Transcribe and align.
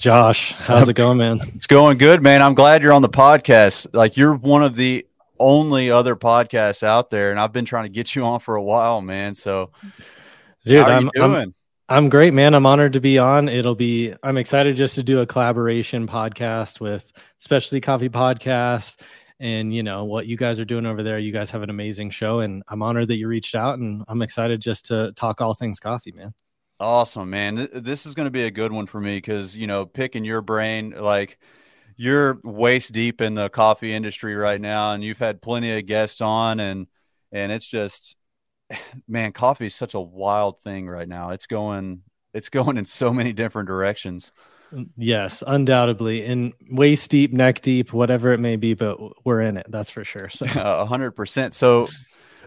Josh, 0.00 0.52
how's 0.52 0.88
it 0.88 0.94
going, 0.94 1.18
man? 1.18 1.40
It's 1.54 1.66
going 1.66 1.98
good, 1.98 2.22
man. 2.22 2.40
I'm 2.40 2.54
glad 2.54 2.82
you're 2.82 2.94
on 2.94 3.02
the 3.02 3.08
podcast. 3.10 3.86
Like 3.92 4.16
you're 4.16 4.34
one 4.34 4.62
of 4.62 4.74
the 4.74 5.06
only 5.38 5.90
other 5.90 6.16
podcasts 6.16 6.82
out 6.82 7.10
there, 7.10 7.30
and 7.30 7.38
I've 7.38 7.52
been 7.52 7.66
trying 7.66 7.84
to 7.84 7.90
get 7.90 8.16
you 8.16 8.24
on 8.24 8.40
for 8.40 8.56
a 8.56 8.62
while, 8.62 9.02
man. 9.02 9.34
So, 9.34 9.72
dude, 10.64 10.86
I'm, 10.86 11.10
I'm, 11.20 11.54
I'm 11.90 12.08
great, 12.08 12.32
man. 12.32 12.54
I'm 12.54 12.64
honored 12.64 12.94
to 12.94 13.00
be 13.00 13.18
on. 13.18 13.50
It'll 13.50 13.74
be. 13.74 14.14
I'm 14.22 14.38
excited 14.38 14.74
just 14.74 14.94
to 14.94 15.02
do 15.02 15.20
a 15.20 15.26
collaboration 15.26 16.06
podcast 16.06 16.80
with 16.80 17.12
Specialty 17.36 17.82
Coffee 17.82 18.08
Podcast, 18.08 19.00
and 19.38 19.74
you 19.74 19.82
know 19.82 20.06
what 20.06 20.26
you 20.26 20.38
guys 20.38 20.58
are 20.58 20.64
doing 20.64 20.86
over 20.86 21.02
there. 21.02 21.18
You 21.18 21.30
guys 21.30 21.50
have 21.50 21.62
an 21.62 21.68
amazing 21.68 22.08
show, 22.08 22.40
and 22.40 22.62
I'm 22.68 22.80
honored 22.80 23.08
that 23.08 23.16
you 23.16 23.28
reached 23.28 23.54
out, 23.54 23.78
and 23.78 24.02
I'm 24.08 24.22
excited 24.22 24.62
just 24.62 24.86
to 24.86 25.12
talk 25.12 25.42
all 25.42 25.52
things 25.52 25.78
coffee, 25.78 26.12
man. 26.12 26.32
Awesome, 26.80 27.28
man. 27.28 27.68
This 27.74 28.06
is 28.06 28.14
going 28.14 28.24
to 28.24 28.30
be 28.30 28.44
a 28.44 28.50
good 28.50 28.72
one 28.72 28.86
for 28.86 28.98
me 28.98 29.18
because, 29.18 29.54
you 29.54 29.66
know, 29.66 29.84
picking 29.84 30.24
your 30.24 30.40
brain, 30.40 30.94
like 30.98 31.38
you're 31.96 32.40
waist 32.42 32.92
deep 32.92 33.20
in 33.20 33.34
the 33.34 33.50
coffee 33.50 33.92
industry 33.92 34.34
right 34.34 34.58
now 34.58 34.92
and 34.92 35.04
you've 35.04 35.18
had 35.18 35.42
plenty 35.42 35.76
of 35.76 35.84
guests 35.84 36.22
on 36.22 36.58
and, 36.58 36.86
and 37.32 37.52
it's 37.52 37.66
just, 37.66 38.16
man, 39.06 39.32
coffee 39.32 39.66
is 39.66 39.74
such 39.74 39.92
a 39.92 40.00
wild 40.00 40.62
thing 40.62 40.88
right 40.88 41.06
now. 41.06 41.30
It's 41.30 41.46
going, 41.46 42.00
it's 42.32 42.48
going 42.48 42.78
in 42.78 42.86
so 42.86 43.12
many 43.12 43.34
different 43.34 43.68
directions. 43.68 44.32
Mm, 44.72 44.88
yes, 44.96 45.42
undoubtedly, 45.46 46.24
in 46.24 46.54
waist 46.70 47.10
deep, 47.10 47.30
neck 47.30 47.60
deep, 47.60 47.92
whatever 47.92 48.32
it 48.32 48.40
may 48.40 48.56
be, 48.56 48.72
but 48.72 48.96
we're 49.26 49.42
in 49.42 49.58
it. 49.58 49.66
That's 49.68 49.90
for 49.90 50.02
sure. 50.02 50.30
So, 50.30 50.46
a 50.54 50.86
hundred 50.86 51.10
percent. 51.10 51.52
So, 51.52 51.88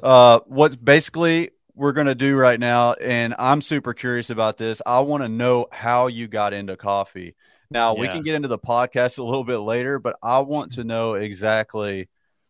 uh, 0.01 0.39
what's 0.47 0.75
basically 0.75 1.51
we're 1.75 1.91
going 1.91 2.07
to 2.07 2.15
do 2.15 2.35
right 2.35 2.59
now, 2.59 2.93
and 2.93 3.33
I'm 3.39 3.61
super 3.61 3.93
curious 3.93 4.29
about 4.29 4.57
this. 4.57 4.81
I 4.85 4.99
want 5.01 5.23
to 5.23 5.29
know 5.29 5.67
how 5.71 6.07
you 6.07 6.27
got 6.27 6.53
into 6.53 6.77
coffee. 6.77 7.35
Now, 7.69 7.95
yeah. 7.95 8.01
we 8.01 8.07
can 8.07 8.21
get 8.21 8.35
into 8.35 8.47
the 8.47 8.59
podcast 8.59 9.17
a 9.19 9.23
little 9.23 9.43
bit 9.43 9.57
later, 9.57 9.99
but 9.99 10.15
I 10.21 10.39
want 10.39 10.73
to 10.73 10.83
know 10.83 11.15
exactly 11.15 12.09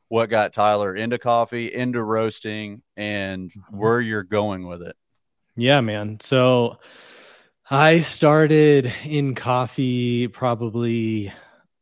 what 0.09 0.29
got 0.29 0.53
Tyler 0.53 0.93
into 0.93 1.17
coffee, 1.17 1.73
into 1.73 2.03
roasting, 2.03 2.81
and 2.97 3.49
mm-hmm. 3.49 3.77
where 3.77 4.01
you're 4.01 4.23
going 4.23 4.67
with 4.67 4.81
it. 4.81 4.95
Yeah, 5.55 5.81
man. 5.81 6.19
So 6.19 6.79
I 7.69 7.99
started 8.01 8.91
in 9.05 9.35
coffee 9.35 10.27
probably, 10.27 11.31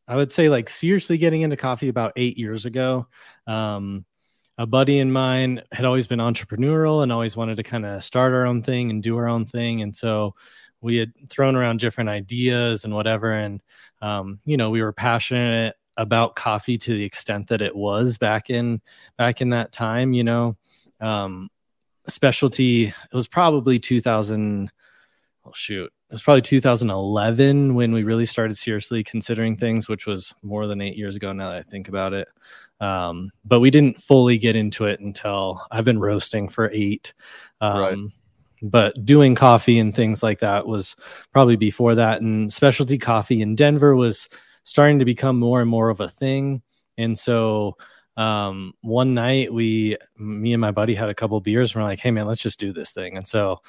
I 0.06 0.16
would 0.16 0.32
say, 0.32 0.48
like 0.48 0.68
seriously 0.68 1.18
getting 1.18 1.42
into 1.42 1.56
coffee 1.56 1.88
about 1.88 2.12
eight 2.16 2.38
years 2.38 2.66
ago. 2.66 3.08
Um, 3.46 4.04
a 4.58 4.66
buddy 4.66 4.98
in 4.98 5.12
mine 5.12 5.62
had 5.72 5.84
always 5.84 6.06
been 6.06 6.18
entrepreneurial 6.18 7.02
and 7.02 7.10
always 7.10 7.36
wanted 7.36 7.56
to 7.56 7.62
kind 7.62 7.86
of 7.86 8.04
start 8.04 8.32
our 8.32 8.46
own 8.46 8.62
thing 8.62 8.90
and 8.90 9.02
do 9.02 9.16
our 9.16 9.28
own 9.28 9.46
thing. 9.46 9.82
And 9.82 9.96
so 9.96 10.34
we 10.80 10.96
had 10.96 11.12
thrown 11.30 11.56
around 11.56 11.80
different 11.80 12.10
ideas 12.10 12.84
and 12.84 12.94
whatever. 12.94 13.32
And, 13.32 13.62
um, 14.02 14.40
you 14.44 14.56
know, 14.56 14.70
we 14.70 14.82
were 14.82 14.92
passionate 14.92 15.74
about 15.96 16.36
coffee 16.36 16.76
to 16.78 16.92
the 16.92 17.04
extent 17.04 17.48
that 17.48 17.62
it 17.62 17.74
was 17.74 18.18
back 18.18 18.50
in, 18.50 18.80
back 19.16 19.40
in 19.40 19.50
that 19.50 19.72
time, 19.72 20.12
you 20.12 20.24
know, 20.24 20.56
um, 21.00 21.48
specialty, 22.08 22.86
it 22.86 23.14
was 23.14 23.28
probably 23.28 23.78
2000, 23.78 24.70
oh 25.44 25.52
shoot, 25.54 25.92
it 26.12 26.16
was 26.16 26.22
probably 26.22 26.42
2011 26.42 27.74
when 27.74 27.90
we 27.90 28.02
really 28.02 28.26
started 28.26 28.54
seriously 28.54 29.02
considering 29.02 29.56
things, 29.56 29.88
which 29.88 30.04
was 30.04 30.34
more 30.42 30.66
than 30.66 30.82
eight 30.82 30.94
years 30.94 31.16
ago 31.16 31.32
now 31.32 31.48
that 31.48 31.56
I 31.56 31.62
think 31.62 31.88
about 31.88 32.12
it. 32.12 32.28
Um, 32.82 33.30
but 33.46 33.60
we 33.60 33.70
didn't 33.70 33.98
fully 33.98 34.36
get 34.36 34.54
into 34.54 34.84
it 34.84 35.00
until 35.00 35.66
I've 35.70 35.86
been 35.86 35.98
roasting 35.98 36.50
for 36.50 36.70
eight. 36.74 37.14
Um, 37.62 37.80
right. 37.80 37.98
But 38.70 39.06
doing 39.06 39.34
coffee 39.34 39.78
and 39.78 39.96
things 39.96 40.22
like 40.22 40.40
that 40.40 40.66
was 40.66 40.96
probably 41.32 41.56
before 41.56 41.94
that. 41.94 42.20
And 42.20 42.52
specialty 42.52 42.98
coffee 42.98 43.40
in 43.40 43.54
Denver 43.54 43.96
was 43.96 44.28
starting 44.64 44.98
to 44.98 45.06
become 45.06 45.38
more 45.38 45.62
and 45.62 45.70
more 45.70 45.88
of 45.88 46.00
a 46.00 46.10
thing. 46.10 46.60
And 46.98 47.18
so 47.18 47.78
um, 48.16 48.74
one 48.82 49.14
night 49.14 49.52
we 49.52 49.96
me 50.18 50.52
and 50.52 50.60
my 50.60 50.70
buddy 50.70 50.94
had 50.94 51.08
a 51.08 51.14
couple 51.14 51.40
beers 51.40 51.74
and 51.74 51.82
we're 51.82 51.88
like 51.88 52.00
hey 52.00 52.10
man 52.10 52.26
let's 52.26 52.40
just 52.40 52.60
do 52.60 52.72
this 52.72 52.90
thing. 52.90 53.16
And 53.16 53.26
so 53.26 53.60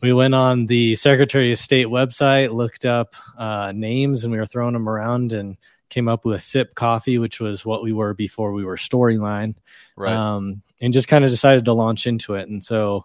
we 0.00 0.12
went 0.12 0.34
on 0.34 0.66
the 0.66 0.94
secretary 0.96 1.52
of 1.52 1.58
state 1.58 1.88
website 1.88 2.52
looked 2.52 2.84
up 2.84 3.14
uh, 3.36 3.72
names 3.74 4.24
and 4.24 4.32
we 4.32 4.38
were 4.38 4.46
throwing 4.46 4.74
them 4.74 4.88
around 4.88 5.32
and 5.32 5.56
came 5.88 6.06
up 6.06 6.24
with 6.24 6.42
sip 6.42 6.74
coffee 6.74 7.18
which 7.18 7.40
was 7.40 7.64
what 7.64 7.82
we 7.82 7.92
were 7.92 8.14
before 8.14 8.52
we 8.52 8.64
were 8.64 8.76
storyline 8.76 9.54
right. 9.98 10.14
um, 10.14 10.62
and 10.80 10.92
just 10.92 11.08
kind 11.08 11.24
of 11.24 11.30
decided 11.30 11.64
to 11.64 11.72
launch 11.72 12.06
into 12.06 12.34
it. 12.34 12.48
And 12.48 12.62
so 12.62 13.04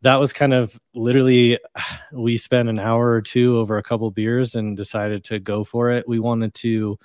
that 0.00 0.16
was 0.16 0.32
kind 0.32 0.54
of 0.54 0.78
literally 0.94 1.58
we 2.12 2.36
spent 2.38 2.68
an 2.68 2.78
hour 2.78 3.10
or 3.10 3.22
two 3.22 3.58
over 3.58 3.78
a 3.78 3.82
couple 3.82 4.10
beers 4.10 4.54
and 4.54 4.76
decided 4.76 5.24
to 5.24 5.38
go 5.38 5.62
for 5.64 5.90
it. 5.90 6.08
We 6.08 6.18
wanted 6.18 6.54
to 6.54 6.98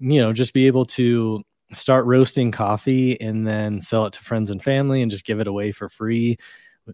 you 0.00 0.20
know 0.20 0.32
just 0.32 0.52
be 0.52 0.66
able 0.66 0.86
to 0.86 1.44
start 1.72 2.04
roasting 2.06 2.50
coffee 2.50 3.20
and 3.20 3.46
then 3.46 3.80
sell 3.80 4.06
it 4.06 4.12
to 4.14 4.20
friends 4.22 4.50
and 4.50 4.62
family 4.62 5.02
and 5.02 5.10
just 5.10 5.24
give 5.24 5.40
it 5.40 5.48
away 5.48 5.72
for 5.72 5.88
free. 5.88 6.36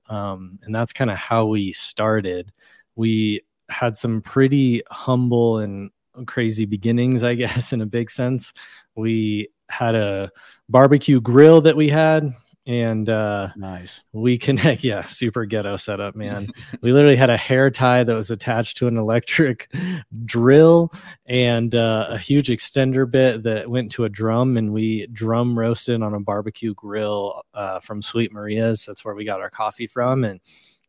Um, 0.09 0.59
and 0.63 0.75
that's 0.75 0.93
kind 0.93 1.11
of 1.11 1.17
how 1.17 1.47
we 1.47 1.73
started. 1.73 2.53
We 2.97 3.43
had 3.69 3.97
some 3.97 4.23
pretty 4.23 4.83
humble 4.91 5.59
and 5.59 5.91
crazy 6.27 6.65
beginnings, 6.65 7.23
I 7.23 7.35
guess, 7.37 7.73
in 7.73 7.81
a 7.81 7.87
big 7.87 8.11
sense. 8.11 8.53
We 8.95 9.49
had 9.69 9.95
a 9.95 10.31
barbecue 10.69 11.21
grill 11.21 11.61
that 11.63 11.77
we 11.77 11.89
had 11.89 12.33
and 12.69 13.09
uh 13.09 13.49
nice. 13.57 14.03
we 14.13 14.37
connect 14.37 14.85
yeah 14.85 15.05
super 15.07 15.45
ghetto 15.47 15.77
setup 15.77 16.15
man. 16.15 16.47
We 16.83 16.93
literally 16.93 17.17
had 17.17 17.31
a 17.31 17.37
hair 17.37 17.71
tie 17.71 18.05
that 18.05 18.15
was 18.15 18.31
attached 18.31 18.77
to 18.77 18.89
an 18.89 18.99
electric 18.99 19.73
drill 20.27 20.93
and 21.27 21.75
uh, 21.75 22.07
a 22.11 22.19
huge 22.19 22.49
extender 22.49 23.11
bit 23.11 23.43
that 23.45 23.69
went 23.69 23.91
to 23.93 24.05
a 24.05 24.09
drum 24.09 24.59
and 24.59 24.73
we 24.73 25.07
drum 25.09 25.59
roasted 25.59 26.03
on 26.03 26.15
a 26.15 26.21
barbecue 26.21 26.75
grill 26.75 27.43
uh, 27.55 27.81
from 27.81 28.03
sweet 28.03 28.33
maria's. 28.33 28.85
That's 28.85 29.05
where 29.05 29.15
we 29.15 29.25
got 29.25 29.41
our 29.41 29.51
coffee 29.51 29.87
from 29.87 30.25
and 30.25 30.41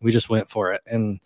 we 0.02 0.12
just 0.12 0.30
went 0.30 0.50
for 0.50 0.74
it. 0.74 0.82
And 0.86 1.20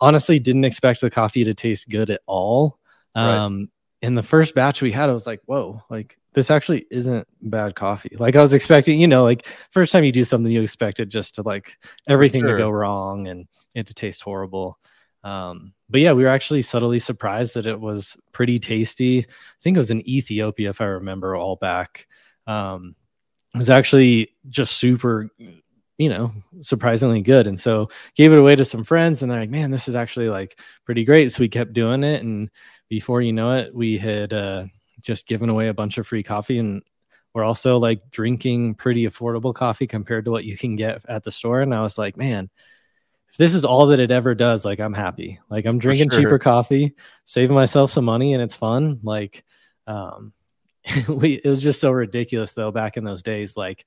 honestly 0.00 0.38
didn't 0.38 0.64
expect 0.64 1.00
the 1.00 1.10
coffee 1.10 1.44
to 1.44 1.54
taste 1.54 1.88
good 1.90 2.10
at 2.10 2.22
all. 2.26 2.78
Um 3.14 3.58
right. 3.58 3.68
in 4.02 4.14
the 4.14 4.22
first 4.22 4.54
batch 4.54 4.80
we 4.80 4.92
had 4.92 5.10
i 5.10 5.12
was 5.12 5.26
like 5.26 5.40
whoa 5.46 5.82
like 5.90 6.18
this 6.38 6.52
actually 6.52 6.86
isn't 6.92 7.26
bad 7.42 7.74
coffee. 7.74 8.14
Like 8.16 8.36
I 8.36 8.40
was 8.40 8.52
expecting, 8.52 9.00
you 9.00 9.08
know, 9.08 9.24
like 9.24 9.44
first 9.70 9.90
time 9.90 10.04
you 10.04 10.12
do 10.12 10.22
something, 10.22 10.52
you 10.52 10.62
expect 10.62 11.00
it 11.00 11.06
just 11.06 11.34
to 11.34 11.42
like 11.42 11.76
everything 12.06 12.42
sure. 12.42 12.52
to 12.52 12.58
go 12.58 12.70
wrong 12.70 13.26
and 13.26 13.48
it 13.74 13.88
to 13.88 13.94
taste 13.94 14.22
horrible. 14.22 14.78
Um, 15.24 15.74
but 15.90 16.00
yeah, 16.00 16.12
we 16.12 16.22
were 16.22 16.28
actually 16.28 16.62
subtly 16.62 17.00
surprised 17.00 17.54
that 17.54 17.66
it 17.66 17.78
was 17.78 18.16
pretty 18.30 18.60
tasty. 18.60 19.18
I 19.18 19.62
think 19.62 19.76
it 19.76 19.80
was 19.80 19.90
in 19.90 20.08
Ethiopia, 20.08 20.70
if 20.70 20.80
I 20.80 20.84
remember 20.84 21.34
all 21.34 21.56
back. 21.56 22.06
Um, 22.46 22.94
it 23.52 23.58
was 23.58 23.70
actually 23.70 24.30
just 24.48 24.76
super, 24.76 25.28
you 25.96 26.08
know, 26.08 26.32
surprisingly 26.60 27.20
good. 27.20 27.48
And 27.48 27.58
so 27.60 27.88
gave 28.14 28.32
it 28.32 28.38
away 28.38 28.54
to 28.54 28.64
some 28.64 28.84
friends 28.84 29.22
and 29.22 29.32
they're 29.32 29.40
like, 29.40 29.50
man, 29.50 29.72
this 29.72 29.88
is 29.88 29.96
actually 29.96 30.28
like 30.28 30.60
pretty 30.84 31.04
great. 31.04 31.32
So 31.32 31.40
we 31.40 31.48
kept 31.48 31.72
doing 31.72 32.04
it. 32.04 32.22
And 32.22 32.48
before 32.88 33.22
you 33.22 33.32
know 33.32 33.56
it, 33.56 33.74
we 33.74 33.98
had, 33.98 34.32
uh, 34.32 34.66
just 35.00 35.26
giving 35.26 35.48
away 35.48 35.68
a 35.68 35.74
bunch 35.74 35.98
of 35.98 36.06
free 36.06 36.22
coffee 36.22 36.58
and 36.58 36.82
we're 37.34 37.44
also 37.44 37.78
like 37.78 38.10
drinking 38.10 38.74
pretty 38.74 39.06
affordable 39.06 39.54
coffee 39.54 39.86
compared 39.86 40.24
to 40.24 40.30
what 40.30 40.44
you 40.44 40.56
can 40.56 40.76
get 40.76 41.02
at 41.08 41.22
the 41.22 41.30
store. 41.30 41.60
And 41.60 41.74
i 41.74 41.82
was 41.82 41.98
like 41.98 42.16
man 42.16 42.50
if 43.28 43.36
this 43.36 43.54
is 43.54 43.64
all 43.64 43.86
that 43.88 44.00
it 44.00 44.10
ever 44.10 44.34
does 44.34 44.64
like 44.64 44.80
i'm 44.80 44.94
happy. 44.94 45.40
Like 45.48 45.66
i'm 45.66 45.78
drinking 45.78 46.10
sure. 46.10 46.20
cheaper 46.20 46.38
coffee 46.38 46.94
saving 47.24 47.54
myself 47.54 47.92
some 47.92 48.04
money 48.04 48.34
and 48.34 48.42
it's 48.42 48.56
fun. 48.56 49.00
Like 49.02 49.44
um 49.86 50.32
we 51.08 51.34
it 51.34 51.48
was 51.48 51.62
just 51.62 51.80
so 51.80 51.90
ridiculous 51.90 52.54
though 52.54 52.70
back 52.70 52.96
in 52.96 53.04
those 53.04 53.22
days 53.22 53.56
like 53.56 53.84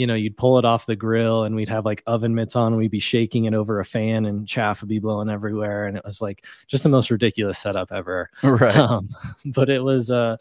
you 0.00 0.06
know, 0.06 0.14
you'd 0.14 0.38
pull 0.38 0.56
it 0.56 0.64
off 0.64 0.86
the 0.86 0.96
grill 0.96 1.44
and 1.44 1.54
we'd 1.54 1.68
have 1.68 1.84
like 1.84 2.02
oven 2.06 2.34
mitts 2.34 2.56
on. 2.56 2.68
And 2.68 2.78
We'd 2.78 2.90
be 2.90 2.98
shaking 2.98 3.44
it 3.44 3.52
over 3.52 3.80
a 3.80 3.84
fan 3.84 4.24
and 4.24 4.48
chaff 4.48 4.80
would 4.80 4.88
be 4.88 4.98
blowing 4.98 5.28
everywhere. 5.28 5.84
And 5.84 5.94
it 5.94 6.02
was 6.06 6.22
like 6.22 6.46
just 6.66 6.84
the 6.84 6.88
most 6.88 7.10
ridiculous 7.10 7.58
setup 7.58 7.92
ever. 7.92 8.30
Right. 8.42 8.74
Um, 8.80 9.10
but 9.44 9.68
it 9.68 9.84
was, 9.84 10.10
uh, 10.10 10.38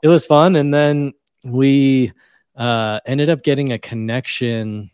it 0.00 0.06
was 0.06 0.24
fun. 0.24 0.54
And 0.54 0.72
then 0.72 1.12
we, 1.44 2.12
uh, 2.54 3.00
ended 3.04 3.30
up 3.30 3.42
getting 3.42 3.72
a 3.72 3.80
connection. 3.80 4.92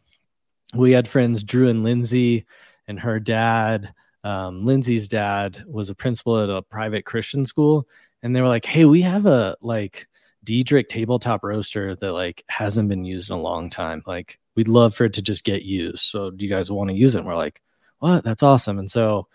We 0.72 0.92
had 0.92 1.06
friends, 1.06 1.44
Drew 1.44 1.68
and 1.68 1.84
Lindsay 1.84 2.46
and 2.88 2.98
her 2.98 3.20
dad. 3.20 3.92
Um, 4.24 4.64
Lindsay's 4.64 5.08
dad 5.08 5.62
was 5.68 5.90
a 5.90 5.94
principal 5.94 6.42
at 6.42 6.48
a 6.48 6.62
private 6.62 7.04
Christian 7.04 7.44
school. 7.44 7.86
And 8.22 8.34
they 8.34 8.40
were 8.40 8.48
like, 8.48 8.64
Hey, 8.64 8.86
we 8.86 9.02
have 9.02 9.26
a 9.26 9.58
like, 9.60 10.08
Diedrich 10.46 10.88
tabletop 10.88 11.44
roaster 11.44 11.94
that 11.94 12.12
like 12.12 12.44
hasn't 12.48 12.88
been 12.88 13.04
used 13.04 13.30
in 13.30 13.36
a 13.36 13.40
long 13.40 13.68
time. 13.68 14.02
Like 14.06 14.38
we'd 14.54 14.68
love 14.68 14.94
for 14.94 15.04
it 15.04 15.12
to 15.14 15.22
just 15.22 15.44
get 15.44 15.64
used. 15.64 16.04
So 16.04 16.30
do 16.30 16.46
you 16.46 16.50
guys 16.50 16.70
want 16.70 16.88
to 16.90 16.96
use 16.96 17.14
it? 17.14 17.18
And 17.18 17.26
we're 17.26 17.36
like, 17.36 17.60
what? 17.98 18.24
That's 18.24 18.42
awesome. 18.42 18.78
And 18.78 18.90
so 18.90 19.26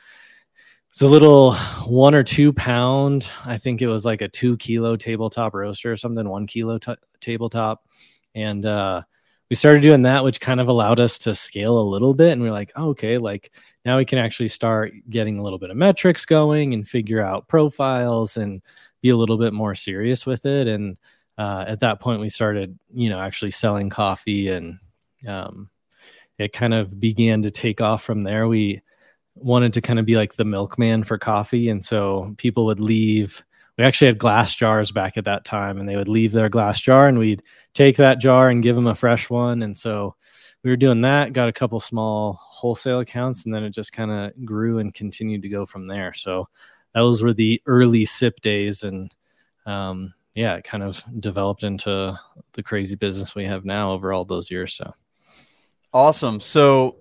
it's 0.90 1.02
a 1.02 1.08
little 1.08 1.54
one 1.86 2.16
or 2.16 2.24
two 2.24 2.52
pound. 2.54 3.30
I 3.46 3.58
think 3.58 3.82
it 3.82 3.88
was 3.88 4.06
like 4.06 4.22
a 4.22 4.28
two 4.28 4.58
kilo 4.58 4.96
tabletop 4.96 5.54
roaster 5.54 5.92
or 5.92 5.98
something, 5.98 6.28
one 6.28 6.48
kilo 6.48 6.78
t- 6.78 6.96
tabletop. 7.20 7.86
And 8.34 8.66
uh, 8.66 9.04
we 9.50 9.56
started 9.56 9.82
doing 9.82 10.04
that, 10.04 10.24
which 10.24 10.40
kind 10.40 10.60
of 10.60 10.70
allowed 10.70 11.00
us 11.00 11.20
to 11.20 11.36
scale 11.36 11.78
a 11.78 11.90
little 11.90 12.14
bit. 12.14 12.32
And 12.32 12.42
we 12.42 12.48
are 12.48 12.54
like, 12.54 12.72
oh, 12.76 12.90
okay, 12.90 13.18
like 13.18 13.52
now 13.84 13.98
we 13.98 14.06
can 14.06 14.18
actually 14.18 14.48
start 14.48 14.94
getting 15.10 15.40
a 15.40 15.44
little 15.44 15.60
bit 15.60 15.72
of 15.72 15.78
metrics 15.78 16.26
going 16.26 16.74
and 16.74 16.88
figure 16.88 17.22
out 17.22 17.48
profiles 17.48 18.38
and 18.38 18.62
be 19.02 19.10
a 19.10 19.18
little 19.18 19.38
bit 19.38 19.54
more 19.54 19.76
serious 19.76 20.26
with 20.26 20.46
it. 20.46 20.68
And 20.68 20.98
uh, 21.38 21.66
at 21.68 21.80
that 21.80 22.00
point, 22.00 22.22
we 22.22 22.30
started, 22.30 22.78
you 22.94 23.10
know, 23.10 23.20
actually 23.20 23.52
selling 23.52 23.90
coffee 23.90 24.50
and 24.50 24.80
um, 25.28 25.70
it 26.38 26.54
kind 26.54 26.74
of 26.74 27.00
began 27.00 27.42
to 27.44 27.52
take 27.52 27.82
off 27.82 28.04
from 28.04 28.22
there. 28.22 28.48
We 28.48 28.82
wanted 29.36 29.74
to 29.74 29.82
kind 29.82 30.00
of 30.00 30.06
be 30.06 30.16
like 30.16 30.36
the 30.36 30.46
milkman 30.46 31.04
for 31.04 31.18
coffee. 31.18 31.70
And 31.70 31.84
so 31.84 32.34
people 32.38 32.66
would 32.66 32.80
leave. 32.80 33.44
We 33.78 33.84
actually 33.84 34.08
had 34.08 34.18
glass 34.18 34.54
jars 34.56 34.92
back 34.92 35.18
at 35.18 35.26
that 35.26 35.46
time, 35.46 35.80
and 35.80 35.88
they 35.88 35.96
would 35.96 36.08
leave 36.08 36.34
their 36.34 36.50
glass 36.50 36.80
jar, 36.82 37.08
and 37.08 37.18
we'd 37.18 37.42
take 37.74 37.96
that 37.98 38.20
jar 38.20 38.50
and 38.50 38.62
give 38.62 38.76
them 38.76 38.88
a 38.88 38.96
fresh 38.96 39.30
one. 39.30 39.64
And 39.64 39.78
so 39.78 40.16
we 40.64 40.70
were 40.70 40.76
doing 40.76 41.02
that, 41.02 41.34
got 41.34 41.48
a 41.48 41.54
couple 41.54 41.80
small 41.80 42.34
wholesale 42.34 43.00
accounts, 43.00 43.46
and 43.46 43.54
then 43.54 43.64
it 43.64 43.72
just 43.72 43.94
kind 43.94 44.12
of 44.12 44.46
grew 44.46 44.80
and 44.80 44.94
continued 44.94 45.42
to 45.44 45.50
go 45.50 45.66
from 45.66 45.88
there. 45.88 46.14
So 46.14 46.48
those 46.94 47.24
were 47.24 47.34
the 47.34 47.62
early 47.66 48.06
sip 48.06 48.42
days. 48.42 48.84
And 48.84 49.14
um, 49.66 50.14
yeah, 50.36 50.56
it 50.56 50.64
kind 50.64 50.84
of 50.84 51.04
developed 51.20 51.64
into 51.64 52.18
the 52.54 52.64
crazy 52.64 52.96
business 52.96 53.36
we 53.36 53.46
have 53.46 53.66
now 53.66 53.92
over 53.92 54.14
all 54.14 54.26
those 54.26 54.52
years. 54.52 54.74
So 54.74 54.94
awesome. 55.94 56.40
So 56.40 56.98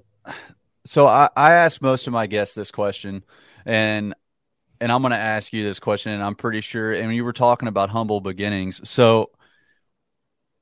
so 0.84 1.06
I, 1.06 1.28
I 1.36 1.52
ask 1.52 1.82
most 1.82 2.06
of 2.06 2.12
my 2.12 2.26
guests 2.26 2.54
this 2.54 2.70
question, 2.70 3.24
and 3.64 4.14
and 4.80 4.90
I'm 4.90 5.02
going 5.02 5.12
to 5.12 5.18
ask 5.18 5.52
you 5.52 5.62
this 5.62 5.78
question, 5.78 6.12
and 6.12 6.22
I'm 6.22 6.34
pretty 6.34 6.62
sure. 6.62 6.92
And 6.92 7.14
you 7.14 7.24
were 7.24 7.32
talking 7.32 7.68
about 7.68 7.90
humble 7.90 8.20
beginnings, 8.20 8.88
so 8.88 9.30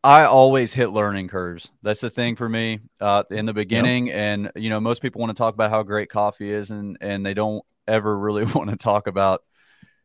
I 0.03 0.25
always 0.25 0.73
hit 0.73 0.89
learning 0.91 1.29
curves. 1.29 1.71
That's 1.83 2.01
the 2.01 2.11
thing 2.11 2.37
for 2.37 2.49
me 2.49 2.81
uh, 3.01 3.25
in 3.31 3.47
the 3.47 3.55
beginning, 3.55 4.09
yep. 4.09 4.17
and 4.17 4.53
you 4.57 4.71
know, 4.71 4.81
most 4.81 5.03
people 5.03 5.21
want 5.21 5.31
to 5.31 5.41
talk 5.41 5.55
about 5.55 5.71
how 5.71 5.83
great 5.83 6.11
coffee 6.11 6.51
is, 6.51 6.71
and 6.71 6.99
and 7.01 7.25
they 7.25 7.35
don't 7.35 7.65
ever 7.89 8.17
really 8.17 8.45
want 8.55 8.71
to 8.71 8.77
talk 8.77 9.07
about 9.07 9.43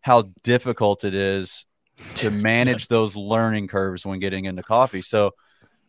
how 0.02 0.24
difficult 0.44 1.04
it 1.04 1.14
is 1.14 1.66
to 2.16 2.32
manage 2.32 2.88
those 2.88 3.16
learning 3.16 3.68
curves 3.68 4.06
when 4.06 4.20
getting 4.20 4.46
into 4.46 4.64
coffee. 4.64 5.02
So 5.02 5.32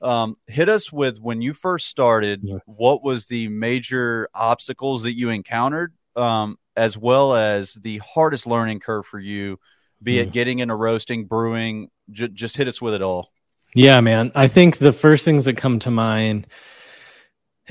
um, 0.03 0.37
hit 0.47 0.69
us 0.69 0.93
with 0.93 1.19
when 1.19 1.41
you 1.41 1.55
first 1.55 1.89
started. 1.89 2.41
Yeah. 2.43 2.59
What 2.67 3.03
was 3.03 3.27
the 3.27 3.49
major 3.49 4.29
obstacles 4.35 5.05
that 5.05 5.17
you 5.17 5.31
encountered, 5.31 5.95
um, 6.15 6.59
as 6.77 6.99
well 6.99 7.35
as 7.35 7.75
the 7.75 7.99
hardest 7.99 8.47
learning 8.47 8.81
curve 8.81 9.07
for 9.07 9.19
you, 9.19 9.59
be 10.03 10.19
it 10.19 10.33
getting 10.33 10.59
into 10.59 10.75
roasting, 10.75 11.25
brewing? 11.25 11.89
J- 12.11 12.29
just 12.29 12.57
hit 12.57 12.69
us 12.69 12.83
with 12.83 12.95
it 12.95 13.01
all. 13.01 13.33
Yeah, 13.75 14.01
man. 14.01 14.31
I 14.35 14.47
think 14.47 14.79
the 14.79 14.93
first 14.93 15.25
things 15.25 15.47
that 15.47 15.57
come 15.57 15.79
to 15.81 15.91
mind 15.91 16.47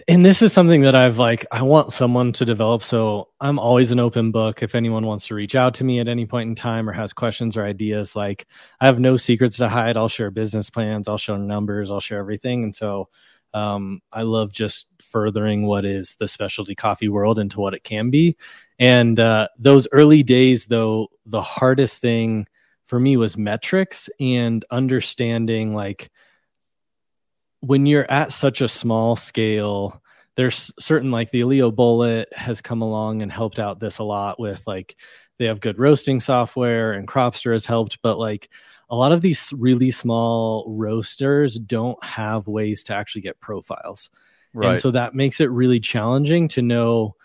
and 0.08 0.26
this 0.26 0.42
is 0.42 0.52
something 0.52 0.82
that 0.82 0.96
I've 0.96 1.20
like 1.20 1.46
I 1.52 1.62
want 1.62 1.94
someone 1.94 2.32
to 2.34 2.46
develop 2.46 2.82
so 2.84 3.30
I'm 3.40 3.60
always 3.60 3.92
an 3.92 4.00
open 4.00 4.32
book. 4.32 4.64
If 4.64 4.74
anyone 4.74 5.06
wants 5.06 5.28
to 5.28 5.36
reach 5.36 5.56
out 5.56 5.76
to 5.76 5.84
me 5.84 6.00
at 6.00 6.10
any 6.10 6.26
point 6.26 6.50
in 6.50 6.56
time 6.56 6.90
or 6.90 6.94
has 6.94 7.14
questions 7.14 7.56
or 7.56 7.64
ideas 7.64 8.16
like 8.16 8.48
I 8.82 8.88
have 8.88 9.00
no 9.00 9.18
secrets 9.18 9.58
to 9.58 9.70
hide. 9.70 9.96
I'll 9.96 10.08
share 10.08 10.32
business 10.32 10.70
plans 10.70 11.08
I'll 11.08 11.18
show 11.18 11.38
numbers 11.38 11.92
I'll 11.92 12.00
share 12.00 12.20
everything. 12.20 12.64
And 12.64 12.76
so 12.76 13.10
um, 13.54 14.00
I 14.12 14.24
love 14.24 14.52
just 14.52 14.88
furthering 15.00 15.68
what 15.68 15.86
is 15.86 16.16
the 16.16 16.28
specialty 16.28 16.74
coffee 16.74 17.10
world 17.10 17.38
into 17.38 17.60
what 17.60 17.76
it 17.76 17.84
can 17.84 18.10
be. 18.10 18.36
And 18.80 19.20
uh, 19.20 19.50
those 19.60 19.88
early 19.92 20.24
days 20.24 20.66
though 20.66 21.10
the 21.28 21.42
hardest 21.42 22.02
thing 22.02 22.48
for 22.86 23.00
me 23.00 23.16
was 23.16 23.38
metrics 23.38 24.10
and 24.20 24.66
understanding 24.72 25.76
like 25.76 26.10
when 27.64 27.86
you're 27.86 28.10
at 28.12 28.34
such 28.34 28.60
a 28.60 28.68
small 28.68 29.16
scale, 29.16 30.02
there's 30.36 30.70
certain 30.80 31.12
like 31.12 31.32
the 31.32 31.42
Aillio 31.42 31.74
Bullet 31.74 32.28
has 32.34 32.62
come 32.62 32.82
along 32.82 33.22
and 33.22 33.32
helped 33.32 33.58
out 33.58 33.80
this 33.80 34.00
a 34.00 34.04
lot 34.04 34.38
with 34.38 34.68
like 34.68 34.98
they 35.38 35.46
have 35.46 35.62
good 35.62 35.80
roasting 35.80 36.20
software 36.20 36.92
and 36.92 37.08
Cropster 37.08 37.54
has 37.54 37.66
helped, 37.66 38.00
but 38.02 38.20
like 38.20 38.50
a 38.90 38.98
lot 38.98 39.14
of 39.14 39.22
these 39.22 39.54
really 39.58 39.92
small 39.92 40.66
roasters 40.68 41.58
don't 41.58 42.04
have 42.04 42.48
ways 42.48 42.84
to 42.84 42.96
actually 42.96 43.22
get 43.22 43.40
profiles. 43.40 44.10
Right. 44.54 44.72
And 44.72 44.80
so 44.82 44.92
that 44.92 45.16
makes 45.16 45.40
it 45.40 45.50
really 45.50 45.80
challenging 45.80 46.50
to 46.50 46.62
know 46.62 47.16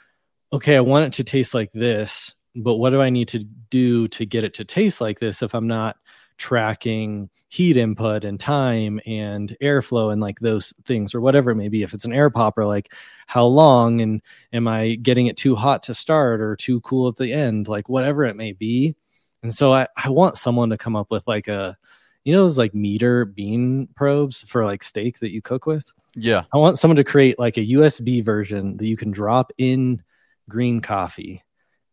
okay, 0.53 0.77
I 0.77 0.81
want 0.81 1.07
it 1.07 1.13
to 1.15 1.25
taste 1.25 1.53
like 1.53 1.73
this, 1.73 2.35
but 2.55 2.77
what 2.77 2.91
do 2.91 3.03
I 3.03 3.11
need 3.11 3.29
to 3.29 3.41
do 3.41 4.07
to 4.09 4.25
get 4.25 4.45
it 4.45 4.55
to 4.55 4.65
taste 4.65 5.01
like 5.01 5.19
this 5.19 5.43
if 5.43 5.53
I'm 5.53 5.67
not 5.67 5.97
tracking 6.39 7.29
heat 7.49 7.77
input 7.77 8.25
and 8.25 8.39
time 8.41 9.01
and 9.05 9.57
airflow 9.61 10.13
and 10.13 10.23
like 10.23 10.39
those 10.39 10.73
things 10.85 11.15
or 11.15 11.21
whatever 11.21 11.51
it 11.51 11.57
may 11.57 11.69
be. 11.69 11.83
If 11.83 11.93
it's 11.93 12.05
an 12.05 12.13
air 12.13 12.31
popper 12.31 12.65
like 12.65 12.93
how 13.27 13.45
long 13.45 14.01
and 14.01 14.23
am 14.53 14.67
i 14.67 14.95
getting 14.95 15.27
it 15.27 15.37
too 15.37 15.55
hot 15.55 15.83
to 15.85 15.95
start 15.95 16.41
or 16.41 16.57
too 16.57 16.81
cool 16.81 17.09
at 17.09 17.17
the 17.17 17.33
end? 17.33 17.69
Like 17.69 17.89
whatever 17.89 18.25
it 18.25 18.37
may 18.37 18.53
be. 18.53 18.95
And 19.43 19.53
so 19.53 19.73
i, 19.73 19.87
I 19.97 20.09
want 20.11 20.37
someone 20.37 20.71
to 20.71 20.79
come 20.79 20.97
up 20.97 21.11
with 21.11 21.27
like 21.27 21.49
a 21.49 21.77
you 22.25 22.33
know 22.35 22.45
those 22.45 22.59
like 22.59 22.75
meter 22.75 23.25
bean 23.25 23.89
probes 23.95 24.45
for 24.45 24.65
like 24.65 24.83
steak 24.83 25.19
that 25.19 25.33
you 25.33 25.43
cook 25.43 25.67
with? 25.67 25.91
Yeah. 26.15 26.45
I 26.53 26.59
want 26.59 26.79
someone 26.79 26.97
to 26.97 27.05
create 27.05 27.39
like 27.39 27.57
a 27.57 27.67
usb 27.67 28.25
version 28.25 28.77
that 28.77 28.87
you 28.87 28.97
can 28.97 29.11
drop 29.11 29.53
in 29.59 30.03
green 30.49 30.81
coffee 30.81 31.43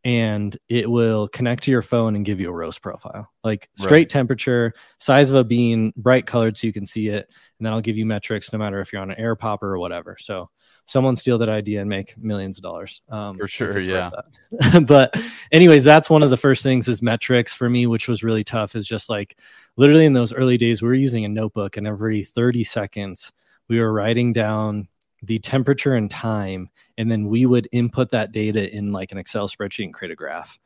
and 0.06 0.56
it 0.70 0.90
will 0.90 1.28
connect 1.28 1.64
to 1.64 1.72
your 1.72 1.82
phone 1.82 2.16
and 2.16 2.24
give 2.24 2.40
you 2.40 2.48
a 2.48 2.54
roast 2.54 2.80
profile. 2.82 3.28
Like 3.44 3.70
straight 3.76 3.92
right. 3.92 4.10
temperature 4.10 4.74
size 5.00 5.32
of 5.32 5.36
a 5.36 5.44
bean 5.44 5.92
bright 5.98 6.28
colored 6.28 6.56
so 6.56 6.68
you 6.68 6.74
can 6.74 6.86
see 6.86 7.08
it 7.08 7.28
and 7.58 7.66
then 7.66 7.74
i'll 7.74 7.82
give 7.82 7.98
you 7.98 8.06
metrics 8.06 8.54
no 8.54 8.60
matter 8.60 8.80
if 8.80 8.94
you're 8.94 9.02
on 9.02 9.10
an 9.10 9.20
air 9.20 9.36
popper 9.36 9.74
or 9.74 9.80
whatever. 9.80 10.16
So 10.20 10.50
someone 10.86 11.16
steal 11.16 11.40
that 11.40 11.50
idea 11.50 11.82
and 11.82 11.90
make 11.90 12.16
millions 12.18 12.60
of 12.60 12.64
dollars 12.64 13.02
um, 13.10 13.38
for 13.40 13.48
sure 13.48 13.80
yeah. 13.80 14.12
but 14.88 15.20
anyways 15.52 15.84
that's 15.84 16.12
one 16.12 16.22
of 16.22 16.30
the 16.30 16.38
first 16.38 16.62
things 16.62 16.88
is 16.88 17.02
metrics 17.02 17.56
for 17.56 17.68
me 17.68 17.88
which 17.88 18.08
was 18.08 18.24
really 18.24 18.44
tough 18.44 18.76
is 18.76 18.86
just 18.86 19.10
like 19.10 19.36
literally 19.78 20.06
in 20.06 20.14
those 20.14 20.32
early 20.32 20.58
days 20.58 20.84
we 20.84 20.88
were 20.88 20.94
using 20.94 21.26
a 21.26 21.30
notebook 21.30 21.76
and 21.76 21.88
every 21.88 22.24
30 22.24 22.64
seconds 22.64 23.32
we 23.68 23.80
were 23.80 23.92
writing 23.92 24.32
down 24.32 24.88
the 25.24 25.40
temperature 25.40 25.96
and 25.96 26.12
time 26.12 26.70
and 26.98 27.12
then 27.12 27.28
we 27.28 27.46
would 27.46 27.68
input 27.72 28.12
that 28.12 28.32
data 28.32 28.74
in 28.74 28.92
like 28.92 29.12
an 29.12 29.18
excel 29.18 29.48
spreadsheet 29.48 29.86
and 29.86 29.94
create 29.94 30.12
a 30.12 30.16
graph. 30.16 30.60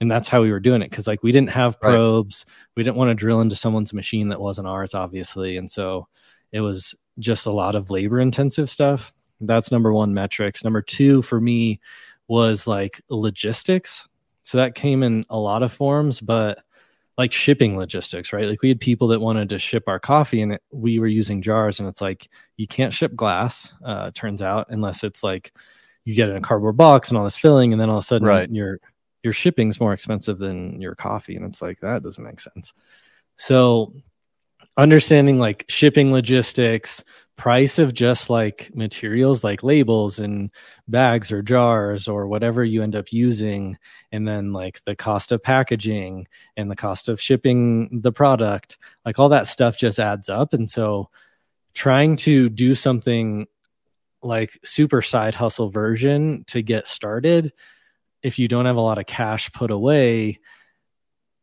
And 0.00 0.10
that's 0.10 0.28
how 0.28 0.42
we 0.42 0.50
were 0.50 0.60
doing 0.60 0.82
it 0.82 0.90
because 0.90 1.06
like 1.06 1.22
we 1.22 1.32
didn't 1.32 1.50
have 1.50 1.80
probes. 1.80 2.44
Right. 2.46 2.54
we 2.76 2.82
didn't 2.82 2.96
want 2.96 3.10
to 3.10 3.14
drill 3.14 3.40
into 3.40 3.56
someone's 3.56 3.94
machine 3.94 4.28
that 4.28 4.40
wasn't 4.40 4.68
ours 4.68 4.94
obviously. 4.94 5.56
And 5.56 5.70
so 5.70 6.06
it 6.52 6.60
was 6.60 6.94
just 7.18 7.46
a 7.46 7.52
lot 7.52 7.74
of 7.74 7.90
labor 7.90 8.20
intensive 8.20 8.68
stuff. 8.68 9.14
That's 9.40 9.72
number 9.72 9.92
one 9.92 10.12
metrics. 10.12 10.64
Number 10.64 10.82
two 10.82 11.22
for 11.22 11.40
me 11.40 11.80
was 12.28 12.66
like 12.66 13.00
logistics. 13.08 14.08
So 14.42 14.58
that 14.58 14.74
came 14.74 15.02
in 15.02 15.24
a 15.30 15.38
lot 15.38 15.62
of 15.62 15.72
forms 15.72 16.20
but 16.20 16.58
like 17.18 17.32
shipping 17.32 17.76
logistics, 17.78 18.32
right? 18.32 18.48
Like 18.48 18.62
we 18.62 18.68
had 18.68 18.80
people 18.80 19.08
that 19.08 19.20
wanted 19.20 19.48
to 19.48 19.58
ship 19.58 19.84
our 19.86 19.98
coffee 19.98 20.42
and 20.42 20.52
it, 20.52 20.62
we 20.70 20.98
were 20.98 21.06
using 21.06 21.40
jars 21.40 21.80
and 21.80 21.88
it's 21.88 22.00
like 22.00 22.28
you 22.56 22.66
can't 22.66 22.92
ship 22.92 23.14
glass, 23.14 23.74
uh, 23.84 24.10
turns 24.14 24.42
out, 24.42 24.66
unless 24.68 25.02
it's 25.02 25.22
like 25.22 25.52
you 26.04 26.14
get 26.14 26.28
in 26.28 26.36
a 26.36 26.40
cardboard 26.40 26.76
box 26.76 27.08
and 27.08 27.18
all 27.18 27.24
this 27.24 27.36
filling, 27.36 27.72
and 27.72 27.80
then 27.80 27.90
all 27.90 27.98
of 27.98 28.04
a 28.04 28.06
sudden 28.06 28.28
right. 28.28 28.50
your 28.50 28.78
your 29.22 29.32
shipping's 29.32 29.80
more 29.80 29.92
expensive 29.92 30.38
than 30.38 30.80
your 30.80 30.94
coffee. 30.94 31.36
And 31.36 31.44
it's 31.44 31.60
like 31.60 31.80
that 31.80 32.02
doesn't 32.02 32.22
make 32.22 32.38
sense. 32.38 32.72
So 33.36 33.92
understanding 34.76 35.38
like 35.38 35.64
shipping 35.68 36.12
logistics, 36.12 37.02
price 37.36 37.78
of 37.78 37.92
just 37.92 38.30
like 38.30 38.70
materials 38.74 39.44
like 39.44 39.62
labels 39.62 40.18
and 40.18 40.50
bags 40.88 41.30
or 41.30 41.42
jars 41.42 42.08
or 42.08 42.26
whatever 42.26 42.64
you 42.64 42.82
end 42.82 42.96
up 42.96 43.12
using 43.12 43.76
and 44.10 44.26
then 44.26 44.54
like 44.54 44.82
the 44.86 44.96
cost 44.96 45.32
of 45.32 45.42
packaging 45.42 46.26
and 46.56 46.70
the 46.70 46.76
cost 46.76 47.10
of 47.10 47.20
shipping 47.20 48.00
the 48.00 48.12
product 48.12 48.78
like 49.04 49.18
all 49.18 49.28
that 49.28 49.46
stuff 49.46 49.76
just 49.76 49.98
adds 49.98 50.30
up. 50.30 50.54
And 50.54 50.68
so 50.68 51.10
trying 51.74 52.16
to 52.16 52.48
do 52.48 52.74
something 52.74 53.46
like 54.22 54.58
super 54.64 55.02
side 55.02 55.34
hustle 55.34 55.68
version 55.68 56.42
to 56.48 56.62
get 56.62 56.86
started 56.86 57.52
if 58.22 58.38
you 58.38 58.48
don't 58.48 58.64
have 58.64 58.76
a 58.76 58.80
lot 58.80 58.98
of 58.98 59.06
cash 59.06 59.52
put 59.52 59.70
away 59.70 60.40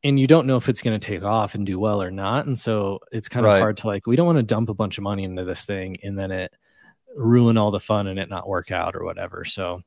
and 0.04 0.20
you 0.20 0.28
don't 0.28 0.48
know 0.48 0.58
if 0.58 0.68
it's 0.68 0.82
going 0.82 1.00
to 1.00 1.06
take 1.06 1.24
off 1.24 1.56
and 1.56 1.66
do 1.66 1.80
well 1.80 2.02
or 2.02 2.12
not 2.12 2.46
and 2.46 2.60
so 2.60 3.00
it's 3.12 3.30
kind 3.30 3.46
of 3.46 3.52
hard 3.54 3.78
to 3.78 3.88
like 3.88 4.06
we 4.06 4.16
don't 4.16 4.26
want 4.26 4.38
to 4.38 4.44
dump 4.44 4.70
a 4.70 4.74
bunch 4.74 4.98
of 4.98 5.04
money 5.04 5.24
into 5.24 5.44
this 5.44 5.66
thing 5.66 5.96
and 6.04 6.18
then 6.18 6.32
it 6.32 6.54
ruin 7.16 7.58
all 7.58 7.72
the 7.72 7.80
fun 7.80 8.08
and 8.08 8.20
it 8.20 8.30
not 8.30 8.48
work 8.48 8.72
out 8.72 8.96
or 8.96 9.04
whatever. 9.04 9.44
So 9.46 9.82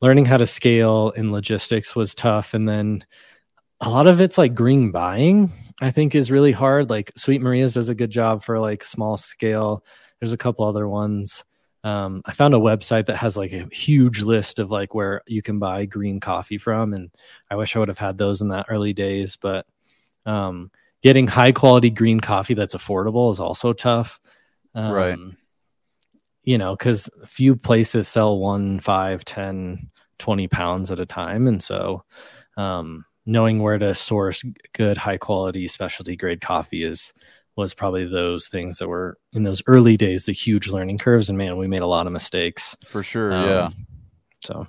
learning 0.00 0.24
how 0.24 0.36
to 0.36 0.46
scale 0.46 1.10
in 1.10 1.32
logistics 1.32 1.96
was 1.96 2.14
tough 2.14 2.54
and 2.54 2.68
then 2.68 3.04
a 3.80 3.88
lot 3.88 4.06
of 4.06 4.20
it's 4.20 4.38
like 4.38 4.54
green 4.54 4.90
buying 4.90 5.52
i 5.80 5.90
think 5.90 6.14
is 6.14 6.30
really 6.30 6.52
hard. 6.52 6.90
Like 6.90 7.12
sweet 7.16 7.40
maria's 7.40 7.74
does 7.74 7.88
a 7.88 7.94
good 7.94 8.10
job 8.10 8.42
for 8.42 8.58
like 8.58 8.82
small 8.82 9.16
scale. 9.16 9.84
There's 10.20 10.32
a 10.32 10.38
couple 10.38 10.64
other 10.64 10.88
ones 10.88 11.44
um, 11.84 12.22
I 12.24 12.32
found 12.32 12.54
a 12.54 12.58
website 12.58 13.06
that 13.06 13.16
has 13.16 13.36
like 13.36 13.52
a 13.52 13.68
huge 13.72 14.22
list 14.22 14.58
of 14.58 14.70
like 14.70 14.94
where 14.94 15.22
you 15.26 15.42
can 15.42 15.58
buy 15.58 15.84
green 15.84 16.20
coffee 16.20 16.58
from, 16.58 16.92
and 16.92 17.10
I 17.50 17.56
wish 17.56 17.74
I 17.74 17.78
would 17.78 17.88
have 17.88 17.98
had 17.98 18.18
those 18.18 18.40
in 18.40 18.48
that 18.48 18.66
early 18.68 18.92
days. 18.92 19.36
But 19.36 19.66
um, 20.26 20.70
getting 21.02 21.26
high 21.26 21.52
quality 21.52 21.90
green 21.90 22.20
coffee 22.20 22.54
that's 22.54 22.74
affordable 22.74 23.30
is 23.30 23.40
also 23.40 23.72
tough. 23.72 24.20
Um, 24.74 24.92
right. 24.92 25.18
you 26.42 26.58
know, 26.58 26.76
because 26.76 27.10
few 27.26 27.56
places 27.56 28.06
sell 28.06 28.38
one, 28.38 28.80
five, 28.80 29.24
10, 29.24 29.90
20 30.18 30.48
pounds 30.48 30.92
at 30.92 31.00
a 31.00 31.06
time. 31.06 31.46
And 31.48 31.62
so, 31.62 32.04
um, 32.56 33.04
knowing 33.26 33.60
where 33.60 33.78
to 33.78 33.94
source 33.94 34.44
good, 34.72 34.96
high 34.96 35.16
quality, 35.16 35.68
specialty 35.68 36.16
grade 36.16 36.40
coffee 36.40 36.82
is 36.82 37.12
was 37.58 37.74
probably 37.74 38.06
those 38.06 38.46
things 38.46 38.78
that 38.78 38.88
were 38.88 39.18
in 39.32 39.42
those 39.42 39.62
early 39.66 39.96
days, 39.96 40.26
the 40.26 40.32
huge 40.32 40.68
learning 40.68 40.96
curves. 40.96 41.28
And 41.28 41.36
man, 41.36 41.56
we 41.56 41.66
made 41.66 41.82
a 41.82 41.86
lot 41.86 42.06
of 42.06 42.12
mistakes 42.12 42.76
for 42.86 43.02
sure. 43.02 43.32
Um, 43.32 43.48
yeah. 43.48 43.68
So, 44.44 44.66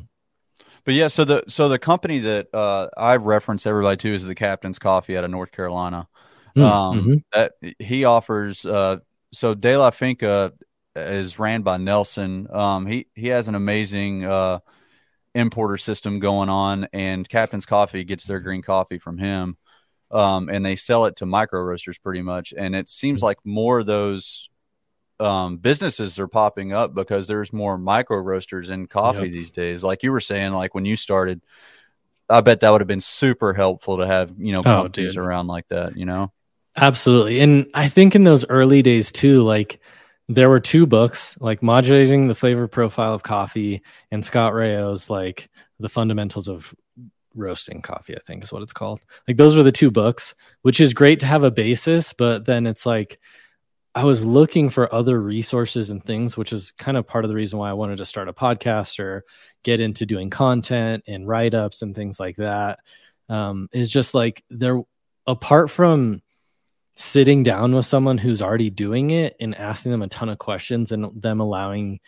but 0.85 0.95
yeah, 0.95 1.07
so 1.07 1.23
the 1.23 1.43
so 1.47 1.69
the 1.69 1.77
company 1.77 2.17
that 2.19 2.53
uh, 2.53 2.89
I 2.97 3.17
reference 3.17 3.67
everybody 3.67 3.97
to 3.97 4.15
is 4.15 4.25
the 4.25 4.33
Captain's 4.33 4.79
Coffee 4.79 5.15
out 5.15 5.23
of 5.23 5.29
North 5.29 5.51
Carolina. 5.51 6.07
Mm, 6.57 6.63
um, 6.63 6.99
mm-hmm. 6.99 7.15
that 7.31 7.53
he 7.77 8.05
offers. 8.05 8.65
Uh, 8.65 8.97
so 9.31 9.53
De 9.53 9.77
La 9.77 9.91
Finca 9.91 10.53
is 10.95 11.37
ran 11.37 11.61
by 11.61 11.77
Nelson. 11.77 12.47
Um, 12.51 12.87
he 12.87 13.05
he 13.13 13.27
has 13.27 13.47
an 13.47 13.53
amazing 13.53 14.25
uh, 14.25 14.59
importer 15.35 15.77
system 15.77 16.17
going 16.17 16.49
on, 16.49 16.87
and 16.91 17.29
Captain's 17.29 17.67
Coffee 17.67 18.03
gets 18.03 18.25
their 18.25 18.39
green 18.39 18.63
coffee 18.63 18.97
from 18.97 19.19
him 19.19 19.57
um, 20.11 20.49
and 20.49 20.65
they 20.65 20.75
sell 20.75 21.05
it 21.05 21.17
to 21.17 21.25
micro 21.25 21.61
roasters 21.61 21.97
pretty 21.97 22.21
much. 22.21 22.53
And 22.55 22.75
it 22.75 22.89
seems 22.89 23.21
like 23.21 23.37
more 23.43 23.79
of 23.79 23.85
those 23.85 24.49
um, 25.19 25.57
businesses 25.57 26.17
are 26.19 26.27
popping 26.27 26.73
up 26.73 26.93
because 26.93 27.27
there's 27.27 27.51
more 27.51 27.77
micro 27.77 28.17
roasters 28.17 28.69
in 28.69 28.87
coffee 28.87 29.23
yep. 29.23 29.31
these 29.31 29.51
days. 29.51 29.83
Like 29.83 30.03
you 30.03 30.11
were 30.11 30.21
saying, 30.21 30.53
like 30.53 30.73
when 30.73 30.85
you 30.85 30.95
started, 30.95 31.41
I 32.29 32.41
bet 32.41 32.61
that 32.61 32.69
would 32.69 32.81
have 32.81 32.87
been 32.87 33.01
super 33.01 33.53
helpful 33.53 33.97
to 33.97 34.07
have 34.07 34.33
you 34.37 34.53
know 34.53 34.59
oh, 34.59 34.63
companies 34.63 35.17
oh, 35.17 35.21
around 35.21 35.47
like 35.47 35.67
that. 35.69 35.97
You 35.97 36.05
know, 36.05 36.31
absolutely. 36.75 37.41
And 37.41 37.67
I 37.73 37.87
think 37.87 38.15
in 38.15 38.23
those 38.23 38.45
early 38.49 38.81
days 38.81 39.11
too, 39.11 39.43
like 39.43 39.81
there 40.29 40.49
were 40.49 40.59
two 40.59 40.85
books 40.85 41.37
like 41.41 41.63
modulating 41.63 42.27
the 42.27 42.35
flavor 42.35 42.67
profile 42.67 43.13
of 43.13 43.23
coffee 43.23 43.81
and 44.11 44.23
Scott 44.23 44.53
Rao's 44.53 45.09
like 45.09 45.49
the 45.79 45.89
fundamentals 45.89 46.47
of 46.47 46.73
roasting 47.35 47.81
coffee 47.81 48.15
i 48.15 48.19
think 48.25 48.43
is 48.43 48.51
what 48.51 48.63
it's 48.63 48.73
called. 48.73 49.01
Like 49.27 49.37
those 49.37 49.55
were 49.55 49.63
the 49.63 49.71
two 49.71 49.91
books 49.91 50.35
which 50.61 50.79
is 50.79 50.93
great 50.93 51.19
to 51.21 51.25
have 51.25 51.43
a 51.43 51.51
basis 51.51 52.13
but 52.13 52.45
then 52.45 52.67
it's 52.67 52.85
like 52.85 53.19
i 53.95 54.03
was 54.03 54.25
looking 54.25 54.69
for 54.69 54.93
other 54.93 55.19
resources 55.21 55.89
and 55.89 56.03
things 56.03 56.37
which 56.37 56.53
is 56.53 56.71
kind 56.73 56.97
of 56.97 57.07
part 57.07 57.25
of 57.25 57.29
the 57.29 57.35
reason 57.35 57.59
why 57.59 57.69
i 57.69 57.73
wanted 57.73 57.97
to 57.97 58.05
start 58.05 58.29
a 58.29 58.33
podcast 58.33 58.99
or 58.99 59.23
get 59.63 59.79
into 59.79 60.05
doing 60.05 60.29
content 60.29 61.03
and 61.07 61.27
write-ups 61.27 61.81
and 61.81 61.95
things 61.95 62.19
like 62.19 62.37
that. 62.37 62.79
Um, 63.27 63.69
is 63.71 63.89
just 63.89 64.15
like 64.15 64.43
there 64.49 64.81
apart 65.27 65.69
from 65.69 66.21
sitting 66.95 67.43
down 67.43 67.75
with 67.75 67.85
someone 67.85 68.17
who's 68.17 68.41
already 68.41 68.69
doing 68.69 69.11
it 69.11 69.35
and 69.39 69.55
asking 69.55 69.91
them 69.91 70.01
a 70.01 70.07
ton 70.07 70.29
of 70.29 70.39
questions 70.39 70.91
and 70.91 71.21
them 71.21 71.39
allowing 71.39 71.99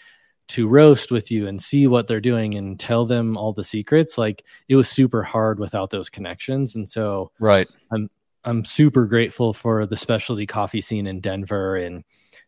to 0.52 0.68
roast 0.68 1.12
with 1.12 1.32
you 1.32 1.48
and 1.48 1.62
see 1.62 1.88
what 1.88 2.08
they're 2.08 2.22
doing 2.22 2.56
and 2.56 2.80
tell 2.80 3.06
them 3.06 3.38
all 3.38 3.54
the 3.54 3.64
secrets 3.64 4.18
like 4.18 4.44
it 4.68 4.76
was 4.76 4.90
super 4.90 5.24
hard 5.24 5.60
without 5.60 5.90
those 5.90 6.10
connections. 6.10 6.76
And 6.76 6.88
so 6.88 7.32
right. 7.40 7.68
I'm 7.92 8.10
i'm 8.44 8.66
super 8.66 9.06
grateful 9.06 9.54
for 9.54 9.86
the 9.86 9.96
specialty 9.96 10.48
coffee 10.48 10.82
scene 10.82 11.06
in 11.06 11.20
denver 11.20 11.76
and 11.76 12.04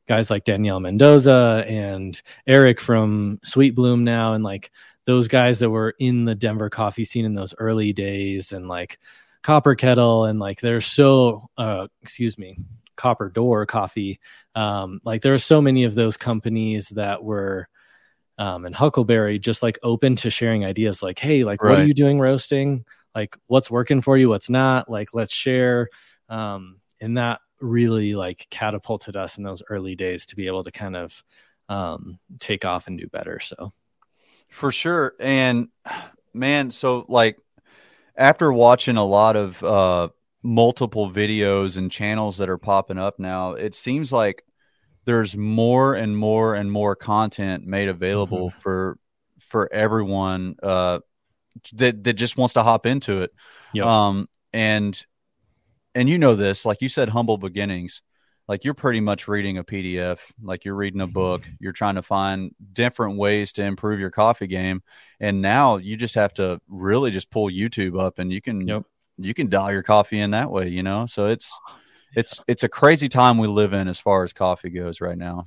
guys 0.08 0.32
like 0.32 0.44
danielle 0.44 0.80
mendoza 0.80 1.64
and 1.68 2.24
eric 2.48 2.82
from 2.82 3.40
sweet 3.44 3.76
bloom 3.76 4.04
now 4.04 4.34
and 4.34 4.44
like 4.44 4.72
those 5.06 5.28
guys 5.28 5.60
that 5.60 5.70
were 5.70 5.94
in 6.00 6.26
the 6.26 6.34
denver 6.34 6.68
coffee 6.68 7.04
scene 7.04 7.26
in 7.26 7.36
those 7.36 7.54
early 7.60 7.94
days 7.94 8.54
and 8.54 8.68
like 8.68 8.98
copper 9.44 9.76
kettle 9.76 10.26
and 10.26 10.40
like 10.40 10.60
they're 10.62 10.82
so 10.82 11.48
uh 11.60 11.88
excuse 12.02 12.40
me 12.40 12.58
copper 12.96 13.30
door 13.30 13.66
coffee. 13.66 14.20
Um 14.56 15.02
like 15.04 15.22
there 15.22 15.34
are 15.34 15.40
so 15.40 15.62
many 15.62 15.84
of 15.84 15.96
those 15.96 16.18
companies 16.18 16.90
that 16.90 17.24
were 17.24 17.68
um, 18.38 18.66
and 18.66 18.76
Huckleberry 18.76 19.40
just 19.40 19.64
like 19.64 19.78
open 19.84 20.16
to 20.18 20.30
sharing 20.30 20.66
ideas 20.66 21.04
like, 21.04 21.20
hey, 21.20 21.44
like, 21.44 21.62
right. 21.62 21.72
what 21.72 21.80
are 21.80 21.86
you 21.86 21.94
doing 21.94 22.20
roasting? 22.20 22.86
Like, 23.14 23.38
what's 23.48 23.70
working 23.70 24.02
for 24.02 24.18
you? 24.18 24.30
What's 24.30 24.50
not? 24.50 24.90
Like, 24.90 25.10
let's 25.14 25.34
share. 25.34 25.90
Um, 26.30 26.80
and 27.00 27.18
that 27.18 27.42
really 27.60 28.16
like 28.16 28.48
catapulted 28.50 29.16
us 29.16 29.38
in 29.38 29.44
those 29.44 29.64
early 29.70 29.96
days 29.96 30.26
to 30.28 30.36
be 30.36 30.48
able 30.48 30.64
to 30.64 30.72
kind 30.72 30.96
of 30.96 31.24
um, 31.70 32.20
take 32.40 32.66
off 32.66 32.88
and 32.88 32.98
do 32.98 33.08
better. 33.08 33.40
So, 33.40 33.72
for 34.50 34.72
sure. 34.72 35.16
And 35.20 35.70
man, 36.34 36.72
so 36.72 37.06
like 37.08 37.38
after 38.16 38.52
watching 38.52 38.98
a 38.98 39.06
lot 39.06 39.36
of 39.36 39.64
uh, 39.64 40.10
multiple 40.44 41.10
videos 41.10 41.78
and 41.78 41.92
channels 41.92 42.38
that 42.38 42.50
are 42.50 42.58
popping 42.58 42.98
up 42.98 43.20
now, 43.20 43.54
it 43.54 43.76
seems 43.76 44.12
like 44.12 44.44
there's 45.06 45.36
more 45.36 45.96
and 45.96 46.18
more 46.18 46.56
and 46.56 46.72
more 46.72 46.96
content 46.96 47.66
made 47.66 47.88
available 47.88 48.50
mm-hmm. 48.50 48.60
for 48.60 48.98
for 49.40 49.72
everyone 49.72 50.56
uh, 50.64 51.00
that 51.74 52.04
that 52.04 52.14
just 52.14 52.38
wants 52.38 52.54
to 52.56 52.64
hop 52.64 52.86
into 52.86 53.22
it. 53.22 53.32
Yep. 53.74 53.86
Um, 53.86 54.30
and 54.52 55.06
and 55.96 56.10
you 56.10 56.18
know 56.18 56.36
this, 56.36 56.66
like 56.66 56.82
you 56.82 56.90
said, 56.90 57.10
humble 57.10 57.38
beginnings. 57.38 58.02
Like 58.48 58.66
you're 58.66 58.74
pretty 58.74 59.00
much 59.00 59.30
reading 59.30 59.58
a 59.58 59.64
PDF, 59.64 60.20
like 60.42 60.66
you're 60.66 60.76
reading 60.76 61.00
a 61.00 61.08
book. 61.08 61.44
You're 61.60 61.72
trying 61.72 61.96
to 61.96 62.02
find 62.02 62.54
different 62.74 63.18
ways 63.18 63.54
to 63.54 63.64
improve 63.64 64.02
your 64.02 64.12
coffee 64.12 64.48
game, 64.48 64.84
and 65.20 65.42
now 65.42 65.78
you 65.78 65.96
just 65.96 66.16
have 66.16 66.34
to 66.36 66.60
really 66.68 67.12
just 67.12 67.32
pull 67.32 67.50
YouTube 67.50 68.00
up, 68.00 68.20
and 68.20 68.34
you 68.34 68.42
can 68.42 68.68
yep. 68.68 68.84
you 69.18 69.34
can 69.34 69.48
dial 69.50 69.72
your 69.72 69.84
coffee 69.84 70.20
in 70.20 70.32
that 70.32 70.52
way. 70.52 70.68
You 70.68 70.84
know, 70.84 71.06
so 71.06 71.28
it's 71.28 71.58
it's 72.16 72.40
it's 72.48 72.64
a 72.64 72.70
crazy 72.70 73.10
time 73.10 73.38
we 73.38 73.48
live 73.48 73.74
in 73.74 73.88
as 73.88 74.00
far 74.00 74.24
as 74.24 74.34
coffee 74.34 74.70
goes 74.70 75.02
right 75.02 75.18
now. 75.18 75.46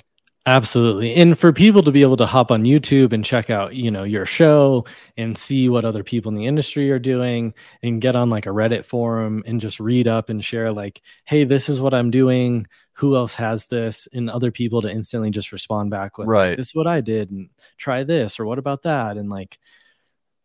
Absolutely. 0.49 1.13
And 1.17 1.37
for 1.37 1.53
people 1.53 1.83
to 1.83 1.91
be 1.91 2.03
able 2.03 2.17
to 2.19 2.27
hop 2.27 2.53
on 2.53 2.63
YouTube 2.63 3.13
and 3.13 3.25
check 3.25 3.51
out, 3.51 3.75
you 3.75 3.91
know, 3.91 4.05
your 4.05 4.25
show 4.25 4.85
and 5.17 5.37
see 5.37 5.69
what 5.69 5.85
other 5.85 6.05
people 6.05 6.31
in 6.31 6.37
the 6.37 6.47
industry 6.47 6.89
are 6.93 7.01
doing 7.01 7.53
and 7.83 8.01
get 8.01 8.15
on 8.15 8.31
like 8.31 8.47
a 8.47 8.51
Reddit 8.51 8.85
forum 8.85 9.43
and 9.45 9.61
just 9.61 9.81
read 9.81 10.07
up 10.07 10.31
and 10.31 10.45
share 10.45 10.73
like, 10.73 11.03
"Hey, 11.25 11.43
this 11.43 11.69
is 11.69 11.81
what 11.81 11.95
I'm 11.95 12.13
doing. 12.13 12.65
Who 12.93 13.17
else 13.17 13.35
has 13.35 13.67
this?" 13.67 14.07
and 14.13 14.31
other 14.31 14.53
people 14.53 14.81
to 14.83 14.89
instantly 14.91 15.31
just 15.31 15.51
respond 15.51 15.91
back 15.91 16.17
with, 16.17 16.29
"Right. 16.29 16.57
This 16.57 16.69
is 16.69 16.75
what 16.77 16.87
I 16.87 17.01
did 17.01 17.33
and 17.33 17.49
try 17.77 18.05
this 18.05 18.39
or 18.39 18.47
what 18.47 18.61
about 18.61 18.83
that?" 18.83 19.17
and 19.17 19.29
like 19.29 19.59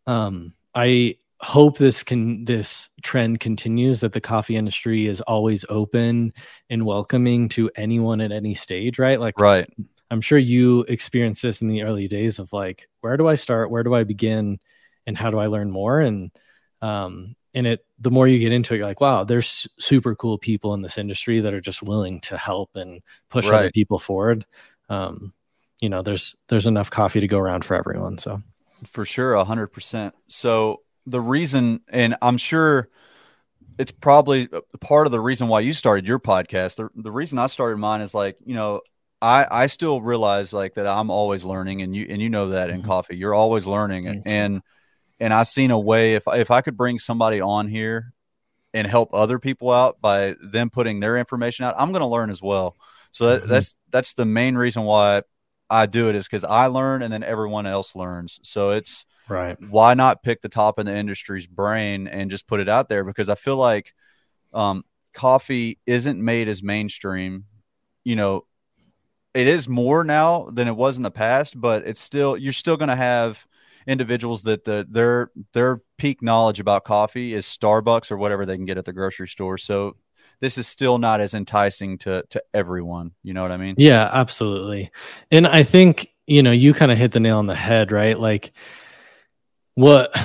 um 0.07 0.55
I 0.73 1.17
hope 1.41 1.77
this 1.77 2.03
can 2.03 2.45
this 2.45 2.89
trend 3.01 3.39
continues 3.39 3.99
that 4.01 4.13
the 4.13 4.21
coffee 4.21 4.55
industry 4.55 5.07
is 5.07 5.21
always 5.21 5.65
open 5.69 6.33
and 6.69 6.85
welcoming 6.85 7.49
to 7.49 7.69
anyone 7.75 8.21
at 8.21 8.31
any 8.31 8.53
stage 8.53 8.99
right? 8.99 9.19
Like 9.19 9.39
right. 9.39 9.67
I'm 10.11 10.21
sure 10.21 10.37
you 10.37 10.81
experienced 10.81 11.41
this 11.41 11.61
in 11.61 11.67
the 11.67 11.83
early 11.83 12.07
days 12.07 12.37
of 12.37 12.53
like 12.53 12.87
where 13.01 13.17
do 13.17 13.27
i 13.27 13.35
start? 13.35 13.71
Where 13.71 13.83
do 13.83 13.95
i 13.95 14.03
begin? 14.03 14.59
And 15.07 15.17
how 15.17 15.31
do 15.31 15.39
i 15.39 15.47
learn 15.47 15.71
more? 15.71 15.99
And 15.99 16.31
um 16.81 17.35
and 17.55 17.65
it 17.65 17.85
the 17.99 18.11
more 18.11 18.27
you 18.27 18.39
get 18.39 18.51
into 18.51 18.73
it 18.73 18.77
you're 18.77 18.85
like 18.85 19.01
wow 19.01 19.23
there's 19.23 19.67
super 19.77 20.15
cool 20.15 20.37
people 20.37 20.73
in 20.73 20.81
this 20.81 20.97
industry 20.97 21.39
that 21.41 21.53
are 21.53 21.61
just 21.61 21.81
willing 21.81 22.21
to 22.21 22.37
help 22.37 22.69
and 22.75 23.01
push 23.29 23.47
right. 23.47 23.59
other 23.59 23.71
people 23.71 23.97
forward. 23.97 24.45
Um 24.89 25.33
you 25.79 25.89
know 25.89 26.03
there's 26.03 26.35
there's 26.49 26.67
enough 26.67 26.91
coffee 26.91 27.19
to 27.19 27.27
go 27.27 27.39
around 27.39 27.65
for 27.65 27.75
everyone 27.75 28.19
so. 28.19 28.43
For 28.87 29.05
sure 29.05 29.35
a 29.35 29.45
100% 29.45 30.11
so 30.27 30.81
the 31.05 31.21
reason, 31.21 31.81
and 31.89 32.15
I'm 32.21 32.37
sure 32.37 32.89
it's 33.79 33.91
probably 33.91 34.47
part 34.79 35.07
of 35.07 35.11
the 35.11 35.19
reason 35.19 35.47
why 35.47 35.61
you 35.61 35.73
started 35.73 36.05
your 36.05 36.19
podcast. 36.19 36.75
The, 36.75 36.89
the 36.95 37.11
reason 37.11 37.39
I 37.39 37.47
started 37.47 37.77
mine 37.77 38.01
is 38.01 38.13
like, 38.13 38.37
you 38.45 38.53
know, 38.53 38.81
I, 39.21 39.47
I 39.49 39.67
still 39.67 40.01
realize 40.01 40.53
like 40.53 40.75
that 40.75 40.87
I'm 40.87 41.09
always 41.09 41.43
learning 41.43 41.81
and 41.81 41.95
you, 41.95 42.05
and 42.09 42.21
you 42.21 42.29
know 42.29 42.49
that 42.49 42.69
in 42.69 42.79
mm-hmm. 42.79 42.87
coffee, 42.87 43.15
you're 43.15 43.33
always 43.33 43.65
learning. 43.65 44.07
And, 44.07 44.23
and, 44.25 44.61
and 45.19 45.33
I 45.33 45.43
seen 45.43 45.71
a 45.71 45.79
way 45.79 46.15
if, 46.15 46.23
if 46.27 46.51
I 46.51 46.61
could 46.61 46.77
bring 46.77 46.99
somebody 46.99 47.41
on 47.41 47.67
here 47.67 48.13
and 48.73 48.85
help 48.85 49.13
other 49.13 49.39
people 49.39 49.71
out 49.71 50.01
by 50.01 50.35
them 50.41 50.69
putting 50.69 50.99
their 50.99 51.17
information 51.17 51.65
out, 51.65 51.75
I'm 51.77 51.91
going 51.91 52.01
to 52.01 52.07
learn 52.07 52.29
as 52.29 52.41
well. 52.41 52.75
So 53.11 53.27
that, 53.27 53.41
mm-hmm. 53.41 53.51
that's, 53.51 53.75
that's 53.89 54.13
the 54.13 54.25
main 54.25 54.55
reason 54.55 54.83
why 54.83 55.23
I 55.69 55.85
do 55.85 56.09
it 56.09 56.15
is 56.15 56.27
because 56.27 56.43
I 56.43 56.67
learn 56.67 57.01
and 57.01 57.13
then 57.13 57.23
everyone 57.23 57.65
else 57.65 57.95
learns. 57.95 58.39
So 58.43 58.71
it's, 58.71 59.05
Right. 59.29 59.57
Why 59.69 59.93
not 59.93 60.23
pick 60.23 60.41
the 60.41 60.49
top 60.49 60.79
in 60.79 60.85
the 60.85 60.95
industry's 60.95 61.47
brain 61.47 62.07
and 62.07 62.29
just 62.29 62.47
put 62.47 62.59
it 62.59 62.69
out 62.69 62.89
there? 62.89 63.03
Because 63.03 63.29
I 63.29 63.35
feel 63.35 63.57
like 63.57 63.93
um, 64.53 64.83
coffee 65.13 65.79
isn't 65.85 66.23
made 66.23 66.47
as 66.47 66.61
mainstream. 66.63 67.45
You 68.03 68.15
know, 68.15 68.45
it 69.33 69.47
is 69.47 69.69
more 69.69 70.03
now 70.03 70.49
than 70.51 70.67
it 70.67 70.75
was 70.75 70.97
in 70.97 71.03
the 71.03 71.11
past, 71.11 71.59
but 71.59 71.87
it's 71.87 72.01
still 72.01 72.37
you're 72.37 72.53
still 72.53 72.77
going 72.77 72.89
to 72.89 72.95
have 72.95 73.45
individuals 73.87 74.43
that 74.43 74.65
the 74.65 74.85
their 74.89 75.31
their 75.53 75.81
peak 75.97 76.21
knowledge 76.21 76.59
about 76.59 76.83
coffee 76.83 77.33
is 77.33 77.45
Starbucks 77.45 78.11
or 78.11 78.17
whatever 78.17 78.45
they 78.45 78.55
can 78.55 78.65
get 78.65 78.77
at 78.77 78.85
the 78.85 78.93
grocery 78.93 79.27
store. 79.27 79.57
So 79.57 79.95
this 80.39 80.57
is 80.57 80.67
still 80.67 80.97
not 80.97 81.21
as 81.21 81.33
enticing 81.33 81.97
to 81.99 82.23
to 82.29 82.43
everyone. 82.53 83.11
You 83.23 83.33
know 83.33 83.41
what 83.41 83.51
I 83.51 83.57
mean? 83.57 83.75
Yeah, 83.77 84.09
absolutely. 84.11 84.91
And 85.31 85.47
I 85.47 85.63
think 85.63 86.09
you 86.27 86.43
know 86.43 86.51
you 86.51 86.73
kind 86.73 86.91
of 86.91 86.97
hit 86.97 87.13
the 87.13 87.19
nail 87.19 87.37
on 87.37 87.47
the 87.47 87.55
head, 87.55 87.91
right? 87.91 88.19
Like 88.19 88.51
what 89.75 90.15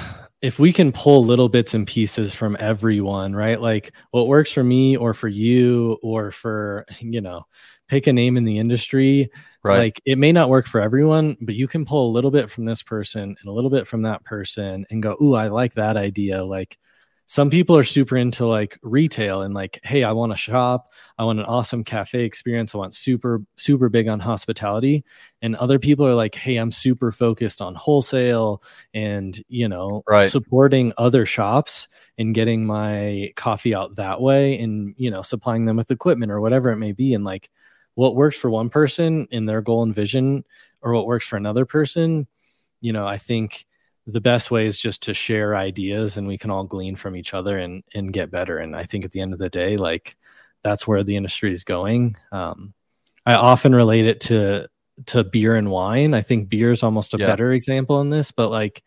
if 0.43 0.59
we 0.59 0.73
can 0.73 0.93
pull 0.93 1.25
little 1.25 1.49
bits 1.49 1.75
and 1.75 1.87
pieces 1.87 2.35
from 2.35 2.57
everyone, 2.61 3.35
right? 3.35 3.61
Like 3.61 3.93
what 4.11 4.29
works 4.29 4.53
for 4.53 4.63
me 4.63 4.97
or 4.97 5.15
for 5.15 5.29
you 5.29 5.99
or 6.03 6.31
for, 6.31 6.85
you 7.01 7.21
know, 7.21 7.47
pick 7.89 8.07
a 8.07 8.13
name 8.13 8.37
in 8.37 8.45
the 8.45 8.59
industry. 8.59 9.31
Right. 9.63 9.79
Like 9.79 10.03
it 10.05 10.19
may 10.19 10.33
not 10.33 10.51
work 10.51 10.67
for 10.67 10.81
everyone, 10.81 11.37
but 11.41 11.55
you 11.55 11.67
can 11.67 11.85
pull 11.85 12.09
a 12.09 12.13
little 12.13 12.31
bit 12.31 12.51
from 12.51 12.65
this 12.65 12.83
person 12.83 13.23
and 13.23 13.49
a 13.49 13.53
little 13.53 13.71
bit 13.71 13.87
from 13.87 14.03
that 14.03 14.25
person 14.25 14.87
and 14.91 15.03
go, 15.03 15.17
Ooh, 15.21 15.35
I 15.35 15.49
like 15.49 15.75
that 15.75 15.97
idea. 15.97 16.45
Like 16.45 16.79
some 17.29 17.51
people 17.51 17.77
are 17.77 17.83
super 17.83 18.17
into 18.17 18.47
like 18.47 18.79
retail 18.83 19.43
and 19.43 19.53
like 19.53 19.81
hey 19.83 20.05
i 20.05 20.13
want 20.13 20.33
a 20.33 20.37
shop. 20.37 20.89
I 21.19 21.25
want 21.25 21.41
an 21.41 21.45
awesome 21.47 21.83
cafe 21.83 22.25
experience. 22.25 22.75
I 22.75 22.79
want 22.79 22.95
super 22.95 23.43
super 23.57 23.89
big 23.89 24.09
on 24.09 24.21
hospitality. 24.21 25.05
And 25.43 25.57
other 25.57 25.79
people 25.79 26.07
are 26.07 26.15
like 26.15 26.35
hey 26.35 26.57
i'm 26.57 26.71
super 26.71 27.11
focused 27.13 27.61
on 27.61 27.75
wholesale 27.75 28.63
and 28.95 29.41
you 29.49 29.69
know 29.69 30.03
right. 30.09 30.31
supporting 30.31 30.93
other 30.99 31.27
shops 31.27 31.89
and 32.17 32.35
getting 32.35 32.65
my 32.65 33.33
coffee 33.37 33.75
out 33.75 33.97
that 33.97 34.21
way 34.21 34.59
and 34.59 34.95
you 34.97 35.11
know 35.11 35.23
supplying 35.23 35.67
them 35.67 35.77
with 35.77 35.91
equipment 35.91 36.31
or 36.33 36.41
whatever 36.41 36.71
it 36.71 36.79
may 36.79 36.93
be. 36.93 37.13
And 37.13 37.25
like 37.25 37.51
what 37.95 38.15
works 38.15 38.37
for 38.37 38.51
one 38.51 38.69
person 38.69 39.27
in 39.31 39.47
their 39.47 39.63
goal 39.63 39.83
and 39.83 39.95
vision 39.95 40.45
or 40.83 40.93
what 40.93 41.07
works 41.07 41.27
for 41.27 41.37
another 41.37 41.65
person 41.65 42.27
you 42.81 42.93
know 42.93 43.07
i 43.07 43.17
think 43.19 43.67
the 44.07 44.21
best 44.21 44.51
way 44.51 44.67
is 44.67 44.79
just 44.79 45.03
to 45.03 45.15
share 45.15 45.57
ideas 45.57 46.17
and 46.17 46.29
we 46.29 46.39
can 46.39 46.51
all 46.51 46.65
glean 46.65 46.95
from 46.95 47.17
each 47.17 47.35
other 47.35 47.59
and 47.59 47.83
and 47.95 48.13
get 48.13 48.31
better 48.31 48.59
and 48.59 48.77
i 48.77 48.85
think 48.85 49.05
at 49.05 49.13
the 49.13 49.21
end 49.21 49.33
of 49.33 49.39
the 49.39 49.49
day 49.49 49.77
like 49.77 50.17
that's 50.63 50.87
where 50.87 51.03
the 51.03 51.17
industry 51.17 51.53
is 51.53 51.65
going 51.65 52.15
um, 52.33 52.73
i 53.25 53.35
often 53.35 53.75
relate 53.75 54.07
it 54.07 54.21
to 54.21 54.67
to 55.07 55.25
beer 55.25 55.57
and 55.57 55.71
wine 55.71 56.15
i 56.15 56.23
think 56.23 56.49
beer 56.49 56.71
is 56.71 56.83
almost 56.83 57.15
a 57.15 57.19
yeah. 57.19 57.27
better 57.27 57.53
example 57.53 58.01
in 58.01 58.11
this 58.11 58.31
but 58.31 58.51
like 58.51 58.83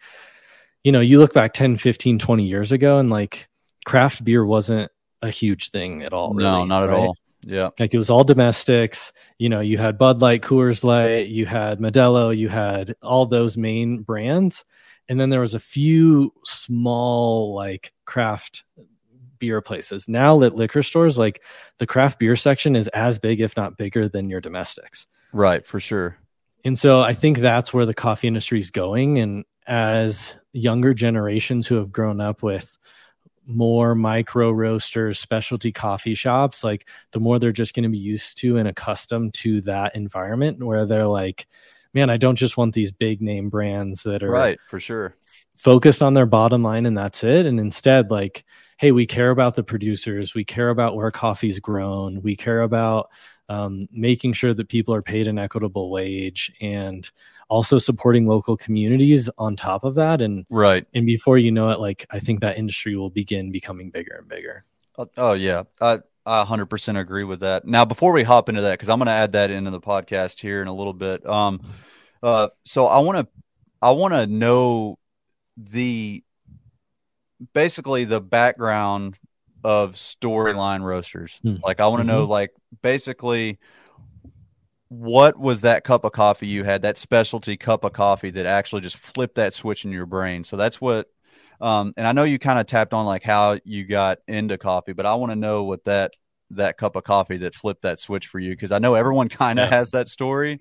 you 0.83 0.91
know 0.91 1.01
you 1.01 1.19
look 1.19 1.33
back 1.33 1.53
10 1.53 1.77
15 1.77 2.17
20 2.17 2.43
years 2.43 2.71
ago 2.71 2.97
and 2.97 3.09
like 3.09 3.47
craft 3.85 4.23
beer 4.23 4.45
wasn't 4.45 4.89
a 5.21 5.29
huge 5.29 5.69
thing 5.69 6.01
at 6.03 6.13
all 6.13 6.33
really, 6.33 6.49
no 6.49 6.65
not 6.65 6.79
right? 6.81 6.89
at 6.89 6.99
all 6.99 7.15
yeah. 7.41 7.69
Like 7.79 7.93
it 7.93 7.97
was 7.97 8.09
all 8.09 8.25
domestics. 8.25 9.13
You 9.37 9.47
know, 9.47 9.61
you 9.61 9.77
had 9.77 9.97
Bud 9.97 10.19
Light, 10.19 10.41
Coors 10.41 10.83
Light, 10.83 11.27
you 11.27 11.45
had 11.45 11.79
Modelo, 11.79 12.35
you 12.35 12.49
had 12.49 12.95
all 13.01 13.25
those 13.25 13.55
main 13.55 14.01
brands 14.01 14.65
and 15.09 15.19
then 15.19 15.29
there 15.29 15.41
was 15.41 15.55
a 15.55 15.59
few 15.59 16.31
small 16.45 17.55
like 17.55 17.91
craft 18.05 18.63
beer 19.39 19.59
places. 19.59 20.07
Now 20.07 20.41
at 20.43 20.55
liquor 20.55 20.83
stores, 20.83 21.17
like 21.17 21.41
the 21.79 21.87
craft 21.87 22.19
beer 22.19 22.35
section 22.35 22.75
is 22.75 22.87
as 22.89 23.17
big, 23.17 23.41
if 23.41 23.57
not 23.57 23.75
bigger, 23.75 24.07
than 24.07 24.29
your 24.29 24.39
domestics. 24.39 25.07
Right, 25.33 25.65
for 25.65 25.79
sure. 25.79 26.17
And 26.63 26.77
so 26.77 27.01
I 27.01 27.13
think 27.13 27.39
that's 27.39 27.73
where 27.73 27.85
the 27.85 27.93
coffee 27.93 28.27
industry 28.27 28.59
is 28.59 28.69
going. 28.69 29.17
And 29.17 29.45
as 29.65 30.37
younger 30.53 30.93
generations 30.93 31.67
who 31.67 31.75
have 31.75 31.91
grown 31.91 32.21
up 32.21 32.43
with 32.43 32.77
more 33.45 33.95
micro 33.95 34.51
roasters, 34.51 35.19
specialty 35.19 35.71
coffee 35.71 36.13
shops, 36.13 36.63
like 36.63 36.87
the 37.11 37.19
more 37.19 37.39
they're 37.39 37.51
just 37.51 37.73
going 37.73 37.83
to 37.83 37.89
be 37.89 37.97
used 37.97 38.37
to 38.39 38.57
and 38.57 38.67
accustomed 38.67 39.33
to 39.35 39.61
that 39.61 39.95
environment 39.95 40.63
where 40.63 40.85
they're 40.85 41.07
like, 41.07 41.47
man, 41.93 42.09
I 42.09 42.17
don't 42.17 42.35
just 42.35 42.57
want 42.57 42.73
these 42.73 42.91
big 42.91 43.21
name 43.21 43.49
brands 43.49 44.03
that 44.03 44.23
are 44.23 44.29
right 44.29 44.59
for 44.69 44.79
sure. 44.79 45.15
focused 45.55 46.01
on 46.01 46.13
their 46.13 46.25
bottom 46.25 46.63
line 46.63 46.85
and 46.85 46.97
that's 46.97 47.23
it. 47.23 47.45
And 47.45 47.59
instead, 47.59 48.11
like, 48.11 48.45
hey, 48.77 48.91
we 48.91 49.05
care 49.05 49.31
about 49.31 49.55
the 49.55 49.63
producers, 49.63 50.33
we 50.33 50.43
care 50.45 50.69
about 50.69 50.95
where 50.95 51.11
coffee's 51.11 51.59
grown, 51.59 52.21
we 52.21 52.35
care 52.35 52.61
about 52.61 53.09
um, 53.49 53.87
making 53.91 54.33
sure 54.33 54.53
that 54.53 54.69
people 54.69 54.93
are 54.93 55.01
paid 55.01 55.27
an 55.27 55.39
equitable 55.39 55.89
wage 55.89 56.51
and 56.61 57.09
also 57.49 57.79
supporting 57.79 58.27
local 58.27 58.55
communities 58.55 59.29
on 59.39 59.55
top 59.55 59.83
of 59.83 59.95
that. 59.95 60.21
And 60.21 60.45
right. 60.49 60.85
and 60.93 61.05
before 61.05 61.37
you 61.39 61.51
know 61.51 61.71
it 61.71 61.79
like 61.79 62.05
i 62.11 62.19
think 62.19 62.41
that 62.41 62.57
industry 62.57 62.95
will 62.95 63.09
begin 63.09 63.51
becoming 63.51 63.89
bigger 63.89 64.17
and 64.19 64.27
bigger. 64.27 64.63
Oh, 64.97 65.09
oh 65.17 65.33
yeah. 65.33 65.63
I, 65.81 65.99
I 66.25 66.43
100% 66.43 66.99
agree 66.99 67.23
with 67.23 67.39
that. 67.41 67.65
Now, 67.65 67.85
before 67.85 68.11
we 68.11 68.23
hop 68.23 68.49
into 68.49 68.61
that, 68.61 68.73
because 68.73 68.89
I'm 68.89 68.99
going 68.99 69.07
to 69.07 69.11
add 69.11 69.31
that 69.33 69.51
into 69.51 69.71
the 69.71 69.79
podcast 69.79 70.39
here 70.39 70.61
in 70.61 70.67
a 70.67 70.73
little 70.73 70.93
bit. 70.93 71.25
Um, 71.25 71.61
uh, 72.21 72.49
so 72.63 72.85
I 72.85 72.99
want 72.99 73.17
to, 73.17 73.27
I 73.81 73.91
want 73.91 74.13
to 74.13 74.27
know 74.27 74.99
the 75.57 76.23
basically 77.53 78.05
the 78.05 78.21
background 78.21 79.17
of 79.63 79.95
storyline 79.95 80.81
roasters. 80.81 81.39
Hmm. 81.41 81.55
Like, 81.63 81.79
I 81.79 81.87
want 81.87 82.01
to 82.01 82.07
mm-hmm. 82.07 82.19
know, 82.21 82.25
like, 82.25 82.51
basically, 82.81 83.59
what 84.89 85.39
was 85.39 85.61
that 85.61 85.83
cup 85.83 86.03
of 86.03 86.11
coffee 86.11 86.47
you 86.47 86.63
had, 86.63 86.81
that 86.81 86.97
specialty 86.97 87.57
cup 87.57 87.83
of 87.83 87.93
coffee 87.93 88.31
that 88.31 88.45
actually 88.45 88.81
just 88.81 88.97
flipped 88.97 89.35
that 89.35 89.53
switch 89.53 89.85
in 89.85 89.91
your 89.91 90.05
brain? 90.05 90.43
So 90.43 90.57
that's 90.57 90.81
what 90.81 91.07
um, 91.61 91.93
and 91.97 92.07
I 92.07 92.11
know 92.11 92.23
you 92.23 92.39
kind 92.39 92.59
of 92.59 92.67
tapped 92.67 92.93
on 92.93 93.05
like 93.05 93.23
how 93.23 93.59
you 93.63 93.85
got 93.85 94.19
into 94.27 94.57
coffee, 94.57 94.93
but 94.93 95.05
I 95.05 95.15
want 95.15 95.31
to 95.31 95.35
know 95.35 95.63
what 95.63 95.83
that 95.85 96.13
that 96.51 96.77
cup 96.77 96.95
of 96.95 97.03
coffee 97.03 97.37
that 97.37 97.53
flipped 97.53 97.83
that 97.83 97.99
switch 97.99 98.27
for 98.27 98.39
you 98.39 98.51
because 98.51 98.71
I 98.71 98.79
know 98.79 98.95
everyone 98.95 99.29
kind 99.29 99.59
of 99.59 99.69
yeah. 99.69 99.77
has 99.77 99.91
that 99.91 100.07
story. 100.07 100.59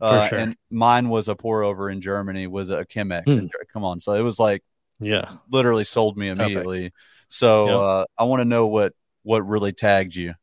Uh, 0.00 0.26
sure. 0.28 0.38
And 0.38 0.56
mine 0.70 1.08
was 1.08 1.28
a 1.28 1.36
pour 1.36 1.62
over 1.62 1.90
in 1.90 2.00
Germany 2.00 2.46
with 2.46 2.70
a 2.70 2.86
Chemex. 2.86 3.24
Mm. 3.26 3.38
And, 3.38 3.52
come 3.72 3.84
on, 3.84 4.00
so 4.00 4.14
it 4.14 4.22
was 4.22 4.38
like 4.38 4.62
yeah, 4.98 5.36
literally 5.50 5.84
sold 5.84 6.16
me 6.16 6.28
immediately. 6.28 6.90
Perfect. 6.90 6.96
So 7.28 7.66
yep. 7.66 7.74
uh, 7.74 8.04
I 8.18 8.24
want 8.24 8.40
to 8.40 8.44
know 8.44 8.66
what 8.66 8.92
what 9.22 9.46
really 9.46 9.72
tagged 9.72 10.16
you. 10.16 10.34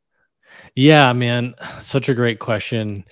Yeah, 0.76 1.12
man, 1.13 1.56
such 1.82 2.08
a 2.10 2.13
great 2.13 2.39
question. 2.39 3.06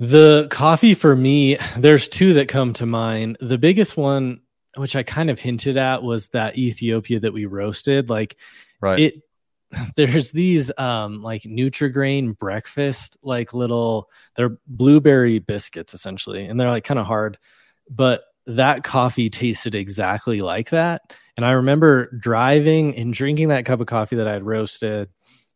The 0.00 0.48
coffee 0.50 0.94
for 0.94 1.14
me, 1.14 1.56
there's 1.76 2.08
two 2.08 2.34
that 2.34 2.48
come 2.48 2.72
to 2.74 2.86
mind. 2.86 3.36
The 3.40 3.58
biggest 3.58 3.96
one 3.96 4.40
which 4.76 4.96
I 4.96 5.02
kind 5.02 5.30
of 5.30 5.38
hinted 5.38 5.76
at 5.76 6.02
was 6.02 6.28
that 6.28 6.58
Ethiopia 6.58 7.20
that 7.20 7.32
we 7.32 7.46
roasted. 7.46 8.08
Like 8.08 8.36
right. 8.80 8.98
it 8.98 9.22
there's 9.96 10.30
these 10.30 10.70
um 10.78 11.22
like 11.22 11.42
Nutrigrain 11.42 12.36
breakfast, 12.36 13.16
like 13.22 13.54
little 13.54 14.10
they're 14.36 14.58
blueberry 14.66 15.38
biscuits 15.38 15.94
essentially, 15.94 16.44
and 16.44 16.58
they're 16.58 16.70
like 16.70 16.84
kind 16.84 17.00
of 17.00 17.06
hard, 17.06 17.38
but 17.90 18.24
that 18.46 18.84
coffee 18.84 19.30
tasted 19.30 19.74
exactly 19.74 20.42
like 20.42 20.70
that. 20.70 21.14
And 21.36 21.46
I 21.46 21.52
remember 21.52 22.10
driving 22.18 22.94
and 22.96 23.12
drinking 23.12 23.48
that 23.48 23.64
cup 23.64 23.80
of 23.80 23.86
coffee 23.86 24.16
that 24.16 24.28
I 24.28 24.32
had 24.32 24.44
roasted 24.44 25.08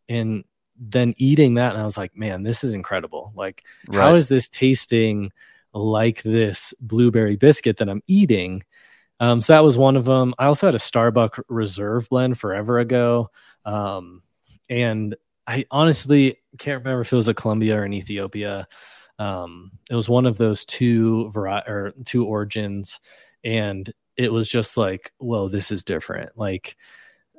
and 0.09 0.45
then 0.79 1.15
eating 1.19 1.55
that 1.55 1.73
and 1.73 1.81
I 1.81 1.85
was 1.85 1.99
like, 1.99 2.17
man, 2.17 2.43
this 2.43 2.65
is 2.65 2.73
incredible. 2.73 3.33
Like, 3.37 3.65
right. 3.89 3.99
how 3.99 4.15
is 4.15 4.29
this 4.29 4.49
tasting 4.49 5.33
like 5.75 6.23
this 6.23 6.73
blueberry 6.81 7.37
biscuit 7.37 7.77
that 7.79 7.89
I'm 7.89 8.03
eating? 8.07 8.63
Um, 9.21 9.41
so 9.41 9.53
that 9.53 9.65
was 9.65 9.77
one 9.77 9.97
of 9.97 10.05
them. 10.05 10.35
I 10.39 10.47
also 10.47 10.67
had 10.67 10.75
a 10.75 10.79
Starbucks 10.79 11.43
Reserve 11.49 12.09
blend 12.09 12.39
forever 12.39 12.79
ago, 12.79 13.31
um, 13.65 14.23
and 14.69 15.17
I 15.47 15.65
honestly 15.71 16.39
can't 16.59 16.85
remember 16.85 17.01
if 17.01 17.13
it 17.13 17.17
was 17.17 17.29
a 17.29 17.35
Colombia 17.35 17.81
or 17.81 17.85
an 17.85 17.95
Ethiopia. 17.95 18.69
Um, 19.19 19.73
it 19.91 19.95
was 19.95 20.09
one 20.09 20.27
of 20.27 20.39
those 20.39 20.65
two 20.65 21.31
vari- 21.31 21.65
or 21.67 21.93
two 22.05 22.25
origins, 22.25 23.01
and 23.43 23.93
it 24.17 24.33
was 24.33 24.49
just 24.49 24.77
like, 24.77 25.13
whoa, 25.19 25.49
this 25.49 25.71
is 25.71 25.85
different. 25.85 26.37
Like 26.37 26.77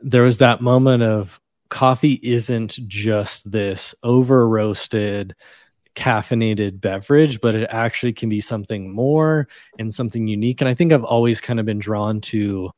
there 0.02 0.24
was 0.24 0.40
that 0.40 0.62
moment 0.62 1.04
of 1.04 1.40
coffee 1.70 2.20
isn't 2.24 2.80
just 2.88 3.50
this 3.50 3.94
over 4.02 4.48
roasted 4.48 5.36
caffeinated 6.00 6.80
beverage, 6.80 7.42
but 7.42 7.56
it 7.56 7.68
actually 7.70 8.14
can 8.14 8.30
be 8.30 8.40
something 8.40 8.92
more 8.92 9.50
and 9.78 9.94
something 9.94 10.28
unique. 10.28 10.62
And 10.62 10.70
I 10.70 10.74
think 10.74 10.94
I've 10.94 11.04
always 11.04 11.42
kind 11.42 11.60
of 11.60 11.66
been 11.66 11.80
drawn 11.80 12.22
to 12.22 12.72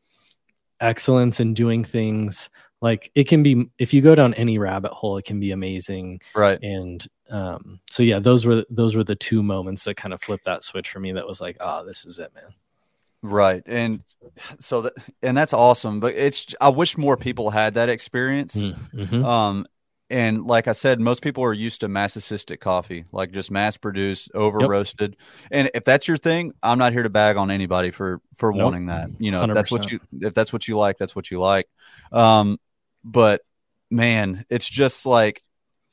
excellence 0.79 1.39
in 1.39 1.53
doing 1.53 1.83
things. 1.83 2.49
Like 2.81 3.11
it 3.13 3.27
can 3.27 3.43
be 3.43 3.69
if 3.77 3.93
you 3.93 4.01
go 4.01 4.15
down 4.15 4.33
any 4.33 4.57
rabbit 4.57 4.91
hole 4.91 5.17
it 5.17 5.25
can 5.25 5.39
be 5.39 5.51
amazing. 5.51 6.21
Right. 6.33 6.59
And 6.63 7.07
um 7.29 7.79
so 7.91 8.01
yeah 8.01 8.17
those 8.17 8.45
were 8.45 8.65
those 8.71 8.95
were 8.95 9.03
the 9.03 9.15
two 9.15 9.43
moments 9.43 9.83
that 9.83 9.97
kind 9.97 10.13
of 10.13 10.21
flipped 10.21 10.45
that 10.45 10.63
switch 10.63 10.89
for 10.89 10.99
me 10.99 11.11
that 11.13 11.27
was 11.27 11.39
like 11.39 11.57
oh 11.59 11.85
this 11.85 12.05
is 12.05 12.17
it 12.17 12.33
man. 12.33 12.49
Right. 13.21 13.61
And 13.67 14.01
so 14.59 14.81
that 14.81 14.93
and 15.21 15.37
that's 15.37 15.53
awesome 15.53 15.99
but 15.99 16.15
it's 16.15 16.55
i 16.59 16.69
wish 16.69 16.97
more 16.97 17.17
people 17.17 17.51
had 17.51 17.75
that 17.75 17.89
experience. 17.89 18.55
Mm, 18.55 18.91
mm-hmm. 18.91 19.25
um 19.25 19.67
and 20.11 20.43
like 20.43 20.67
I 20.67 20.73
said, 20.73 20.99
most 20.99 21.21
people 21.21 21.43
are 21.43 21.53
used 21.53 21.79
to 21.81 21.87
massicistic 21.87 22.59
coffee, 22.59 23.05
like 23.13 23.31
just 23.31 23.49
mass 23.49 23.77
produced, 23.77 24.29
over 24.35 24.59
roasted. 24.59 25.11
Yep. 25.11 25.49
And 25.51 25.71
if 25.73 25.85
that's 25.85 26.07
your 26.07 26.17
thing, 26.17 26.53
I'm 26.61 26.77
not 26.77 26.91
here 26.91 27.03
to 27.03 27.09
bag 27.09 27.37
on 27.37 27.49
anybody 27.49 27.91
for 27.91 28.21
for 28.35 28.51
nope. 28.51 28.61
wanting 28.61 28.87
that. 28.87 29.09
You 29.19 29.31
know, 29.31 29.43
if 29.45 29.53
that's 29.53 29.71
what 29.71 29.89
you 29.89 30.01
if 30.19 30.33
that's 30.33 30.51
what 30.51 30.67
you 30.67 30.77
like, 30.77 30.97
that's 30.97 31.15
what 31.15 31.31
you 31.31 31.39
like. 31.39 31.67
Um, 32.11 32.59
but 33.05 33.41
man, 33.89 34.45
it's 34.49 34.69
just 34.69 35.05
like 35.05 35.41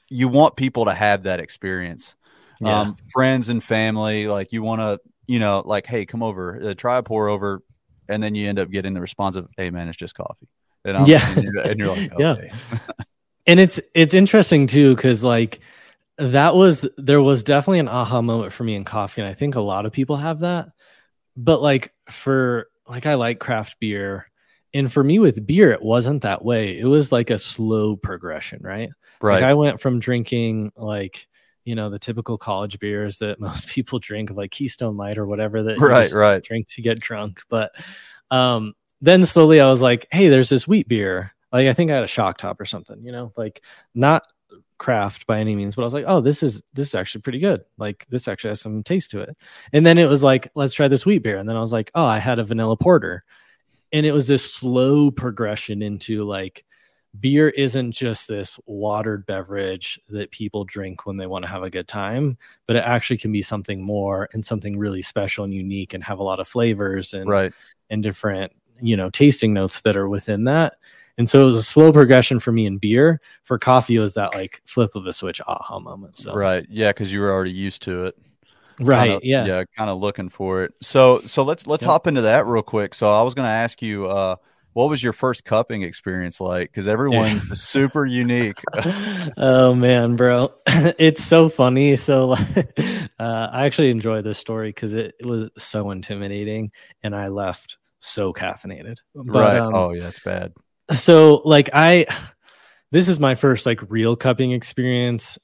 you 0.08 0.28
want 0.28 0.56
people 0.56 0.86
to 0.86 0.94
have 0.94 1.22
that 1.22 1.38
experience. 1.38 2.16
Yeah. 2.60 2.80
Um, 2.80 2.96
friends 3.12 3.50
and 3.50 3.62
family, 3.62 4.26
like 4.26 4.52
you 4.52 4.62
want 4.62 4.80
to, 4.80 5.00
you 5.28 5.38
know, 5.38 5.62
like, 5.64 5.86
hey, 5.86 6.06
come 6.06 6.24
over, 6.24 6.70
uh, 6.70 6.74
try 6.74 6.98
a 6.98 7.04
pour 7.04 7.28
over, 7.28 7.62
and 8.08 8.20
then 8.20 8.34
you 8.34 8.48
end 8.48 8.58
up 8.58 8.68
getting 8.68 8.94
the 8.94 9.00
response 9.00 9.36
of, 9.36 9.48
hey, 9.56 9.70
man, 9.70 9.86
it's 9.86 9.96
just 9.96 10.16
coffee. 10.16 10.48
And 10.84 10.96
I'm, 10.96 11.06
yeah, 11.06 11.34
and 11.36 11.44
you're, 11.44 11.60
and 11.60 11.78
you're 11.78 11.96
like, 11.96 12.12
okay. 12.20 12.50
yeah. 12.72 12.78
and 13.48 13.58
it's 13.58 13.80
it's 13.94 14.14
interesting 14.14 14.68
too 14.68 14.94
because 14.94 15.24
like 15.24 15.58
that 16.18 16.54
was 16.54 16.86
there 16.96 17.20
was 17.20 17.42
definitely 17.42 17.80
an 17.80 17.88
aha 17.88 18.22
moment 18.22 18.52
for 18.52 18.62
me 18.62 18.76
in 18.76 18.84
coffee 18.84 19.20
and 19.20 19.28
i 19.28 19.34
think 19.34 19.56
a 19.56 19.60
lot 19.60 19.86
of 19.86 19.92
people 19.92 20.14
have 20.14 20.40
that 20.40 20.68
but 21.36 21.60
like 21.60 21.92
for 22.08 22.68
like 22.88 23.06
I 23.06 23.14
like 23.14 23.38
craft 23.38 23.78
beer. 23.80 24.30
And 24.74 24.92
for 24.92 25.02
me 25.02 25.18
with 25.18 25.46
beer, 25.46 25.72
it 25.72 25.82
wasn't 25.82 26.22
that 26.22 26.44
way. 26.44 26.78
It 26.78 26.84
was 26.84 27.10
like 27.10 27.30
a 27.30 27.38
slow 27.38 27.96
progression, 27.96 28.60
right? 28.62 28.90
Right. 29.20 29.36
Like 29.36 29.44
I 29.44 29.54
went 29.54 29.80
from 29.80 29.98
drinking 29.98 30.72
like, 30.76 31.26
you 31.64 31.74
know, 31.74 31.90
the 31.90 31.98
typical 31.98 32.36
college 32.38 32.78
beers 32.78 33.18
that 33.18 33.40
most 33.40 33.68
people 33.68 33.98
drink, 33.98 34.30
like 34.30 34.50
Keystone 34.50 34.96
Light 34.96 35.18
or 35.18 35.26
whatever 35.26 35.62
that 35.62 35.78
right, 35.78 36.12
right. 36.12 36.42
drink 36.42 36.68
to 36.68 36.82
get 36.82 37.00
drunk. 37.00 37.42
But 37.48 37.72
um 38.30 38.74
then 39.00 39.24
slowly 39.24 39.60
I 39.60 39.70
was 39.70 39.80
like, 39.80 40.06
hey, 40.10 40.28
there's 40.28 40.48
this 40.48 40.66
wheat 40.66 40.88
beer. 40.88 41.32
Like 41.52 41.66
I 41.66 41.72
think 41.72 41.90
I 41.90 41.94
had 41.94 42.04
a 42.04 42.08
shock 42.08 42.38
top 42.38 42.60
or 42.60 42.64
something, 42.64 43.04
you 43.04 43.12
know, 43.12 43.32
like 43.36 43.64
not 43.94 44.24
craft 44.78 45.26
by 45.26 45.40
any 45.40 45.54
means, 45.54 45.74
but 45.74 45.82
I 45.82 45.84
was 45.84 45.94
like, 45.94 46.04
oh, 46.06 46.20
this 46.20 46.42
is 46.42 46.62
this 46.72 46.88
is 46.88 46.94
actually 46.94 47.22
pretty 47.22 47.40
good. 47.40 47.64
Like 47.76 48.06
this 48.08 48.28
actually 48.28 48.50
has 48.50 48.60
some 48.60 48.82
taste 48.82 49.10
to 49.12 49.20
it. 49.20 49.36
And 49.72 49.84
then 49.84 49.98
it 49.98 50.08
was 50.08 50.22
like, 50.22 50.50
let's 50.54 50.74
try 50.74 50.88
this 50.88 51.04
wheat 51.04 51.22
beer. 51.22 51.38
And 51.38 51.48
then 51.48 51.56
I 51.56 51.60
was 51.60 51.72
like, 51.72 51.90
oh, 51.94 52.04
I 52.04 52.18
had 52.18 52.38
a 52.38 52.44
vanilla 52.44 52.76
porter. 52.76 53.24
And 53.92 54.04
it 54.06 54.12
was 54.12 54.28
this 54.28 54.52
slow 54.52 55.10
progression 55.10 55.82
into 55.82 56.24
like 56.24 56.64
beer 57.18 57.48
isn't 57.48 57.92
just 57.92 58.28
this 58.28 58.60
watered 58.66 59.26
beverage 59.26 59.98
that 60.10 60.30
people 60.30 60.64
drink 60.64 61.06
when 61.06 61.16
they 61.16 61.26
want 61.26 61.44
to 61.44 61.50
have 61.50 61.62
a 61.62 61.70
good 61.70 61.88
time, 61.88 62.36
but 62.66 62.76
it 62.76 62.84
actually 62.84 63.16
can 63.16 63.32
be 63.32 63.42
something 63.42 63.82
more 63.82 64.28
and 64.32 64.44
something 64.44 64.78
really 64.78 65.02
special 65.02 65.44
and 65.44 65.54
unique 65.54 65.94
and 65.94 66.04
have 66.04 66.18
a 66.18 66.22
lot 66.22 66.40
of 66.40 66.46
flavors 66.46 67.14
and 67.14 67.28
right. 67.28 67.52
and 67.90 68.02
different, 68.02 68.52
you 68.80 68.96
know, 68.96 69.10
tasting 69.10 69.52
notes 69.52 69.80
that 69.80 69.96
are 69.96 70.08
within 70.08 70.44
that. 70.44 70.74
And 71.18 71.28
so 71.28 71.42
it 71.42 71.44
was 71.46 71.56
a 71.56 71.62
slow 71.64 71.92
progression 71.92 72.38
for 72.38 72.52
me 72.52 72.64
in 72.64 72.78
beer. 72.78 73.20
For 73.42 73.58
coffee, 73.58 73.96
it 73.96 74.00
was 74.00 74.14
that 74.14 74.34
like 74.34 74.62
flip 74.66 74.94
of 74.94 75.04
a 75.06 75.12
switch 75.12 75.40
aha 75.46 75.80
moment. 75.80 76.16
So 76.16 76.32
right, 76.32 76.64
yeah, 76.70 76.90
because 76.90 77.12
you 77.12 77.20
were 77.20 77.32
already 77.32 77.50
used 77.50 77.82
to 77.82 78.06
it. 78.06 78.16
Right. 78.80 79.10
Kinda, 79.10 79.26
yeah. 79.26 79.44
Yeah. 79.44 79.64
Kind 79.76 79.90
of 79.90 79.98
looking 79.98 80.28
for 80.28 80.62
it. 80.62 80.72
So 80.80 81.18
so 81.20 81.42
let's 81.42 81.66
let's 81.66 81.82
yep. 81.82 81.90
hop 81.90 82.06
into 82.06 82.22
that 82.22 82.46
real 82.46 82.62
quick. 82.62 82.94
So 82.94 83.10
I 83.10 83.22
was 83.22 83.34
going 83.34 83.46
to 83.46 83.52
ask 83.52 83.82
you, 83.82 84.06
uh, 84.06 84.36
what 84.74 84.88
was 84.88 85.02
your 85.02 85.12
first 85.12 85.44
cupping 85.44 85.82
experience 85.82 86.40
like? 86.40 86.70
Because 86.70 86.86
everyone's 86.86 87.60
super 87.60 88.06
unique. 88.06 88.60
oh 89.36 89.74
man, 89.74 90.14
bro, 90.14 90.54
it's 90.66 91.24
so 91.24 91.48
funny. 91.48 91.96
So 91.96 92.32
uh, 92.36 92.38
I 93.18 93.66
actually 93.66 93.90
enjoy 93.90 94.22
this 94.22 94.38
story 94.38 94.68
because 94.68 94.94
it, 94.94 95.16
it, 95.18 95.26
was 95.26 95.50
so 95.58 95.90
intimidating, 95.90 96.70
and 97.02 97.16
I 97.16 97.26
left 97.26 97.78
so 97.98 98.32
caffeinated. 98.32 98.98
But, 99.16 99.26
right. 99.26 99.58
Um, 99.58 99.74
oh 99.74 99.92
yeah, 99.94 100.06
it's 100.06 100.20
bad 100.20 100.52
so 100.94 101.42
like 101.44 101.70
I 101.72 102.06
this 102.90 103.08
is 103.08 103.20
my 103.20 103.34
first 103.34 103.66
like 103.66 103.90
real 103.90 104.16
cupping 104.16 104.52
experience. 104.52 105.38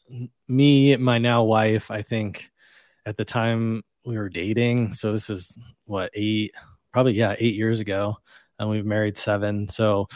Me, 0.48 0.96
my 0.96 1.18
now 1.18 1.42
wife, 1.42 1.90
I 1.90 2.02
think 2.02 2.50
at 3.06 3.16
the 3.16 3.24
time 3.24 3.82
we 4.04 4.16
were 4.16 4.28
dating. 4.28 4.92
So 4.92 5.12
this 5.12 5.28
is 5.28 5.56
what 5.84 6.10
eight, 6.14 6.52
probably 6.92 7.12
yeah, 7.12 7.34
eight 7.38 7.54
years 7.54 7.80
ago, 7.80 8.16
and 8.58 8.70
we've 8.70 8.86
married 8.86 9.18
seven. 9.18 9.68
So 9.68 10.06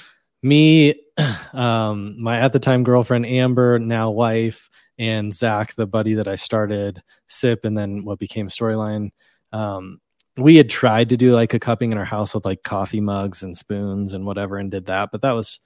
me, 0.43 0.95
um, 1.53 2.21
my 2.21 2.39
at 2.39 2.53
the 2.53 2.59
time 2.59 2.83
girlfriend 2.83 3.27
Amber, 3.27 3.79
now 3.79 4.11
wife, 4.11 4.71
and 4.99 5.35
Zach, 5.35 5.75
the 5.75 5.87
buddy 5.87 6.15
that 6.15 6.29
I 6.29 6.37
started 6.37 7.03
Sip, 7.29 7.65
and 7.65 7.77
then 7.77 8.05
what 8.05 8.19
became 8.19 8.49
Storyline. 8.49 9.11
Um, 9.53 10.01
we 10.39 10.57
had 10.57 10.71
tried 10.71 11.09
to 11.09 11.17
do 11.17 11.35
like 11.35 11.53
a 11.53 11.59
cupping 11.59 11.93
in 11.93 11.99
our 11.99 12.05
house 12.05 12.35
with 12.35 12.45
like 12.45 12.63
coffee 12.63 13.01
mugs 13.01 13.43
and 13.43 13.57
spoons 13.57 14.15
and 14.15 14.25
whatever 14.25 14.57
and 14.57 14.71
did 14.71 14.87
that 14.87 15.11
but 15.11 15.23
that 15.23 15.33
was 15.33 15.61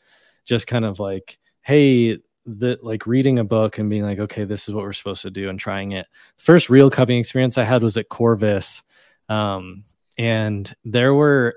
just 0.44 0.66
kind 0.66 0.85
of 0.85 0.98
like 0.98 1.38
hey 1.61 2.18
like 2.44 3.06
reading 3.06 3.38
a 3.38 3.44
book 3.44 3.78
and 3.78 3.88
being 3.88 4.02
like 4.02 4.18
okay 4.18 4.44
this 4.44 4.68
is 4.68 4.74
what 4.74 4.82
we're 4.82 4.92
supposed 4.92 5.22
to 5.22 5.30
do 5.30 5.48
and 5.48 5.61
trying 5.61 5.92
it. 5.92 6.06
First 6.38 6.68
real 6.68 6.90
cupping 6.90 7.18
experience 7.18 7.58
i 7.58 7.64
had 7.64 7.82
was 7.82 7.96
at 7.96 8.08
corvus 8.08 8.82
um, 9.28 9.85
and 10.18 10.74
there 10.85 11.14
were 11.14 11.56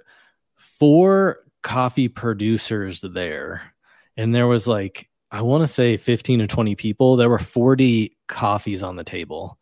four 0.56 1.39
coffee 1.63 2.08
producers 2.08 3.01
there 3.01 3.73
and 4.17 4.36
there 4.36 4.47
was 4.47 4.67
like 4.67 5.10
i 5.32 5.41
want 5.41 5.62
to 5.62 5.67
say 5.67 5.97
15 5.97 6.39
to 6.39 6.47
20 6.47 6.75
people. 6.75 7.15
There 7.15 7.30
were 7.30 7.39
40 7.39 8.15
coffees 8.28 8.84
on 8.84 8.95
the 8.95 9.04
table 9.04 9.58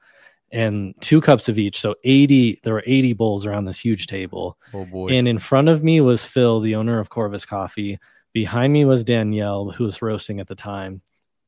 and 0.54 0.94
two 1.02 1.20
cups 1.20 1.50
of 1.50 1.58
each. 1.58 1.82
So 1.82 1.96
80, 2.04 2.60
there 2.64 2.76
were 2.76 2.84
80 2.86 3.14
bowls 3.14 3.46
around 3.46 3.66
this 3.66 3.80
huge 3.80 4.06
table. 4.06 4.58
Oh 4.72 4.86
boy. 4.86 5.10
And 5.10 5.28
in 5.28 5.40
front 5.40 5.68
of 5.68 5.84
me 5.84 6.00
was 6.00 6.26
Phil, 6.26 6.60
the 6.60 6.76
owner 6.76 7.00
of 7.00 7.10
Corvus 7.10 7.44
Coffee. 7.44 8.00
Behind 8.34 8.72
me 8.72 8.86
was 8.86 9.04
Danielle, 9.04 9.72
who 9.72 9.84
was 9.84 10.02
roasting 10.02 10.40
at 10.40 10.48
the 10.48 10.56
time, 10.56 11.02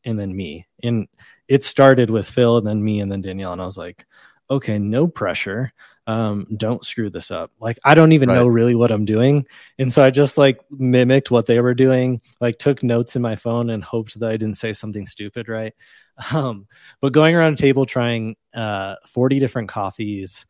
and 0.03 0.19
then 0.19 0.35
me. 0.35 0.67
And 0.83 1.07
it 1.47 1.63
started 1.63 2.09
with 2.09 2.27
Phil 2.27 2.57
and 2.57 2.65
then 2.65 2.83
me 2.83 2.99
and 2.99 3.11
then 3.11 3.21
Danielle. 3.21 3.53
And 3.53 3.61
I 3.61 3.65
was 3.65 3.77
like, 3.77 4.07
okay, 4.49 4.79
no 4.79 5.07
pressure. 5.07 5.71
Um, 6.07 6.47
don't 6.57 6.85
screw 6.85 7.11
this 7.11 7.29
up. 7.29 7.51
Like 7.59 7.77
I 7.83 7.93
don't 7.93 8.11
even 8.11 8.29
right. 8.29 8.35
know 8.35 8.47
really 8.47 8.75
what 8.75 8.91
I'm 8.91 9.05
doing. 9.05 9.45
And 9.77 9.93
so 9.93 10.03
I 10.03 10.09
just 10.09 10.35
like 10.35 10.59
mimicked 10.71 11.29
what 11.29 11.45
they 11.45 11.59
were 11.59 11.73
doing, 11.75 12.21
like 12.41 12.57
took 12.57 12.81
notes 12.81 13.15
in 13.15 13.21
my 13.21 13.35
phone 13.35 13.69
and 13.69 13.83
hoped 13.83 14.19
that 14.19 14.29
I 14.29 14.37
didn't 14.37 14.57
say 14.57 14.73
something 14.73 15.05
stupid, 15.05 15.47
right? 15.47 15.73
Um, 16.34 16.67
but 17.01 17.12
going 17.12 17.36
around 17.36 17.54
a 17.54 17.58
table 17.58 17.86
trying 17.86 18.38
uh, 18.54 18.95
40 19.06 19.39
different 19.39 19.67
coffees 19.67 20.45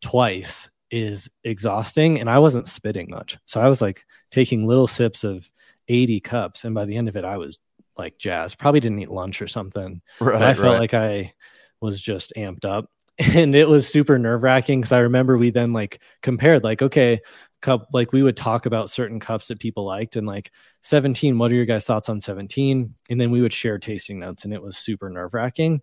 twice 0.00 0.70
is 0.90 1.30
exhausting. 1.42 2.20
And 2.20 2.30
I 2.30 2.38
wasn't 2.38 2.68
spitting 2.68 3.10
much. 3.10 3.36
So 3.46 3.60
I 3.60 3.68
was 3.68 3.82
like 3.82 4.06
taking 4.30 4.66
little 4.66 4.86
sips 4.86 5.24
of 5.24 5.50
80 5.88 6.20
cups. 6.20 6.64
And 6.64 6.74
by 6.74 6.84
the 6.84 6.96
end 6.96 7.08
of 7.08 7.16
it, 7.16 7.24
I 7.24 7.36
was 7.36 7.58
like 7.98 8.18
jazzed. 8.18 8.58
Probably 8.58 8.80
didn't 8.80 9.00
eat 9.00 9.10
lunch 9.10 9.42
or 9.42 9.48
something. 9.48 10.00
Right. 10.20 10.40
I 10.40 10.54
felt 10.54 10.66
right. 10.66 10.78
like 10.78 10.94
I 10.94 11.34
was 11.80 12.00
just 12.00 12.32
amped 12.36 12.64
up. 12.64 12.90
And 13.18 13.54
it 13.54 13.68
was 13.68 13.86
super 13.86 14.18
nerve 14.18 14.42
wracking 14.42 14.80
because 14.80 14.90
I 14.90 14.98
remember 15.00 15.38
we 15.38 15.50
then 15.50 15.72
like 15.72 16.00
compared, 16.20 16.64
like, 16.64 16.82
okay, 16.82 17.20
cup 17.64 17.88
like 17.94 18.12
we 18.12 18.22
would 18.22 18.36
talk 18.36 18.66
about 18.66 18.90
certain 18.90 19.18
cups 19.18 19.48
that 19.48 19.58
people 19.58 19.86
liked 19.86 20.16
and 20.16 20.26
like 20.26 20.52
17 20.82 21.38
what 21.38 21.50
are 21.50 21.54
your 21.54 21.64
guys 21.64 21.86
thoughts 21.86 22.10
on 22.10 22.20
17 22.20 22.94
and 23.08 23.20
then 23.20 23.30
we 23.30 23.40
would 23.40 23.54
share 23.54 23.78
tasting 23.78 24.20
notes 24.20 24.44
and 24.44 24.52
it 24.52 24.62
was 24.62 24.76
super 24.76 25.08
nerve-wracking. 25.08 25.80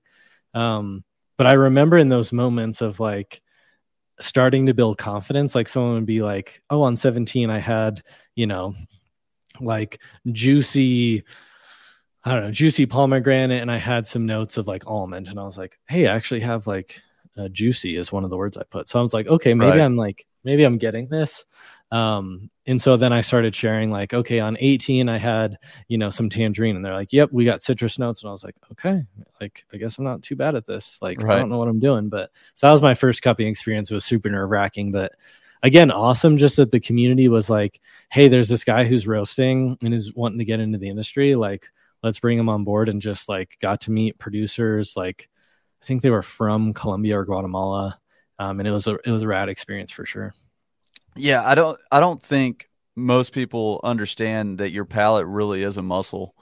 Um 0.53 1.03
but 1.37 1.47
i 1.47 1.53
remember 1.53 1.97
in 1.97 2.07
those 2.07 2.31
moments 2.31 2.81
of 2.81 2.99
like 2.99 3.41
starting 4.19 4.67
to 4.67 4.75
build 4.75 4.99
confidence 4.99 5.55
like 5.55 5.67
someone 5.67 5.95
would 5.95 6.05
be 6.05 6.21
like 6.21 6.61
oh 6.69 6.83
on 6.83 6.95
17 6.95 7.49
i 7.49 7.57
had 7.57 8.03
you 8.35 8.45
know 8.45 8.75
like 9.59 9.99
juicy 10.31 11.23
i 12.23 12.31
don't 12.31 12.43
know 12.43 12.51
juicy 12.51 12.85
pomegranate 12.85 13.61
and 13.61 13.71
i 13.71 13.77
had 13.77 14.05
some 14.05 14.27
notes 14.27 14.57
of 14.57 14.67
like 14.67 14.85
almond. 14.85 15.29
And 15.29 15.39
i 15.39 15.43
was 15.43 15.57
like 15.57 15.79
hey 15.87 16.05
i 16.05 16.15
actually 16.15 16.41
have 16.41 16.67
like 16.67 17.01
uh, 17.37 17.47
juicy 17.47 17.95
is 17.95 18.11
one 18.11 18.23
of 18.23 18.29
the 18.29 18.37
words 18.37 18.55
i 18.55 18.63
put. 18.69 18.87
So 18.87 18.99
i 18.99 19.01
was 19.01 19.13
like 19.13 19.25
okay 19.25 19.55
maybe 19.55 19.71
right. 19.71 19.81
i'm 19.81 19.95
like 19.95 20.27
maybe 20.43 20.63
I'm 20.63 20.77
getting 20.77 21.07
this. 21.07 21.45
Um, 21.91 22.49
and 22.65 22.81
so 22.81 22.95
then 22.95 23.11
I 23.11 23.21
started 23.21 23.53
sharing 23.53 23.91
like, 23.91 24.13
okay, 24.13 24.39
on 24.39 24.55
18, 24.59 25.09
I 25.09 25.17
had, 25.17 25.57
you 25.89 25.97
know, 25.97 26.09
some 26.09 26.29
tangerine 26.29 26.75
and 26.75 26.85
they're 26.85 26.93
like, 26.93 27.11
yep, 27.11 27.29
we 27.33 27.43
got 27.43 27.63
citrus 27.63 27.99
notes. 27.99 28.21
And 28.21 28.29
I 28.29 28.31
was 28.31 28.43
like, 28.43 28.55
okay, 28.71 29.03
like, 29.41 29.65
I 29.73 29.77
guess 29.77 29.97
I'm 29.97 30.05
not 30.05 30.23
too 30.23 30.37
bad 30.37 30.55
at 30.55 30.65
this. 30.65 30.99
Like, 31.01 31.21
right. 31.21 31.35
I 31.35 31.39
don't 31.39 31.49
know 31.49 31.57
what 31.57 31.67
I'm 31.67 31.79
doing, 31.79 32.07
but 32.07 32.31
so 32.55 32.67
that 32.67 32.71
was 32.71 32.81
my 32.81 32.93
first 32.93 33.21
cupping 33.21 33.47
experience. 33.47 33.91
It 33.91 33.95
was 33.95 34.05
super 34.05 34.29
nerve 34.29 34.49
wracking, 34.49 34.91
but 34.91 35.11
again, 35.63 35.91
awesome. 35.91 36.37
Just 36.37 36.55
that 36.57 36.71
the 36.71 36.79
community 36.79 37.27
was 37.27 37.49
like, 37.49 37.81
Hey, 38.09 38.29
there's 38.29 38.49
this 38.49 38.63
guy 38.63 38.85
who's 38.85 39.07
roasting 39.07 39.77
and 39.81 39.93
is 39.93 40.13
wanting 40.13 40.39
to 40.39 40.45
get 40.45 40.61
into 40.61 40.77
the 40.77 40.89
industry. 40.89 41.35
Like, 41.35 41.65
let's 42.03 42.19
bring 42.19 42.39
him 42.39 42.49
on 42.49 42.63
board 42.63 42.87
and 42.87 43.01
just 43.01 43.27
like 43.27 43.57
got 43.59 43.81
to 43.81 43.91
meet 43.91 44.17
producers. 44.17 44.95
Like, 44.95 45.29
I 45.81 45.85
think 45.85 46.01
they 46.01 46.09
were 46.09 46.21
from 46.21 46.73
Colombia 46.73 47.19
or 47.19 47.25
Guatemala 47.25 47.99
um, 48.41 48.59
and 48.59 48.67
it 48.67 48.71
was 48.71 48.87
a 48.87 48.97
it 49.05 49.11
was 49.11 49.21
a 49.21 49.27
rad 49.27 49.49
experience 49.49 49.91
for 49.91 50.05
sure. 50.05 50.33
Yeah, 51.15 51.47
I 51.47 51.53
don't 51.53 51.79
I 51.91 51.99
don't 51.99 52.21
think 52.21 52.69
most 52.95 53.33
people 53.33 53.79
understand 53.83 54.57
that 54.57 54.71
your 54.71 54.85
palate 54.85 55.27
really 55.27 55.61
is 55.61 55.77
a 55.77 55.83
muscle 55.83 56.33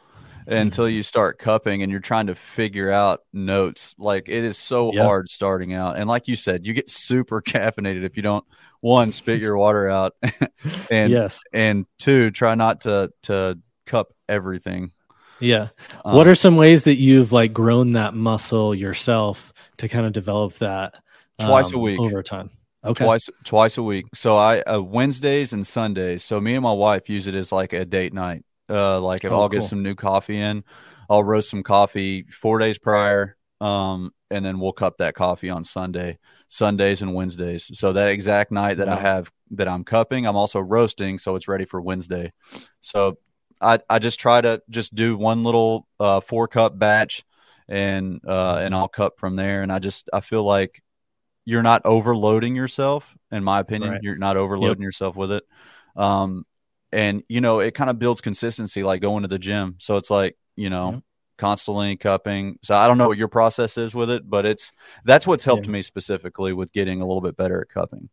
mm-hmm. 0.42 0.54
until 0.54 0.88
you 0.88 1.04
start 1.04 1.40
cupping 1.40 1.84
and 1.84 1.92
you're 1.92 2.00
trying 2.00 2.28
to 2.28 2.36
figure 2.36 2.90
out 2.90 3.22
notes. 3.34 3.96
Like 3.98 4.30
it 4.30 4.46
is 4.46 4.58
so 4.58 4.94
hard 4.94 5.30
starting 5.30 5.74
out. 5.74 5.98
And 5.98 6.08
like 6.08 6.28
you 6.30 6.38
said, 6.38 6.66
you 6.66 6.74
get 6.74 6.90
super 6.90 7.42
caffeinated 7.48 8.06
if 8.06 8.16
you 8.16 8.24
don't 8.24 8.46
one 8.80 9.12
spit 9.12 9.42
your 9.42 9.58
water 9.58 9.90
out 9.90 10.16
and 10.90 11.12
yes. 11.12 11.42
and 11.52 11.86
two 11.98 12.32
try 12.32 12.56
not 12.56 12.82
to 12.82 13.12
to 13.24 13.60
cup 13.86 14.14
everything. 14.30 14.92
Yeah. 15.42 15.70
Um, 16.06 16.16
what 16.16 16.28
are 16.28 16.36
some 16.36 16.56
ways 16.56 16.84
that 16.84 16.96
you've 16.96 17.34
like 17.34 17.52
grown 17.52 17.94
that 17.94 18.14
muscle 18.14 18.74
yourself 18.74 19.54
to 19.78 19.90
kind 19.90 20.06
of 20.06 20.14
develop 20.14 20.56
that 20.56 20.96
twice 21.40 21.68
um, 21.68 21.76
a 21.76 21.78
week 21.80 22.00
over 22.00 22.24
time. 22.24 22.50
Okay. 22.84 23.04
Twice 23.04 23.30
twice 23.44 23.78
a 23.78 23.84
week. 23.84 24.06
So 24.14 24.36
I 24.36 24.62
uh, 24.62 24.82
Wednesdays 24.82 25.52
and 25.52 25.68
Sundays. 25.68 26.24
So 26.24 26.40
me 26.40 26.56
and 26.56 26.64
my 26.64 26.72
wife 26.72 27.10
use 27.10 27.28
it 27.28 27.36
as 27.36 27.52
like 27.52 27.74
a 27.74 27.86
date 27.86 28.14
night. 28.14 28.46
Uh, 28.70 29.02
like 29.02 29.26
if 29.26 29.32
oh, 29.32 29.36
I'll 29.36 29.50
cool. 29.50 29.60
get 29.60 29.64
some 29.64 29.84
new 29.84 29.96
coffee 29.96 30.40
in, 30.40 30.64
I'll 31.10 31.24
roast 31.24 31.50
some 31.50 31.64
coffee 31.64 32.26
four 32.32 32.60
days 32.60 32.78
prior. 32.78 33.36
Um, 33.60 34.14
and 34.32 34.46
then 34.46 34.60
we'll 34.60 34.72
cup 34.72 34.98
that 35.00 35.16
coffee 35.16 35.50
on 35.50 35.64
Sunday, 35.64 36.20
Sundays 36.48 37.02
and 37.02 37.14
Wednesdays. 37.14 37.78
So 37.78 37.94
that 37.94 38.10
exact 38.10 38.52
night 38.52 38.78
that 38.78 38.88
wow. 38.88 38.98
I 38.98 39.00
have 39.00 39.32
that 39.52 39.68
I'm 39.68 39.84
cupping, 39.84 40.26
I'm 40.26 40.36
also 40.36 40.60
roasting, 40.60 41.18
so 41.18 41.36
it's 41.36 41.48
ready 41.48 41.66
for 41.66 41.82
Wednesday. 41.82 42.32
So 42.82 43.18
I 43.60 43.80
I 43.90 44.00
just 44.00 44.20
try 44.20 44.42
to 44.42 44.62
just 44.70 44.96
do 44.96 45.18
one 45.18 45.44
little 45.44 45.88
uh, 46.00 46.22
four 46.22 46.48
cup 46.48 46.78
batch, 46.78 47.24
and 47.68 48.22
uh, 48.26 48.60
and 48.62 48.74
I'll 48.74 48.88
cup 48.88 49.20
from 49.20 49.36
there. 49.36 49.64
And 49.64 49.72
I 49.72 49.80
just 49.80 50.10
I 50.14 50.22
feel 50.22 50.44
like 50.44 50.82
you're 51.50 51.64
not 51.64 51.82
overloading 51.84 52.56
yourself. 52.56 53.18
In 53.32 53.44
my 53.44 53.60
opinion, 53.60 53.92
right. 53.92 54.04
you're 54.04 54.18
not 54.18 54.38
overloading 54.38 54.84
yep. 54.84 54.88
yourself 54.88 55.16
with 55.16 55.32
it. 55.32 55.44
Um, 55.96 56.46
and 56.92 57.24
you 57.28 57.42
know, 57.42 57.60
it 57.60 57.74
kind 57.74 57.90
of 57.90 57.98
builds 57.98 58.22
consistency, 58.22 58.84
like 58.84 59.02
going 59.02 59.24
to 59.24 59.28
the 59.28 59.40
gym. 59.40 59.76
So 59.80 59.98
it's 59.98 60.12
like 60.12 60.38
you 60.56 60.70
know, 60.70 60.88
mm-hmm. 60.90 61.00
constantly 61.40 61.98
cupping. 61.98 62.60
So 62.62 62.76
I 62.76 62.86
don't 62.86 63.00
know 63.00 63.08
what 63.08 63.18
your 63.18 63.30
process 63.30 63.80
is 63.80 63.96
with 63.96 64.12
it, 64.12 64.30
but 64.30 64.46
it's 64.46 64.72
that's 65.06 65.26
what's 65.26 65.44
helped 65.44 65.66
yeah. 65.66 65.72
me 65.72 65.82
specifically 65.82 66.54
with 66.54 66.72
getting 66.72 67.02
a 67.02 67.06
little 67.06 67.22
bit 67.22 67.36
better 67.36 67.62
at 67.62 67.70
cupping. 67.70 68.10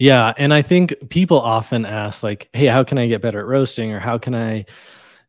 Yeah, 0.00 0.34
and 0.36 0.52
I 0.52 0.62
think 0.62 1.08
people 1.08 1.40
often 1.40 1.86
ask 1.86 2.24
like, 2.24 2.48
"Hey, 2.52 2.66
how 2.66 2.82
can 2.82 2.98
I 2.98 3.06
get 3.06 3.22
better 3.22 3.38
at 3.38 3.46
roasting?" 3.46 3.92
or 3.92 4.00
"How 4.00 4.18
can 4.18 4.34
I 4.34 4.66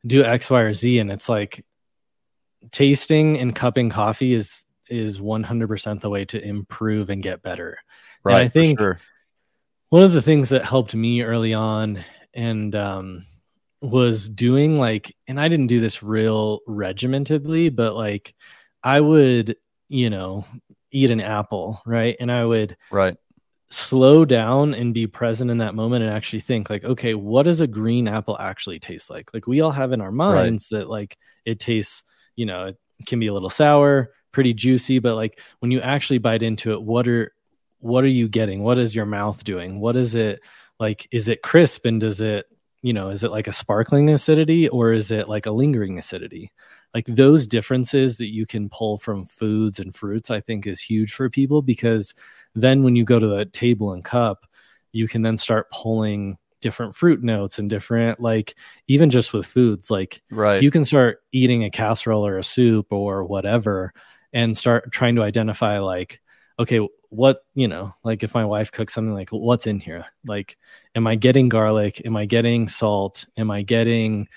do 0.03 0.23
X, 0.23 0.49
Y, 0.49 0.61
or 0.61 0.73
Z?" 0.73 0.97
And 0.97 1.11
it's 1.11 1.29
like 1.29 1.63
tasting 2.71 3.37
and 3.37 3.55
cupping 3.55 3.91
coffee 3.91 4.33
is 4.33 4.64
is 4.89 5.19
100% 5.19 6.01
the 6.01 6.09
way 6.09 6.25
to 6.25 6.43
improve 6.43 7.09
and 7.09 7.23
get 7.23 7.41
better. 7.41 7.77
Right. 8.23 8.33
And 8.35 8.41
I 8.41 8.47
think 8.47 8.79
sure. 8.79 8.99
one 9.89 10.03
of 10.03 10.13
the 10.13 10.21
things 10.21 10.49
that 10.49 10.65
helped 10.65 10.95
me 10.95 11.21
early 11.21 11.53
on 11.53 12.03
and 12.33 12.75
um, 12.75 13.25
was 13.81 14.27
doing 14.27 14.77
like, 14.77 15.15
and 15.27 15.39
I 15.39 15.47
didn't 15.47 15.67
do 15.67 15.79
this 15.79 16.03
real 16.03 16.59
regimentedly, 16.67 17.75
but 17.75 17.95
like 17.95 18.33
I 18.83 19.01
would, 19.01 19.57
you 19.89 20.09
know, 20.09 20.45
eat 20.91 21.11
an 21.11 21.21
apple, 21.21 21.81
right? 21.85 22.15
And 22.19 22.31
I 22.31 22.45
would, 22.45 22.77
right 22.91 23.17
slow 23.69 24.25
down 24.25 24.73
and 24.73 24.93
be 24.93 25.07
present 25.07 25.49
in 25.49 25.57
that 25.57 25.75
moment 25.75 26.03
and 26.03 26.13
actually 26.13 26.39
think 26.39 26.69
like 26.69 26.83
okay 26.83 27.13
what 27.15 27.43
does 27.43 27.61
a 27.61 27.67
green 27.67 28.07
apple 28.07 28.37
actually 28.39 28.79
taste 28.79 29.09
like 29.09 29.33
like 29.33 29.47
we 29.47 29.59
all 29.59 29.71
have 29.71 29.91
in 29.91 30.01
our 30.01 30.11
minds 30.11 30.69
right. 30.71 30.79
that 30.79 30.89
like 30.89 31.17
it 31.45 31.59
tastes 31.59 32.03
you 32.35 32.45
know 32.45 32.65
it 32.65 32.77
can 33.07 33.19
be 33.19 33.27
a 33.27 33.33
little 33.33 33.49
sour 33.49 34.11
pretty 34.35 34.53
juicy 34.53 34.99
but 34.99 35.15
like 35.15 35.39
when 35.59 35.71
you 35.71 35.81
actually 35.81 36.19
bite 36.19 36.43
into 36.43 36.71
it 36.73 36.81
what 36.81 37.07
are 37.07 37.31
what 37.85 38.03
are 38.03 38.07
you 38.07 38.27
getting? 38.27 38.63
What 38.63 38.79
is 38.79 38.95
your 38.95 39.05
mouth 39.05 39.43
doing? 39.43 39.79
What 39.79 39.95
is 39.95 40.15
it 40.15 40.43
like 40.79 41.07
is 41.11 41.29
it 41.29 41.43
crisp 41.43 41.85
and 41.85 42.01
does 42.01 42.19
it 42.19 42.47
you 42.81 42.93
know 42.93 43.09
is 43.09 43.23
it 43.23 43.29
like 43.29 43.47
a 43.47 43.53
sparkling 43.53 44.09
acidity 44.09 44.67
or 44.69 44.91
is 44.91 45.11
it 45.11 45.29
like 45.29 45.45
a 45.45 45.51
lingering 45.51 45.99
acidity? 45.99 46.51
Like 46.95 47.05
those 47.05 47.45
differences 47.45 48.17
that 48.17 48.33
you 48.33 48.47
can 48.47 48.69
pull 48.69 48.97
from 48.97 49.27
foods 49.27 49.79
and 49.79 49.93
fruits 49.93 50.31
i 50.31 50.39
think 50.39 50.65
is 50.65 50.81
huge 50.81 51.13
for 51.13 51.29
people 51.29 51.61
because 51.61 52.13
then 52.55 52.83
when 52.83 52.95
you 52.95 53.03
go 53.03 53.19
to 53.19 53.27
the 53.27 53.45
table 53.45 53.91
and 53.93 54.03
cup, 54.03 54.47
you 54.93 55.07
can 55.07 55.21
then 55.21 55.37
start 55.37 55.69
pulling 55.71 56.37
different 56.61 56.95
fruit 56.95 57.21
notes 57.21 57.59
and 57.59 57.69
different 57.69 58.19
like 58.19 58.55
even 58.87 59.11
just 59.11 59.33
with 59.33 59.45
foods 59.45 59.91
like 59.91 60.23
right. 60.31 60.63
you 60.63 60.71
can 60.71 60.83
start 60.83 61.19
eating 61.31 61.63
a 61.63 61.69
casserole 61.69 62.25
or 62.25 62.39
a 62.39 62.43
soup 62.43 62.91
or 62.91 63.23
whatever 63.23 63.93
and 64.35 64.55
start 64.55 64.91
trying 64.91 65.15
to 65.15 65.23
identify 65.23 65.79
like 65.79 66.21
okay 66.59 66.87
what 67.09 67.43
you 67.55 67.67
know 67.67 67.95
like 68.03 68.21
if 68.21 68.35
my 68.35 68.45
wife 68.45 68.71
cooks 68.71 68.93
something 68.93 69.15
like 69.15 69.29
what's 69.29 69.65
in 69.65 69.79
here 69.79 70.05
like 70.27 70.57
am 70.93 71.07
i 71.07 71.15
getting 71.15 71.49
garlic 71.49 72.05
am 72.05 72.15
i 72.15 72.25
getting 72.25 72.67
salt 72.67 73.25
am 73.37 73.49
i 73.49 73.63
getting 73.63 74.27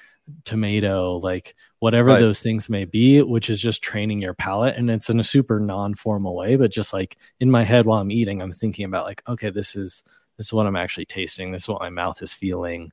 tomato 0.44 1.18
like 1.18 1.54
whatever 1.80 2.08
right. 2.08 2.20
those 2.20 2.42
things 2.42 2.68
may 2.68 2.84
be, 2.84 3.22
which 3.22 3.50
is 3.50 3.60
just 3.60 3.82
training 3.82 4.20
your 4.20 4.34
palate. 4.34 4.76
And 4.76 4.90
it's 4.90 5.08
in 5.08 5.20
a 5.20 5.24
super 5.24 5.60
non 5.60 5.94
formal 5.94 6.34
way, 6.34 6.56
but 6.56 6.70
just 6.70 6.92
like 6.92 7.16
in 7.40 7.50
my 7.50 7.62
head 7.62 7.86
while 7.86 8.00
I'm 8.00 8.10
eating, 8.10 8.42
I'm 8.42 8.52
thinking 8.52 8.84
about 8.84 9.06
like, 9.06 9.22
okay, 9.28 9.50
this 9.50 9.76
is 9.76 10.02
this 10.36 10.46
is 10.46 10.52
what 10.52 10.66
I'm 10.66 10.76
actually 10.76 11.06
tasting. 11.06 11.50
This 11.50 11.62
is 11.62 11.68
what 11.68 11.80
my 11.80 11.90
mouth 11.90 12.22
is 12.22 12.32
feeling 12.32 12.92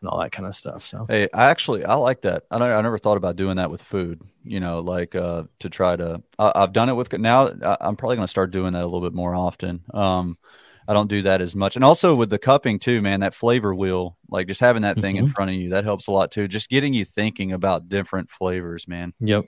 and 0.00 0.08
all 0.08 0.20
that 0.20 0.32
kind 0.32 0.46
of 0.46 0.54
stuff. 0.54 0.82
So 0.82 1.06
hey, 1.08 1.28
I 1.32 1.44
actually 1.44 1.84
I 1.84 1.94
like 1.94 2.22
that. 2.22 2.44
I 2.50 2.58
don't 2.58 2.70
I 2.70 2.80
never 2.80 2.98
thought 2.98 3.16
about 3.16 3.36
doing 3.36 3.56
that 3.56 3.70
with 3.70 3.82
food. 3.82 4.20
You 4.44 4.60
know, 4.60 4.80
like 4.80 5.14
uh 5.14 5.44
to 5.60 5.70
try 5.70 5.96
to 5.96 6.22
I, 6.38 6.60
have 6.60 6.72
done 6.72 6.88
it 6.88 6.94
with 6.94 7.12
now. 7.12 7.48
I'm 7.80 7.96
probably 7.96 8.16
going 8.16 8.26
to 8.26 8.30
start 8.30 8.50
doing 8.50 8.74
that 8.74 8.82
a 8.82 8.86
little 8.86 9.00
bit 9.00 9.14
more 9.14 9.34
often. 9.34 9.82
Um, 9.92 10.38
I 10.88 10.92
don't 10.92 11.08
do 11.08 11.22
that 11.22 11.40
as 11.40 11.56
much. 11.56 11.76
And 11.76 11.84
also 11.84 12.14
with 12.14 12.30
the 12.30 12.38
cupping 12.38 12.78
too, 12.78 13.00
man, 13.00 13.18
that 13.20 13.34
flavor 13.34 13.74
wheel, 13.74 14.16
like 14.30 14.46
just 14.46 14.60
having 14.60 14.82
that 14.82 14.98
thing 14.98 15.16
mm-hmm. 15.16 15.26
in 15.26 15.32
front 15.32 15.50
of 15.50 15.56
you, 15.56 15.70
that 15.70 15.84
helps 15.84 16.06
a 16.06 16.12
lot 16.12 16.30
too. 16.30 16.46
Just 16.46 16.68
getting 16.68 16.94
you 16.94 17.04
thinking 17.04 17.50
about 17.52 17.88
different 17.88 18.30
flavors, 18.30 18.86
man. 18.86 19.12
Yep. 19.20 19.46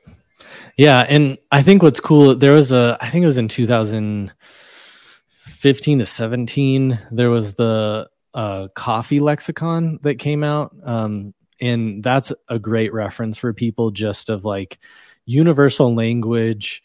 Yeah. 0.76 1.06
And 1.08 1.38
I 1.52 1.62
think 1.62 1.82
what's 1.82 2.00
cool, 2.00 2.34
there 2.34 2.54
was 2.54 2.72
a, 2.72 2.98
I 3.00 3.08
think 3.10 3.22
it 3.22 3.26
was 3.26 3.38
in 3.38 3.46
2015 3.48 5.98
to 5.98 6.06
17, 6.06 6.98
there 7.12 7.30
was 7.30 7.54
the 7.54 8.08
uh, 8.34 8.68
coffee 8.74 9.20
lexicon 9.20 9.98
that 10.02 10.16
came 10.16 10.44
out. 10.44 10.74
Um, 10.84 11.34
and 11.60 12.02
that's 12.02 12.32
a 12.48 12.58
great 12.58 12.92
reference 12.92 13.36
for 13.36 13.52
people 13.52 13.90
just 13.90 14.30
of 14.30 14.44
like 14.44 14.78
universal 15.24 15.94
language 15.94 16.82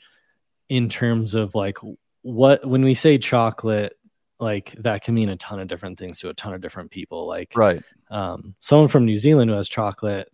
in 0.70 0.90
terms 0.90 1.36
of 1.36 1.56
like 1.56 1.78
what 2.22 2.66
when 2.66 2.84
we 2.84 2.94
say 2.94 3.18
chocolate 3.18 3.98
like 4.40 4.74
that 4.80 5.04
can 5.04 5.14
mean 5.14 5.30
a 5.30 5.36
ton 5.38 5.60
of 5.60 5.68
different 5.68 6.00
things 6.00 6.20
to 6.20 6.30
a 6.30 6.34
ton 6.34 6.54
of 6.54 6.62
different 6.62 6.90
people 6.90 7.28
like 7.28 7.56
right 7.56 7.82
um, 8.10 8.56
someone 8.60 8.88
from 8.88 9.06
new 9.06 9.16
zealand 9.16 9.50
who 9.50 9.56
has 9.56 9.70
chocolate 9.70 10.32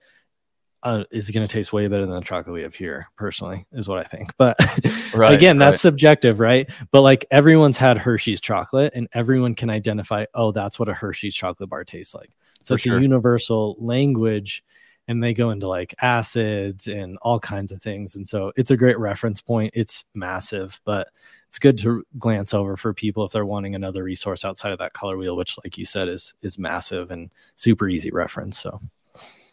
uh, 0.83 1.03
is 1.11 1.29
going 1.31 1.45
to 1.45 1.51
taste 1.51 1.73
way 1.73 1.87
better 1.87 2.05
than 2.05 2.15
the 2.15 2.21
chocolate 2.21 2.53
we 2.53 2.61
have 2.61 2.75
here 2.75 3.07
personally 3.17 3.65
is 3.73 3.87
what 3.87 3.99
i 3.99 4.03
think 4.03 4.31
but 4.37 4.57
right, 5.13 5.33
again 5.33 5.57
that's 5.57 5.73
right. 5.73 5.79
subjective 5.79 6.39
right 6.39 6.69
but 6.91 7.01
like 7.01 7.25
everyone's 7.31 7.77
had 7.77 7.97
hershey's 7.97 8.39
chocolate 8.41 8.93
and 8.95 9.07
everyone 9.13 9.55
can 9.55 9.69
identify 9.69 10.25
oh 10.33 10.51
that's 10.51 10.79
what 10.79 10.89
a 10.89 10.93
hershey's 10.93 11.35
chocolate 11.35 11.69
bar 11.69 11.83
tastes 11.83 12.13
like 12.13 12.29
so 12.61 12.73
For 12.73 12.75
it's 12.75 12.83
sure. 12.83 12.97
a 12.97 13.01
universal 13.01 13.75
language 13.79 14.63
and 15.07 15.23
they 15.23 15.33
go 15.33 15.49
into 15.49 15.67
like 15.67 15.95
acids 16.01 16.87
and 16.87 17.17
all 17.21 17.39
kinds 17.39 17.71
of 17.71 17.81
things 17.81 18.15
and 18.15 18.27
so 18.27 18.53
it's 18.55 18.71
a 18.71 18.77
great 18.77 18.97
reference 18.99 19.41
point 19.41 19.73
it's 19.75 20.05
massive 20.13 20.79
but 20.85 21.09
it's 21.49 21.57
good 21.57 21.79
to 21.79 22.03
glance 22.19 22.53
over 22.53 22.77
for 22.77 22.93
people 22.93 23.25
if 23.25 23.31
they're 23.31 23.43
wanting 23.43 23.73
another 23.73 24.03
resource 24.03 24.45
outside 24.45 24.71
of 24.71 24.77
that 24.77 24.93
color 24.93 25.17
wheel, 25.17 25.35
which, 25.35 25.57
like 25.63 25.79
you 25.79 25.85
said, 25.85 26.07
is 26.07 26.35
is 26.43 26.59
massive 26.59 27.09
and 27.09 27.31
super 27.55 27.89
easy 27.89 28.11
reference. 28.11 28.59
So, 28.59 28.79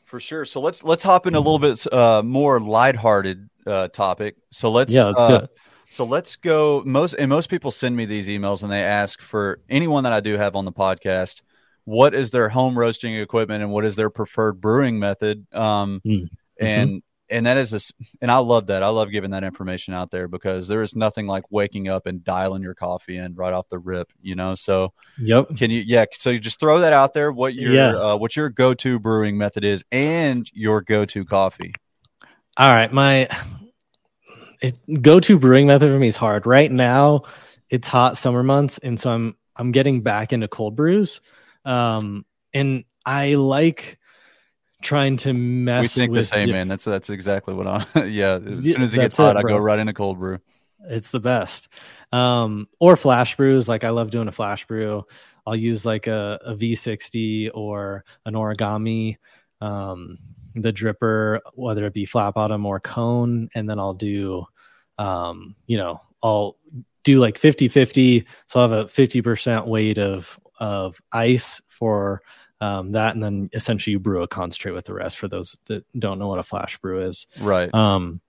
for 0.06 0.20
sure. 0.20 0.44
So 0.44 0.60
let's 0.60 0.82
let's 0.82 1.02
hop 1.02 1.26
in 1.26 1.34
a 1.34 1.40
little 1.40 1.58
bit 1.58 1.92
uh, 1.92 2.22
more 2.22 2.58
lighthearted 2.58 3.48
uh, 3.66 3.88
topic. 3.88 4.36
So 4.50 4.70
let's 4.70 4.92
yeah, 4.92 5.04
let's 5.04 5.20
uh. 5.20 5.46
So 5.88 6.04
let's 6.04 6.36
go. 6.36 6.82
Most 6.84 7.12
and 7.14 7.28
most 7.28 7.48
people 7.48 7.70
send 7.70 7.96
me 7.96 8.06
these 8.06 8.26
emails 8.28 8.62
and 8.62 8.72
they 8.72 8.82
ask 8.82 9.20
for 9.20 9.60
anyone 9.68 10.04
that 10.04 10.12
I 10.12 10.20
do 10.20 10.36
have 10.36 10.56
on 10.56 10.64
the 10.64 10.72
podcast, 10.72 11.42
what 11.84 12.14
is 12.14 12.30
their 12.30 12.48
home 12.48 12.78
roasting 12.78 13.14
equipment 13.14 13.62
and 13.62 13.70
what 13.70 13.84
is 13.84 13.94
their 13.94 14.10
preferred 14.10 14.60
brewing 14.60 14.98
method. 14.98 15.46
Um, 15.52 16.00
mm-hmm. 16.04 16.26
And 16.58 17.02
and 17.28 17.46
that 17.46 17.56
is 17.56 17.72
a, 17.72 17.80
and 18.20 18.30
I 18.30 18.38
love 18.38 18.68
that. 18.68 18.82
I 18.82 18.88
love 18.88 19.10
giving 19.10 19.30
that 19.30 19.44
information 19.44 19.94
out 19.94 20.10
there 20.10 20.28
because 20.28 20.68
there 20.68 20.82
is 20.82 20.94
nothing 20.94 21.26
like 21.26 21.44
waking 21.50 21.88
up 21.88 22.06
and 22.06 22.22
dialing 22.22 22.62
your 22.62 22.74
coffee 22.74 23.16
in 23.16 23.34
right 23.34 23.52
off 23.52 23.68
the 23.68 23.78
rip, 23.78 24.12
you 24.22 24.34
know. 24.34 24.54
So, 24.54 24.92
yep. 25.18 25.48
Can 25.56 25.70
you, 25.70 25.82
yeah? 25.86 26.04
So 26.12 26.30
you 26.30 26.38
just 26.38 26.60
throw 26.60 26.80
that 26.80 26.92
out 26.92 27.14
there. 27.14 27.32
What 27.32 27.54
your, 27.54 27.72
yeah. 27.72 27.96
uh, 27.96 28.16
what 28.16 28.36
your 28.36 28.48
go 28.48 28.74
to 28.74 28.98
brewing 28.98 29.36
method 29.38 29.64
is, 29.64 29.84
and 29.90 30.48
your 30.52 30.82
go 30.82 31.04
to 31.06 31.24
coffee. 31.24 31.74
All 32.56 32.72
right, 32.72 32.92
my 32.92 33.28
go 35.02 35.20
to 35.20 35.38
brewing 35.38 35.66
method 35.66 35.90
for 35.90 35.98
me 35.98 36.08
is 36.08 36.16
hard 36.16 36.46
right 36.46 36.70
now. 36.70 37.22
It's 37.68 37.88
hot 37.88 38.16
summer 38.16 38.42
months, 38.42 38.78
and 38.78 38.98
so 38.98 39.10
I'm 39.10 39.36
I'm 39.56 39.72
getting 39.72 40.00
back 40.02 40.32
into 40.32 40.48
cold 40.48 40.76
brews, 40.76 41.20
um, 41.64 42.24
and 42.54 42.84
I 43.04 43.34
like 43.34 43.98
trying 44.86 45.16
to 45.18 45.34
mess. 45.34 45.82
We 45.82 45.88
think 45.88 46.14
the 46.14 46.22
same, 46.22 46.46
di- 46.46 46.52
man. 46.52 46.68
That's 46.68 46.84
that's 46.84 47.10
exactly 47.10 47.52
what 47.52 47.66
I'm. 47.66 47.86
yeah, 48.10 48.36
as 48.36 48.64
soon 48.64 48.82
as 48.82 48.94
it 48.94 48.98
gets 48.98 49.16
hot, 49.16 49.36
it, 49.36 49.40
I 49.40 49.42
go 49.42 49.58
right 49.58 49.78
into 49.78 49.92
cold 49.92 50.18
brew. 50.18 50.38
It's 50.88 51.10
the 51.10 51.20
best. 51.20 51.68
Um, 52.12 52.68
or 52.78 52.96
flash 52.96 53.36
brews. 53.36 53.68
Like 53.68 53.84
I 53.84 53.90
love 53.90 54.10
doing 54.10 54.28
a 54.28 54.32
flash 54.32 54.66
brew. 54.66 55.04
I'll 55.46 55.56
use 55.56 55.84
like 55.84 56.06
a, 56.06 56.38
a 56.44 56.54
V60 56.54 57.50
or 57.54 58.04
an 58.24 58.34
origami, 58.34 59.16
um, 59.60 60.18
the 60.54 60.72
dripper, 60.72 61.40
whether 61.54 61.86
it 61.86 61.94
be 61.94 62.04
flat 62.04 62.34
bottom 62.34 62.64
or 62.66 62.80
cone, 62.80 63.48
and 63.54 63.68
then 63.68 63.78
I'll 63.78 63.94
do, 63.94 64.44
um, 64.98 65.54
you 65.66 65.76
know, 65.76 66.00
I'll 66.22 66.56
do 67.04 67.20
like 67.20 67.38
50 67.38 67.68
50. 67.68 68.26
So 68.46 68.60
I'll 68.60 68.68
have 68.68 68.78
a 68.78 68.84
50% 68.86 69.66
weight 69.66 69.98
of 69.98 70.38
of 70.58 71.00
ice 71.12 71.60
for 71.68 72.22
um, 72.60 72.92
that, 72.92 73.14
and 73.14 73.22
then 73.22 73.50
essentially 73.52 73.92
you 73.92 73.98
brew 73.98 74.22
a 74.22 74.28
concentrate 74.28 74.72
with 74.72 74.84
the 74.84 74.94
rest. 74.94 75.18
For 75.18 75.28
those 75.28 75.56
that 75.66 75.84
don't 75.98 76.18
know 76.18 76.28
what 76.28 76.38
a 76.38 76.44
flash 76.44 76.78
brew 76.78 77.02
is, 77.02 77.26
right? 77.40 77.72
Um, 77.74 78.20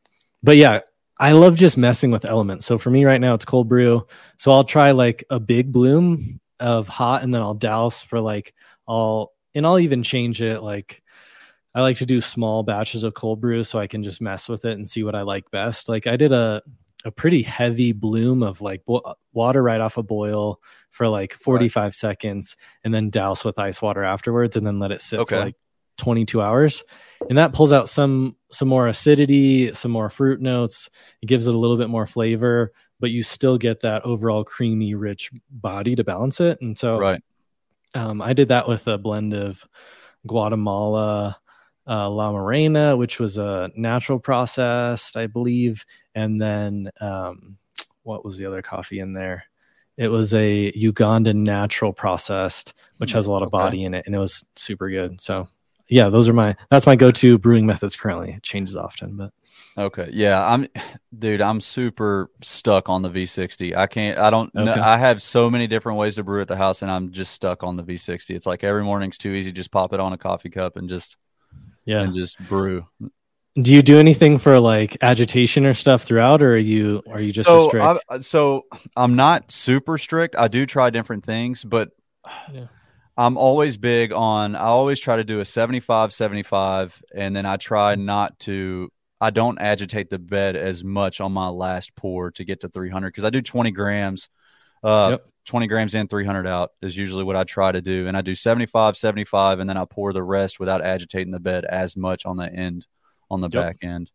but 0.44 0.58
yeah, 0.58 0.82
I 1.18 1.32
love 1.32 1.56
just 1.56 1.78
messing 1.78 2.12
with 2.12 2.26
elements. 2.26 2.66
So 2.66 2.78
for 2.78 2.90
me 2.90 3.06
right 3.06 3.22
now, 3.22 3.34
it's 3.34 3.46
cold 3.46 3.70
brew. 3.70 4.06
So 4.38 4.52
I'll 4.52 4.64
try 4.64 4.92
like 4.92 5.24
a 5.30 5.40
big 5.40 5.72
bloom 5.72 6.40
of 6.60 6.88
hot, 6.88 7.24
and 7.24 7.34
then 7.34 7.42
I'll 7.42 7.54
douse 7.54 8.02
for 8.02 8.20
like 8.20 8.54
I'll 8.88 9.34
and 9.56 9.66
I'll 9.66 9.80
even 9.80 10.04
change 10.04 10.42
it 10.42 10.62
like. 10.62 11.02
I 11.76 11.82
like 11.82 11.98
to 11.98 12.08
do 12.08 12.22
small 12.22 12.64
batches 12.64 13.04
of 13.04 13.14
cold 13.14 13.40
brew 13.40 13.64
so 13.64 13.78
I 13.78 13.86
can 13.86 14.02
just 14.02 14.20
mess 14.20 14.50
with 14.50 14.66
it 14.66 14.72
and 14.72 14.90
see 14.90 15.04
what 15.04 15.14
I 15.14 15.22
like 15.22 15.52
best. 15.52 15.88
Like 15.88 16.08
I 16.08 16.18
did 16.18 16.32
a 16.32 16.64
a 17.08 17.12
pretty 17.12 17.42
heavy 17.42 17.92
bloom 17.92 18.44
of 18.44 18.62
like 18.62 18.86
bo- 18.86 19.16
water 19.34 19.64
right 19.64 19.82
off 19.82 19.98
a 19.98 20.04
boil 20.04 20.60
for 20.92 21.08
like 21.08 21.34
45 21.34 21.84
right. 21.84 21.94
seconds 21.94 22.56
and 22.84 22.94
then 22.94 23.10
douse 23.10 23.46
with 23.46 23.60
ice 23.60 23.82
water 23.82 24.04
afterwards 24.04 24.56
and 24.56 24.66
then 24.66 24.80
let 24.80 24.92
it 24.92 25.02
sit 25.02 25.20
okay. 25.22 25.36
for 25.36 25.46
like 25.46 25.56
22 25.98 26.42
hours 26.42 26.84
and 27.28 27.38
that 27.38 27.54
pulls 27.54 27.74
out 27.74 27.90
some 27.90 28.36
some 28.52 28.68
more 28.68 28.88
acidity 28.88 29.74
some 29.74 29.90
more 29.90 30.10
fruit 30.10 30.40
notes 30.40 30.92
it 31.24 31.26
gives 31.26 31.48
it 31.48 31.56
a 31.56 31.58
little 31.58 31.78
bit 31.78 31.90
more 31.90 32.06
flavor 32.06 32.72
but 33.00 33.12
you 33.12 33.24
still 33.24 33.58
get 33.58 33.82
that 33.82 34.04
overall 34.04 34.44
creamy, 34.44 34.96
rich 34.96 35.32
body 35.50 35.96
to 35.96 36.04
balance 36.04 36.40
it. 36.40 36.60
And 36.62 36.78
so, 36.78 37.00
right. 37.00 37.22
Um, 37.94 38.22
I 38.22 38.34
did 38.34 38.50
that 38.50 38.68
with 38.68 38.88
a 38.88 38.98
blend 38.98 39.34
of 39.34 39.66
Guatemala, 40.28 41.40
uh, 41.88 42.10
La 42.10 42.32
Morena, 42.32 42.96
which 42.98 43.20
was 43.20 43.38
a 43.38 43.72
natural 43.76 44.20
processed, 44.20 45.16
I 45.16 45.28
believe, 45.28 45.86
and 46.16 46.40
then 46.40 46.92
um, 47.00 47.58
what 48.04 48.26
was 48.26 48.38
the 48.38 48.46
other 48.46 48.62
coffee 48.62 49.00
in 49.00 49.14
there? 49.14 49.46
It 49.98 50.10
was 50.10 50.34
a 50.34 50.72
Ugandan 50.74 51.38
natural 51.38 51.94
processed, 51.94 52.74
which 52.98 53.14
has 53.14 53.28
a 53.28 53.32
lot 53.32 53.42
of 53.42 53.48
okay. 53.48 53.64
body 53.64 53.84
in 53.84 53.94
it, 53.94 54.06
and 54.06 54.14
it 54.14 54.20
was 54.20 54.46
super 54.56 54.90
good. 54.90 55.20
So, 55.22 55.48
yeah, 55.90 56.10
those 56.10 56.30
are 56.30 56.34
my 56.34 56.56
that's 56.70 56.86
my 56.86 56.96
go-to 56.96 57.38
brewing 57.38 57.66
methods 57.66 57.96
currently. 57.96 58.34
It 58.34 58.44
changes 58.44 58.76
often, 58.76 59.16
but 59.16 59.32
okay, 59.76 60.10
yeah, 60.12 60.46
I'm, 60.46 60.68
dude, 61.18 61.42
I'm 61.42 61.62
super 61.62 62.30
stuck 62.44 62.90
on 62.90 63.02
the 63.02 63.10
V60. 63.10 63.76
I 63.76 63.88
can't, 63.88 64.20
I 64.20 64.30
don't, 64.30 64.52
okay. 64.56 64.80
I 64.80 64.98
have 64.98 65.22
so 65.22 65.50
many 65.50 65.66
different 65.66 65.98
ways 65.98 66.16
to 66.16 66.24
brew 66.24 66.42
at 66.42 66.48
the 66.48 66.58
house, 66.58 66.84
and 66.84 66.92
I'm 66.92 67.12
just 67.12 67.34
stuck 67.34 67.64
on 67.64 67.76
the 67.76 67.84
V60. 67.84 68.36
It's 68.36 68.46
like 68.46 68.64
every 68.64 68.84
morning's 68.84 69.18
too 69.18 69.32
easy. 69.32 69.52
Just 69.52 69.72
pop 69.72 69.94
it 69.94 70.00
on 70.00 70.14
a 70.14 70.18
coffee 70.18 70.50
cup 70.50 70.76
and 70.76 70.90
just 70.90 71.18
yeah, 71.88 72.02
and 72.02 72.14
just 72.14 72.38
brew. 72.48 72.86
Do 73.56 73.74
you 73.74 73.82
do 73.82 73.98
anything 73.98 74.38
for 74.38 74.60
like 74.60 74.98
agitation 75.02 75.66
or 75.66 75.74
stuff 75.74 76.04
throughout, 76.04 76.44
or 76.44 76.54
are 76.54 76.58
you 76.58 77.02
are 77.10 77.20
you 77.20 77.32
just 77.32 77.50
so 77.50 77.70
strict? 77.70 78.04
I, 78.10 78.20
so 78.20 78.66
I'm 78.96 79.16
not 79.16 79.52
super 79.52 79.98
strict. 79.98 80.36
I 80.38 80.48
do 80.48 80.66
try 80.66 80.90
different 80.92 81.26
things, 81.26 81.64
but 81.64 81.90
yeah. 82.54 82.68
I'm 83.18 83.38
always 83.38 83.78
big 83.78 84.12
on. 84.12 84.56
I 84.56 84.66
always 84.66 85.00
try 85.00 85.16
to 85.16 85.24
do 85.24 85.40
a 85.40 85.46
75, 85.46 86.14
75, 86.14 87.02
and 87.16 87.36
then 87.36 87.46
I 87.46 87.58
try 87.58 87.96
not 87.96 88.38
to. 88.42 88.92
I 89.20 89.32
don't 89.32 89.58
agitate 89.60 90.12
the 90.12 90.20
bed 90.20 90.56
as 90.56 90.84
much 90.84 91.20
on 91.20 91.32
my 91.32 91.48
last 91.48 91.96
pour 91.96 92.30
to 92.32 92.46
get 92.46 92.62
to 92.62 92.70
300 92.70 93.08
because 93.08 93.24
I 93.24 93.32
do 93.32 93.42
20 93.42 93.72
grams. 93.72 94.30
Uh, 94.84 95.08
yep. 95.14 95.26
20 95.48 95.68
grams 95.68 95.96
in, 95.96 96.08
300 96.08 96.46
out 96.46 96.72
is 96.82 96.96
usually 96.96 97.24
what 97.24 97.36
I 97.36 97.44
try 97.44 97.72
to 97.72 97.82
do. 97.82 98.08
And 98.08 98.16
I 98.16 98.22
do 98.22 98.36
75, 98.36 98.98
75, 98.98 99.60
and 99.60 99.70
then 99.70 99.78
I 99.78 99.86
pour 99.86 100.14
the 100.14 100.22
rest 100.22 100.60
without 100.60 100.84
agitating 100.84 101.32
the 101.32 101.40
bed 101.40 101.66
as 101.66 101.98
much 101.98 102.26
on 102.26 102.38
the 102.38 102.52
end, 102.52 102.86
on 103.32 103.42
the 103.42 103.50
yep. 103.50 103.64
back 103.64 103.78
end. 103.82 104.12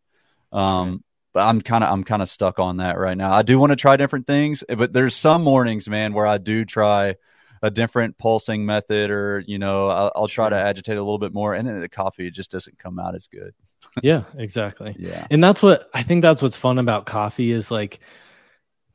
Um, 0.51 1.03
but 1.33 1.47
I'm 1.47 1.61
kind 1.61 1.83
of 1.83 1.91
I'm 1.91 2.03
kind 2.03 2.21
of 2.21 2.29
stuck 2.29 2.59
on 2.59 2.77
that 2.77 2.97
right 2.97 3.17
now. 3.17 3.31
I 3.33 3.41
do 3.41 3.57
want 3.57 3.71
to 3.71 3.75
try 3.75 3.97
different 3.97 4.27
things, 4.27 4.63
but 4.69 4.93
there's 4.93 5.15
some 5.15 5.43
mornings, 5.43 5.89
man, 5.89 6.13
where 6.13 6.27
I 6.27 6.37
do 6.37 6.63
try 6.63 7.15
a 7.63 7.71
different 7.71 8.17
pulsing 8.19 8.65
method, 8.65 9.09
or 9.09 9.43
you 9.47 9.57
know, 9.57 9.87
I'll, 9.87 10.11
I'll 10.15 10.27
try 10.27 10.49
to 10.49 10.55
agitate 10.55 10.97
a 10.97 11.01
little 11.01 11.17
bit 11.17 11.33
more, 11.33 11.55
and 11.55 11.67
then 11.67 11.81
the 11.81 11.89
coffee 11.89 12.29
just 12.29 12.51
doesn't 12.51 12.77
come 12.77 12.99
out 12.99 13.15
as 13.15 13.25
good. 13.25 13.55
yeah, 14.03 14.23
exactly. 14.37 14.95
Yeah, 14.99 15.25
and 15.31 15.43
that's 15.43 15.63
what 15.63 15.89
I 15.93 16.03
think. 16.03 16.21
That's 16.21 16.43
what's 16.43 16.57
fun 16.57 16.77
about 16.77 17.07
coffee 17.07 17.51
is 17.51 17.71
like 17.71 17.99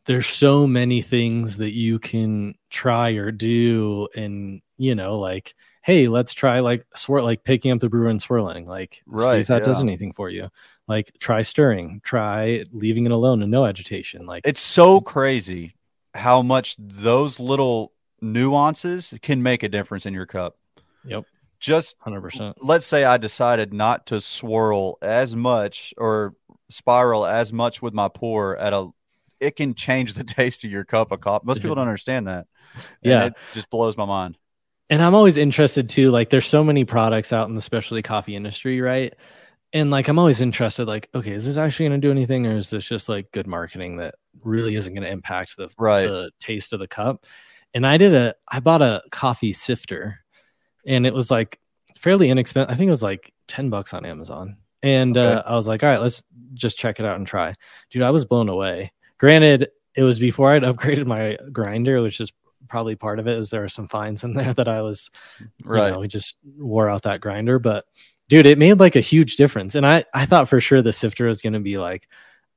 there's 0.09 0.27
so 0.27 0.67
many 0.67 1.03
things 1.03 1.59
that 1.59 1.75
you 1.75 1.99
can 1.99 2.55
try 2.71 3.11
or 3.11 3.31
do 3.31 4.09
and 4.17 4.63
you 4.79 4.95
know 4.95 5.19
like 5.19 5.55
hey 5.83 6.09
let's 6.09 6.33
try 6.33 6.61
like 6.61 6.83
swirl 6.97 7.25
like 7.25 7.45
picking 7.45 7.71
up 7.71 7.79
the 7.79 7.91
brew 7.91 8.09
and 8.09 8.21
swirling 8.21 8.67
like 8.67 9.03
right 9.07 9.35
see 9.35 9.41
if 9.43 9.47
that 9.49 9.59
yeah. 9.59 9.65
does 9.65 9.83
anything 9.83 10.13
for 10.13 10.31
you. 10.31 10.49
Like 10.89 11.13
try 11.21 11.43
stirring 11.43 12.01
try 12.03 12.65
leaving 12.73 13.05
it 13.05 13.13
alone 13.13 13.43
and 13.43 13.51
no 13.51 13.67
agitation 13.67 14.25
like 14.25 14.43
it's 14.47 14.61
so 14.61 15.03
crazy 15.03 15.75
how 16.15 16.41
much 16.41 16.75
those 16.79 17.39
little 17.39 17.93
nuances 18.23 19.13
can 19.21 19.43
make 19.43 19.63
a 19.63 19.69
difference 19.69 20.07
in 20.07 20.15
your 20.15 20.27
cup. 20.27 20.57
Yep. 21.05 21.25
Just 21.61 21.99
100% 22.01 22.55
let's 22.63 22.87
say 22.87 23.05
i 23.05 23.19
decided 23.19 23.75
not 23.75 24.07
to 24.07 24.23
swirl 24.23 24.97
as 25.03 25.37
much 25.37 25.93
or 25.99 26.35
spiral 26.71 27.27
as 27.27 27.53
much 27.53 27.83
with 27.83 27.93
my 27.93 28.09
pour 28.09 28.57
at 28.57 28.73
a 28.73 28.89
it 29.41 29.57
can 29.57 29.75
change 29.75 30.15
the 30.15 30.25
taste 30.25 30.65
of 30.65 30.71
your 30.71 30.85
cup 30.85 31.13
of 31.13 31.21
coffee. 31.21 31.47
Most 31.47 31.59
people 31.63 31.77
don't 31.77 31.87
understand 31.87 32.29
that. 32.29 32.47
Yeah, 33.03 33.27
it 33.27 33.35
just 33.53 33.71
blows 33.71 33.97
my 33.97 34.05
mind. 34.05 34.37
And 34.91 35.03
I'm 35.03 35.15
always 35.15 35.37
interested 35.37 35.89
too. 35.89 36.11
Like, 36.11 36.31
there's 36.31 36.47
so 36.47 36.65
many 36.65 36.85
products 36.85 37.33
out 37.33 37.49
in 37.49 37.55
the 37.55 37.61
specialty 37.61 38.03
coffee 38.03 38.37
industry, 38.37 38.81
right? 38.81 39.15
And 39.73 39.91
like, 39.91 40.09
I'm 40.09 40.19
always 40.19 40.41
interested. 40.41 40.87
Like, 40.87 41.11
okay, 41.15 41.33
is 41.33 41.45
this 41.45 41.59
actually 41.59 41.89
going 41.89 42.01
to 42.01 42.07
do 42.07 42.11
anything, 42.11 42.47
or 42.47 42.57
is 42.57 42.71
this 42.71 42.87
just 42.87 43.09
like 43.09 43.31
good 43.33 43.47
marketing 43.47 43.99
that 43.99 44.15
really 44.43 44.75
isn't 44.77 44.95
going 44.95 45.05
to 45.05 45.11
impact 45.11 45.57
the 45.57 45.69
right. 45.79 46.07
the 46.07 46.31
taste 46.41 46.73
of 46.73 46.81
the 46.81 46.89
cup? 46.89 47.27
And 47.75 47.87
I 47.87 47.99
did 47.99 48.15
a, 48.15 48.35
I 48.49 48.61
bought 48.61 48.81
a 48.81 49.03
coffee 49.11 49.53
sifter, 49.53 50.21
and 50.87 51.07
it 51.07 51.13
was 51.13 51.31
like 51.31 51.61
fairly 51.99 52.31
inexpensive. 52.31 52.71
I 52.71 52.77
think 52.77 52.89
it 52.89 52.93
was 52.93 53.03
like 53.03 53.33
ten 53.47 53.69
bucks 53.69 53.93
on 53.93 54.07
Amazon. 54.07 54.57
And 54.83 55.19
okay. 55.19 55.35
uh, 55.35 55.43
I 55.43 55.55
was 55.55 55.67
like, 55.67 55.83
all 55.83 55.91
right, 55.91 56.01
let's 56.01 56.23
just 56.55 56.79
check 56.79 56.99
it 57.01 57.05
out 57.05 57.17
and 57.17 57.27
try. 57.27 57.55
Dude, 57.91 58.03
I 58.03 58.11
was 58.11 58.25
blown 58.25 58.49
away 58.49 58.93
Granted, 59.19 59.69
it 59.95 60.03
was 60.03 60.19
before 60.19 60.53
I'd 60.53 60.63
upgraded 60.65 61.07
my 61.07 61.37
grinder, 61.53 62.03
which 62.03 62.21
is 62.21 62.33
probably 62.69 62.97
part 62.97 63.19
of 63.19 63.27
it. 63.27 63.39
Is 63.39 63.51
there 63.51 63.65
are 63.65 63.69
some 63.69 63.89
fines 63.89 64.25
in 64.25 64.35
there 64.35 64.53
that 64.55 64.69
I 64.69 64.83
was, 64.83 65.11
right? 65.65 65.87
You 65.87 65.93
know, 65.93 66.01
we 66.01 66.09
just 66.09 66.39
wore 66.57 66.89
out 66.89 67.03
that 67.03 67.21
grinder, 67.21 67.59
but 67.59 67.85
dude, 68.29 68.47
it 68.47 68.59
made 68.59 68.81
like 68.81 68.97
a 68.97 69.01
huge 69.01 69.37
difference. 69.37 69.75
And 69.75 69.87
I 69.87 70.05
I 70.15 70.27
thought 70.27 70.49
for 70.49 70.61
sure 70.61 70.83
the 70.83 70.93
sifter 70.93 71.27
was 71.27 71.43
going 71.43 71.55
to 71.55 71.61
be 71.61 71.79
like, 71.79 72.09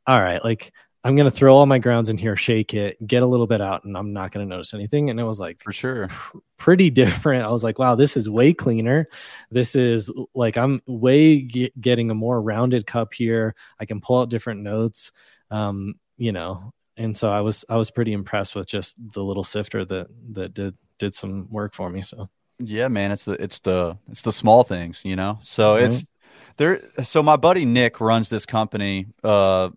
all 0.08 0.20
right, 0.20 0.44
like 0.44 0.72
I'm 1.04 1.16
going 1.16 1.30
to 1.30 1.36
throw 1.36 1.56
all 1.56 1.66
my 1.66 1.80
grounds 1.80 2.10
in 2.10 2.18
here, 2.18 2.36
shake 2.36 2.76
it, 2.76 3.06
get 3.08 3.24
a 3.24 3.26
little 3.26 3.48
bit 3.48 3.60
out, 3.60 3.86
and 3.86 3.98
I'm 3.98 4.14
not 4.14 4.32
going 4.32 4.48
to 4.48 4.50
notice 4.50 4.74
anything. 4.74 5.10
And 5.10 5.20
it 5.20 5.24
was 5.24 5.40
like, 5.40 5.62
for 5.64 5.74
sure, 5.74 6.08
pr- 6.10 6.38
pretty 6.58 6.90
different. 6.92 7.44
I 7.44 7.50
was 7.50 7.64
like, 7.64 7.80
wow, 7.80 7.96
this 7.96 8.16
is 8.16 8.30
way 8.30 8.54
cleaner. 8.54 9.08
This 9.50 9.76
is 9.76 10.12
like, 10.36 10.58
I'm 10.58 10.82
way 10.86 11.42
getting 11.42 12.12
a 12.12 12.16
more 12.16 12.40
rounded 12.40 12.86
cup 12.86 13.14
here. 13.14 13.56
I 13.80 13.86
can 13.86 14.00
pull 14.00 14.22
out 14.22 14.30
different 14.30 14.62
notes. 14.62 15.12
Um, 15.50 15.96
you 16.22 16.32
know, 16.32 16.72
and 16.98 17.18
so 17.18 17.32
I 17.32 17.42
was 17.42 17.66
I 17.68 17.78
was 17.78 17.90
pretty 17.90 18.14
impressed 18.14 18.54
with 18.54 18.68
just 18.68 18.96
the 19.14 19.24
little 19.24 19.44
sifter 19.44 19.84
that 19.86 20.08
that 20.34 20.54
did 20.54 20.78
did 21.00 21.16
some 21.16 21.50
work 21.50 21.74
for 21.74 21.90
me. 21.90 22.04
So 22.04 22.30
yeah, 22.60 22.90
man, 22.90 23.12
it's 23.12 23.26
the 23.26 23.42
it's 23.42 23.60
the 23.60 23.98
it's 24.08 24.22
the 24.22 24.32
small 24.32 24.64
things, 24.64 25.04
you 25.04 25.16
know. 25.16 25.40
So 25.42 25.76
mm-hmm. 25.76 25.88
it's 25.88 26.06
there. 26.60 26.80
So 27.04 27.24
my 27.24 27.38
buddy 27.38 27.66
Nick 27.66 28.00
runs 28.00 28.30
this 28.30 28.46
company, 28.46 29.08
uh, 29.24 29.72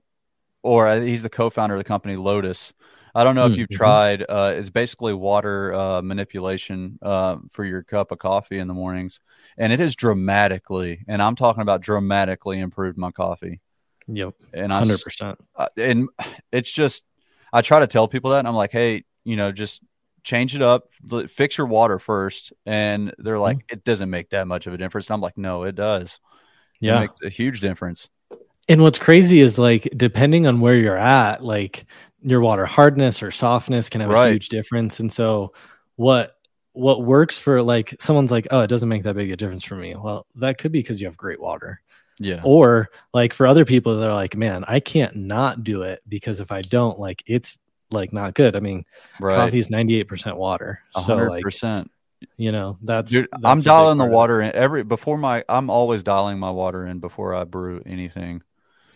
or 0.62 1.00
he's 1.00 1.22
the 1.22 1.30
co-founder 1.30 1.76
of 1.76 1.78
the 1.78 1.84
company 1.84 2.16
Lotus. 2.16 2.74
I 3.14 3.24
don't 3.24 3.36
know 3.36 3.46
if 3.46 3.56
you've 3.56 3.68
mm-hmm. 3.70 3.76
tried. 3.76 4.26
Uh, 4.28 4.52
it's 4.56 4.68
basically 4.68 5.14
water 5.14 5.72
uh, 5.72 6.02
manipulation 6.02 6.98
uh, 7.00 7.36
for 7.52 7.64
your 7.64 7.84
cup 7.84 8.12
of 8.12 8.18
coffee 8.18 8.58
in 8.58 8.68
the 8.68 8.74
mornings, 8.74 9.18
and 9.56 9.72
it 9.72 9.80
has 9.80 9.96
dramatically, 9.96 11.04
and 11.08 11.22
I'm 11.22 11.36
talking 11.36 11.62
about 11.62 11.80
dramatically 11.80 12.60
improved 12.60 12.98
my 12.98 13.12
coffee. 13.12 13.60
Yep. 14.08 14.34
And 14.52 14.72
I 14.72 14.82
100%. 14.82 15.36
Uh, 15.56 15.68
and 15.76 16.08
it's 16.52 16.70
just, 16.70 17.04
I 17.52 17.62
try 17.62 17.80
to 17.80 17.86
tell 17.86 18.08
people 18.08 18.32
that, 18.32 18.40
and 18.40 18.48
I'm 18.48 18.54
like, 18.54 18.72
hey, 18.72 19.04
you 19.24 19.36
know, 19.36 19.52
just 19.52 19.82
change 20.22 20.54
it 20.54 20.62
up, 20.62 20.92
fix 21.28 21.58
your 21.58 21.66
water 21.66 21.98
first. 21.98 22.52
And 22.66 23.14
they're 23.18 23.38
like, 23.38 23.58
mm-hmm. 23.58 23.74
it 23.74 23.84
doesn't 23.84 24.10
make 24.10 24.30
that 24.30 24.48
much 24.48 24.66
of 24.66 24.74
a 24.74 24.78
difference. 24.78 25.08
And 25.08 25.14
I'm 25.14 25.20
like, 25.20 25.38
no, 25.38 25.64
it 25.64 25.74
does. 25.74 26.18
Yeah. 26.80 26.96
It 26.96 27.00
makes 27.00 27.22
a 27.22 27.28
huge 27.28 27.60
difference. 27.60 28.08
And 28.68 28.82
what's 28.82 28.98
crazy 28.98 29.40
is 29.40 29.58
like, 29.58 29.88
depending 29.96 30.46
on 30.46 30.60
where 30.60 30.74
you're 30.74 30.96
at, 30.96 31.44
like 31.44 31.84
your 32.22 32.40
water 32.40 32.64
hardness 32.64 33.22
or 33.22 33.30
softness 33.30 33.90
can 33.90 34.00
have 34.00 34.10
right. 34.10 34.28
a 34.28 34.32
huge 34.32 34.48
difference. 34.48 35.00
And 35.00 35.12
so, 35.12 35.52
what, 35.96 36.36
what 36.72 37.04
works 37.04 37.38
for 37.38 37.62
like 37.62 37.94
someone's 38.00 38.32
like, 38.32 38.48
oh, 38.50 38.60
it 38.60 38.66
doesn't 38.68 38.88
make 38.88 39.04
that 39.04 39.14
big 39.14 39.30
a 39.30 39.36
difference 39.36 39.64
for 39.64 39.76
me. 39.76 39.94
Well, 39.94 40.26
that 40.36 40.58
could 40.58 40.72
be 40.72 40.80
because 40.80 41.00
you 41.00 41.06
have 41.06 41.16
great 41.16 41.40
water. 41.40 41.80
Yeah. 42.18 42.40
Or 42.44 42.90
like 43.12 43.32
for 43.32 43.46
other 43.46 43.64
people, 43.64 43.98
they're 43.98 44.12
like, 44.12 44.36
man, 44.36 44.64
I 44.66 44.80
can't 44.80 45.16
not 45.16 45.64
do 45.64 45.82
it 45.82 46.02
because 46.08 46.40
if 46.40 46.52
I 46.52 46.62
don't, 46.62 46.98
like, 46.98 47.22
it's 47.26 47.58
like 47.90 48.12
not 48.12 48.34
good. 48.34 48.56
I 48.56 48.60
mean, 48.60 48.84
right. 49.20 49.34
coffee 49.34 49.58
is 49.58 49.68
98% 49.68 50.36
water. 50.36 50.80
100%. 50.96 51.04
So, 51.04 51.16
like, 51.16 51.86
you 52.36 52.52
know, 52.52 52.78
that's, 52.82 53.10
Dude, 53.10 53.28
that's 53.32 53.44
I'm 53.44 53.60
dialing 53.60 53.98
the 53.98 54.06
water 54.06 54.40
in 54.40 54.52
every 54.52 54.84
before 54.84 55.18
my, 55.18 55.44
I'm 55.48 55.70
always 55.70 56.02
dialing 56.02 56.38
my 56.38 56.50
water 56.50 56.86
in 56.86 57.00
before 57.00 57.34
I 57.34 57.44
brew 57.44 57.82
anything. 57.84 58.42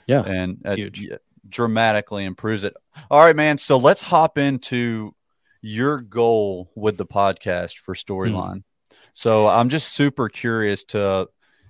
Yeah. 0.06 0.22
And 0.22 0.62
it, 0.64 1.20
dramatically 1.48 2.24
improves 2.24 2.64
it. 2.64 2.74
All 3.10 3.24
right, 3.24 3.36
man. 3.36 3.58
So 3.58 3.76
let's 3.76 4.02
hop 4.02 4.38
into 4.38 5.14
your 5.60 6.00
goal 6.00 6.70
with 6.74 6.96
the 6.96 7.06
podcast 7.06 7.78
for 7.78 7.94
hmm. 7.94 8.12
Storyline. 8.12 8.56
Mm. 8.56 8.62
So 9.12 9.48
I'm 9.48 9.68
just 9.68 9.92
super 9.92 10.28
curious 10.28 10.84
to 10.84 11.28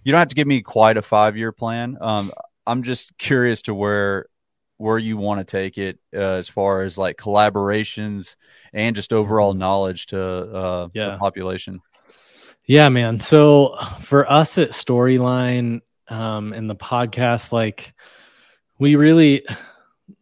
you 0.08 0.12
don't 0.12 0.20
have 0.20 0.28
to 0.28 0.34
give 0.34 0.48
me 0.48 0.62
quite 0.62 0.96
a 0.96 1.02
five 1.02 1.36
year 1.36 1.52
plan. 1.52 1.98
Um, 2.00 2.32
I'm 2.66 2.82
just 2.82 3.18
curious 3.18 3.60
to 3.62 3.74
where 3.74 4.24
where 4.78 4.96
you 4.96 5.18
want 5.18 5.38
to 5.38 5.44
take 5.44 5.76
it 5.76 5.98
uh, 6.14 6.36
as 6.36 6.48
far 6.48 6.82
as 6.82 6.96
like 6.96 7.18
collaborations 7.18 8.34
and 8.72 8.96
just 8.96 9.12
overall 9.12 9.52
knowledge 9.52 10.06
to 10.06 10.18
uh, 10.18 10.88
yeah. 10.94 11.10
the 11.10 11.18
population. 11.18 11.82
Yeah, 12.64 12.88
man. 12.88 13.20
So 13.20 13.76
for 14.00 14.30
us 14.32 14.56
at 14.56 14.70
Storyline 14.70 15.82
um, 16.08 16.54
and 16.54 16.70
the 16.70 16.76
podcast, 16.76 17.52
like 17.52 17.92
we 18.78 18.96
really, 18.96 19.44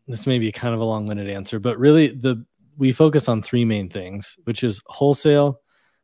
this 0.08 0.26
may 0.26 0.40
be 0.40 0.50
kind 0.50 0.74
of 0.74 0.80
a 0.80 0.84
long 0.84 1.06
winded 1.06 1.30
answer, 1.30 1.60
but 1.60 1.78
really 1.78 2.08
the 2.08 2.44
we 2.76 2.90
focus 2.90 3.28
on 3.28 3.40
three 3.40 3.64
main 3.64 3.88
things, 3.88 4.36
which 4.42 4.64
is 4.64 4.82
wholesale, 4.86 5.60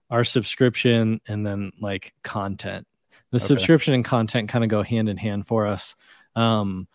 our 0.09 0.23
subscription, 0.23 1.21
and 1.27 1.45
then 1.45 1.73
like 1.81 2.15
content 2.23 2.87
the 3.33 3.37
okay. 3.37 3.47
subscription 3.47 3.95
and 3.95 4.05
content 4.05 4.49
kind 4.49 4.63
of 4.63 4.71
go 4.71 4.83
hand 4.83 5.09
in 5.09 5.17
hand 5.17 5.47
for 5.47 5.67
us 5.67 5.97
um, 6.37 6.87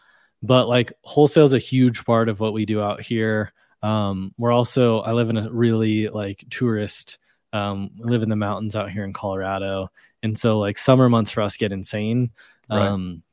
but 0.42 0.70
like 0.70 0.94
wholesale 1.04 1.46
is 1.46 1.54
a 1.54 1.60
huge 1.60 2.06
part 2.06 2.30
of 2.30 2.40
what 2.40 2.54
we 2.54 2.64
do 2.64 2.82
out 2.82 3.02
here 3.02 3.52
Um, 3.82 4.34
we're 4.38 4.52
also 4.52 5.00
I 5.02 5.14
live 5.14 5.30
in 5.30 5.38
a 5.38 5.50
really 5.52 6.10
like 6.10 6.44
tourist. 6.50 7.20
Um, 7.54 7.92
we 8.00 8.10
live 8.10 8.24
in 8.24 8.30
the 8.30 8.36
mountains 8.36 8.76
out 8.76 8.92
here 8.92 9.04
in 9.04 9.14
Colorado, 9.14 9.90
and 10.24 10.38
so 10.38 10.60
like 10.60 10.78
summer 10.78 11.10
months 11.10 11.32
for 11.32 11.42
us 11.42 11.58
get 11.58 11.72
insane. 11.72 12.32
Right. 12.70 12.82
Um, 12.82 13.24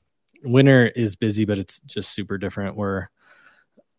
winter 0.42 0.86
is 0.86 1.16
busy, 1.16 1.44
but 1.44 1.58
it's 1.58 1.80
just 1.80 2.12
super 2.12 2.38
different. 2.38 2.76
We're 2.76 3.08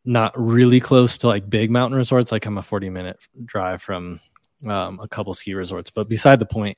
not 0.05 0.33
really 0.39 0.79
close 0.79 1.17
to 1.19 1.27
like 1.27 1.49
big 1.49 1.71
mountain 1.71 1.97
resorts. 1.97 2.31
Like 2.31 2.45
I'm 2.45 2.59
a 2.59 2.63
40 2.63 2.89
minute 2.89 3.17
drive 3.43 3.81
from 3.81 4.19
um, 4.65 4.99
a 5.01 5.07
couple 5.07 5.33
ski 5.33 5.55
resorts, 5.55 5.89
but 5.89 6.07
beside 6.07 6.39
the 6.39 6.45
point, 6.45 6.77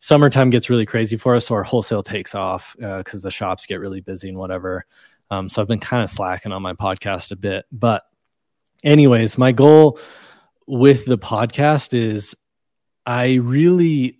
summertime 0.00 0.50
gets 0.50 0.70
really 0.70 0.86
crazy 0.86 1.16
for 1.16 1.34
us. 1.34 1.46
So 1.46 1.54
our 1.54 1.64
wholesale 1.64 2.02
takes 2.02 2.34
off 2.34 2.76
because 2.78 3.24
uh, 3.24 3.26
the 3.26 3.30
shops 3.30 3.66
get 3.66 3.80
really 3.80 4.00
busy 4.00 4.28
and 4.28 4.38
whatever. 4.38 4.84
Um, 5.30 5.48
so 5.48 5.60
I've 5.60 5.68
been 5.68 5.80
kind 5.80 6.02
of 6.02 6.10
slacking 6.10 6.52
on 6.52 6.62
my 6.62 6.72
podcast 6.72 7.32
a 7.32 7.36
bit. 7.36 7.66
But, 7.70 8.02
anyways, 8.82 9.36
my 9.38 9.52
goal 9.52 9.98
with 10.66 11.04
the 11.04 11.18
podcast 11.18 11.94
is 11.94 12.36
I 13.04 13.34
really 13.34 14.18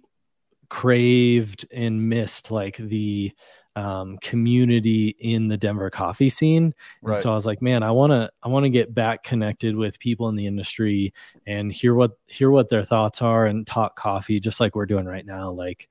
craved 0.69 1.67
and 1.73 2.09
missed 2.09 2.51
like 2.51 2.77
the 2.77 3.33
um, 3.79 4.19
community 4.19 5.15
in 5.21 5.47
the 5.47 5.57
Denver 5.57 5.89
coffee 5.89 6.29
scene. 6.29 6.75
Right. 7.01 7.23
so 7.23 7.31
I 7.31 7.35
was 7.35 7.47
like, 7.47 7.63
man, 7.63 7.85
I 7.85 7.93
want 7.93 8.11
to 8.11 8.29
I 8.43 8.49
want 8.49 8.65
to 8.65 8.71
get 8.71 8.93
back 8.93 9.23
connected 9.23 9.77
with 9.77 10.01
people 10.01 10.29
in 10.29 10.35
the 10.35 10.49
industry 10.49 11.15
and 11.47 11.71
hear 11.71 11.95
what 11.95 12.19
hear 12.27 12.51
what 12.51 12.71
their 12.71 12.83
thoughts 12.83 13.23
are 13.23 13.47
and 13.47 13.65
talk 13.65 13.95
coffee 13.95 14.41
just 14.41 14.59
like 14.59 14.75
we're 14.75 14.87
doing 14.87 15.07
right 15.07 15.25
now 15.25 15.53
like 15.53 15.89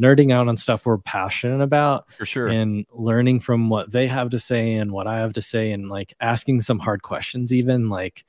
nerding 0.00 0.32
out 0.32 0.48
on 0.48 0.56
stuff 0.56 0.86
we're 0.86 0.96
passionate 0.98 1.62
about 1.62 2.10
for 2.10 2.24
sure 2.24 2.48
and 2.48 2.86
learning 2.92 3.40
from 3.40 3.68
what 3.68 3.90
they 3.90 4.06
have 4.06 4.30
to 4.30 4.38
say 4.38 4.74
and 4.74 4.90
what 4.90 5.06
I 5.06 5.18
have 5.18 5.34
to 5.34 5.42
say 5.42 5.72
and 5.72 5.90
like 5.90 6.14
asking 6.20 6.62
some 6.62 6.78
hard 6.78 7.02
questions 7.02 7.52
even 7.52 7.90
like 7.90 8.24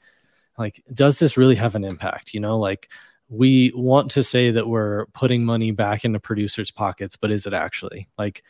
like 0.57 0.83
does 0.93 1.19
this 1.19 1.37
really 1.37 1.55
have 1.55 1.75
an 1.75 1.85
impact 1.85 2.33
you 2.33 2.41
know 2.41 2.59
like 2.59 2.89
we 3.29 3.71
want 3.73 4.11
to 4.11 4.23
say 4.23 4.51
that 4.51 4.67
we're 4.67 5.05
putting 5.07 5.45
money 5.45 5.71
back 5.71 6.03
into 6.03 6.19
producers 6.19 6.71
pockets 6.71 7.15
but 7.15 7.31
is 7.31 7.45
it 7.45 7.53
actually 7.53 8.07
like 8.17 8.43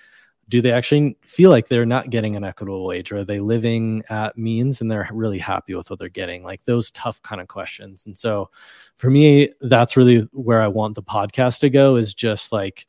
do 0.50 0.62
they 0.62 0.72
actually 0.72 1.18
feel 1.24 1.50
like 1.50 1.68
they're 1.68 1.86
not 1.86 2.10
getting 2.10 2.36
an 2.36 2.44
equitable 2.44 2.86
wage 2.86 3.12
or 3.12 3.18
are 3.18 3.26
they 3.26 3.40
living 3.40 4.04
at 4.10 4.38
means 4.38 4.80
and 4.80 4.90
they're 4.90 5.10
really 5.12 5.38
happy 5.38 5.76
with 5.76 5.90
what 5.90 6.00
they're 6.00 6.10
getting? 6.10 6.44
Like 6.44 6.64
those 6.64 6.90
tough 6.92 7.22
kind 7.22 7.42
of 7.42 7.48
questions. 7.48 8.06
And 8.06 8.18
so 8.18 8.50
for 8.96 9.10
me 9.10 9.50
that's 9.62 9.96
really 9.96 10.28
where 10.32 10.62
i 10.62 10.68
want 10.68 10.96
the 10.96 11.04
podcast 11.04 11.60
to 11.60 11.70
go 11.70 11.96
is 11.96 12.14
just 12.14 12.52
like 12.52 12.88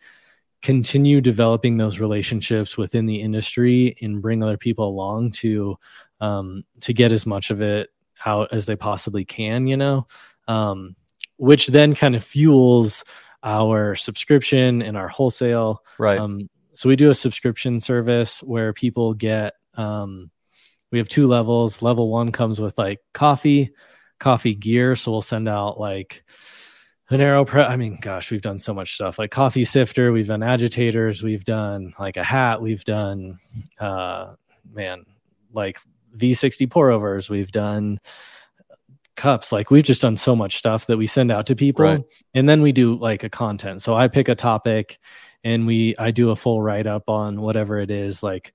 continue 0.62 1.20
developing 1.20 1.76
those 1.76 2.00
relationships 2.00 2.76
within 2.76 3.06
the 3.06 3.20
industry 3.20 3.96
and 4.00 4.20
bring 4.20 4.42
other 4.42 4.56
people 4.56 4.88
along 4.88 5.30
to 5.30 5.76
um, 6.20 6.64
to 6.80 6.92
get 6.92 7.12
as 7.12 7.26
much 7.26 7.50
of 7.50 7.61
it 7.61 7.90
out 8.26 8.52
as 8.52 8.66
they 8.66 8.76
possibly 8.76 9.24
can 9.24 9.66
you 9.66 9.76
know? 9.76 10.06
Um, 10.48 10.96
which 11.36 11.68
then 11.68 11.94
kind 11.94 12.16
of 12.16 12.24
fuels 12.24 13.04
our 13.44 13.94
subscription 13.94 14.82
and 14.82 14.96
our 14.96 15.06
wholesale. 15.06 15.84
Right. 15.98 16.18
Um, 16.18 16.48
so 16.79 16.89
we 16.89 16.95
do 16.95 17.11
a 17.11 17.14
subscription 17.14 17.81
service 17.81 18.41
where 18.41 18.72
people 18.72 19.12
get 19.12 19.55
um, 19.74 20.31
we 20.93 20.99
have 20.99 21.09
two 21.09 21.26
levels. 21.26 21.83
Level 21.83 22.09
one 22.09 22.31
comes 22.31 22.61
with 22.61 22.79
like 22.79 23.01
coffee 23.12 23.72
coffee 24.20 24.55
gear. 24.55 24.95
So 24.95 25.11
we'll 25.11 25.22
send 25.22 25.49
out 25.49 25.81
like 25.81 26.22
an 27.11 27.18
aeropress 27.18 27.68
i 27.68 27.74
mean 27.74 27.99
gosh 28.01 28.31
we've 28.31 28.43
done 28.43 28.61
so 28.61 28.72
much 28.72 28.95
stuff. 28.95 29.18
Like 29.18 29.33
coffee 29.33 29.64
sifter 29.64 30.12
we've 30.12 30.29
done 30.29 30.45
agitators 30.45 31.20
we've 31.20 31.45
done 31.45 31.95
like 31.99 32.16
a 32.16 32.22
hat 32.22 32.62
we've 32.62 32.85
done 32.85 33.41
uh 33.81 34.35
man 34.72 35.05
like 35.53 35.81
v60 36.16 36.70
pour 36.70 36.91
overs 36.91 37.29
we've 37.29 37.51
done 37.51 37.99
cups. 39.16 39.51
Like 39.51 39.72
we've 39.72 39.83
just 39.83 40.03
done 40.03 40.16
so 40.16 40.37
much 40.37 40.59
stuff 40.59 40.87
that 40.87 40.97
we 40.97 41.09
send 41.09 41.33
out 41.33 41.47
to 41.47 41.57
people. 41.57 41.85
Right. 41.85 42.05
and 42.35 42.49
then 42.49 42.62
we 42.62 42.70
do 42.70 42.95
like 42.95 43.24
a 43.24 43.29
content. 43.29 43.83
So 43.83 43.97
i 43.97 44.07
pick 44.07 44.29
a 44.29 44.37
topic 44.37 45.01
and 45.45 45.66
we 45.66 45.95
I 45.99 46.11
do 46.11 46.30
a 46.30 46.36
full 46.36 46.62
write 46.62 46.86
up 46.86 47.09
on 47.09 47.41
whatever 47.41 47.78
it 47.78 47.91
is. 47.91 48.22
Like 48.22 48.55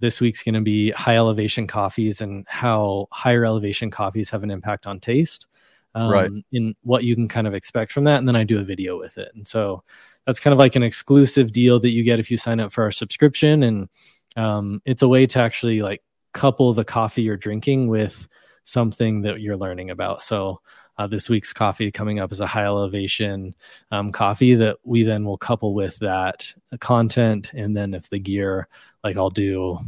this 0.00 0.20
week's 0.20 0.42
going 0.42 0.54
to 0.54 0.60
be 0.60 0.90
high 0.90 1.16
elevation 1.16 1.66
coffees 1.66 2.20
and 2.20 2.44
how 2.48 3.08
higher 3.10 3.44
elevation 3.44 3.90
coffees 3.90 4.30
have 4.30 4.42
an 4.42 4.50
impact 4.50 4.86
on 4.86 5.00
taste. 5.00 5.46
Um, 5.94 6.10
right. 6.10 6.30
In 6.50 6.74
what 6.82 7.04
you 7.04 7.14
can 7.14 7.28
kind 7.28 7.46
of 7.46 7.54
expect 7.54 7.92
from 7.92 8.04
that, 8.04 8.18
and 8.18 8.26
then 8.26 8.34
I 8.34 8.42
do 8.42 8.58
a 8.58 8.64
video 8.64 8.98
with 8.98 9.16
it, 9.16 9.30
and 9.34 9.46
so 9.46 9.84
that's 10.26 10.40
kind 10.40 10.52
of 10.52 10.58
like 10.58 10.74
an 10.74 10.82
exclusive 10.82 11.52
deal 11.52 11.78
that 11.80 11.90
you 11.90 12.02
get 12.02 12.18
if 12.18 12.30
you 12.30 12.36
sign 12.36 12.58
up 12.58 12.72
for 12.72 12.82
our 12.82 12.90
subscription, 12.90 13.62
and 13.62 13.88
um, 14.36 14.82
it's 14.84 15.02
a 15.02 15.08
way 15.08 15.26
to 15.26 15.38
actually 15.38 15.82
like 15.82 16.02
couple 16.32 16.74
the 16.74 16.84
coffee 16.84 17.22
you're 17.22 17.36
drinking 17.36 17.88
with 17.88 18.26
something 18.64 19.22
that 19.22 19.40
you're 19.40 19.56
learning 19.56 19.90
about. 19.90 20.20
So 20.20 20.60
uh, 20.96 21.06
this 21.06 21.28
week's 21.28 21.52
coffee 21.52 21.90
coming 21.90 22.20
up 22.20 22.32
is 22.32 22.40
a 22.40 22.46
high 22.46 22.64
elevation 22.64 23.54
um, 23.90 24.12
coffee 24.12 24.54
that 24.54 24.76
we 24.84 25.02
then 25.02 25.24
will 25.24 25.36
couple 25.36 25.74
with 25.74 25.98
that 25.98 26.52
content. 26.80 27.52
And 27.54 27.76
then 27.76 27.94
if 27.94 28.08
the 28.08 28.18
gear, 28.18 28.68
like 29.02 29.16
I'll 29.16 29.30
do, 29.30 29.78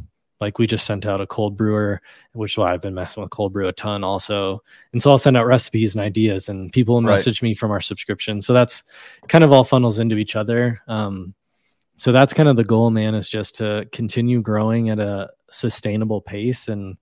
like 0.41 0.59
we 0.59 0.67
just 0.67 0.85
sent 0.85 1.07
out 1.07 1.21
a 1.21 1.27
cold 1.27 1.57
brewer, 1.57 2.03
which 2.33 2.53
is 2.53 2.59
why 2.59 2.73
I've 2.73 2.83
been 2.83 2.95
messing 2.95 3.23
with 3.23 3.31
cold 3.31 3.53
brew 3.53 3.69
a 3.69 3.73
ton 3.73 4.05
also. 4.05 4.63
And 4.93 5.03
so 5.03 5.11
I'll 5.11 5.19
send 5.19 5.37
out 5.37 5.47
recipes 5.47 5.95
and 5.95 6.03
ideas, 6.03 6.49
and 6.49 6.73
people 6.73 7.01
message 7.01 7.41
right. 7.41 7.49
me 7.49 7.55
from 7.55 7.71
our 7.71 7.81
subscription. 7.81 8.43
So 8.43 8.53
that's 8.53 8.83
kind 9.29 9.45
of 9.45 9.53
all 9.53 9.65
funnels 9.65 9.99
into 9.99 10.17
each 10.17 10.37
other. 10.37 10.81
Um, 10.89 11.35
so 11.97 12.13
that's 12.13 12.35
kind 12.35 12.49
of 12.49 12.57
the 12.57 12.65
goal, 12.65 12.91
man, 12.91 13.15
is 13.15 13.29
just 13.29 13.55
to 13.57 13.89
continue 13.93 14.43
growing 14.43 14.91
at 14.91 14.99
a 14.99 15.31
sustainable 15.51 16.21
pace 16.21 16.69
and 16.69 16.99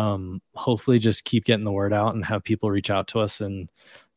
um, 0.00 0.40
hopefully 0.54 0.98
just 0.98 1.24
keep 1.24 1.44
getting 1.44 1.64
the 1.64 1.72
word 1.72 1.92
out 1.92 2.14
and 2.14 2.24
have 2.24 2.42
people 2.42 2.70
reach 2.70 2.90
out 2.90 3.08
to 3.08 3.20
us 3.20 3.42
and 3.42 3.68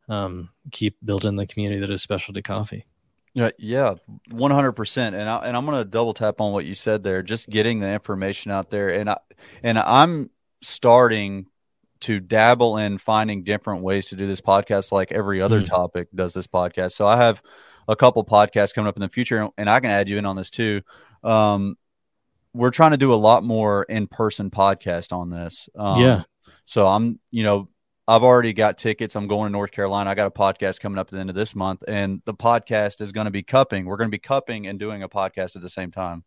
um, 0.08 0.50
keep 0.72 0.96
building 1.04 1.36
the 1.36 1.46
community 1.46 1.82
that 1.82 1.90
is 1.90 2.02
specialty 2.02 2.42
coffee. 2.42 2.86
Yeah, 3.34 3.50
yeah, 3.58 3.96
one 4.30 4.52
hundred 4.52 4.74
percent. 4.74 5.16
And 5.16 5.28
I, 5.28 5.38
and 5.40 5.58
I'm 5.58 5.66
gonna 5.66 5.84
double 5.84 6.14
tap 6.14 6.40
on 6.40 6.54
what 6.54 6.66
you 6.66 6.76
said 6.76 7.04
there. 7.04 7.22
Just 7.22 7.50
getting 7.50 7.80
the 7.80 7.90
information 7.90 8.52
out 8.52 8.70
there, 8.70 8.90
and 8.90 9.10
I 9.10 9.18
and 9.64 9.78
I'm 9.78 10.30
starting 10.62 11.48
to 12.02 12.20
dabble 12.20 12.78
in 12.78 12.98
finding 12.98 13.44
different 13.44 13.82
ways 13.82 14.08
to 14.10 14.16
do 14.16 14.28
this 14.28 14.42
podcast, 14.42 14.92
like 14.92 15.12
every 15.12 15.42
other 15.42 15.62
mm. 15.62 15.66
topic 15.66 16.10
does 16.14 16.34
this 16.34 16.48
podcast. 16.48 16.92
So 16.92 17.08
I 17.08 17.18
have 17.18 17.42
a 17.88 17.96
couple 17.96 18.24
podcasts 18.24 18.74
coming 18.74 18.88
up 18.88 18.98
in 18.98 19.02
the 19.02 19.10
future, 19.10 19.50
and 19.58 19.70
I 19.70 19.80
can 19.80 19.90
add 19.90 20.08
you 20.08 20.18
in 20.18 20.26
on 20.26 20.36
this 20.36 20.52
too. 20.52 20.82
Um, 21.24 21.76
we're 22.54 22.72
trying 22.72 22.92
to 22.92 22.98
do 22.98 23.14
a 23.14 23.16
lot 23.16 23.44
more 23.44 23.84
in 23.84 24.08
person 24.08 24.50
podcast 24.50 25.12
on 25.12 25.30
this. 25.30 25.68
Um, 25.78 26.02
yeah. 26.02 26.24
So 26.66 26.88
I'm, 26.88 27.20
you 27.32 27.44
know, 27.44 27.70
I've 28.08 28.24
already 28.24 28.54
got 28.54 28.78
tickets. 28.78 29.16
I'm 29.16 29.28
going 29.28 29.48
to 29.48 29.52
North 29.52 29.72
Carolina. 29.72 30.10
I 30.10 30.16
got 30.16 30.28
a 30.28 30.32
podcast 30.32 30.80
coming 30.80 31.00
up 31.00 31.08
at 31.08 31.12
the 31.12 31.20
end 31.20 31.30
of 31.30 31.36
this 31.36 31.56
month, 31.56 31.84
and 31.88 32.22
the 32.26 32.34
podcast 32.34 33.02
is 33.02 33.12
going 33.12 33.26
to 33.26 33.32
be 33.32 33.44
cupping. 33.44 33.86
We're 33.86 33.98
going 33.98 34.10
to 34.10 34.16
be 34.16 34.20
cupping 34.20 34.68
and 34.68 34.78
doing 34.78 35.04
a 35.04 35.10
podcast 35.10 35.56
at 35.56 35.62
the 35.62 35.70
same 35.70 35.92
time. 35.92 36.24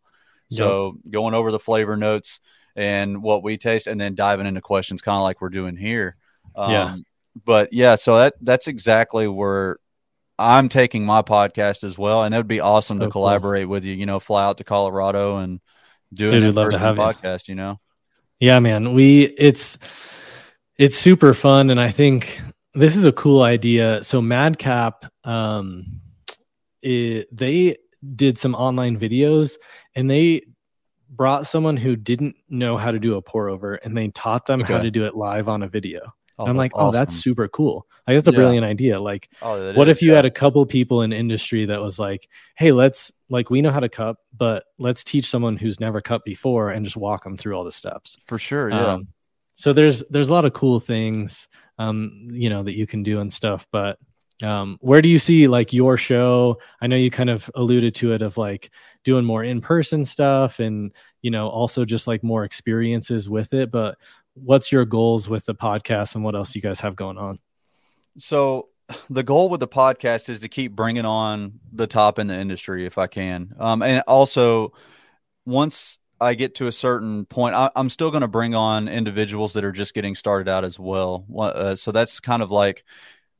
So 0.49 0.97
yep. 1.03 1.13
going 1.13 1.33
over 1.33 1.51
the 1.51 1.59
flavor 1.59 1.97
notes 1.97 2.39
and 2.75 3.21
what 3.21 3.43
we 3.43 3.57
taste, 3.57 3.87
and 3.87 3.99
then 3.99 4.15
diving 4.15 4.47
into 4.47 4.61
questions, 4.61 5.01
kind 5.01 5.17
of 5.17 5.21
like 5.21 5.41
we're 5.41 5.49
doing 5.49 5.75
here. 5.75 6.15
Um, 6.55 6.71
yeah. 6.71 6.95
But 7.45 7.73
yeah, 7.73 7.95
so 7.95 8.17
that 8.17 8.35
that's 8.41 8.67
exactly 8.67 9.27
where 9.27 9.77
I'm 10.39 10.69
taking 10.69 11.05
my 11.05 11.21
podcast 11.21 11.83
as 11.83 11.97
well, 11.97 12.23
and 12.23 12.33
it 12.33 12.37
would 12.37 12.47
be 12.47 12.59
awesome 12.59 12.99
so 12.99 13.05
to 13.05 13.11
collaborate 13.11 13.65
cool. 13.65 13.71
with 13.71 13.83
you. 13.83 13.93
You 13.93 14.05
know, 14.05 14.19
fly 14.19 14.45
out 14.45 14.57
to 14.57 14.63
Colorado 14.63 15.37
and 15.37 15.59
doing 16.13 16.39
Dude, 16.39 16.55
love 16.55 16.71
to 16.71 16.77
have 16.79 16.97
podcast, 16.97 17.47
you. 17.47 17.53
you 17.53 17.55
know? 17.55 17.79
Yeah, 18.39 18.59
man. 18.59 18.93
We 18.93 19.23
it's 19.23 19.77
it's 20.77 20.97
super 20.97 21.33
fun 21.33 21.69
and 21.69 21.81
I 21.81 21.89
think 21.89 22.39
this 22.73 22.95
is 22.95 23.05
a 23.05 23.11
cool 23.11 23.41
idea. 23.41 24.03
So 24.03 24.21
Madcap 24.21 25.05
um 25.23 26.01
it, 26.81 27.35
they 27.35 27.77
did 28.15 28.37
some 28.37 28.55
online 28.55 28.97
videos 28.97 29.57
and 29.95 30.09
they 30.09 30.43
brought 31.09 31.47
someone 31.47 31.77
who 31.77 31.95
didn't 31.95 32.35
know 32.49 32.77
how 32.77 32.91
to 32.91 32.99
do 32.99 33.15
a 33.15 33.21
pour 33.21 33.49
over 33.49 33.75
and 33.75 33.97
they 33.97 34.09
taught 34.09 34.45
them 34.45 34.61
okay. 34.61 34.73
how 34.73 34.81
to 34.81 34.91
do 34.91 35.05
it 35.05 35.15
live 35.15 35.49
on 35.49 35.63
a 35.63 35.67
video. 35.67 36.13
Oh, 36.39 36.45
I'm 36.45 36.55
like, 36.55 36.75
awesome. 36.75 36.87
oh, 36.87 36.91
that's 36.91 37.15
super 37.15 37.47
cool. 37.47 37.87
Like 38.07 38.15
that's 38.15 38.27
a 38.27 38.31
yeah. 38.31 38.37
brilliant 38.37 38.65
idea. 38.65 38.99
Like, 38.99 39.29
oh, 39.41 39.73
what 39.73 39.89
if 39.89 40.01
you 40.01 40.11
yeah. 40.11 40.17
had 40.17 40.25
a 40.25 40.31
couple 40.31 40.65
people 40.65 41.01
in 41.01 41.11
industry 41.11 41.65
that 41.65 41.81
was 41.81 41.99
like, 41.99 42.29
hey, 42.55 42.71
let's 42.71 43.11
like 43.29 43.49
we 43.49 43.61
know 43.61 43.71
how 43.71 43.79
to 43.79 43.89
cup, 43.89 44.19
but 44.35 44.65
let's 44.77 45.03
teach 45.03 45.29
someone 45.29 45.57
who's 45.57 45.79
never 45.79 45.99
cupped 45.99 46.25
before 46.25 46.69
and 46.69 46.85
just 46.85 46.95
walk 46.95 47.23
them 47.23 47.37
through 47.37 47.55
all 47.55 47.63
the 47.63 47.71
steps. 47.71 48.17
For 48.27 48.39
sure, 48.39 48.69
yeah. 48.69 48.93
Um, 48.93 49.07
so 49.55 49.73
there's 49.73 50.03
there's 50.09 50.29
a 50.29 50.33
lot 50.33 50.45
of 50.45 50.53
cool 50.53 50.79
things, 50.79 51.47
um, 51.79 52.27
you 52.31 52.49
know, 52.49 52.63
that 52.63 52.77
you 52.77 52.85
can 52.85 53.03
do 53.03 53.19
and 53.19 53.33
stuff. 53.33 53.67
But 53.71 53.97
um, 54.43 54.77
where 54.81 55.01
do 55.01 55.09
you 55.09 55.17
see 55.17 55.47
like 55.47 55.73
your 55.73 55.97
show? 55.97 56.59
I 56.79 56.87
know 56.87 56.95
you 56.95 57.09
kind 57.09 57.29
of 57.29 57.49
alluded 57.55 57.95
to 57.95 58.13
it 58.13 58.21
of 58.21 58.37
like 58.37 58.69
doing 59.03 59.25
more 59.25 59.43
in 59.43 59.61
person 59.61 60.05
stuff 60.05 60.59
and 60.59 60.93
you 61.21 61.31
know 61.31 61.49
also 61.49 61.85
just 61.85 62.07
like 62.07 62.23
more 62.23 62.43
experiences 62.43 63.29
with 63.29 63.53
it. 63.53 63.71
But 63.71 63.97
what's 64.43 64.71
your 64.71 64.85
goals 64.85 65.27
with 65.27 65.45
the 65.45 65.55
podcast 65.55 66.15
and 66.15 66.23
what 66.23 66.35
else 66.35 66.55
you 66.55 66.61
guys 66.61 66.79
have 66.81 66.95
going 66.95 67.17
on? 67.17 67.39
So 68.17 68.69
the 69.09 69.23
goal 69.23 69.49
with 69.49 69.59
the 69.59 69.67
podcast 69.67 70.29
is 70.29 70.39
to 70.41 70.49
keep 70.49 70.75
bringing 70.75 71.05
on 71.05 71.59
the 71.71 71.87
top 71.87 72.19
in 72.19 72.27
the 72.27 72.35
industry 72.35 72.85
if 72.85 72.97
I 72.97 73.07
can. 73.07 73.53
Um, 73.59 73.81
and 73.81 74.03
also 74.07 74.73
once 75.45 75.97
I 76.19 76.33
get 76.33 76.55
to 76.55 76.67
a 76.67 76.71
certain 76.71 77.25
point, 77.25 77.55
I, 77.55 77.69
am 77.75 77.89
still 77.89 78.11
going 78.11 78.21
to 78.21 78.27
bring 78.27 78.55
on 78.55 78.87
individuals 78.87 79.53
that 79.53 79.63
are 79.63 79.71
just 79.71 79.93
getting 79.93 80.15
started 80.15 80.49
out 80.49 80.65
as 80.65 80.79
well. 80.79 81.25
Uh, 81.37 81.75
so 81.75 81.91
that's 81.91 82.19
kind 82.19 82.41
of 82.41 82.49
like 82.49 82.83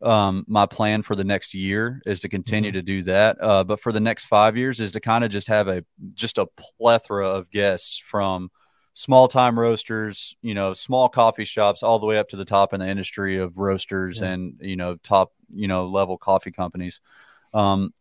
um, 0.01 0.45
my 0.47 0.65
plan 0.65 1.01
for 1.01 1.15
the 1.15 1.23
next 1.23 1.53
year 1.53 2.01
is 2.05 2.19
to 2.19 2.29
continue 2.29 2.69
mm-hmm. 2.69 2.77
to 2.77 2.81
do 2.83 3.03
that. 3.03 3.37
Uh, 3.41 3.63
but 3.63 3.79
for 3.79 3.91
the 3.91 3.99
next 3.99 4.25
five 4.25 4.55
years 4.55 4.79
is 4.79 4.91
to 4.91 4.99
kind 4.99 5.23
of 5.23 5.31
just 5.31 5.47
have 5.47 5.67
a 5.67 5.83
just 6.13 6.37
a 6.37 6.47
plethora 6.79 7.27
of 7.27 7.49
guests 7.49 7.97
from 7.97 8.51
small 8.97 9.27
time 9.27 9.59
roasters, 9.59 10.35
you 10.41 10.55
know, 10.55 10.73
small 10.73 11.07
coffee 11.07 11.45
shops, 11.45 11.83
all 11.83 11.99
the 11.99 12.07
way 12.07 12.17
up 12.17 12.29
to 12.29 12.35
the 12.35 12.45
top 12.45 12.73
in 12.73 12.79
the 12.79 12.87
industry 12.87 13.37
of 13.37 13.59
roasters 13.59 14.19
yeah. 14.19 14.29
and 14.29 14.57
you 14.59 14.75
know 14.75 14.95
top 14.95 15.33
you 15.53 15.67
know 15.67 15.85
level 15.85 16.17
coffee 16.17 16.51
companies. 16.51 16.99
Um, 17.53 17.93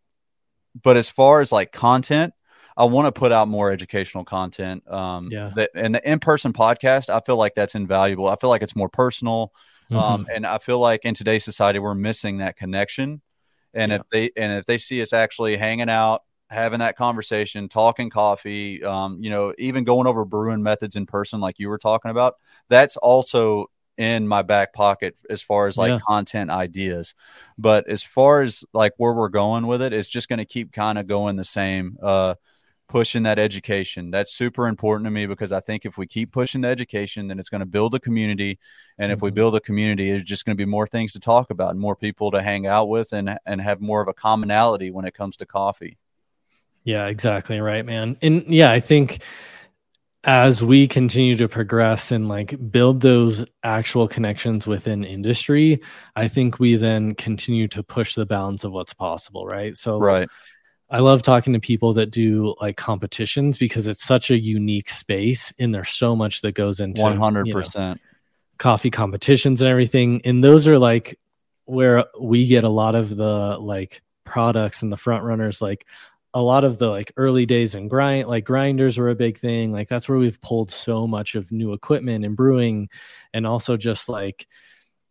but 0.81 0.97
as 0.97 1.07
far 1.07 1.39
as 1.39 1.51
like 1.51 1.71
content, 1.71 2.33
I 2.75 2.85
want 2.85 3.05
to 3.05 3.11
put 3.11 3.31
out 3.31 3.47
more 3.47 3.71
educational 3.71 4.25
content. 4.25 4.91
Um, 4.91 5.29
yeah. 5.31 5.51
That, 5.55 5.69
and 5.75 5.93
the 5.93 6.09
in 6.09 6.19
person 6.19 6.51
podcast, 6.51 7.09
I 7.09 7.21
feel 7.23 7.37
like 7.37 7.53
that's 7.53 7.75
invaluable. 7.75 8.27
I 8.27 8.35
feel 8.35 8.49
like 8.49 8.63
it's 8.63 8.75
more 8.75 8.89
personal. 8.89 9.53
Um, 9.91 9.97
mm-hmm. 9.97 10.13
Um, 10.13 10.27
and 10.33 10.45
I 10.47 10.57
feel 10.57 10.79
like 10.79 11.05
in 11.05 11.13
today's 11.13 11.45
society, 11.45 11.77
we're 11.77 11.93
missing 11.93 12.39
that 12.39 12.57
connection. 12.57 13.21
And 13.71 13.91
yeah. 13.91 13.97
if 13.97 14.09
they 14.09 14.31
and 14.35 14.51
if 14.53 14.65
they 14.65 14.79
see 14.79 14.99
us 15.03 15.13
actually 15.13 15.57
hanging 15.57 15.89
out, 15.89 16.23
having 16.49 16.79
that 16.79 16.97
conversation, 16.97 17.67
talking 17.67 18.09
coffee, 18.09 18.83
um, 18.83 19.21
you 19.21 19.29
know, 19.29 19.53
even 19.57 19.83
going 19.83 20.07
over 20.07 20.25
brewing 20.25 20.63
methods 20.63 20.95
in 20.95 21.05
person, 21.05 21.39
like 21.39 21.59
you 21.59 21.69
were 21.69 21.77
talking 21.77 22.11
about, 22.11 22.35
that's 22.69 22.97
also 22.97 23.69
in 23.97 24.27
my 24.27 24.43
back 24.43 24.73
pocket 24.73 25.17
as 25.29 25.41
far 25.41 25.67
as 25.67 25.77
like 25.77 25.89
yeah. 25.89 25.99
content 26.07 26.51
ideas. 26.51 27.15
But 27.57 27.89
as 27.89 28.03
far 28.03 28.43
as 28.43 28.63
like 28.73 28.93
where 28.97 29.13
we're 29.13 29.29
going 29.29 29.67
with 29.67 29.81
it, 29.81 29.91
it's 29.91 30.09
just 30.09 30.29
going 30.29 30.39
to 30.39 30.45
keep 30.45 30.71
kind 30.71 30.97
of 30.97 31.07
going 31.07 31.35
the 31.35 31.43
same. 31.43 31.97
Uh, 32.01 32.35
pushing 32.87 33.23
that 33.23 33.37
education. 33.37 34.11
That's 34.11 34.33
super 34.33 34.67
important 34.67 35.05
to 35.07 35.11
me 35.11 35.25
because 35.25 35.51
I 35.51 35.59
think 35.59 35.85
if 35.85 35.97
we 35.97 36.07
keep 36.07 36.31
pushing 36.31 36.61
the 36.61 36.69
education, 36.69 37.27
then 37.27 37.37
it's 37.37 37.49
going 37.49 37.59
to 37.59 37.65
build 37.65 37.93
a 37.95 37.99
community. 37.99 38.59
And 38.97 39.11
if 39.11 39.17
mm-hmm. 39.17 39.25
we 39.25 39.31
build 39.31 39.55
a 39.55 39.59
community, 39.59 40.09
it's 40.09 40.23
just 40.23 40.45
going 40.45 40.55
to 40.55 40.61
be 40.61 40.69
more 40.69 40.87
things 40.87 41.11
to 41.13 41.19
talk 41.19 41.49
about 41.49 41.71
and 41.71 41.79
more 41.79 41.95
people 41.95 42.31
to 42.31 42.41
hang 42.41 42.65
out 42.65 42.87
with 42.87 43.11
and, 43.11 43.37
and 43.45 43.61
have 43.61 43.81
more 43.81 44.01
of 44.01 44.07
a 44.07 44.13
commonality 44.13 44.89
when 44.89 45.05
it 45.05 45.13
comes 45.13 45.35
to 45.37 45.45
coffee. 45.45 45.97
Yeah, 46.87 47.07
exactly 47.07 47.59
right, 47.59 47.85
man. 47.85 48.15
And 48.21 48.45
yeah, 48.47 48.71
I 48.71 48.79
think 48.79 49.21
as 50.23 50.63
we 50.63 50.87
continue 50.87 51.35
to 51.35 51.49
progress 51.49 52.13
and 52.13 52.29
like 52.29 52.55
build 52.71 53.01
those 53.01 53.43
actual 53.61 54.07
connections 54.07 54.65
within 54.65 55.03
industry, 55.03 55.81
I 56.15 56.29
think 56.29 56.59
we 56.59 56.77
then 56.77 57.13
continue 57.13 57.67
to 57.67 57.83
push 57.83 58.15
the 58.15 58.25
bounds 58.25 58.63
of 58.63 58.71
what's 58.71 58.93
possible, 58.93 59.45
right? 59.45 59.75
So 59.75 59.99
right. 59.99 60.29
I 60.89 60.99
love 60.99 61.23
talking 61.23 61.51
to 61.51 61.59
people 61.59 61.91
that 61.95 62.09
do 62.09 62.55
like 62.61 62.77
competitions 62.77 63.57
because 63.57 63.87
it's 63.87 64.05
such 64.05 64.31
a 64.31 64.39
unique 64.39 64.89
space 64.89 65.51
and 65.59 65.75
there's 65.75 65.89
so 65.89 66.15
much 66.15 66.39
that 66.39 66.53
goes 66.53 66.79
into 66.79 67.01
100% 67.01 67.45
you 67.47 67.53
know, 67.53 67.95
coffee 68.57 68.91
competitions 68.91 69.61
and 69.61 69.69
everything. 69.69 70.21
And 70.23 70.41
those 70.41 70.69
are 70.69 70.79
like 70.79 71.19
where 71.65 72.05
we 72.17 72.47
get 72.47 72.63
a 72.63 72.69
lot 72.69 72.95
of 72.95 73.13
the 73.13 73.57
like 73.57 74.01
products 74.23 74.83
and 74.83 74.89
the 74.89 74.97
front 74.97 75.25
runners 75.25 75.61
like 75.61 75.85
a 76.37 76.41
lot 76.41 76.63
of 76.63 76.77
the 76.77 76.87
like 76.87 77.11
early 77.17 77.45
days 77.45 77.73
in 77.73 77.87
grind 77.87 78.27
like 78.27 78.45
grinders 78.45 78.97
were 78.97 79.09
a 79.09 79.15
big 79.15 79.37
thing 79.37 79.71
like 79.71 79.87
that's 79.87 80.07
where 80.07 80.17
we've 80.17 80.41
pulled 80.41 80.69
so 80.69 81.07
much 81.07 81.35
of 81.35 81.51
new 81.51 81.73
equipment 81.73 82.23
and 82.25 82.35
brewing 82.35 82.89
and 83.33 83.47
also 83.47 83.75
just 83.75 84.09
like 84.09 84.47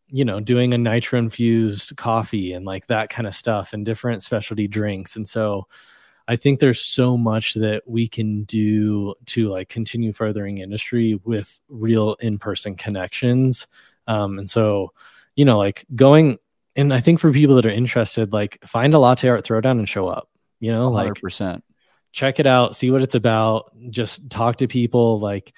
you 0.08 0.24
know, 0.24 0.40
doing 0.40 0.72
a 0.72 0.78
nitro 0.78 1.18
infused 1.18 1.96
coffee 1.96 2.52
and 2.52 2.64
like 2.64 2.86
that 2.86 3.10
kind 3.10 3.26
of 3.26 3.34
stuff 3.34 3.72
and 3.72 3.84
different 3.84 4.22
specialty 4.22 4.68
drinks. 4.68 5.16
And 5.16 5.28
so 5.28 5.66
I 6.28 6.36
think 6.36 6.58
there's 6.58 6.80
so 6.80 7.16
much 7.16 7.54
that 7.54 7.82
we 7.86 8.08
can 8.08 8.44
do 8.44 9.14
to 9.26 9.48
like 9.48 9.68
continue 9.68 10.12
furthering 10.12 10.58
industry 10.58 11.20
with 11.24 11.60
real 11.68 12.14
in 12.14 12.38
person 12.38 12.76
connections. 12.76 13.66
Um, 14.06 14.38
and 14.38 14.48
so, 14.48 14.92
you 15.34 15.44
know, 15.44 15.58
like 15.58 15.84
going, 15.94 16.38
and 16.76 16.92
I 16.92 17.00
think 17.00 17.20
for 17.20 17.32
people 17.32 17.56
that 17.56 17.66
are 17.66 17.70
interested, 17.70 18.32
like 18.32 18.58
find 18.64 18.94
a 18.94 18.98
latte 18.98 19.28
art 19.28 19.44
throwdown 19.44 19.78
and 19.78 19.88
show 19.88 20.08
up, 20.08 20.28
you 20.60 20.72
know, 20.72 20.90
100%. 20.90 21.52
like 21.52 21.62
check 22.12 22.40
it 22.40 22.46
out, 22.46 22.74
see 22.74 22.90
what 22.90 23.02
it's 23.02 23.14
about, 23.14 23.72
just 23.90 24.30
talk 24.30 24.56
to 24.56 24.66
people. 24.66 25.18
Like, 25.18 25.52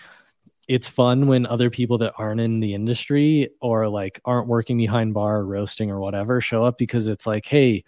it's 0.69 0.87
fun 0.87 1.27
when 1.27 1.47
other 1.47 1.71
people 1.71 1.99
that 1.99 2.13
aren't 2.19 2.43
in 2.43 2.61
the 2.61 2.75
industry 2.75 3.49
or 3.61 3.89
like 3.89 4.21
aren't 4.25 4.49
working 4.49 4.77
behind 4.77 5.15
bar 5.15 5.39
or 5.39 5.47
roasting 5.47 5.91
or 5.91 5.99
whatever 5.99 6.43
show 6.43 6.63
up 6.63 6.77
because 6.77 7.09
it's 7.09 7.27
like, 7.27 7.47
hey, 7.47 7.85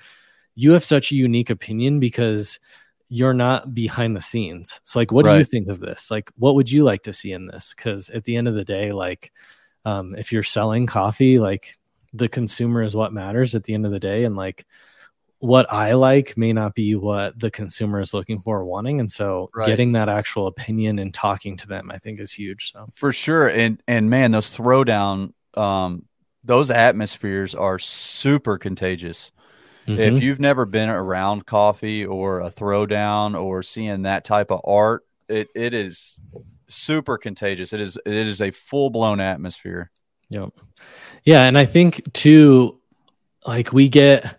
you 0.54 0.72
have 0.72 0.82
such 0.82 1.12
a 1.12 1.16
unique 1.16 1.50
opinion 1.50 2.00
because 2.00 2.58
you're 3.10 3.34
not 3.34 3.74
behind 3.74 4.16
the 4.16 4.20
scenes. 4.20 4.80
So 4.84 4.98
like 4.98 5.12
what 5.12 5.26
right. 5.26 5.32
do 5.34 5.38
you 5.38 5.44
think 5.44 5.68
of 5.68 5.80
this? 5.80 6.10
Like 6.10 6.30
what 6.36 6.54
would 6.54 6.72
you 6.72 6.82
like 6.82 7.02
to 7.02 7.12
see 7.12 7.32
in 7.32 7.46
this? 7.46 7.74
Cuz 7.74 8.08
at 8.08 8.24
the 8.24 8.36
end 8.36 8.48
of 8.48 8.54
the 8.54 8.64
day 8.64 8.92
like 8.92 9.30
um 9.84 10.14
if 10.16 10.32
you're 10.32 10.42
selling 10.42 10.86
coffee 10.86 11.38
like 11.38 11.74
the 12.12 12.28
consumer 12.28 12.82
is 12.82 12.96
what 12.96 13.12
matters 13.12 13.54
at 13.54 13.64
the 13.64 13.74
end 13.74 13.84
of 13.84 13.92
the 13.92 14.00
day 14.00 14.24
and 14.24 14.36
like 14.36 14.66
what 15.40 15.72
I 15.72 15.92
like 15.92 16.36
may 16.36 16.52
not 16.52 16.74
be 16.74 16.94
what 16.94 17.38
the 17.38 17.50
consumer 17.50 17.98
is 17.98 18.12
looking 18.12 18.40
for 18.40 18.58
or 18.58 18.64
wanting. 18.66 19.00
And 19.00 19.10
so 19.10 19.48
right. 19.54 19.66
getting 19.66 19.92
that 19.92 20.10
actual 20.10 20.46
opinion 20.46 20.98
and 20.98 21.14
talking 21.14 21.56
to 21.56 21.66
them, 21.66 21.90
I 21.90 21.96
think 21.96 22.20
is 22.20 22.30
huge. 22.30 22.72
So 22.72 22.88
for 22.94 23.10
sure. 23.10 23.48
And, 23.48 23.82
and 23.88 24.10
man, 24.10 24.32
those 24.32 24.54
throwdown, 24.54 25.32
um, 25.54 26.04
those 26.44 26.70
atmospheres 26.70 27.54
are 27.54 27.78
super 27.78 28.58
contagious. 28.58 29.32
Mm-hmm. 29.88 30.16
If 30.16 30.22
you've 30.22 30.40
never 30.40 30.66
been 30.66 30.90
around 30.90 31.46
coffee 31.46 32.04
or 32.04 32.40
a 32.40 32.50
throwdown 32.50 33.40
or 33.40 33.62
seeing 33.62 34.02
that 34.02 34.26
type 34.26 34.50
of 34.50 34.60
art, 34.64 35.06
it, 35.26 35.48
it 35.54 35.72
is 35.72 36.18
super 36.68 37.16
contagious. 37.16 37.72
It 37.72 37.80
is, 37.80 37.98
it 38.04 38.12
is 38.12 38.42
a 38.42 38.50
full 38.50 38.90
blown 38.90 39.20
atmosphere. 39.20 39.90
Yep. 40.28 40.50
Yeah. 41.24 41.44
And 41.44 41.56
I 41.56 41.64
think 41.64 42.12
too, 42.12 42.78
like 43.46 43.72
we 43.72 43.88
get, 43.88 44.38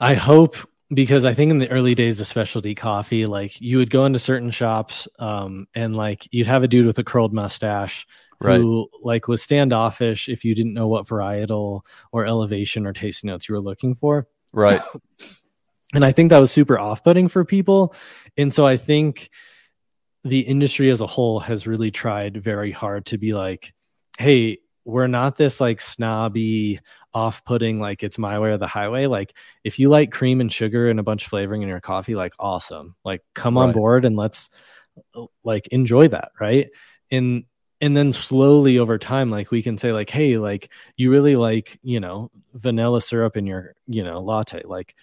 I 0.00 0.14
hope 0.14 0.56
because 0.92 1.24
I 1.24 1.34
think 1.34 1.50
in 1.50 1.58
the 1.58 1.70
early 1.70 1.94
days 1.94 2.20
of 2.20 2.26
specialty 2.26 2.74
coffee, 2.74 3.26
like 3.26 3.60
you 3.60 3.78
would 3.78 3.90
go 3.90 4.06
into 4.06 4.18
certain 4.18 4.50
shops, 4.50 5.06
um, 5.18 5.66
and 5.74 5.96
like 5.96 6.26
you'd 6.32 6.46
have 6.46 6.62
a 6.62 6.68
dude 6.68 6.86
with 6.86 6.98
a 6.98 7.04
curled 7.04 7.32
mustache 7.32 8.06
right. 8.40 8.60
who 8.60 8.88
like 9.02 9.28
was 9.28 9.42
standoffish 9.42 10.28
if 10.28 10.44
you 10.44 10.54
didn't 10.54 10.74
know 10.74 10.88
what 10.88 11.06
varietal 11.06 11.82
or 12.12 12.26
elevation 12.26 12.86
or 12.86 12.92
taste 12.92 13.24
notes 13.24 13.48
you 13.48 13.54
were 13.54 13.60
looking 13.60 13.94
for. 13.94 14.26
Right. 14.52 14.80
and 15.94 16.04
I 16.04 16.12
think 16.12 16.30
that 16.30 16.38
was 16.38 16.50
super 16.50 16.78
off-putting 16.78 17.28
for 17.28 17.44
people. 17.44 17.94
And 18.36 18.52
so 18.52 18.66
I 18.66 18.76
think 18.76 19.30
the 20.24 20.40
industry 20.40 20.90
as 20.90 21.00
a 21.00 21.06
whole 21.06 21.40
has 21.40 21.66
really 21.66 21.90
tried 21.90 22.36
very 22.36 22.70
hard 22.70 23.06
to 23.06 23.18
be 23.18 23.34
like, 23.34 23.72
hey, 24.18 24.58
we're 24.84 25.06
not 25.06 25.36
this 25.36 25.60
like 25.60 25.80
snobby 25.80 26.80
off-putting 27.14 27.80
like 27.80 28.02
it's 28.02 28.18
my 28.18 28.38
way 28.38 28.50
or 28.50 28.58
the 28.58 28.66
highway 28.66 29.06
like 29.06 29.34
if 29.64 29.78
you 29.78 29.88
like 29.88 30.12
cream 30.12 30.40
and 30.40 30.52
sugar 30.52 30.90
and 30.90 31.00
a 31.00 31.02
bunch 31.02 31.24
of 31.24 31.30
flavoring 31.30 31.62
in 31.62 31.68
your 31.68 31.80
coffee 31.80 32.14
like 32.14 32.34
awesome 32.38 32.94
like 33.04 33.22
come 33.34 33.56
right. 33.56 33.64
on 33.64 33.72
board 33.72 34.04
and 34.04 34.16
let's 34.16 34.50
uh, 35.14 35.24
like 35.42 35.66
enjoy 35.68 36.06
that 36.06 36.30
right 36.38 36.68
and 37.10 37.44
and 37.80 37.96
then 37.96 38.12
slowly 38.12 38.78
over 38.78 38.98
time 38.98 39.30
like 39.30 39.50
we 39.50 39.62
can 39.62 39.78
say 39.78 39.92
like 39.92 40.10
hey 40.10 40.36
like 40.36 40.70
you 40.96 41.10
really 41.10 41.36
like 41.36 41.78
you 41.82 41.98
know 41.98 42.30
vanilla 42.54 43.00
syrup 43.00 43.36
in 43.36 43.46
your 43.46 43.74
you 43.86 44.04
know 44.04 44.20
latte 44.20 44.62
like 44.64 44.94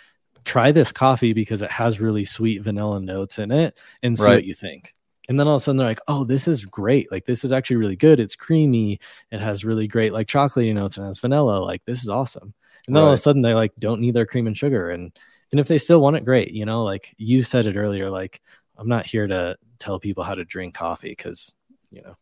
try 0.44 0.72
this 0.72 0.92
coffee 0.92 1.34
because 1.34 1.64
it 1.64 1.72
has 1.72 2.00
really 2.00 2.24
sweet 2.24 2.62
vanilla 2.62 3.00
notes 3.00 3.40
in 3.40 3.52
it 3.52 3.80
and 4.04 4.18
see 4.18 4.26
right. 4.26 4.36
what 4.36 4.46
you 4.46 4.54
think 4.54 4.94
and 5.28 5.40
then 5.40 5.48
all 5.48 5.56
of 5.56 5.62
a 5.62 5.64
sudden 5.64 5.78
they're 5.78 5.88
like 5.88 6.02
oh 6.08 6.24
this 6.24 6.48
is 6.48 6.66
great. 6.66 7.12
Like 7.12 7.26
this 7.26 7.44
is 7.44 7.52
actually 7.52 7.78
really 7.78 7.96
good. 7.96 8.20
It's 8.20 8.36
creamy. 8.36 9.00
It 9.32 9.42
has 9.42 9.66
really 9.66 9.88
great 9.88 10.14
like 10.14 10.28
chocolatey 10.28 10.74
notes. 10.74 10.98
And 10.98 11.06
has 11.06 11.20
vanilla. 11.20 11.60
Like 11.60 11.84
this 11.86 12.02
is 12.02 12.10
awesome. 12.10 12.54
And 12.88 12.96
then 12.96 13.02
right. 13.02 13.08
all 13.08 13.14
of 13.14 13.20
a 13.20 13.22
sudden 13.22 13.42
they 13.42 13.54
like 13.54 13.74
don't 13.80 14.02
need 14.02 14.14
their 14.14 14.26
cream 14.26 14.48
and 14.48 14.58
sugar. 14.58 14.90
And 14.90 15.18
and 15.52 15.60
if 15.60 15.68
they 15.68 15.78
still 15.78 16.02
want 16.02 16.16
it 16.16 16.26
great 16.26 16.52
you 16.52 16.66
know? 16.66 16.84
Like 16.84 17.14
you 17.18 17.44
said 17.44 17.66
it 17.66 17.76
earlier 17.76 18.10
like 18.10 18.42
i'm 18.78 18.90
not 18.90 19.06
here 19.06 19.26
to 19.28 19.58
tell 19.80 20.00
people 20.00 20.24
how 20.24 20.36
to 20.36 20.46
drink 20.46 20.74
coffee 20.74 21.10
because 21.10 21.56
you 21.92 22.02
know. 22.02 22.16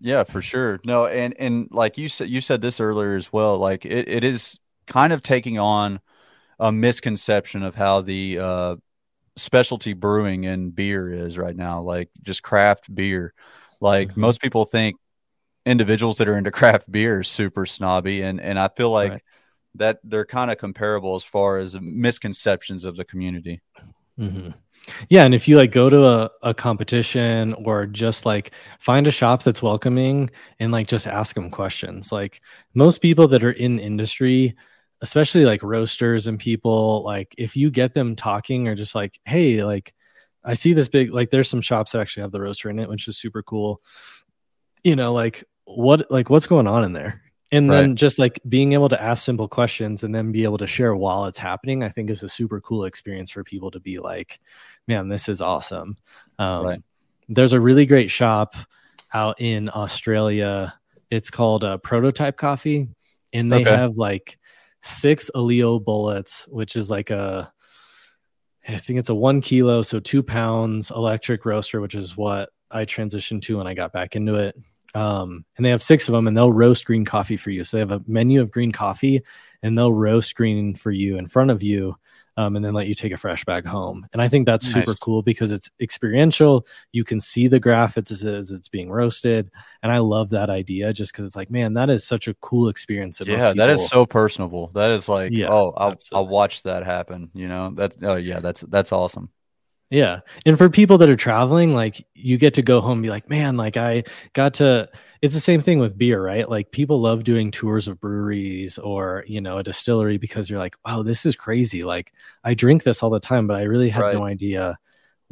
Yeah 0.00 0.24
for 0.24 0.42
sure. 0.42 0.80
No 0.84 1.06
and 1.06 1.34
and 1.38 1.68
like 1.70 1.98
you 1.98 2.08
said 2.08 2.28
you 2.28 2.40
said 2.40 2.60
this 2.60 2.80
earlier 2.80 3.14
as 3.16 3.32
well 3.32 3.58
like 3.58 3.84
it, 3.84 4.08
it 4.08 4.24
is 4.24 4.58
kind 4.86 5.12
of 5.12 5.22
taking 5.22 5.58
on 5.58 6.00
a 6.58 6.72
misconception 6.72 7.62
of 7.62 7.74
how 7.74 8.00
the 8.00 8.38
uh 8.38 8.76
specialty 9.36 9.92
brewing 9.92 10.46
and 10.46 10.74
beer 10.74 11.12
is 11.12 11.38
right 11.38 11.56
now, 11.56 11.80
like 11.82 12.10
just 12.22 12.42
craft 12.42 12.92
beer. 12.94 13.32
Like 13.80 14.10
mm-hmm. 14.10 14.20
most 14.20 14.40
people 14.40 14.64
think 14.64 14.96
individuals 15.64 16.18
that 16.18 16.28
are 16.28 16.36
into 16.36 16.50
craft 16.60 16.90
beer 16.90 17.20
are 17.20 17.24
super 17.24 17.66
snobby, 17.66 18.22
and 18.22 18.40
and 18.40 18.58
I 18.58 18.68
feel 18.68 18.90
like 18.90 19.12
right. 19.12 19.22
that 19.76 19.98
they're 20.04 20.26
kind 20.26 20.50
of 20.50 20.58
comparable 20.58 21.14
as 21.14 21.24
far 21.24 21.58
as 21.58 21.78
misconceptions 21.80 22.84
of 22.84 22.96
the 22.96 23.04
community. 23.04 23.60
Mm-hmm. 24.18 24.50
Yeah, 25.08 25.24
and 25.24 25.34
if 25.34 25.46
you 25.46 25.56
like 25.56 25.70
go 25.70 25.88
to 25.88 26.06
a, 26.06 26.30
a 26.42 26.54
competition 26.54 27.54
or 27.54 27.86
just 27.86 28.26
like 28.26 28.52
find 28.80 29.06
a 29.06 29.12
shop 29.12 29.42
that's 29.44 29.62
welcoming 29.62 30.30
and 30.58 30.72
like 30.72 30.88
just 30.88 31.06
ask 31.06 31.34
them 31.34 31.50
questions. 31.50 32.10
Like 32.10 32.40
most 32.74 33.00
people 33.00 33.28
that 33.28 33.44
are 33.44 33.52
in 33.52 33.78
industry 33.78 34.56
especially 35.02 35.44
like 35.44 35.62
roasters 35.62 36.26
and 36.26 36.38
people 36.38 37.02
like 37.04 37.34
if 37.36 37.56
you 37.56 37.70
get 37.70 37.92
them 37.92 38.16
talking 38.16 38.68
or 38.68 38.74
just 38.74 38.94
like 38.94 39.20
hey 39.24 39.62
like 39.64 39.92
I 40.44 40.54
see 40.54 40.72
this 40.72 40.88
big 40.88 41.12
like 41.12 41.30
there's 41.30 41.48
some 41.48 41.60
shops 41.60 41.92
that 41.92 42.00
actually 42.00 42.22
have 42.22 42.32
the 42.32 42.40
roaster 42.40 42.68
in 42.70 42.78
it, 42.78 42.88
which 42.88 43.08
is 43.08 43.16
super 43.16 43.42
cool. 43.42 43.80
You 44.82 44.96
know, 44.96 45.12
like 45.12 45.44
what 45.64 46.10
like 46.10 46.30
what's 46.30 46.46
going 46.46 46.66
on 46.66 46.84
in 46.84 46.92
there? 46.92 47.22
And 47.52 47.68
right. 47.68 47.82
then 47.82 47.96
just 47.96 48.18
like 48.18 48.40
being 48.48 48.72
able 48.72 48.88
to 48.88 49.00
ask 49.00 49.24
simple 49.24 49.46
questions 49.46 50.04
and 50.04 50.14
then 50.14 50.32
be 50.32 50.44
able 50.44 50.58
to 50.58 50.66
share 50.66 50.96
while 50.96 51.26
it's 51.26 51.38
happening, 51.38 51.84
I 51.84 51.90
think 51.90 52.08
is 52.08 52.22
a 52.22 52.28
super 52.28 52.60
cool 52.62 52.84
experience 52.84 53.30
for 53.30 53.44
people 53.44 53.70
to 53.72 53.80
be 53.80 53.98
like, 53.98 54.40
man, 54.88 55.08
this 55.08 55.28
is 55.28 55.42
awesome. 55.42 55.96
Um, 56.38 56.64
right. 56.64 56.82
There's 57.28 57.52
a 57.52 57.60
really 57.60 57.84
great 57.84 58.10
shop 58.10 58.54
out 59.12 59.38
in 59.38 59.68
Australia. 59.72 60.74
It's 61.10 61.30
called 61.30 61.62
uh, 61.62 61.76
Prototype 61.76 62.38
Coffee, 62.38 62.88
and 63.34 63.52
they 63.52 63.60
okay. 63.60 63.70
have 63.70 63.96
like 63.96 64.38
six 64.82 65.30
Aillio 65.34 65.82
Bullets, 65.82 66.46
which 66.50 66.76
is 66.76 66.90
like 66.90 67.10
a 67.10 67.52
I 68.68 68.76
think 68.76 68.98
it's 68.98 69.08
a 69.08 69.14
one 69.14 69.40
kilo, 69.40 69.82
so 69.82 69.98
two 69.98 70.22
pounds 70.22 70.90
electric 70.90 71.44
roaster, 71.44 71.80
which 71.80 71.94
is 71.94 72.16
what 72.16 72.50
I 72.70 72.84
transitioned 72.84 73.42
to 73.42 73.58
when 73.58 73.66
I 73.66 73.74
got 73.74 73.92
back 73.92 74.14
into 74.14 74.36
it. 74.36 74.56
Um, 74.94 75.44
and 75.56 75.64
they 75.64 75.70
have 75.70 75.82
six 75.82 76.08
of 76.08 76.12
them, 76.12 76.26
and 76.26 76.36
they'll 76.36 76.52
roast 76.52 76.84
green 76.84 77.04
coffee 77.04 77.36
for 77.36 77.50
you. 77.50 77.64
So 77.64 77.76
they 77.76 77.80
have 77.80 77.92
a 77.92 78.02
menu 78.06 78.40
of 78.40 78.50
green 78.50 78.70
coffee, 78.70 79.22
and 79.62 79.76
they'll 79.76 79.92
roast 79.92 80.34
green 80.36 80.74
for 80.74 80.90
you 80.90 81.18
in 81.18 81.26
front 81.26 81.50
of 81.50 81.62
you 81.62 81.96
um, 82.36 82.56
and 82.56 82.64
then 82.64 82.74
let 82.74 82.86
you 82.86 82.94
take 82.94 83.12
a 83.12 83.16
fresh 83.16 83.44
bag 83.44 83.66
home. 83.66 84.06
And 84.12 84.22
I 84.22 84.28
think 84.28 84.46
that's 84.46 84.64
nice. 84.66 84.84
super 84.84 84.94
cool 84.94 85.22
because 85.22 85.52
it's 85.52 85.70
experiential. 85.80 86.66
You 86.92 87.04
can 87.04 87.20
see 87.20 87.48
the 87.48 87.60
graph 87.60 87.96
as 87.98 88.22
it's 88.22 88.68
being 88.68 88.90
roasted, 88.90 89.50
and 89.82 89.92
I 89.92 89.98
love 89.98 90.30
that 90.30 90.50
idea 90.50 90.92
just 90.92 91.12
because 91.12 91.26
it's 91.26 91.36
like, 91.36 91.50
man, 91.50 91.74
that 91.74 91.90
is 91.90 92.04
such 92.04 92.28
a 92.28 92.34
cool 92.34 92.68
experience. 92.68 93.18
That 93.18 93.28
yeah, 93.28 93.52
that 93.54 93.70
is 93.70 93.88
so 93.88 94.06
personable. 94.06 94.70
That 94.74 94.90
is 94.90 95.08
like, 95.08 95.32
yeah, 95.32 95.48
oh, 95.50 95.72
I'll, 95.76 95.98
I'll 96.12 96.26
watch 96.26 96.62
that 96.62 96.84
happen. 96.84 97.30
You 97.34 97.48
know, 97.48 97.72
that's 97.74 97.96
oh 98.02 98.16
yeah, 98.16 98.40
that's 98.40 98.62
that's 98.62 98.92
awesome. 98.92 99.30
Yeah. 99.92 100.20
And 100.46 100.56
for 100.56 100.70
people 100.70 100.96
that 100.98 101.10
are 101.10 101.16
traveling, 101.16 101.74
like 101.74 102.06
you 102.14 102.38
get 102.38 102.54
to 102.54 102.62
go 102.62 102.80
home 102.80 102.92
and 102.92 103.02
be 103.02 103.10
like, 103.10 103.28
man, 103.28 103.58
like 103.58 103.76
I 103.76 104.04
got 104.32 104.54
to, 104.54 104.88
it's 105.20 105.34
the 105.34 105.40
same 105.40 105.60
thing 105.60 105.80
with 105.80 105.98
beer, 105.98 106.24
right? 106.24 106.48
Like 106.48 106.70
people 106.70 106.98
love 106.98 107.24
doing 107.24 107.50
tours 107.50 107.88
of 107.88 108.00
breweries 108.00 108.78
or, 108.78 109.22
you 109.26 109.42
know, 109.42 109.58
a 109.58 109.62
distillery 109.62 110.16
because 110.16 110.48
you're 110.48 110.58
like, 110.58 110.76
wow, 110.86 111.02
this 111.02 111.26
is 111.26 111.36
crazy. 111.36 111.82
Like 111.82 112.14
I 112.42 112.54
drink 112.54 112.84
this 112.84 113.02
all 113.02 113.10
the 113.10 113.20
time, 113.20 113.46
but 113.46 113.60
I 113.60 113.64
really 113.64 113.90
had 113.90 114.00
right. 114.00 114.14
no 114.14 114.24
idea 114.24 114.78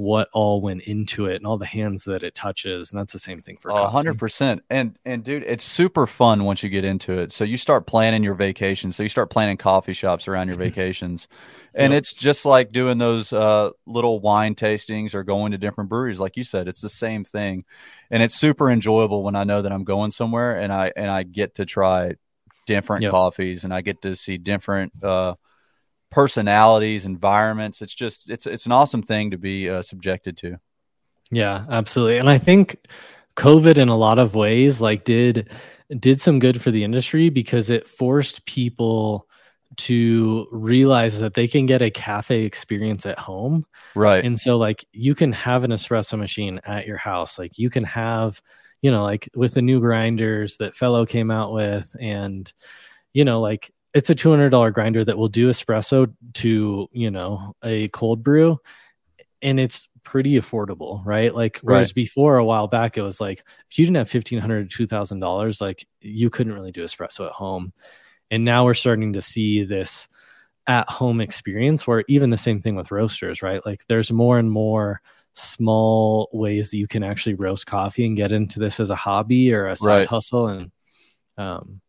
what 0.00 0.30
all 0.32 0.62
went 0.62 0.80
into 0.84 1.26
it 1.26 1.36
and 1.36 1.46
all 1.46 1.58
the 1.58 1.66
hands 1.66 2.04
that 2.04 2.22
it 2.22 2.34
touches 2.34 2.90
and 2.90 2.98
that's 2.98 3.12
the 3.12 3.18
same 3.18 3.42
thing 3.42 3.58
for 3.58 3.70
a 3.70 3.86
hundred 3.90 4.18
percent. 4.18 4.62
And 4.70 4.98
and 5.04 5.22
dude 5.22 5.42
it's 5.42 5.62
super 5.62 6.06
fun 6.06 6.44
once 6.44 6.62
you 6.62 6.70
get 6.70 6.86
into 6.86 7.12
it. 7.12 7.32
So 7.32 7.44
you 7.44 7.58
start 7.58 7.86
planning 7.86 8.22
your 8.22 8.34
vacation 8.34 8.92
so 8.92 9.02
you 9.02 9.10
start 9.10 9.28
planning 9.28 9.58
coffee 9.58 9.92
shops 9.92 10.26
around 10.26 10.48
your 10.48 10.56
vacations. 10.66 11.28
And 11.74 11.92
yep. 11.92 11.98
it's 11.98 12.14
just 12.14 12.46
like 12.46 12.72
doing 12.72 12.96
those 12.96 13.30
uh, 13.30 13.70
little 13.86 14.20
wine 14.20 14.54
tastings 14.54 15.14
or 15.14 15.22
going 15.22 15.52
to 15.52 15.58
different 15.58 15.90
breweries. 15.90 16.18
Like 16.18 16.38
you 16.38 16.44
said 16.44 16.66
it's 16.66 16.80
the 16.80 16.88
same 16.88 17.22
thing. 17.22 17.66
And 18.10 18.22
it's 18.22 18.34
super 18.34 18.70
enjoyable 18.70 19.22
when 19.22 19.36
i 19.36 19.44
know 19.44 19.60
that 19.60 19.70
i'm 19.70 19.84
going 19.84 20.12
somewhere 20.12 20.58
and 20.58 20.72
i 20.72 20.90
and 20.96 21.10
i 21.10 21.24
get 21.24 21.56
to 21.56 21.66
try 21.66 22.14
different 22.66 23.02
yep. 23.02 23.10
coffees 23.10 23.64
and 23.64 23.74
i 23.74 23.82
get 23.82 24.00
to 24.00 24.16
see 24.16 24.38
different 24.38 24.92
uh, 25.04 25.34
personalities, 26.10 27.06
environments. 27.06 27.82
It's 27.82 27.94
just 27.94 28.30
it's 28.30 28.46
it's 28.46 28.66
an 28.66 28.72
awesome 28.72 29.02
thing 29.02 29.30
to 29.30 29.38
be 29.38 29.68
uh, 29.68 29.82
subjected 29.82 30.36
to. 30.38 30.58
Yeah, 31.30 31.64
absolutely. 31.68 32.18
And 32.18 32.28
I 32.28 32.38
think 32.38 32.76
COVID 33.36 33.78
in 33.78 33.88
a 33.88 33.96
lot 33.96 34.18
of 34.18 34.34
ways 34.34 34.80
like 34.80 35.04
did 35.04 35.50
did 35.98 36.20
some 36.20 36.38
good 36.38 36.60
for 36.60 36.70
the 36.70 36.84
industry 36.84 37.30
because 37.30 37.70
it 37.70 37.86
forced 37.86 38.44
people 38.46 39.26
to 39.76 40.48
realize 40.50 41.20
that 41.20 41.34
they 41.34 41.46
can 41.46 41.66
get 41.66 41.82
a 41.82 41.90
cafe 41.90 42.42
experience 42.42 43.06
at 43.06 43.18
home. 43.18 43.64
Right. 43.94 44.24
And 44.24 44.38
so 44.38 44.56
like 44.56 44.84
you 44.92 45.14
can 45.14 45.32
have 45.32 45.64
an 45.64 45.70
espresso 45.70 46.18
machine 46.18 46.60
at 46.64 46.86
your 46.86 46.96
house. 46.96 47.38
Like 47.38 47.56
you 47.56 47.70
can 47.70 47.84
have, 47.84 48.42
you 48.82 48.90
know, 48.90 49.04
like 49.04 49.28
with 49.34 49.54
the 49.54 49.62
new 49.62 49.80
grinders 49.80 50.56
that 50.56 50.74
Fellow 50.74 51.06
came 51.06 51.30
out 51.30 51.52
with 51.52 51.94
and 52.00 52.52
you 53.12 53.24
know, 53.24 53.40
like 53.40 53.72
it's 53.94 54.10
a 54.10 54.14
$200 54.14 54.72
grinder 54.72 55.04
that 55.04 55.18
will 55.18 55.28
do 55.28 55.48
espresso 55.48 56.12
to 56.34 56.88
you 56.92 57.10
know 57.10 57.54
a 57.62 57.88
cold 57.88 58.22
brew 58.22 58.58
and 59.42 59.58
it's 59.58 59.88
pretty 60.02 60.40
affordable 60.40 61.04
right 61.04 61.34
like 61.34 61.58
whereas 61.62 61.88
right. 61.88 61.94
before 61.94 62.38
a 62.38 62.44
while 62.44 62.66
back 62.66 62.96
it 62.96 63.02
was 63.02 63.20
like 63.20 63.44
if 63.70 63.78
you 63.78 63.84
didn't 63.84 63.98
have 63.98 64.08
$1500 64.08 64.70
to 64.70 64.86
$2000 64.86 65.60
like 65.60 65.86
you 66.00 66.30
couldn't 66.30 66.54
really 66.54 66.72
do 66.72 66.84
espresso 66.84 67.26
at 67.26 67.32
home 67.32 67.72
and 68.30 68.44
now 68.44 68.64
we're 68.64 68.74
starting 68.74 69.12
to 69.12 69.20
see 69.20 69.64
this 69.64 70.08
at 70.66 70.88
home 70.88 71.20
experience 71.20 71.86
where 71.86 72.04
even 72.08 72.30
the 72.30 72.36
same 72.36 72.60
thing 72.60 72.76
with 72.76 72.90
roasters 72.90 73.42
right 73.42 73.64
like 73.66 73.84
there's 73.88 74.12
more 74.12 74.38
and 74.38 74.50
more 74.50 75.00
small 75.34 76.28
ways 76.32 76.70
that 76.70 76.78
you 76.78 76.86
can 76.88 77.02
actually 77.02 77.34
roast 77.34 77.66
coffee 77.66 78.06
and 78.06 78.16
get 78.16 78.32
into 78.32 78.58
this 78.58 78.80
as 78.80 78.90
a 78.90 78.96
hobby 78.96 79.52
or 79.52 79.66
a 79.66 79.76
side 79.76 79.98
right. 79.98 80.06
hustle 80.06 80.48
and 80.48 80.70
um 81.38 81.80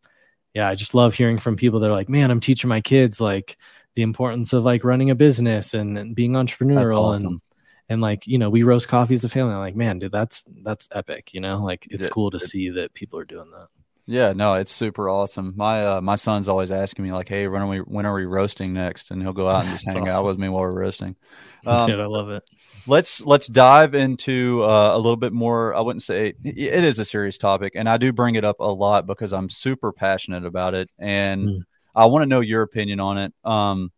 yeah, 0.54 0.68
I 0.68 0.76
just 0.76 0.93
love 0.93 1.14
hearing 1.14 1.38
from 1.38 1.56
people 1.56 1.80
that 1.80 1.89
are 1.89 1.95
like, 1.95 2.10
man, 2.10 2.32
I'm 2.32 2.39
teaching 2.39 2.68
my 2.68 2.82
kids 2.82 3.22
like 3.22 3.58
the 3.95 4.02
importance 4.02 4.54
of 4.54 4.64
like 4.64 4.84
running 4.84 5.10
a 5.10 5.16
business 5.16 5.74
and, 5.74 5.97
and 5.97 6.16
being 6.16 6.34
entrepreneurial 6.34 6.95
awesome. 6.95 7.26
and 7.26 7.41
and 7.89 8.02
like 8.02 8.26
you 8.26 8.38
know 8.38 8.49
we 8.49 8.64
roast 8.64 8.88
coffee 8.88 9.14
as 9.14 9.24
a 9.24 9.30
family. 9.30 9.54
I'm 9.54 9.60
like, 9.60 9.76
man, 9.76 9.99
dude, 9.99 10.12
that's 10.12 10.45
that's 10.64 10.88
epic. 10.93 11.34
You 11.34 11.41
know, 11.41 11.58
like 11.58 11.88
it's 11.89 12.06
it, 12.06 12.12
cool 12.12 12.32
to 12.32 12.38
it, 12.38 12.41
see 12.41 12.70
that 12.70 12.93
people 12.93 13.20
are 13.20 13.26
doing 13.26 13.52
that. 13.52 13.68
Yeah, 14.12 14.34
no, 14.34 14.55
it's 14.55 14.74
super 14.74 15.09
awesome. 15.09 15.53
My 15.55 15.86
uh, 15.86 16.01
my 16.01 16.16
son's 16.16 16.49
always 16.49 16.70
asking 16.70 17.05
me 17.05 17.14
like, 17.14 17.30
"Hey, 17.30 17.47
when 17.47 17.62
are 17.62 17.68
we 17.68 17.78
when 17.78 18.05
are 18.05 18.14
we 18.14 18.26
roasting 18.26 18.74
next?" 18.74 19.09
And 19.09 19.22
he'll 19.22 19.32
go 19.32 19.47
out 19.47 19.66
and 19.66 19.72
just 19.80 19.86
hang 19.86 20.01
awesome. 20.01 20.14
out 20.14 20.26
with 20.26 20.38
me 20.38 20.49
while 20.49 20.64
we're 20.64 20.84
roasting. 20.84 21.16
Um, 21.64 21.88
Dude, 21.88 21.99
I 21.99 22.05
love 22.05 22.32
it. 22.32 22.41
Let's 22.88 23.22
let's 23.22 23.45
dive 23.45 23.93
into 23.93 24.64
uh, 24.64 24.95
a 24.95 24.97
little 24.97 25.16
bit 25.16 25.32
more. 25.32 25.76
I 25.76 25.82
wouldn't 25.82 26.01
say 26.01 26.34
it 26.43 26.84
is 26.84 26.97
a 26.97 27.05
serious 27.05 27.38
topic, 27.38 27.74
and 27.76 27.88
I 27.88 27.97
do 27.97 28.12
bring 28.12 28.34
it 28.34 28.43
up 28.43 28.59
a 28.59 28.64
lot 28.64 29.05
because 29.05 29.32
I'm 29.32 29.47
super 29.47 29.93
passionate 29.93 30.43
about 30.43 30.74
it, 30.74 30.89
and 30.97 31.47
mm. 31.47 31.59
I 31.93 32.07
want 32.07 32.24
to 32.24 32.26
know 32.26 32.39
your 32.39 32.64
opinion 32.64 32.99
on 32.99 33.20
it. 33.20 33.34
Um, 33.43 33.91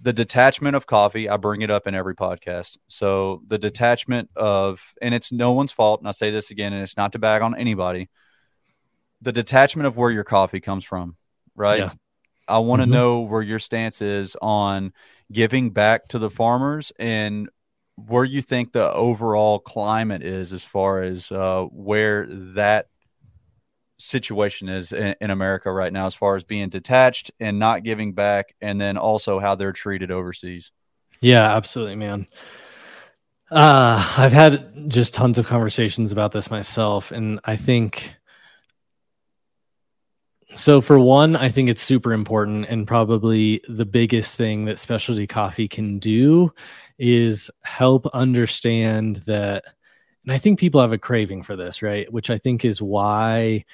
the 0.00 0.12
detachment 0.12 0.76
of 0.76 0.86
coffee, 0.86 1.28
I 1.28 1.36
bring 1.36 1.62
it 1.62 1.70
up 1.70 1.88
in 1.88 1.96
every 1.96 2.14
podcast. 2.14 2.76
So 2.86 3.42
the 3.48 3.58
detachment 3.58 4.30
of, 4.36 4.80
and 5.02 5.12
it's 5.12 5.32
no 5.32 5.50
one's 5.50 5.72
fault. 5.72 6.00
And 6.00 6.08
I 6.08 6.12
say 6.12 6.30
this 6.30 6.52
again, 6.52 6.72
and 6.72 6.80
it's 6.80 6.96
not 6.96 7.10
to 7.10 7.18
bag 7.18 7.42
on 7.42 7.58
anybody 7.58 8.08
the 9.22 9.32
detachment 9.32 9.86
of 9.86 9.96
where 9.96 10.10
your 10.10 10.24
coffee 10.24 10.60
comes 10.60 10.84
from, 10.84 11.16
right? 11.54 11.78
Yeah. 11.78 11.92
I 12.48 12.58
want 12.58 12.80
to 12.80 12.84
mm-hmm. 12.84 12.92
know 12.92 13.20
where 13.20 13.40
your 13.40 13.60
stance 13.60 14.02
is 14.02 14.36
on 14.42 14.92
giving 15.30 15.70
back 15.70 16.08
to 16.08 16.18
the 16.18 16.28
farmers 16.28 16.92
and 16.98 17.48
where 17.96 18.24
you 18.24 18.42
think 18.42 18.72
the 18.72 18.92
overall 18.92 19.58
climate 19.58 20.22
is 20.22 20.52
as 20.52 20.64
far 20.64 21.02
as 21.02 21.30
uh, 21.30 21.62
where 21.70 22.26
that 22.26 22.88
situation 23.98 24.68
is 24.68 24.92
in, 24.92 25.14
in, 25.20 25.30
America 25.30 25.70
right 25.70 25.92
now, 25.92 26.06
as 26.06 26.14
far 26.14 26.34
as 26.34 26.42
being 26.42 26.68
detached 26.68 27.30
and 27.38 27.58
not 27.58 27.84
giving 27.84 28.12
back, 28.12 28.54
and 28.60 28.80
then 28.80 28.96
also 28.96 29.38
how 29.38 29.54
they're 29.54 29.72
treated 29.72 30.10
overseas. 30.10 30.72
Yeah, 31.20 31.54
absolutely, 31.54 31.96
man. 31.96 32.26
Uh, 33.50 34.04
I've 34.16 34.32
had 34.32 34.88
just 34.90 35.14
tons 35.14 35.38
of 35.38 35.46
conversations 35.46 36.10
about 36.10 36.32
this 36.32 36.50
myself, 36.50 37.12
and 37.12 37.38
I 37.44 37.56
think 37.56 38.16
so 40.54 40.80
for 40.80 40.98
one, 40.98 41.36
I 41.36 41.48
think 41.48 41.68
it's 41.68 41.82
super 41.82 42.12
important 42.12 42.66
and 42.68 42.86
probably 42.86 43.62
the 43.68 43.84
biggest 43.84 44.36
thing 44.36 44.64
that 44.66 44.78
specialty 44.78 45.26
coffee 45.26 45.68
can 45.68 45.98
do 45.98 46.52
is 46.98 47.50
help 47.62 48.06
understand 48.08 49.16
that 49.26 49.64
and 50.24 50.32
I 50.32 50.38
think 50.38 50.58
people 50.58 50.80
have 50.80 50.92
a 50.92 50.98
craving 50.98 51.42
for 51.42 51.56
this, 51.56 51.82
right? 51.82 52.10
Which 52.12 52.30
I 52.30 52.38
think 52.38 52.64
is 52.64 52.80
why 52.80 53.64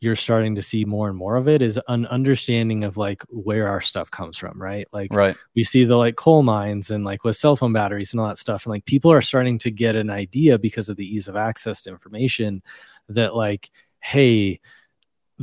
you're 0.00 0.16
starting 0.16 0.56
to 0.56 0.62
see 0.62 0.84
more 0.84 1.08
and 1.08 1.16
more 1.16 1.36
of 1.36 1.46
it 1.46 1.62
is 1.62 1.78
an 1.86 2.06
understanding 2.06 2.82
of 2.82 2.96
like 2.96 3.22
where 3.28 3.68
our 3.68 3.80
stuff 3.80 4.10
comes 4.10 4.36
from, 4.36 4.60
right? 4.60 4.88
Like 4.92 5.12
right. 5.14 5.36
we 5.54 5.62
see 5.62 5.84
the 5.84 5.96
like 5.96 6.16
coal 6.16 6.42
mines 6.42 6.90
and 6.90 7.04
like 7.04 7.22
with 7.22 7.36
cell 7.36 7.54
phone 7.54 7.72
batteries 7.72 8.12
and 8.12 8.20
all 8.20 8.26
that 8.26 8.38
stuff. 8.38 8.66
And 8.66 8.72
like 8.72 8.84
people 8.84 9.12
are 9.12 9.22
starting 9.22 9.58
to 9.60 9.70
get 9.70 9.94
an 9.94 10.10
idea 10.10 10.58
because 10.58 10.88
of 10.88 10.96
the 10.96 11.06
ease 11.06 11.28
of 11.28 11.36
access 11.36 11.82
to 11.82 11.90
information 11.90 12.64
that 13.10 13.36
like, 13.36 13.70
hey, 14.00 14.58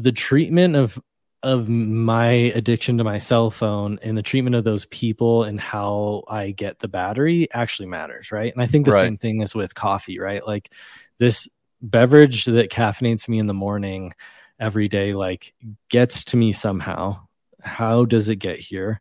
the 0.01 0.11
treatment 0.11 0.75
of 0.75 0.99
of 1.41 1.69
my 1.69 2.25
addiction 2.25 2.97
to 2.97 3.03
my 3.03 3.17
cell 3.17 3.49
phone 3.49 3.97
and 4.01 4.17
the 4.17 4.21
treatment 4.21 4.57
of 4.57 4.65
those 4.65 4.85
people 4.87 5.45
and 5.45 5.59
how 5.59 6.23
I 6.27 6.51
get 6.51 6.79
the 6.79 6.89
battery 6.89 7.47
actually 7.53 7.87
matters, 7.87 8.29
right? 8.31 8.51
And 8.51 8.61
I 8.61 8.67
think 8.67 8.85
the 8.85 8.91
right. 8.91 9.01
same 9.01 9.15
thing 9.15 9.41
is 9.41 9.55
with 9.55 9.73
coffee, 9.73 10.19
right? 10.19 10.45
Like 10.45 10.73
this 11.17 11.47
beverage 11.81 12.43
that 12.45 12.71
caffeinates 12.71 13.29
me 13.29 13.39
in 13.39 13.47
the 13.47 13.53
morning 13.53 14.13
every 14.59 14.89
day 14.89 15.13
like 15.13 15.53
gets 15.89 16.25
to 16.25 16.37
me 16.37 16.51
somehow. 16.51 17.21
How 17.61 18.03
does 18.03 18.27
it 18.27 18.35
get 18.37 18.59
here? 18.59 18.99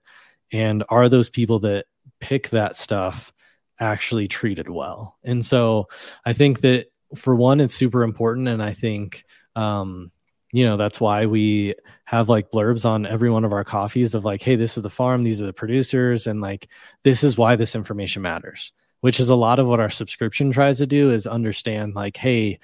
And 0.52 0.84
are 0.88 1.08
those 1.08 1.28
people 1.28 1.58
that 1.60 1.86
pick 2.20 2.50
that 2.50 2.76
stuff 2.76 3.32
actually 3.80 4.28
treated 4.28 4.68
well? 4.68 5.18
And 5.24 5.44
so 5.44 5.88
I 6.24 6.34
think 6.34 6.60
that 6.60 6.86
for 7.16 7.34
one 7.34 7.58
it's 7.58 7.74
super 7.74 8.04
important 8.04 8.46
and 8.46 8.62
I 8.62 8.74
think 8.74 9.24
um 9.56 10.12
you 10.52 10.64
know 10.64 10.76
that's 10.76 11.00
why 11.00 11.26
we 11.26 11.74
have 12.04 12.28
like 12.28 12.50
blurbs 12.50 12.86
on 12.86 13.06
every 13.06 13.30
one 13.30 13.44
of 13.44 13.52
our 13.52 13.64
coffees 13.64 14.14
of 14.14 14.24
like 14.24 14.42
hey 14.42 14.56
this 14.56 14.76
is 14.76 14.82
the 14.82 14.90
farm 14.90 15.22
these 15.22 15.42
are 15.42 15.46
the 15.46 15.52
producers 15.52 16.26
and 16.26 16.40
like 16.40 16.68
this 17.02 17.22
is 17.22 17.36
why 17.36 17.56
this 17.56 17.74
information 17.74 18.22
matters 18.22 18.72
which 19.00 19.20
is 19.20 19.30
a 19.30 19.36
lot 19.36 19.58
of 19.58 19.66
what 19.66 19.80
our 19.80 19.90
subscription 19.90 20.50
tries 20.50 20.78
to 20.78 20.86
do 20.86 21.10
is 21.10 21.26
understand 21.26 21.94
like 21.94 22.16
hey 22.16 22.58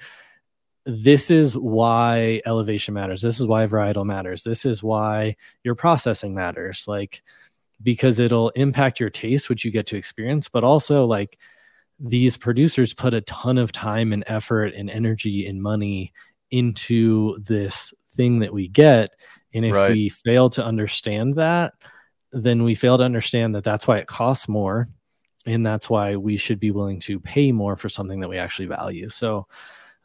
this 0.85 1.31
is 1.31 1.57
why 1.57 2.41
elevation 2.45 2.93
matters. 2.93 3.21
This 3.21 3.39
is 3.39 3.47
why 3.47 3.65
varietal 3.65 4.05
matters. 4.05 4.43
This 4.43 4.65
is 4.65 4.83
why 4.83 5.35
your 5.63 5.73
processing 5.75 6.35
matters 6.35 6.85
like 6.87 7.23
because 7.81 8.19
it'll 8.19 8.49
impact 8.51 8.99
your 8.99 9.09
taste 9.09 9.49
which 9.49 9.65
you 9.65 9.71
get 9.71 9.87
to 9.87 9.97
experience 9.97 10.47
but 10.47 10.63
also 10.63 11.05
like 11.05 11.37
these 11.99 12.37
producers 12.37 12.93
put 12.93 13.13
a 13.13 13.21
ton 13.21 13.57
of 13.57 13.71
time 13.71 14.13
and 14.13 14.23
effort 14.27 14.73
and 14.73 14.89
energy 14.89 15.45
and 15.45 15.61
money 15.61 16.13
into 16.57 17.39
this 17.39 17.93
thing 18.15 18.39
that 18.39 18.53
we 18.53 18.67
get. 18.67 19.15
And 19.53 19.65
if 19.65 19.73
right. 19.73 19.91
we 19.91 20.09
fail 20.09 20.49
to 20.51 20.65
understand 20.65 21.35
that 21.35 21.73
then 22.35 22.63
we 22.63 22.75
fail 22.75 22.97
to 22.97 23.03
understand 23.03 23.55
that 23.55 23.63
that's 23.63 23.87
why 23.87 23.97
it 23.97 24.07
costs 24.07 24.49
more. 24.49 24.89
And 25.45 25.65
that's 25.65 25.89
why 25.89 26.17
we 26.17 26.37
should 26.37 26.59
be 26.59 26.71
willing 26.71 26.99
to 27.01 27.19
pay 27.19 27.51
more 27.51 27.75
for 27.75 27.87
something 27.87 28.19
that 28.19 28.27
we 28.27 28.37
actually 28.37 28.65
value. 28.65 29.09
So 29.09 29.47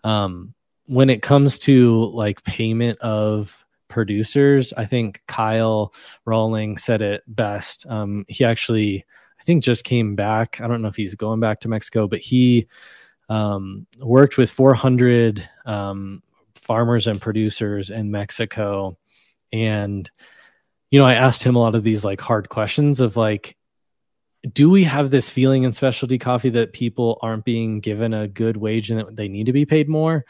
um, 0.04 0.54
when 0.86 1.10
it 1.10 1.22
comes 1.22 1.58
to 1.58 2.04
like 2.06 2.42
payment 2.44 2.98
of 3.00 3.64
producers 3.88 4.72
i 4.76 4.84
think 4.84 5.20
kyle 5.26 5.92
rolling 6.24 6.76
said 6.76 7.02
it 7.02 7.24
best. 7.26 7.84
Um, 7.88 8.24
he 8.28 8.44
actually 8.44 9.04
i 9.40 9.42
think 9.42 9.64
just 9.64 9.82
came 9.82 10.14
back. 10.14 10.60
I 10.60 10.68
don't 10.68 10.80
know 10.80 10.86
if 10.86 10.94
he's 10.94 11.16
going 11.16 11.40
back 11.40 11.58
to 11.60 11.68
mexico 11.68 12.06
but 12.06 12.20
he 12.20 12.68
um, 13.28 13.88
worked 13.98 14.36
with 14.36 14.50
400 14.52 15.48
um, 15.66 16.22
farmers 16.70 17.08
and 17.08 17.20
producers 17.20 17.90
in 17.90 18.12
mexico. 18.12 18.96
And 19.52 20.08
you 20.92 21.00
know 21.00 21.06
i 21.06 21.14
asked 21.14 21.42
him 21.42 21.56
a 21.56 21.58
lot 21.58 21.74
of 21.74 21.82
these 21.82 22.04
like 22.04 22.20
hard 22.20 22.48
questions 22.48 23.00
of 23.00 23.16
like 23.16 23.56
do 24.52 24.70
we 24.70 24.84
have 24.84 25.10
this 25.10 25.28
feeling 25.28 25.64
in 25.64 25.72
specialty 25.72 26.16
coffee 26.16 26.50
that 26.50 26.72
people 26.72 27.18
aren't 27.22 27.44
being 27.44 27.80
given 27.80 28.14
a 28.14 28.28
good 28.28 28.56
wage 28.56 28.88
and 28.92 29.00
that 29.00 29.16
they 29.16 29.26
need 29.26 29.46
to 29.46 29.52
be 29.52 29.66
paid 29.66 29.88
more? 29.88 30.24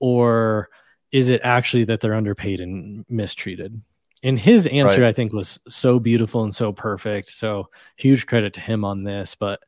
Or 0.00 0.70
is 1.12 1.28
it 1.28 1.40
actually 1.44 1.84
that 1.84 2.00
they're 2.00 2.14
underpaid 2.14 2.60
and 2.60 3.06
mistreated? 3.08 3.80
And 4.24 4.40
his 4.40 4.66
answer 4.66 5.02
right. 5.02 5.08
i 5.08 5.12
think 5.12 5.32
was 5.32 5.60
so 5.68 6.00
beautiful 6.00 6.42
and 6.42 6.54
so 6.54 6.72
perfect. 6.72 7.30
So 7.30 7.70
huge 7.94 8.26
credit 8.26 8.54
to 8.54 8.60
him 8.60 8.84
on 8.84 9.02
this. 9.02 9.36
But 9.36 9.60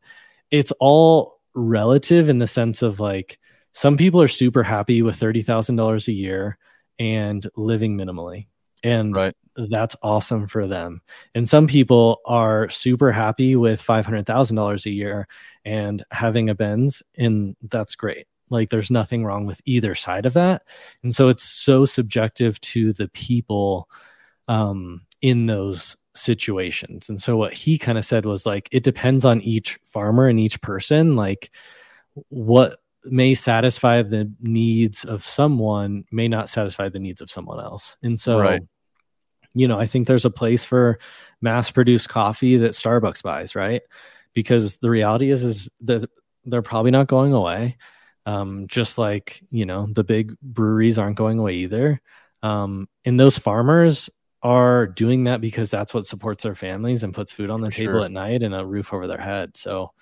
it's 0.51 0.73
all 0.81 1.39
relative 1.55 2.29
in 2.29 2.41
the 2.41 2.49
sense 2.49 2.83
of 2.83 2.99
like 2.99 3.39
some 3.79 3.97
people 3.97 4.21
are 4.21 4.29
super 4.29 4.63
happy 4.63 5.03
with 5.03 5.19
$30,000 5.19 6.09
a 6.09 6.13
year 6.13 6.59
and 6.99 7.49
living 7.57 7.97
minimally 7.97 8.49
and 8.83 9.15
right 9.15 9.35
that's 9.69 9.97
awesome 10.03 10.47
for 10.47 10.67
them. 10.67 11.01
And 11.35 11.49
some 11.49 11.67
people 11.67 12.21
are 12.25 12.69
super 12.69 13.11
happy 13.11 13.57
with 13.57 13.83
$500,000 13.83 14.87
a 14.87 14.91
year 14.91 15.27
and 15.65 16.05
having 16.13 16.49
a 16.49 16.55
Benz, 16.55 17.03
and 17.17 17.57
that's 17.63 17.97
great. 17.97 18.27
Like 18.51 18.71
there's 18.71 18.91
nothing 18.91 19.25
wrong 19.25 19.47
with 19.47 19.61
either 19.65 19.95
side 19.95 20.27
of 20.27 20.35
that. 20.35 20.63
And 21.03 21.15
so 21.15 21.29
it's 21.29 21.43
so 21.43 21.85
subjective 21.85 22.61
to 22.61 22.93
the 22.93 23.09
people 23.09 23.91
um, 24.47 25.03
in 25.21 25.47
those 25.47 25.97
situations. 26.15 27.09
And 27.09 27.21
so 27.21 27.37
what 27.37 27.53
he 27.53 27.79
kind 27.79 27.99
of 27.99 28.05
said 28.05 28.25
was 28.25 28.47
like, 28.47 28.69
it 28.73 28.85
depends 28.85 29.25
on 29.25 29.43
each 29.43 29.79
farmer 29.85 30.29
and 30.29 30.41
each 30.41 30.61
person. 30.63 31.17
Like 31.17 31.51
what 32.29 32.79
may 33.11 33.35
satisfy 33.35 34.03
the 34.03 34.33
needs 34.41 35.05
of 35.05 35.25
someone 35.25 36.05
may 36.11 36.29
not 36.29 36.49
satisfy 36.49 36.89
the 36.89 36.99
needs 36.99 37.21
of 37.21 37.31
someone 37.31 37.61
else. 37.61 37.97
And 38.03 38.21
so, 38.21 38.41
right 38.41 38.63
you 39.55 39.69
know, 39.69 39.79
I 39.79 39.87
think 39.87 40.07
there's 40.07 40.25
a 40.25 40.31
place 40.31 40.65
for 40.65 40.99
mass 41.41 41.71
produced 41.71 42.09
coffee 42.09 42.59
that 42.59 42.73
Starbucks 42.73 43.23
buys, 43.23 43.55
right? 43.55 43.83
Because 44.35 44.77
the 44.79 44.91
reality 44.91 45.31
is 45.31 45.43
is 45.43 45.71
that 45.83 46.09
they're 46.45 46.63
probably 46.63 46.91
not 46.91 47.07
going 47.07 47.33
away. 47.33 47.77
Um, 48.27 48.67
just 48.67 48.99
like, 48.99 49.43
you 49.51 49.65
know, 49.65 49.87
the 49.91 50.05
big 50.05 50.39
breweries 50.41 50.99
aren't 50.99 51.17
going 51.17 51.39
away 51.39 51.55
either. 51.55 52.01
Um, 52.43 52.89
and 53.05 53.19
those 53.19 53.39
farmers 53.39 54.11
are 54.43 54.87
doing 54.87 55.25
that 55.25 55.41
because 55.41 55.71
that's 55.71 55.95
what 55.95 56.07
supports 56.07 56.45
their 56.45 56.55
families 56.55 57.03
and 57.03 57.15
puts 57.15 57.33
food 57.33 57.51
on 57.51 57.63
the 57.63 57.71
table 57.71 57.95
sure. 57.95 58.05
at 58.05 58.13
night 58.13 58.43
and 58.43 58.55
a 58.55 58.65
roof 58.65 58.93
over 58.93 59.07
their 59.07 59.21
head. 59.21 59.57
So, 59.57 59.93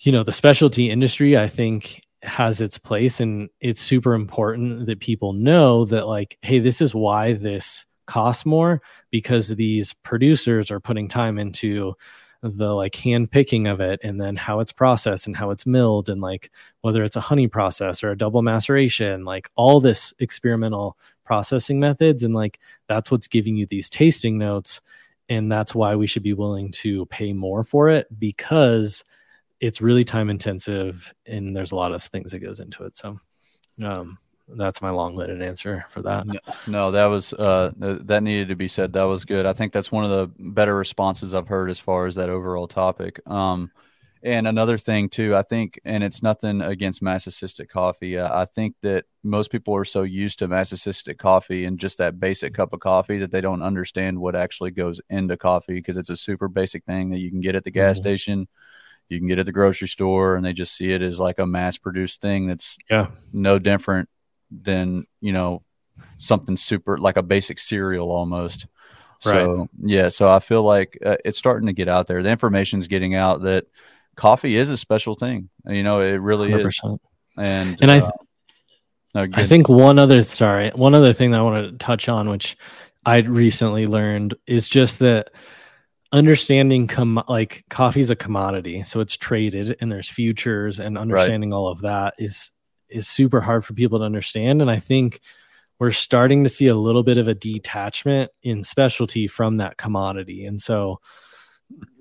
you 0.00 0.12
know, 0.12 0.22
the 0.22 0.32
specialty 0.32 0.90
industry, 0.90 1.36
I 1.36 1.48
think, 1.48 2.02
has 2.22 2.60
its 2.60 2.78
place 2.78 3.20
and 3.20 3.48
it's 3.60 3.80
super 3.80 4.14
important 4.14 4.86
that 4.86 5.00
people 5.00 5.32
know 5.32 5.84
that 5.84 6.06
like 6.06 6.38
hey 6.42 6.58
this 6.58 6.80
is 6.80 6.94
why 6.94 7.34
this 7.34 7.86
costs 8.06 8.46
more 8.46 8.80
because 9.10 9.48
these 9.48 9.92
producers 10.02 10.70
are 10.70 10.80
putting 10.80 11.08
time 11.08 11.38
into 11.38 11.94
the 12.42 12.72
like 12.72 12.94
hand 12.94 13.30
picking 13.30 13.66
of 13.66 13.80
it 13.80 13.98
and 14.02 14.20
then 14.20 14.36
how 14.36 14.60
it's 14.60 14.72
processed 14.72 15.26
and 15.26 15.36
how 15.36 15.50
it's 15.50 15.66
milled 15.66 16.08
and 16.08 16.20
like 16.20 16.50
whether 16.82 17.02
it's 17.02 17.16
a 17.16 17.20
honey 17.20 17.48
process 17.48 18.02
or 18.02 18.10
a 18.10 18.16
double 18.16 18.42
maceration 18.42 19.24
like 19.24 19.50
all 19.56 19.80
this 19.80 20.14
experimental 20.18 20.96
processing 21.24 21.80
methods 21.80 22.22
and 22.22 22.34
like 22.34 22.60
that's 22.88 23.10
what's 23.10 23.28
giving 23.28 23.56
you 23.56 23.66
these 23.66 23.90
tasting 23.90 24.38
notes 24.38 24.80
and 25.28 25.50
that's 25.50 25.74
why 25.74 25.96
we 25.96 26.06
should 26.06 26.22
be 26.22 26.34
willing 26.34 26.70
to 26.70 27.04
pay 27.06 27.32
more 27.32 27.64
for 27.64 27.88
it 27.88 28.06
because 28.18 29.04
it's 29.60 29.80
really 29.80 30.04
time 30.04 30.30
intensive 30.30 31.12
and 31.26 31.56
there's 31.56 31.72
a 31.72 31.76
lot 31.76 31.92
of 31.92 32.02
things 32.02 32.32
that 32.32 32.40
goes 32.40 32.60
into 32.60 32.84
it 32.84 32.96
so 32.96 33.18
um 33.82 34.18
that's 34.48 34.80
my 34.80 34.90
long-winded 34.90 35.42
answer 35.42 35.84
for 35.88 36.02
that. 36.02 36.26
No, 36.26 36.38
no, 36.66 36.90
that 36.92 37.06
was 37.06 37.32
uh, 37.32 37.72
that 37.76 38.22
needed 38.22 38.48
to 38.48 38.56
be 38.56 38.68
said. 38.68 38.92
That 38.92 39.04
was 39.04 39.24
good. 39.24 39.44
I 39.44 39.52
think 39.52 39.72
that's 39.72 39.90
one 39.90 40.04
of 40.04 40.10
the 40.10 40.30
better 40.38 40.74
responses 40.74 41.34
I've 41.34 41.48
heard 41.48 41.68
as 41.70 41.80
far 41.80 42.06
as 42.06 42.14
that 42.14 42.30
overall 42.30 42.68
topic. 42.68 43.18
Um, 43.28 43.70
and 44.22 44.46
another 44.46 44.78
thing 44.78 45.08
too, 45.08 45.36
I 45.36 45.42
think, 45.42 45.80
and 45.84 46.02
it's 46.02 46.22
nothing 46.22 46.60
against 46.60 47.02
mass 47.02 47.26
assisted 47.26 47.68
coffee. 47.68 48.18
Uh, 48.18 48.40
I 48.40 48.44
think 48.44 48.74
that 48.82 49.04
most 49.22 49.50
people 49.50 49.74
are 49.76 49.84
so 49.84 50.02
used 50.02 50.38
to 50.38 50.48
mass 50.48 50.72
assisted 50.72 51.18
coffee 51.18 51.64
and 51.64 51.78
just 51.78 51.98
that 51.98 52.18
basic 52.18 52.54
cup 52.54 52.72
of 52.72 52.80
coffee 52.80 53.18
that 53.18 53.30
they 53.30 53.40
don't 53.40 53.62
understand 53.62 54.18
what 54.18 54.34
actually 54.34 54.70
goes 54.70 55.00
into 55.10 55.36
coffee 55.36 55.74
because 55.74 55.96
it's 55.96 56.10
a 56.10 56.16
super 56.16 56.48
basic 56.48 56.84
thing 56.84 57.10
that 57.10 57.18
you 57.18 57.30
can 57.30 57.40
get 57.40 57.54
at 57.54 57.64
the 57.64 57.70
gas 57.70 57.96
mm-hmm. 57.96 58.02
station 58.02 58.48
you 59.08 59.18
can 59.18 59.28
get 59.28 59.38
at 59.38 59.46
the 59.46 59.52
grocery 59.52 59.88
store 59.88 60.36
and 60.36 60.44
they 60.44 60.52
just 60.52 60.76
see 60.76 60.92
it 60.92 61.02
as 61.02 61.20
like 61.20 61.38
a 61.38 61.46
mass 61.46 61.78
produced 61.78 62.20
thing 62.20 62.46
that's 62.46 62.76
yeah 62.90 63.08
no 63.32 63.58
different 63.58 64.08
than 64.50 65.06
you 65.20 65.32
know 65.32 65.62
something 66.16 66.56
super 66.56 66.98
like 66.98 67.16
a 67.16 67.22
basic 67.22 67.58
cereal 67.58 68.10
almost. 68.10 68.66
Right. 69.24 69.32
So 69.32 69.68
yeah, 69.82 70.08
so 70.10 70.28
I 70.28 70.40
feel 70.40 70.62
like 70.62 70.98
uh, 71.04 71.16
it's 71.24 71.38
starting 71.38 71.66
to 71.68 71.72
get 71.72 71.88
out 71.88 72.06
there. 72.06 72.22
The 72.22 72.30
information's 72.30 72.86
getting 72.86 73.14
out 73.14 73.42
that 73.42 73.66
coffee 74.14 74.56
is 74.56 74.68
a 74.68 74.76
special 74.76 75.14
thing. 75.14 75.48
You 75.66 75.82
know, 75.82 76.00
it 76.00 76.16
really 76.16 76.50
100%. 76.50 76.66
is. 76.66 77.00
And 77.38 77.78
and 77.80 77.90
I, 77.90 78.00
uh, 78.00 78.10
no, 79.14 79.26
I 79.32 79.46
think 79.46 79.68
one 79.68 79.98
other 79.98 80.22
sorry, 80.22 80.70
one 80.70 80.94
other 80.94 81.12
thing 81.12 81.30
that 81.30 81.40
I 81.40 81.42
want 81.42 81.70
to 81.70 81.78
touch 81.78 82.08
on, 82.08 82.28
which 82.28 82.56
I 83.04 83.18
recently 83.18 83.86
learned, 83.86 84.34
is 84.46 84.68
just 84.68 84.98
that 84.98 85.30
understanding 86.12 86.86
com- 86.86 87.22
like 87.28 87.64
coffee 87.68 88.00
is 88.00 88.10
a 88.10 88.16
commodity, 88.16 88.82
so 88.84 89.00
it's 89.00 89.16
traded, 89.16 89.76
and 89.80 89.90
there's 89.90 90.08
futures, 90.08 90.80
and 90.80 90.98
understanding 90.98 91.50
right. 91.50 91.56
all 91.56 91.68
of 91.68 91.82
that 91.82 92.14
is 92.18 92.50
is 92.88 93.08
super 93.08 93.40
hard 93.40 93.64
for 93.64 93.74
people 93.74 93.98
to 93.98 94.04
understand. 94.04 94.62
And 94.62 94.70
I 94.70 94.78
think 94.78 95.20
we're 95.78 95.90
starting 95.90 96.44
to 96.44 96.50
see 96.50 96.68
a 96.68 96.74
little 96.74 97.02
bit 97.02 97.18
of 97.18 97.28
a 97.28 97.34
detachment 97.34 98.30
in 98.42 98.64
specialty 98.64 99.26
from 99.26 99.58
that 99.58 99.76
commodity. 99.76 100.46
And 100.46 100.62
so, 100.62 101.00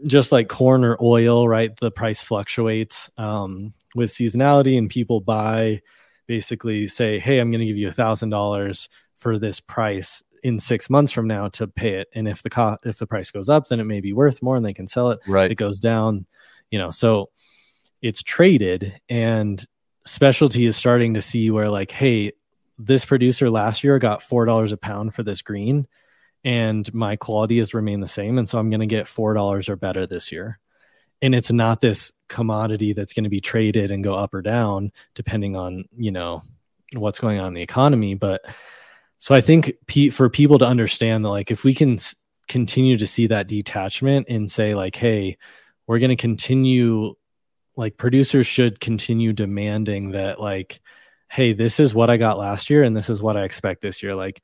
just 0.05 0.31
like 0.31 0.47
corn 0.47 0.83
or 0.83 0.97
oil, 1.01 1.47
right? 1.47 1.75
The 1.75 1.91
price 1.91 2.21
fluctuates 2.21 3.09
um, 3.17 3.73
with 3.95 4.11
seasonality, 4.11 4.77
and 4.77 4.89
people 4.89 5.21
buy 5.21 5.81
basically 6.27 6.87
say, 6.87 7.19
Hey, 7.19 7.39
I'm 7.39 7.51
going 7.51 7.59
to 7.59 7.65
give 7.65 7.77
you 7.77 7.89
a 7.89 7.93
thousand 7.93 8.29
dollars 8.29 8.89
for 9.15 9.37
this 9.37 9.59
price 9.59 10.23
in 10.45 10.59
six 10.59 10.91
months 10.91 11.11
from 11.11 11.27
now 11.27 11.47
to 11.47 11.65
pay 11.65 11.95
it. 11.95 12.07
And 12.13 12.27
if 12.27 12.43
the 12.43 12.51
co- 12.51 12.77
if 12.85 12.99
the 12.99 13.07
price 13.07 13.31
goes 13.31 13.49
up, 13.49 13.67
then 13.67 13.79
it 13.79 13.85
may 13.85 13.99
be 13.99 14.13
worth 14.13 14.43
more 14.43 14.55
and 14.55 14.63
they 14.63 14.75
can 14.75 14.87
sell 14.87 15.09
it. 15.09 15.19
Right. 15.27 15.45
If 15.45 15.53
it 15.53 15.55
goes 15.55 15.79
down, 15.79 16.27
you 16.69 16.77
know, 16.77 16.91
so 16.91 17.31
it's 17.99 18.21
traded 18.21 19.01
and 19.09 19.65
specialty 20.05 20.67
is 20.67 20.75
starting 20.77 21.15
to 21.15 21.21
see 21.21 21.49
where 21.49 21.67
like, 21.67 21.89
hey, 21.89 22.33
this 22.77 23.05
producer 23.05 23.49
last 23.49 23.83
year 23.83 23.97
got 23.97 24.21
four 24.21 24.45
dollars 24.45 24.71
a 24.71 24.77
pound 24.77 25.15
for 25.15 25.23
this 25.23 25.41
green, 25.41 25.87
and 26.43 26.93
my 26.93 27.15
quality 27.15 27.57
has 27.57 27.73
remained 27.73 28.03
the 28.03 28.07
same, 28.07 28.37
and 28.37 28.47
so 28.47 28.59
I'm 28.59 28.69
going 28.69 28.81
to 28.81 28.85
get 28.85 29.07
four 29.07 29.33
dollars 29.33 29.67
or 29.67 29.75
better 29.75 30.05
this 30.05 30.31
year. 30.31 30.59
And 31.23 31.33
it's 31.33 31.51
not 31.51 31.81
this 31.81 32.11
commodity 32.27 32.93
that's 32.93 33.13
going 33.13 33.23
to 33.23 33.31
be 33.31 33.39
traded 33.39 33.89
and 33.89 34.03
go 34.03 34.13
up 34.13 34.35
or 34.35 34.43
down 34.43 34.91
depending 35.15 35.55
on 35.55 35.85
you 35.97 36.11
know 36.11 36.43
what's 36.93 37.19
going 37.19 37.39
on 37.39 37.47
in 37.47 37.53
the 37.55 37.63
economy. 37.63 38.13
But 38.13 38.45
so 39.17 39.33
I 39.33 39.41
think 39.41 39.73
for 40.11 40.29
people 40.29 40.59
to 40.59 40.67
understand 40.67 41.25
that, 41.25 41.29
like, 41.29 41.51
if 41.51 41.63
we 41.63 41.73
can 41.73 41.97
continue 42.47 42.97
to 42.97 43.07
see 43.07 43.27
that 43.27 43.47
detachment 43.47 44.27
and 44.29 44.51
say, 44.51 44.75
like, 44.75 44.95
hey, 44.95 45.37
we're 45.87 45.99
going 45.99 46.09
to 46.09 46.15
continue 46.15 47.13
like 47.77 47.97
producers 47.97 48.47
should 48.47 48.79
continue 48.79 49.33
demanding 49.33 50.11
that 50.11 50.39
like 50.39 50.79
hey 51.29 51.51
this 51.51 51.77
is 51.77 51.93
what 51.93 52.09
i 52.09 52.15
got 52.15 52.37
last 52.37 52.69
year 52.69 52.83
and 52.83 52.95
this 52.95 53.09
is 53.09 53.21
what 53.21 53.35
i 53.35 53.43
expect 53.43 53.81
this 53.81 54.01
year 54.01 54.15
like 54.15 54.41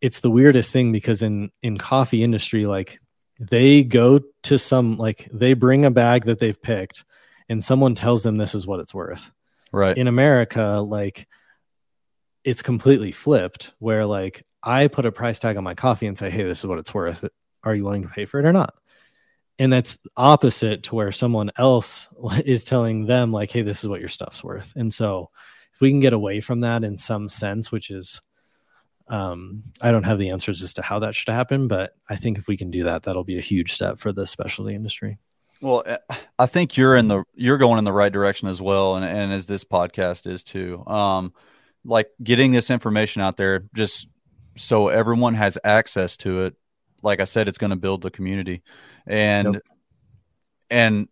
it's 0.00 0.18
the 0.20 0.30
weirdest 0.30 0.72
thing 0.72 0.90
because 0.90 1.22
in 1.22 1.52
in 1.62 1.78
coffee 1.78 2.24
industry 2.24 2.66
like 2.66 2.98
they 3.38 3.84
go 3.84 4.20
to 4.42 4.58
some 4.58 4.96
like 4.96 5.28
they 5.32 5.54
bring 5.54 5.84
a 5.84 5.90
bag 5.90 6.24
that 6.24 6.40
they've 6.40 6.60
picked 6.60 7.04
and 7.48 7.62
someone 7.62 7.94
tells 7.94 8.22
them 8.22 8.36
this 8.36 8.54
is 8.54 8.66
what 8.66 8.80
it's 8.80 8.94
worth. 8.94 9.30
Right. 9.72 9.96
In 9.96 10.08
America, 10.08 10.84
like 10.86 11.26
it's 12.48 12.62
completely 12.62 13.12
flipped 13.12 13.74
where 13.78 14.06
like 14.06 14.42
I 14.62 14.88
put 14.88 15.04
a 15.04 15.12
price 15.12 15.38
tag 15.38 15.58
on 15.58 15.64
my 15.64 15.74
coffee 15.74 16.06
and 16.06 16.16
say, 16.16 16.30
"Hey, 16.30 16.44
this 16.44 16.60
is 16.60 16.66
what 16.66 16.78
it's 16.78 16.94
worth. 16.94 17.24
Are 17.62 17.74
you 17.74 17.84
willing 17.84 18.02
to 18.02 18.08
pay 18.08 18.24
for 18.24 18.40
it 18.40 18.46
or 18.46 18.52
not?" 18.52 18.74
And 19.58 19.72
that's 19.72 19.98
opposite 20.16 20.84
to 20.84 20.94
where 20.94 21.12
someone 21.12 21.50
else 21.58 22.08
is 22.44 22.64
telling 22.64 23.06
them 23.06 23.32
like, 23.32 23.50
"Hey, 23.50 23.62
this 23.62 23.84
is 23.84 23.90
what 23.90 24.00
your 24.00 24.08
stuff's 24.08 24.42
worth." 24.42 24.72
And 24.76 24.92
so 24.92 25.30
if 25.74 25.80
we 25.82 25.90
can 25.90 26.00
get 26.00 26.14
away 26.14 26.40
from 26.40 26.60
that 26.60 26.84
in 26.84 26.96
some 26.96 27.28
sense, 27.28 27.70
which 27.70 27.90
is 27.90 28.20
um, 29.08 29.64
I 29.82 29.90
don't 29.90 30.04
have 30.04 30.18
the 30.18 30.30
answers 30.30 30.62
as 30.62 30.72
to 30.74 30.82
how 30.82 31.00
that 31.00 31.14
should 31.14 31.32
happen, 31.32 31.68
but 31.68 31.94
I 32.08 32.16
think 32.16 32.38
if 32.38 32.48
we 32.48 32.56
can 32.56 32.70
do 32.70 32.84
that, 32.84 33.02
that'll 33.02 33.24
be 33.24 33.38
a 33.38 33.42
huge 33.42 33.72
step 33.74 33.98
for 33.98 34.12
the 34.12 34.26
specialty 34.26 34.74
industry. 34.74 35.18
Well, 35.60 35.82
eh, 35.84 35.98
I 36.38 36.46
think 36.46 36.76
you're 36.76 36.96
in 36.96 37.08
the 37.08 37.24
you're 37.34 37.58
going 37.58 37.78
in 37.78 37.84
the 37.84 37.92
right 37.92 38.12
direction 38.12 38.48
as 38.48 38.62
well, 38.62 38.96
and, 38.96 39.04
and 39.04 39.32
as 39.34 39.46
this 39.46 39.64
podcast 39.64 40.26
is 40.26 40.42
too. 40.42 40.82
Um, 40.86 41.34
like 41.88 42.10
getting 42.22 42.52
this 42.52 42.70
information 42.70 43.22
out 43.22 43.36
there, 43.36 43.64
just 43.74 44.08
so 44.56 44.88
everyone 44.88 45.34
has 45.34 45.58
access 45.64 46.16
to 46.18 46.44
it. 46.44 46.54
Like 47.02 47.20
I 47.20 47.24
said, 47.24 47.48
it's 47.48 47.58
going 47.58 47.70
to 47.70 47.76
build 47.76 48.02
the 48.02 48.10
community, 48.10 48.62
and 49.06 49.54
yep. 49.54 49.62
and 50.70 51.08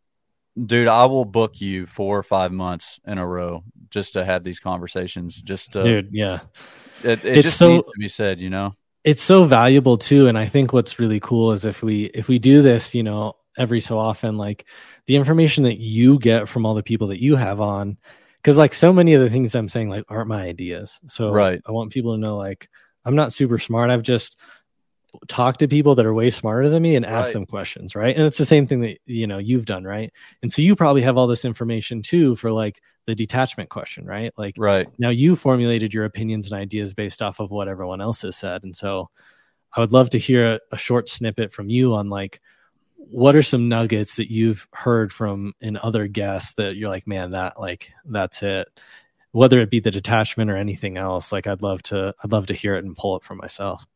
dude, 0.64 0.88
I 0.88 1.06
will 1.06 1.24
book 1.24 1.60
you 1.60 1.86
four 1.86 2.18
or 2.18 2.22
five 2.22 2.52
months 2.52 3.00
in 3.06 3.18
a 3.18 3.26
row 3.26 3.62
just 3.90 4.14
to 4.14 4.24
have 4.24 4.44
these 4.44 4.60
conversations. 4.60 5.40
Just 5.40 5.72
to, 5.72 5.82
dude, 5.82 6.08
yeah, 6.12 6.40
it, 7.02 7.24
it 7.24 7.42
just 7.42 7.56
so, 7.56 7.68
needs 7.68 7.84
to 7.84 7.98
be 7.98 8.08
said, 8.08 8.40
you 8.40 8.50
know. 8.50 8.74
It's 9.04 9.22
so 9.22 9.44
valuable 9.44 9.96
too, 9.96 10.26
and 10.26 10.36
I 10.36 10.46
think 10.46 10.72
what's 10.72 10.98
really 10.98 11.20
cool 11.20 11.52
is 11.52 11.64
if 11.64 11.82
we 11.82 12.06
if 12.06 12.26
we 12.28 12.40
do 12.40 12.62
this, 12.62 12.94
you 12.94 13.04
know, 13.04 13.36
every 13.56 13.80
so 13.80 13.98
often, 13.98 14.36
like 14.36 14.66
the 15.06 15.14
information 15.14 15.64
that 15.64 15.78
you 15.78 16.18
get 16.18 16.48
from 16.48 16.66
all 16.66 16.74
the 16.74 16.82
people 16.82 17.08
that 17.08 17.22
you 17.22 17.36
have 17.36 17.60
on, 17.60 17.96
because 18.46 18.58
like 18.58 18.72
so 18.72 18.92
many 18.92 19.12
of 19.12 19.20
the 19.20 19.28
things 19.28 19.56
I'm 19.56 19.68
saying 19.68 19.90
like 19.90 20.04
aren't 20.08 20.28
my 20.28 20.42
ideas. 20.42 21.00
So 21.08 21.32
right, 21.32 21.60
I 21.66 21.72
want 21.72 21.90
people 21.90 22.14
to 22.14 22.20
know 22.20 22.36
like 22.36 22.68
I'm 23.04 23.16
not 23.16 23.32
super 23.32 23.58
smart. 23.58 23.90
I've 23.90 24.04
just 24.04 24.38
talked 25.26 25.58
to 25.58 25.66
people 25.66 25.96
that 25.96 26.06
are 26.06 26.14
way 26.14 26.30
smarter 26.30 26.68
than 26.68 26.80
me 26.80 26.94
and 26.94 27.04
ask 27.04 27.26
right. 27.26 27.32
them 27.32 27.46
questions, 27.46 27.96
right? 27.96 28.14
And 28.14 28.24
it's 28.24 28.38
the 28.38 28.46
same 28.46 28.64
thing 28.64 28.82
that 28.82 28.98
you 29.04 29.26
know 29.26 29.38
you've 29.38 29.64
done, 29.64 29.82
right? 29.82 30.12
And 30.42 30.52
so 30.52 30.62
you 30.62 30.76
probably 30.76 31.02
have 31.02 31.16
all 31.16 31.26
this 31.26 31.44
information 31.44 32.02
too 32.02 32.36
for 32.36 32.52
like 32.52 32.80
the 33.08 33.16
detachment 33.16 33.68
question, 33.68 34.06
right? 34.06 34.32
Like 34.38 34.54
right 34.58 34.86
now 34.96 35.08
you 35.10 35.34
formulated 35.34 35.92
your 35.92 36.04
opinions 36.04 36.46
and 36.46 36.54
ideas 36.54 36.94
based 36.94 37.22
off 37.22 37.40
of 37.40 37.50
what 37.50 37.66
everyone 37.66 38.00
else 38.00 38.22
has 38.22 38.36
said. 38.36 38.62
And 38.62 38.76
so 38.76 39.10
I 39.74 39.80
would 39.80 39.92
love 39.92 40.10
to 40.10 40.18
hear 40.18 40.54
a, 40.54 40.60
a 40.70 40.78
short 40.78 41.08
snippet 41.08 41.50
from 41.50 41.68
you 41.68 41.94
on 41.94 42.10
like 42.10 42.40
what 42.96 43.36
are 43.36 43.42
some 43.42 43.68
nuggets 43.68 44.16
that 44.16 44.30
you've 44.30 44.66
heard 44.72 45.12
from 45.12 45.54
in 45.60 45.76
other 45.76 46.06
guests 46.06 46.54
that 46.54 46.76
you're 46.76 46.88
like, 46.90 47.06
man, 47.06 47.30
that 47.30 47.58
like 47.60 47.92
that's 48.04 48.42
it. 48.42 48.68
Whether 49.32 49.60
it 49.60 49.70
be 49.70 49.80
the 49.80 49.90
detachment 49.90 50.50
or 50.50 50.56
anything 50.56 50.96
else, 50.96 51.30
like 51.30 51.46
I'd 51.46 51.62
love 51.62 51.82
to 51.84 52.14
I'd 52.22 52.32
love 52.32 52.46
to 52.46 52.54
hear 52.54 52.74
it 52.76 52.84
and 52.84 52.96
pull 52.96 53.16
it 53.16 53.22
for 53.22 53.34
myself. 53.34 53.86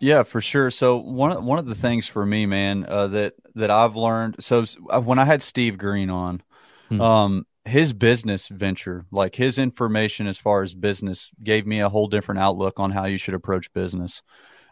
Yeah, 0.00 0.24
for 0.24 0.40
sure. 0.40 0.70
So 0.70 0.96
one 0.96 1.44
one 1.44 1.58
of 1.58 1.66
the 1.66 1.74
things 1.74 2.06
for 2.06 2.26
me, 2.26 2.46
man, 2.46 2.84
uh, 2.88 3.06
that 3.08 3.34
that 3.54 3.70
I've 3.70 3.96
learned. 3.96 4.36
So 4.40 4.64
uh, 4.90 5.00
when 5.00 5.18
I 5.18 5.24
had 5.24 5.42
Steve 5.42 5.78
Green 5.78 6.10
on, 6.10 6.42
hmm. 6.88 7.00
um, 7.00 7.46
his 7.64 7.92
business 7.92 8.48
venture, 8.48 9.06
like 9.10 9.36
his 9.36 9.58
information 9.58 10.26
as 10.26 10.38
far 10.38 10.62
as 10.62 10.74
business, 10.74 11.30
gave 11.42 11.66
me 11.66 11.80
a 11.80 11.88
whole 11.88 12.08
different 12.08 12.40
outlook 12.40 12.80
on 12.80 12.90
how 12.90 13.04
you 13.04 13.18
should 13.18 13.34
approach 13.34 13.72
business. 13.72 14.22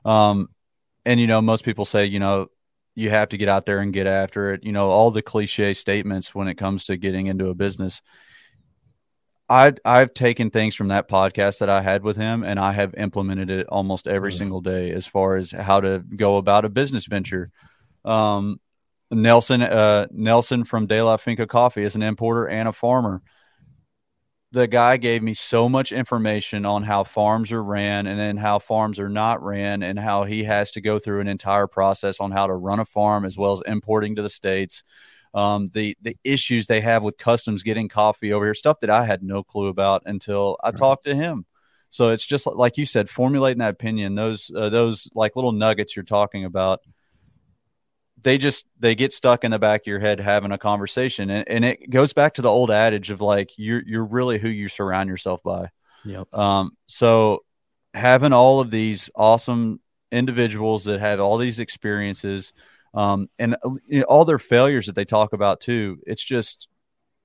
Um, 0.04 0.48
and 1.06 1.20
you 1.20 1.26
know, 1.26 1.40
most 1.40 1.64
people 1.64 1.84
say, 1.84 2.06
you 2.06 2.18
know, 2.18 2.48
you 2.94 3.10
have 3.10 3.30
to 3.30 3.36
get 3.36 3.48
out 3.48 3.66
there 3.66 3.80
and 3.80 3.92
get 3.92 4.06
after 4.06 4.52
it. 4.54 4.64
You 4.64 4.72
know, 4.72 4.88
all 4.88 5.10
the 5.10 5.22
cliche 5.22 5.74
statements 5.74 6.34
when 6.34 6.48
it 6.48 6.56
comes 6.56 6.84
to 6.86 6.96
getting 6.96 7.26
into 7.26 7.48
a 7.48 7.54
business. 7.54 8.02
I 9.48 9.74
I've 9.84 10.14
taken 10.14 10.50
things 10.50 10.74
from 10.74 10.88
that 10.88 11.08
podcast 11.08 11.58
that 11.58 11.68
I 11.68 11.82
had 11.82 12.04
with 12.04 12.16
him 12.16 12.44
and 12.44 12.60
I 12.60 12.72
have 12.72 12.94
implemented 12.94 13.50
it 13.50 13.66
almost 13.68 14.06
every 14.06 14.30
mm. 14.30 14.38
single 14.38 14.60
day 14.60 14.92
as 14.92 15.08
far 15.08 15.36
as 15.36 15.50
how 15.50 15.80
to 15.80 15.98
go 15.98 16.36
about 16.36 16.64
a 16.64 16.68
business 16.68 17.06
venture. 17.06 17.50
Um, 18.04 18.60
Nelson 19.10 19.62
uh, 19.62 20.06
Nelson 20.12 20.64
from 20.64 20.86
De 20.86 21.02
La 21.02 21.16
Finca 21.16 21.48
Coffee 21.48 21.82
is 21.82 21.96
an 21.96 22.02
importer 22.02 22.48
and 22.48 22.68
a 22.68 22.72
farmer. 22.72 23.22
The 24.52 24.66
guy 24.66 24.96
gave 24.96 25.22
me 25.22 25.34
so 25.34 25.68
much 25.68 25.92
information 25.92 26.66
on 26.66 26.82
how 26.82 27.04
farms 27.04 27.52
are 27.52 27.62
ran 27.62 28.08
and 28.08 28.18
then 28.18 28.36
how 28.36 28.58
farms 28.58 28.98
are 28.98 29.08
not 29.08 29.42
ran 29.42 29.82
and 29.82 29.98
how 29.98 30.24
he 30.24 30.42
has 30.44 30.72
to 30.72 30.80
go 30.80 30.98
through 30.98 31.20
an 31.20 31.28
entire 31.28 31.68
process 31.68 32.18
on 32.18 32.32
how 32.32 32.48
to 32.48 32.54
run 32.54 32.80
a 32.80 32.84
farm 32.84 33.24
as 33.24 33.38
well 33.38 33.52
as 33.52 33.62
importing 33.66 34.16
to 34.16 34.22
the 34.22 34.28
states 34.28 34.82
um, 35.34 35.68
the 35.68 35.96
the 36.02 36.16
issues 36.24 36.66
they 36.66 36.80
have 36.80 37.02
with 37.02 37.16
customs 37.16 37.62
getting 37.62 37.88
coffee 37.88 38.32
over 38.32 38.44
here, 38.44 38.54
stuff 38.54 38.80
that 38.80 38.90
I 38.90 39.04
had 39.04 39.22
no 39.22 39.42
clue 39.42 39.68
about 39.68 40.02
until 40.06 40.56
I 40.62 40.68
right. 40.68 40.76
talked 40.76 41.04
to 41.04 41.14
him. 41.14 41.46
So 41.88 42.10
it's 42.10 42.26
just 42.26 42.46
like 42.46 42.78
you 42.78 42.86
said, 42.86 43.08
formulating 43.08 43.58
that 43.58 43.70
opinion. 43.70 44.14
Those 44.14 44.50
uh, 44.54 44.68
those 44.68 45.08
like 45.14 45.36
little 45.36 45.52
nuggets 45.52 45.94
you're 45.94 46.04
talking 46.04 46.44
about. 46.44 46.80
They 48.22 48.38
just 48.38 48.66
they 48.78 48.94
get 48.94 49.12
stuck 49.12 49.44
in 49.44 49.50
the 49.50 49.58
back 49.58 49.82
of 49.82 49.86
your 49.86 50.00
head 50.00 50.20
having 50.20 50.52
a 50.52 50.58
conversation, 50.58 51.30
and, 51.30 51.48
and 51.48 51.64
it 51.64 51.90
goes 51.90 52.12
back 52.12 52.34
to 52.34 52.42
the 52.42 52.50
old 52.50 52.70
adage 52.70 53.10
of 53.10 53.20
like 53.20 53.52
you're 53.56 53.82
you're 53.86 54.04
really 54.04 54.38
who 54.38 54.48
you 54.48 54.68
surround 54.68 55.08
yourself 55.08 55.42
by. 55.42 55.70
Yep. 56.04 56.32
Um. 56.34 56.76
So 56.86 57.44
having 57.94 58.32
all 58.32 58.60
of 58.60 58.70
these 58.70 59.10
awesome 59.14 59.80
individuals 60.12 60.84
that 60.84 61.00
have 61.00 61.20
all 61.20 61.38
these 61.38 61.58
experiences 61.58 62.52
um, 62.94 63.28
and 63.38 63.56
uh, 63.62 63.70
you 63.86 64.00
know, 64.00 64.06
all 64.06 64.24
their 64.24 64.38
failures 64.38 64.86
that 64.86 64.94
they 64.94 65.04
talk 65.04 65.32
about 65.32 65.60
too. 65.60 66.00
It's 66.06 66.24
just 66.24 66.68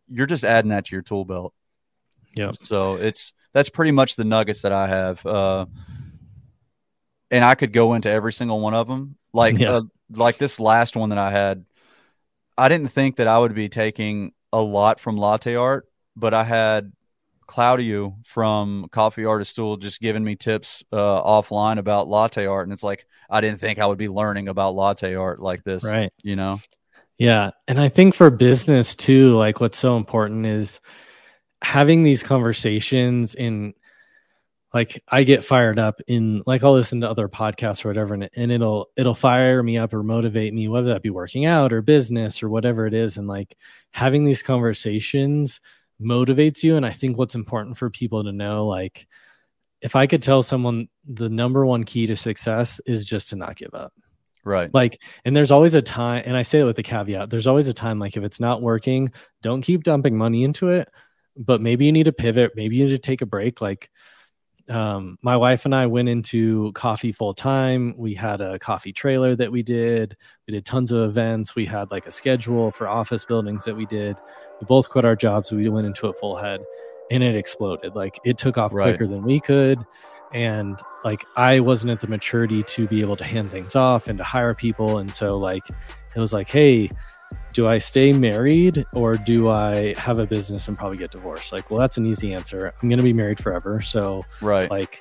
you're 0.07 0.27
just 0.27 0.43
adding 0.43 0.69
that 0.69 0.85
to 0.85 0.95
your 0.95 1.01
tool 1.01 1.25
belt. 1.25 1.53
Yeah. 2.35 2.51
So 2.61 2.95
it's 2.95 3.33
that's 3.53 3.69
pretty 3.69 3.91
much 3.91 4.15
the 4.15 4.23
nuggets 4.23 4.61
that 4.61 4.71
I 4.71 4.87
have. 4.87 5.25
Uh, 5.25 5.65
and 7.31 7.43
I 7.43 7.55
could 7.55 7.73
go 7.73 7.95
into 7.95 8.09
every 8.09 8.33
single 8.33 8.59
one 8.59 8.73
of 8.73 8.87
them. 8.87 9.17
Like 9.33 9.57
yeah. 9.57 9.77
uh, 9.77 9.81
like 10.09 10.37
this 10.37 10.59
last 10.59 10.95
one 10.95 11.09
that 11.09 11.17
I 11.17 11.31
had, 11.31 11.65
I 12.57 12.69
didn't 12.69 12.89
think 12.89 13.17
that 13.17 13.27
I 13.27 13.37
would 13.37 13.55
be 13.55 13.69
taking 13.69 14.31
a 14.53 14.61
lot 14.61 14.99
from 14.99 15.17
latte 15.17 15.55
art, 15.55 15.87
but 16.15 16.33
I 16.33 16.43
had 16.43 16.93
Claudio 17.47 18.17
from 18.25 18.87
Coffee 18.91 19.25
Artist 19.25 19.55
Tool 19.55 19.77
just 19.77 19.99
giving 19.99 20.23
me 20.23 20.35
tips 20.35 20.83
uh, 20.91 21.21
offline 21.21 21.77
about 21.77 22.07
latte 22.07 22.45
art, 22.45 22.65
and 22.65 22.73
it's 22.73 22.83
like 22.83 23.05
I 23.29 23.41
didn't 23.41 23.59
think 23.59 23.79
I 23.79 23.85
would 23.85 23.97
be 23.97 24.09
learning 24.09 24.47
about 24.47 24.75
latte 24.75 25.15
art 25.15 25.41
like 25.41 25.63
this, 25.63 25.83
right? 25.83 26.11
You 26.23 26.35
know? 26.35 26.59
Yeah, 27.17 27.51
and 27.67 27.79
I 27.79 27.89
think 27.89 28.13
for 28.13 28.29
business 28.29 28.95
too, 28.95 29.35
like 29.35 29.59
what's 29.61 29.77
so 29.77 29.97
important 29.97 30.45
is 30.45 30.81
having 31.61 32.03
these 32.03 32.23
conversations 32.23 33.35
in 33.35 33.73
like 34.75 35.01
I 35.07 35.23
get 35.23 35.45
fired 35.45 35.79
up 35.79 36.01
in 36.05 36.43
like 36.45 36.61
I'll 36.61 36.73
listen 36.73 36.99
to 36.99 37.09
other 37.09 37.29
podcasts 37.29 37.85
or 37.85 37.87
whatever 37.87 38.13
and, 38.13 38.29
and 38.35 38.51
it'll 38.51 38.89
it'll 38.97 39.15
fire 39.15 39.63
me 39.63 39.77
up 39.77 39.93
or 39.93 40.03
motivate 40.03 40.53
me 40.53 40.67
whether 40.67 40.91
that 40.91 41.01
be 41.01 41.09
working 41.09 41.45
out 41.45 41.71
or 41.71 41.81
business 41.81 42.43
or 42.43 42.49
whatever 42.49 42.85
it 42.85 42.93
is. 42.93 43.15
And 43.15 43.25
like 43.25 43.57
having 43.91 44.25
these 44.25 44.43
conversations 44.43 45.61
motivates 46.01 46.61
you. 46.61 46.75
And 46.75 46.85
i 46.85 46.91
think 46.91 47.17
what's 47.17 47.35
important 47.35 47.77
for 47.77 47.89
people 47.89 48.25
to 48.25 48.33
know 48.33 48.67
like 48.67 49.07
if 49.79 49.95
i 49.95 50.07
could 50.07 50.21
tell 50.21 50.43
someone 50.43 50.89
the 51.07 51.29
number 51.29 51.65
one 51.65 51.85
key 51.85 52.05
to 52.07 52.17
success 52.17 52.81
is 52.85 53.05
just 53.05 53.29
to 53.29 53.37
not 53.37 53.55
give 53.55 53.73
up. 53.73 53.93
Right. 54.43 54.71
Like 54.73 55.01
and 55.23 55.33
there's 55.33 55.51
always 55.51 55.73
a 55.73 55.81
time 55.81 56.23
and 56.25 56.35
i 56.35 56.41
say 56.41 56.59
it 56.59 56.65
with 56.65 56.77
a 56.79 56.83
caveat 56.83 57.29
there's 57.29 57.47
always 57.47 57.69
a 57.69 57.73
time 57.73 57.97
like 57.97 58.17
if 58.17 58.25
it's 58.25 58.41
not 58.41 58.61
working 58.61 59.13
don't 59.41 59.61
keep 59.61 59.83
dumping 59.83 60.17
money 60.17 60.43
into 60.43 60.67
it 60.67 60.89
but 61.37 61.61
maybe 61.61 61.85
you 61.85 61.93
need 61.93 62.03
to 62.03 62.13
pivot 62.13 62.51
maybe 62.57 62.75
you 62.75 62.83
need 62.83 62.91
to 62.91 62.99
take 62.99 63.21
a 63.21 63.25
break. 63.25 63.61
Like 63.61 63.89
um, 64.69 65.19
my 65.21 65.37
wife 65.37 65.65
and 65.65 65.75
I 65.75 65.85
went 65.85 66.09
into 66.09 66.71
coffee 66.73 67.11
full 67.11 67.33
time. 67.33 67.93
We 67.97 68.15
had 68.15 68.41
a 68.41 68.57
coffee 68.57 68.91
trailer 68.91 69.35
that 69.35 69.51
we 69.51 69.61
did. 69.61 70.17
We 70.47 70.53
did 70.53 70.65
tons 70.65 70.91
of 70.91 71.03
events. 71.03 71.55
We 71.55 71.65
had 71.65 71.91
like 71.91 72.07
a 72.07 72.11
schedule 72.11 72.71
for 72.71 72.87
office 72.87 73.25
buildings 73.25 73.63
that 73.65 73.75
we 73.75 73.85
did. 73.85 74.17
We 74.59 74.65
both 74.65 74.89
quit 74.89 75.05
our 75.05 75.15
jobs. 75.15 75.51
We 75.51 75.69
went 75.69 75.87
into 75.87 76.07
it 76.07 76.17
full 76.17 76.35
head 76.35 76.61
and 77.11 77.23
it 77.23 77.35
exploded. 77.35 77.95
Like 77.95 78.19
it 78.25 78.37
took 78.37 78.57
off 78.57 78.73
right. 78.73 78.95
quicker 78.95 79.07
than 79.07 79.23
we 79.23 79.39
could. 79.39 79.79
And 80.33 80.79
like 81.03 81.23
I 81.35 81.59
wasn't 81.59 81.91
at 81.91 82.01
the 82.01 82.07
maturity 82.07 82.63
to 82.63 82.87
be 82.87 83.01
able 83.01 83.15
to 83.17 83.23
hand 83.23 83.51
things 83.51 83.75
off 83.75 84.07
and 84.07 84.17
to 84.17 84.23
hire 84.23 84.55
people. 84.55 84.97
And 84.97 85.13
so, 85.13 85.35
like, 85.35 85.63
it 86.15 86.19
was 86.19 86.33
like, 86.33 86.49
hey, 86.49 86.89
do 87.55 87.67
I 87.67 87.79
stay 87.79 88.11
married 88.11 88.85
or 88.93 89.15
do 89.15 89.49
I 89.49 89.95
have 89.97 90.19
a 90.19 90.25
business 90.25 90.67
and 90.67 90.77
probably 90.77 90.97
get 90.97 91.11
divorced? 91.11 91.53
Like, 91.53 91.71
well, 91.71 91.79
that's 91.79 91.97
an 91.97 92.05
easy 92.05 92.33
answer. 92.33 92.73
I'm 92.83 92.89
going 92.89 92.99
to 92.99 93.03
be 93.03 93.13
married 93.13 93.39
forever. 93.39 93.79
So, 93.79 94.19
right. 94.41 94.69
Like, 94.69 94.99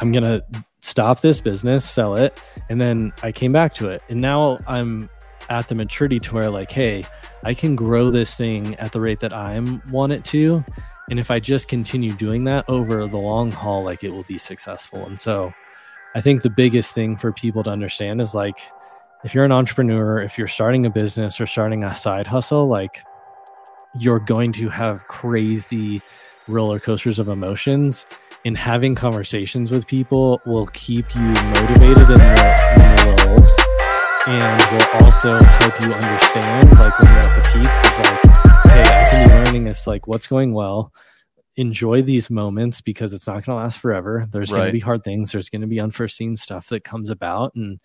I'm 0.00 0.10
going 0.10 0.24
to 0.24 0.44
stop 0.80 1.20
this 1.20 1.40
business, 1.40 1.88
sell 1.88 2.16
it. 2.16 2.40
And 2.68 2.80
then 2.80 3.12
I 3.22 3.30
came 3.30 3.52
back 3.52 3.72
to 3.74 3.88
it. 3.88 4.02
And 4.08 4.20
now 4.20 4.58
I'm 4.66 5.08
at 5.48 5.68
the 5.68 5.76
maturity 5.76 6.18
to 6.18 6.34
where, 6.34 6.50
like, 6.50 6.72
hey, 6.72 7.04
I 7.44 7.54
can 7.54 7.76
grow 7.76 8.10
this 8.10 8.34
thing 8.34 8.74
at 8.74 8.90
the 8.90 9.00
rate 9.00 9.20
that 9.20 9.32
I 9.32 9.56
want 9.92 10.10
it 10.10 10.24
to. 10.24 10.64
And 11.08 11.20
if 11.20 11.30
I 11.30 11.38
just 11.38 11.68
continue 11.68 12.10
doing 12.10 12.42
that 12.44 12.64
over 12.68 13.06
the 13.06 13.16
long 13.16 13.52
haul, 13.52 13.84
like, 13.84 14.02
it 14.02 14.10
will 14.10 14.24
be 14.24 14.38
successful. 14.38 15.06
And 15.06 15.18
so, 15.18 15.54
I 16.16 16.20
think 16.20 16.42
the 16.42 16.50
biggest 16.50 16.94
thing 16.94 17.16
for 17.16 17.30
people 17.30 17.62
to 17.62 17.70
understand 17.70 18.20
is 18.20 18.34
like, 18.34 18.58
if 19.24 19.34
you're 19.34 19.44
an 19.44 19.52
entrepreneur, 19.52 20.20
if 20.20 20.38
you're 20.38 20.46
starting 20.46 20.86
a 20.86 20.90
business 20.90 21.40
or 21.40 21.46
starting 21.46 21.84
a 21.84 21.94
side 21.94 22.26
hustle, 22.26 22.68
like 22.68 23.02
you're 23.98 24.20
going 24.20 24.52
to 24.52 24.68
have 24.68 25.08
crazy 25.08 26.02
roller 26.48 26.78
coasters 26.78 27.18
of 27.18 27.28
emotions 27.28 28.06
and 28.44 28.56
having 28.56 28.94
conversations 28.94 29.70
with 29.70 29.86
people 29.86 30.40
will 30.46 30.66
keep 30.68 31.04
you 31.16 31.22
motivated 31.22 32.08
in 32.10 32.14
the, 32.14 32.56
in 32.74 32.96
the 32.96 33.24
lulls 33.26 33.52
and 34.26 34.62
will 34.72 35.02
also 35.02 35.38
help 35.44 35.74
you 35.82 35.92
understand 35.92 36.70
like 36.78 36.98
when 37.00 37.12
you're 37.12 37.18
at 37.18 37.34
the 37.34 37.48
peaks 37.52 37.80
of 37.84 37.98
like 38.04 38.66
hey 38.68 39.00
i 39.00 39.04
can 39.04 39.28
be 39.28 39.34
learning 39.34 39.68
as 39.68 39.86
like 39.86 40.06
what's 40.06 40.26
going 40.26 40.52
well. 40.52 40.92
Enjoy 41.58 42.02
these 42.02 42.28
moments 42.28 42.82
because 42.82 43.14
it's 43.14 43.26
not 43.26 43.42
going 43.42 43.44
to 43.44 43.54
last 43.54 43.78
forever. 43.78 44.26
There's 44.30 44.52
right. 44.52 44.58
going 44.58 44.68
to 44.68 44.72
be 44.72 44.80
hard 44.80 45.02
things. 45.02 45.32
There's 45.32 45.48
going 45.48 45.62
to 45.62 45.66
be 45.66 45.80
unforeseen 45.80 46.36
stuff 46.36 46.68
that 46.68 46.84
comes 46.84 47.08
about 47.08 47.54
and 47.54 47.80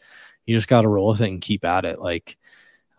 you 0.51 0.57
just 0.57 0.67
got 0.67 0.81
to 0.81 0.87
roll 0.87 1.07
with 1.07 1.21
it 1.21 1.29
and 1.29 1.41
keep 1.41 1.65
at 1.65 1.85
it 1.85 1.99
like 1.99 2.37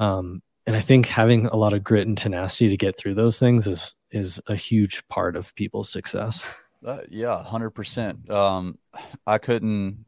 um 0.00 0.42
and 0.66 0.74
i 0.74 0.80
think 0.80 1.06
having 1.06 1.46
a 1.46 1.56
lot 1.56 1.72
of 1.72 1.84
grit 1.84 2.06
and 2.06 2.18
tenacity 2.18 2.70
to 2.70 2.76
get 2.76 2.96
through 2.96 3.14
those 3.14 3.38
things 3.38 3.66
is 3.66 3.94
is 4.10 4.40
a 4.48 4.56
huge 4.56 5.06
part 5.08 5.36
of 5.36 5.54
people's 5.54 5.90
success 5.90 6.46
uh, 6.86 6.98
yeah 7.08 7.42
100% 7.46 8.30
um 8.30 8.78
i 9.26 9.38
couldn't 9.38 10.04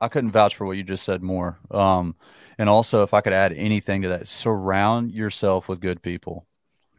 i 0.00 0.08
couldn't 0.08 0.32
vouch 0.32 0.56
for 0.56 0.66
what 0.66 0.76
you 0.76 0.82
just 0.82 1.04
said 1.04 1.22
more 1.22 1.58
um 1.70 2.14
and 2.58 2.68
also, 2.68 3.02
if 3.02 3.14
I 3.14 3.20
could 3.20 3.32
add 3.32 3.52
anything 3.52 4.02
to 4.02 4.08
that, 4.10 4.28
surround 4.28 5.10
yourself 5.10 5.68
with 5.68 5.80
good 5.80 6.02
people. 6.02 6.46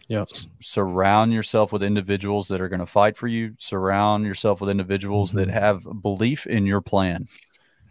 Yeah. 0.07 0.23
S- 0.23 0.47
surround 0.61 1.31
yourself 1.31 1.71
with 1.71 1.83
individuals 1.83 2.47
that 2.49 2.61
are 2.61 2.69
going 2.69 2.79
to 2.79 2.85
fight 2.85 3.17
for 3.17 3.27
you. 3.27 3.55
Surround 3.59 4.25
yourself 4.25 4.61
with 4.61 4.69
individuals 4.69 5.29
mm-hmm. 5.29 5.39
that 5.39 5.49
have 5.49 5.85
belief 6.01 6.45
in 6.47 6.65
your 6.65 6.81
plan. 6.81 7.27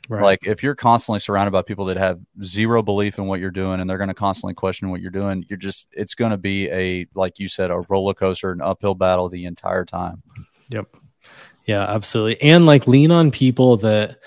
Right. 0.09 0.23
Like 0.23 0.47
if 0.47 0.63
you're 0.63 0.75
constantly 0.75 1.21
surrounded 1.21 1.53
by 1.53 1.63
people 1.63 1.85
that 1.87 1.97
have 1.97 2.21
zero 2.43 2.83
belief 2.83 3.19
in 3.19 3.27
what 3.27 3.41
you're 3.41 3.51
doing 3.51 3.81
and 3.81 3.89
they're 3.89 3.99
going 3.99 4.09
to 4.09 4.15
constantly 4.15 4.55
question 4.55 4.91
what 4.91 5.01
you're 5.01 5.11
doing, 5.11 5.45
you're 5.49 5.57
just 5.59 5.87
it's 5.93 6.15
going 6.15 6.33
to 6.33 6.37
be 6.37 6.69
a 6.71 7.07
like 7.15 7.39
you 7.39 7.49
said 7.49 7.71
a 7.71 7.81
roller 7.89 8.15
coaster, 8.15 8.51
an 8.51 8.61
uphill 8.61 8.95
battle 8.95 9.29
the 9.29 9.45
entire 9.45 9.85
time. 9.85 10.23
Yep. 10.71 10.97
Yeah, 11.67 11.83
absolutely. 11.83 12.43
And 12.43 12.67
like 12.67 12.89
lean 12.89 13.13
on 13.13 13.31
people 13.31 13.77
that 13.79 14.19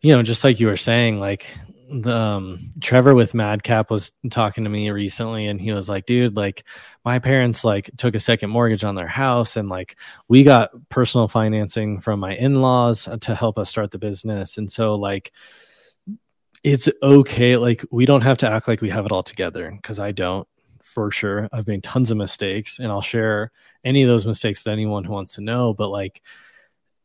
you 0.00 0.14
know, 0.14 0.22
just 0.22 0.44
like 0.44 0.60
you 0.60 0.66
were 0.66 0.76
saying, 0.76 1.18
like 1.18 1.56
the 2.02 2.16
um, 2.16 2.72
Trevor 2.80 3.14
with 3.14 3.34
Madcap 3.34 3.90
was 3.90 4.12
talking 4.30 4.64
to 4.64 4.70
me 4.70 4.90
recently, 4.90 5.46
and 5.46 5.60
he 5.60 5.72
was 5.72 5.88
like, 5.88 6.06
"Dude, 6.06 6.36
like 6.36 6.64
my 7.04 7.18
parents 7.18 7.64
like 7.64 7.90
took 7.96 8.14
a 8.14 8.20
second 8.20 8.50
mortgage 8.50 8.84
on 8.84 8.94
their 8.94 9.08
house, 9.08 9.56
and 9.56 9.68
like 9.68 9.96
we 10.28 10.42
got 10.42 10.70
personal 10.88 11.28
financing 11.28 12.00
from 12.00 12.20
my 12.20 12.34
in 12.34 12.56
laws 12.56 13.08
to 13.20 13.34
help 13.34 13.58
us 13.58 13.70
start 13.70 13.90
the 13.90 13.98
business, 13.98 14.58
and 14.58 14.70
so 14.70 14.94
like." 14.96 15.32
It's 16.62 16.88
okay. 17.02 17.58
Like, 17.58 17.84
we 17.90 18.06
don't 18.06 18.22
have 18.22 18.38
to 18.38 18.50
act 18.50 18.68
like 18.68 18.80
we 18.80 18.88
have 18.88 19.04
it 19.04 19.12
all 19.12 19.22
together 19.22 19.70
because 19.70 19.98
I 19.98 20.12
don't 20.12 20.48
for 20.94 21.10
sure. 21.10 21.48
I've 21.52 21.66
made 21.66 21.82
tons 21.82 22.10
of 22.10 22.16
mistakes 22.16 22.78
and 22.78 22.88
I'll 22.88 23.02
share 23.02 23.52
any 23.84 24.02
of 24.02 24.08
those 24.08 24.26
mistakes 24.26 24.64
with 24.64 24.72
anyone 24.72 25.04
who 25.04 25.12
wants 25.12 25.34
to 25.34 25.42
know. 25.42 25.74
But 25.74 25.88
like, 25.88 26.22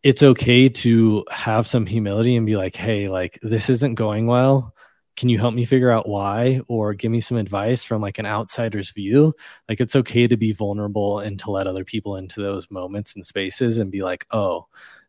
it's 0.03 0.23
okay 0.23 0.69
to 0.69 1.25
have 1.29 1.67
some 1.67 1.85
humility 1.85 2.35
and 2.37 2.45
be 2.45 2.55
like, 2.55 2.75
hey, 2.75 3.09
like 3.09 3.37
this 3.41 3.69
isn't 3.69 3.95
going 3.95 4.27
well. 4.27 4.73
Can 5.20 5.28
you 5.28 5.38
help 5.38 5.53
me 5.53 5.65
figure 5.65 5.91
out 5.91 6.07
why 6.07 6.61
or 6.70 6.93
give 6.93 7.11
me 7.11 7.20
some 7.20 7.36
advice 7.36 7.84
from 7.84 8.01
like 8.01 8.20
an 8.20 8.26
outsider's 8.26 8.91
view? 8.91 9.36
Like 9.67 9.82
it's 9.82 9.97
okay 9.97 10.28
to 10.28 10.38
be 10.38 10.53
vulnerable 10.53 11.20
and 11.20 11.38
to 11.41 11.51
let 11.51 11.67
other 11.67 11.84
people 11.84 12.15
into 12.15 12.41
those 12.41 12.72
moments 12.72 13.15
and 13.15 13.26
spaces 13.26 13.80
and 13.80 13.91
be 13.91 14.01
like, 14.01 14.26
oh, 14.32 14.67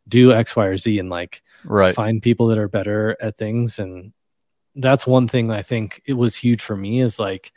do 0.08 0.32
X, 0.32 0.56
Y, 0.56 0.66
or 0.66 0.76
Z 0.76 0.98
and 0.98 1.10
like 1.10 1.42
right. 1.64 1.94
find 1.94 2.20
people 2.20 2.48
that 2.48 2.58
are 2.58 2.66
better 2.66 3.16
at 3.20 3.36
things. 3.36 3.78
And 3.78 4.12
that's 4.74 5.06
one 5.06 5.28
thing 5.28 5.52
I 5.52 5.62
think 5.62 6.02
it 6.04 6.14
was 6.14 6.34
huge 6.34 6.60
for 6.60 6.76
me 6.76 7.00
is 7.00 7.20
like 7.20 7.52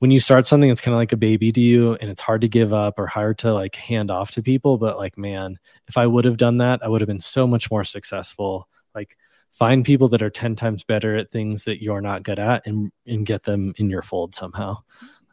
when 0.00 0.10
you 0.10 0.18
start 0.18 0.48
something 0.48 0.70
it's 0.70 0.80
kind 0.80 0.94
of 0.94 0.98
like 0.98 1.12
a 1.12 1.16
baby 1.16 1.52
to 1.52 1.60
you 1.60 1.94
and 1.94 2.10
it's 2.10 2.20
hard 2.20 2.40
to 2.40 2.48
give 2.48 2.72
up 2.72 2.98
or 2.98 3.06
hard 3.06 3.38
to 3.38 3.54
like 3.54 3.76
hand 3.76 4.10
off 4.10 4.32
to 4.32 4.42
people 4.42 4.76
but 4.76 4.98
like 4.98 5.16
man 5.16 5.58
if 5.88 5.96
i 5.96 6.06
would 6.06 6.26
have 6.26 6.36
done 6.36 6.58
that 6.58 6.84
i 6.84 6.88
would 6.88 7.00
have 7.00 7.08
been 7.08 7.20
so 7.20 7.46
much 7.46 7.70
more 7.70 7.84
successful 7.84 8.68
like 8.94 9.16
find 9.54 9.84
people 9.84 10.08
that 10.08 10.22
are 10.22 10.30
10 10.30 10.56
times 10.56 10.84
better 10.84 11.16
at 11.16 11.30
things 11.30 11.64
that 11.64 11.82
you're 11.82 12.00
not 12.00 12.22
good 12.22 12.38
at 12.38 12.66
and 12.66 12.90
and 13.06 13.26
get 13.26 13.42
them 13.42 13.72
in 13.78 13.88
your 13.88 14.02
fold 14.02 14.34
somehow 14.34 14.76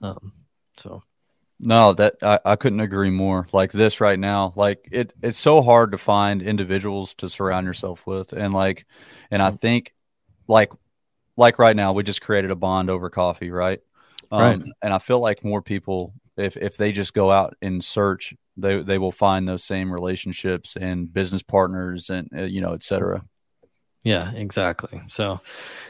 um, 0.01 0.33
so 0.77 1.01
no 1.59 1.93
that 1.93 2.15
I, 2.21 2.39
I 2.45 2.55
couldn't 2.55 2.79
agree 2.79 3.09
more 3.09 3.47
like 3.51 3.71
this 3.71 3.99
right 3.99 4.17
now 4.17 4.53
like 4.55 4.87
it 4.91 5.13
it's 5.21 5.37
so 5.37 5.61
hard 5.61 5.91
to 5.91 5.97
find 5.97 6.41
individuals 6.41 7.13
to 7.15 7.29
surround 7.29 7.67
yourself 7.67 8.05
with 8.07 8.33
and 8.33 8.53
like 8.53 8.85
and 9.29 9.41
i 9.41 9.49
mm-hmm. 9.49 9.57
think 9.57 9.93
like 10.47 10.71
like 11.37 11.59
right 11.59 11.75
now 11.75 11.93
we 11.93 12.03
just 12.03 12.21
created 12.21 12.51
a 12.51 12.55
bond 12.55 12.89
over 12.89 13.09
coffee 13.09 13.51
right 13.51 13.81
um, 14.31 14.41
right. 14.41 14.61
And 14.81 14.93
I 14.93 14.99
feel 14.99 15.19
like 15.19 15.43
more 15.43 15.61
people, 15.61 16.13
if 16.37 16.55
if 16.57 16.77
they 16.77 16.91
just 16.91 17.13
go 17.13 17.31
out 17.31 17.55
and 17.61 17.83
search, 17.83 18.33
they 18.57 18.81
they 18.81 18.97
will 18.97 19.11
find 19.11 19.47
those 19.47 19.63
same 19.63 19.91
relationships 19.91 20.77
and 20.79 21.11
business 21.11 21.43
partners 21.43 22.09
and 22.09 22.29
uh, 22.35 22.43
you 22.43 22.61
know, 22.61 22.73
et 22.73 22.83
cetera. 22.83 23.23
Yeah, 24.03 24.31
exactly. 24.31 24.99
So, 25.05 25.39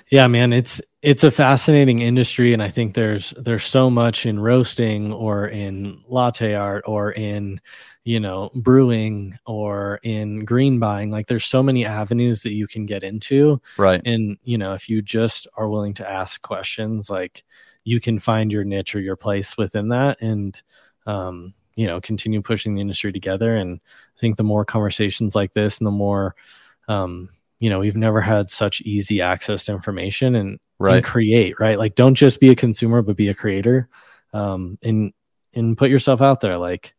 yeah, 0.09 0.27
man, 0.27 0.51
it's 0.51 0.81
it's 1.01 1.23
a 1.23 1.31
fascinating 1.31 1.99
industry, 1.99 2.53
and 2.53 2.61
I 2.61 2.67
think 2.67 2.93
there's 2.93 3.33
there's 3.37 3.63
so 3.63 3.89
much 3.89 4.25
in 4.25 4.39
roasting 4.39 5.13
or 5.13 5.47
in 5.47 6.03
latte 6.07 6.53
art 6.55 6.83
or 6.85 7.13
in 7.13 7.61
you 8.03 8.19
know 8.19 8.51
brewing 8.53 9.37
or 9.45 9.99
in 10.03 10.43
green 10.43 10.77
buying. 10.77 11.09
Like, 11.09 11.27
there's 11.27 11.45
so 11.45 11.63
many 11.63 11.85
avenues 11.85 12.43
that 12.43 12.51
you 12.51 12.67
can 12.67 12.85
get 12.85 13.03
into, 13.03 13.61
right? 13.77 14.01
And 14.03 14.37
you 14.43 14.57
know, 14.57 14.73
if 14.73 14.89
you 14.89 15.01
just 15.01 15.47
are 15.55 15.69
willing 15.69 15.93
to 15.95 16.09
ask 16.09 16.41
questions, 16.41 17.09
like 17.09 17.45
you 17.85 18.01
can 18.01 18.19
find 18.19 18.51
your 18.51 18.65
niche 18.65 18.93
or 18.93 18.99
your 18.99 19.15
place 19.15 19.57
within 19.57 19.89
that 19.89 20.21
and 20.21 20.61
um, 21.07 21.53
you 21.75 21.87
know 21.87 21.99
continue 22.01 22.41
pushing 22.41 22.75
the 22.75 22.81
industry 22.81 23.11
together 23.11 23.55
and 23.55 23.79
i 24.15 24.19
think 24.19 24.37
the 24.37 24.43
more 24.43 24.65
conversations 24.65 25.35
like 25.35 25.53
this 25.53 25.79
and 25.79 25.87
the 25.87 25.91
more 25.91 26.35
um, 26.87 27.29
you 27.61 27.69
know 27.69 27.79
we've 27.79 27.95
never 27.95 28.19
had 28.19 28.49
such 28.49 28.81
easy 28.81 29.21
access 29.21 29.65
to 29.65 29.71
information 29.71 30.35
and, 30.35 30.59
right. 30.79 30.97
and 30.97 31.05
create 31.05 31.59
right 31.59 31.77
like 31.77 31.95
don't 31.95 32.15
just 32.15 32.41
be 32.41 32.49
a 32.49 32.55
consumer 32.55 33.01
but 33.01 33.15
be 33.15 33.29
a 33.29 33.33
creator 33.33 33.87
um, 34.33 34.77
and 34.81 35.13
and 35.53 35.77
put 35.77 35.89
yourself 35.89 36.21
out 36.21 36.41
there 36.41 36.57
like 36.57 36.93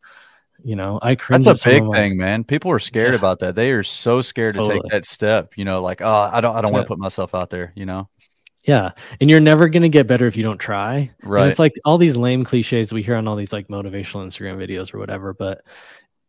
you 0.63 0.75
know 0.75 0.97
i 1.01 1.15
cringe 1.15 1.43
that's 1.43 1.65
a 1.65 1.69
big 1.69 1.91
thing 1.91 2.15
man 2.15 2.43
people 2.43 2.71
are 2.71 2.79
scared 2.79 3.11
yeah. 3.11 3.17
about 3.17 3.39
that 3.39 3.53
they 3.53 3.71
are 3.71 3.83
so 3.83 4.21
scared 4.21 4.55
totally. 4.55 4.77
to 4.77 4.81
take 4.81 4.91
that 4.91 5.05
step 5.05 5.57
you 5.57 5.65
know 5.65 5.81
like 5.81 6.01
oh 6.01 6.29
i 6.31 6.39
don't 6.39 6.55
i 6.55 6.61
don't 6.61 6.71
want 6.71 6.83
to 6.83 6.87
put 6.87 6.99
myself 6.99 7.35
out 7.35 7.49
there 7.49 7.73
you 7.75 7.85
know 7.85 8.07
yeah. 8.63 8.91
And 9.19 9.29
you're 9.29 9.41
never 9.41 9.67
going 9.67 9.83
to 9.83 9.89
get 9.89 10.07
better 10.07 10.25
if 10.25 10.37
you 10.37 10.43
don't 10.43 10.57
try. 10.57 11.11
Right. 11.21 11.41
And 11.41 11.51
it's 11.51 11.59
like 11.59 11.73
all 11.83 11.97
these 11.97 12.15
lame 12.15 12.45
cliches 12.45 12.93
we 12.93 13.03
hear 13.03 13.15
on 13.15 13.27
all 13.27 13.35
these 13.35 13.51
like 13.51 13.67
motivational 13.67 14.25
Instagram 14.25 14.55
videos 14.55 14.93
or 14.93 14.99
whatever, 14.99 15.33
but 15.33 15.65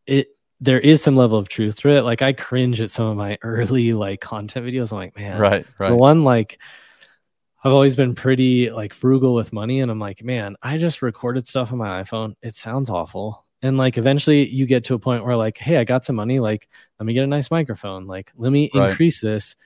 it, 0.04 0.33
there 0.60 0.80
is 0.80 1.02
some 1.02 1.16
level 1.16 1.38
of 1.38 1.48
truth 1.48 1.76
to 1.80 1.90
it. 1.90 2.02
Like 2.02 2.22
I 2.22 2.32
cringe 2.32 2.80
at 2.80 2.90
some 2.90 3.06
of 3.06 3.16
my 3.16 3.38
early 3.42 3.92
like 3.92 4.20
content 4.20 4.66
videos. 4.66 4.92
I'm 4.92 4.98
like, 4.98 5.16
man, 5.16 5.38
right, 5.38 5.66
right. 5.78 5.88
The 5.88 5.96
one 5.96 6.22
like 6.22 6.58
I've 7.62 7.72
always 7.72 7.96
been 7.96 8.14
pretty 8.14 8.70
like 8.70 8.92
frugal 8.92 9.34
with 9.34 9.52
money, 9.52 9.80
and 9.80 9.90
I'm 9.90 9.98
like, 9.98 10.22
man, 10.22 10.56
I 10.62 10.78
just 10.78 11.02
recorded 11.02 11.46
stuff 11.46 11.72
on 11.72 11.78
my 11.78 12.02
iPhone. 12.02 12.34
It 12.42 12.56
sounds 12.56 12.90
awful, 12.90 13.46
and 13.62 13.78
like 13.78 13.96
eventually 13.96 14.48
you 14.48 14.66
get 14.66 14.84
to 14.84 14.94
a 14.94 14.98
point 14.98 15.24
where 15.24 15.36
like, 15.36 15.58
hey, 15.58 15.78
I 15.78 15.84
got 15.84 16.04
some 16.04 16.16
money. 16.16 16.40
Like, 16.40 16.68
let 16.98 17.06
me 17.06 17.14
get 17.14 17.24
a 17.24 17.26
nice 17.26 17.50
microphone. 17.50 18.06
Like, 18.06 18.32
let 18.36 18.52
me 18.52 18.70
right. 18.74 18.90
increase 18.90 19.20
this 19.20 19.56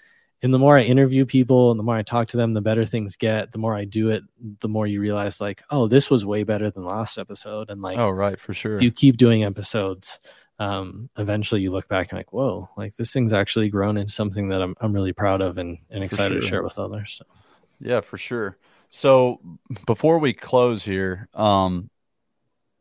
and 0.42 0.54
the 0.54 0.58
more 0.58 0.78
I 0.78 0.82
interview 0.82 1.26
people 1.26 1.70
and 1.70 1.78
the 1.78 1.84
more 1.84 1.96
I 1.96 2.02
talk 2.02 2.28
to 2.28 2.36
them, 2.36 2.54
the 2.54 2.60
better 2.60 2.86
things 2.86 3.16
get. 3.16 3.50
The 3.50 3.58
more 3.58 3.74
I 3.74 3.84
do 3.84 4.10
it, 4.10 4.22
the 4.60 4.68
more 4.68 4.86
you 4.86 5.00
realize, 5.00 5.40
like, 5.40 5.62
oh, 5.70 5.88
this 5.88 6.10
was 6.10 6.24
way 6.24 6.44
better 6.44 6.70
than 6.70 6.84
last 6.84 7.18
episode. 7.18 7.70
And 7.70 7.82
like, 7.82 7.98
oh, 7.98 8.10
right, 8.10 8.38
for 8.38 8.54
sure. 8.54 8.76
If 8.76 8.82
you 8.82 8.92
keep 8.92 9.16
doing 9.16 9.42
episodes, 9.42 10.20
um, 10.60 11.10
eventually 11.18 11.60
you 11.60 11.70
look 11.70 11.88
back 11.88 12.10
and 12.10 12.18
like, 12.18 12.32
whoa, 12.32 12.68
like 12.76 12.94
this 12.96 13.12
thing's 13.12 13.32
actually 13.32 13.68
grown 13.68 13.96
into 13.96 14.12
something 14.12 14.48
that 14.50 14.62
I'm 14.62 14.76
I'm 14.80 14.92
really 14.92 15.12
proud 15.12 15.40
of 15.40 15.58
and, 15.58 15.78
and 15.90 16.04
excited 16.04 16.34
sure. 16.34 16.40
to 16.40 16.46
share 16.46 16.62
with 16.62 16.78
others. 16.78 17.14
So. 17.18 17.24
Yeah, 17.80 18.00
for 18.00 18.18
sure. 18.18 18.58
So 18.90 19.40
before 19.86 20.18
we 20.18 20.32
close 20.32 20.84
here, 20.84 21.28
um, 21.34 21.90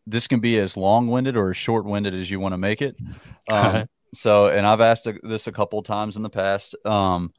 this 0.06 0.28
can 0.28 0.40
be 0.40 0.58
as 0.60 0.78
long 0.78 1.08
winded 1.08 1.36
or 1.36 1.50
as 1.50 1.58
short 1.58 1.86
winded 1.86 2.14
as 2.14 2.32
you 2.32 2.40
want 2.40 2.54
to 2.54 2.58
make 2.58 2.82
it. 2.82 2.98
Um, 3.50 3.88
so, 4.14 4.48
and 4.48 4.68
I've 4.68 4.82
asked 4.82 5.08
this 5.24 5.48
a 5.48 5.54
couple 5.54 5.82
times 5.82 6.18
in 6.18 6.22
the 6.22 6.30
past. 6.30 6.76
Um, 6.84 7.32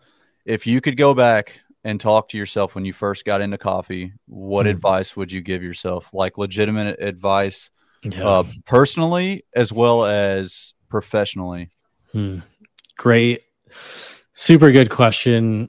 if 0.49 0.67
you 0.67 0.81
could 0.81 0.97
go 0.97 1.13
back 1.13 1.61
and 1.85 2.01
talk 2.01 2.31
to 2.31 2.39
yourself 2.39 2.75
when 2.75 2.87
you 2.87 2.93
first 2.93 3.27
got 3.27 3.43
into 3.43 3.59
coffee, 3.59 4.15
what 4.27 4.67
mm. 4.67 4.71
advice 4.71 5.15
would 5.15 5.31
you 5.31 5.43
give 5.43 5.63
yourself? 5.63 6.09
Like 6.13 6.39
legitimate 6.39 7.01
advice, 7.01 7.71
yeah. 8.03 8.27
uh, 8.27 8.45
personally 8.65 9.45
as 9.55 9.71
well 9.71 10.07
as 10.07 10.73
professionally. 10.89 11.71
Hmm. 12.13 12.39
Great, 12.97 13.43
super 14.33 14.73
good 14.73 14.89
question. 14.89 15.69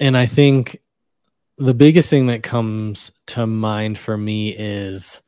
And 0.00 0.16
I 0.16 0.24
think 0.24 0.80
the 1.58 1.74
biggest 1.74 2.08
thing 2.08 2.28
that 2.28 2.42
comes 2.42 3.12
to 3.28 3.46
mind 3.46 3.98
for 3.98 4.16
me 4.16 4.48
is 4.56 5.20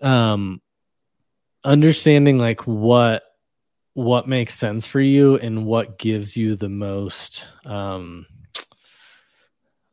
um 0.00 0.60
understanding 1.64 2.38
like 2.38 2.66
what 2.66 3.23
what 3.94 4.28
makes 4.28 4.54
sense 4.54 4.86
for 4.86 5.00
you 5.00 5.36
and 5.36 5.64
what 5.64 5.98
gives 5.98 6.36
you 6.36 6.56
the 6.56 6.68
most 6.68 7.48
um 7.64 8.26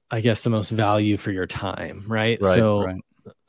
i 0.10 0.22
guess 0.22 0.44
the 0.44 0.50
most 0.50 0.72
value 0.72 1.18
for 1.18 1.32
your 1.32 1.48
time 1.48 2.04
right, 2.08 2.40
right 2.42 2.56
so 2.56 2.84
right. 2.84 3.02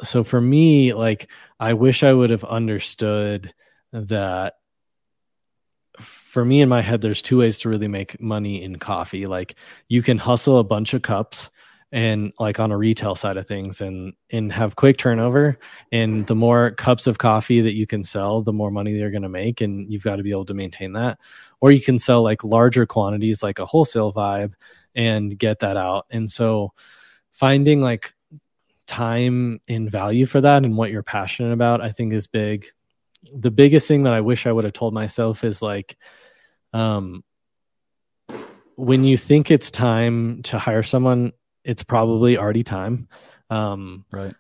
so 0.03 0.23
for 0.23 0.41
me, 0.41 0.93
like 0.95 1.29
I 1.59 1.75
wish 1.75 2.03
I 2.03 2.13
would 2.13 2.31
have 2.31 2.45
understood 2.45 3.55
that 3.93 4.55
for 6.01 6.45
me 6.45 6.61
in 6.61 6.69
my 6.69 6.81
head, 6.81 7.01
there's 7.01 7.23
two 7.23 7.39
ways 7.39 7.59
to 7.59 7.69
really 7.69 7.89
make 7.89 8.21
money 8.21 8.63
in 8.63 8.77
coffee. 8.77 9.27
Like 9.27 9.55
you 9.89 10.03
can 10.03 10.19
hustle 10.19 10.59
a 10.59 10.65
bunch 10.65 10.95
of 10.95 11.03
cups 11.03 11.51
and 11.93 12.33
like 12.41 12.59
on 12.59 12.73
a 12.73 12.77
retail 12.77 13.15
side 13.15 13.37
of 13.37 13.47
things 13.47 13.83
and 13.83 14.15
and 14.31 14.51
have 14.51 14.77
quick 14.77 14.97
turnover. 14.97 15.59
And 15.93 16.27
the 16.27 16.35
more 16.35 16.71
cups 16.71 17.07
of 17.07 17.19
coffee 17.19 17.61
that 17.61 17.75
you 17.75 17.87
can 17.87 18.03
sell 18.03 18.41
the 18.41 18.53
more 18.53 18.71
money 18.71 18.93
you're 18.93 19.11
going 19.11 19.23
to 19.23 19.29
make 19.29 19.61
and 19.61 19.93
you've 19.93 20.03
got 20.03 20.17
to 20.17 20.23
be 20.23 20.31
able 20.31 20.47
to 20.47 20.55
maintain 20.55 20.95
that. 20.95 21.19
Or 21.61 21.71
you 21.71 21.83
can 21.83 21.99
sell 21.99 22.23
like 22.23 22.43
larger 22.43 22.87
quantities 22.87 23.43
like 23.43 23.59
a 23.59 23.67
wholesale 23.67 24.13
vibe 24.13 24.55
and 24.95 25.39
get 25.39 25.61
that 25.61 25.77
out. 25.77 26.07
And 26.11 26.31
so 26.31 26.73
finding 27.31 27.83
like 27.83 28.15
time 28.87 29.61
and 29.69 29.91
value 29.91 30.27
for 30.27 30.41
that 30.41 30.65
and 30.65 30.77
what 30.77 30.91
you're 30.91 31.05
passionate 31.05 31.53
about 31.53 31.81
i 31.81 31.91
think 31.91 32.13
is 32.13 32.27
big. 32.27 32.67
The 33.33 33.51
biggest 33.51 33.87
thing 33.87 34.03
that 34.03 34.13
I 34.13 34.21
wish 34.21 34.47
I 34.47 34.53
would 34.53 34.65
have 34.65 34.73
told 34.73 34.93
myself 34.93 35.45
is 35.45 35.63
like, 35.63 35.97
um, 36.73 37.23
when 38.75 39.05
you 39.05 39.17
think 39.17 39.51
it's 39.51 39.71
time 39.71 40.43
to 40.45 40.59
hire 40.59 40.83
someone, 40.83 41.33
it's 41.65 41.83
probably 41.83 42.39
already 42.39 42.63
time. 42.63 43.09
Um, 43.51 44.05
right. 44.11 44.35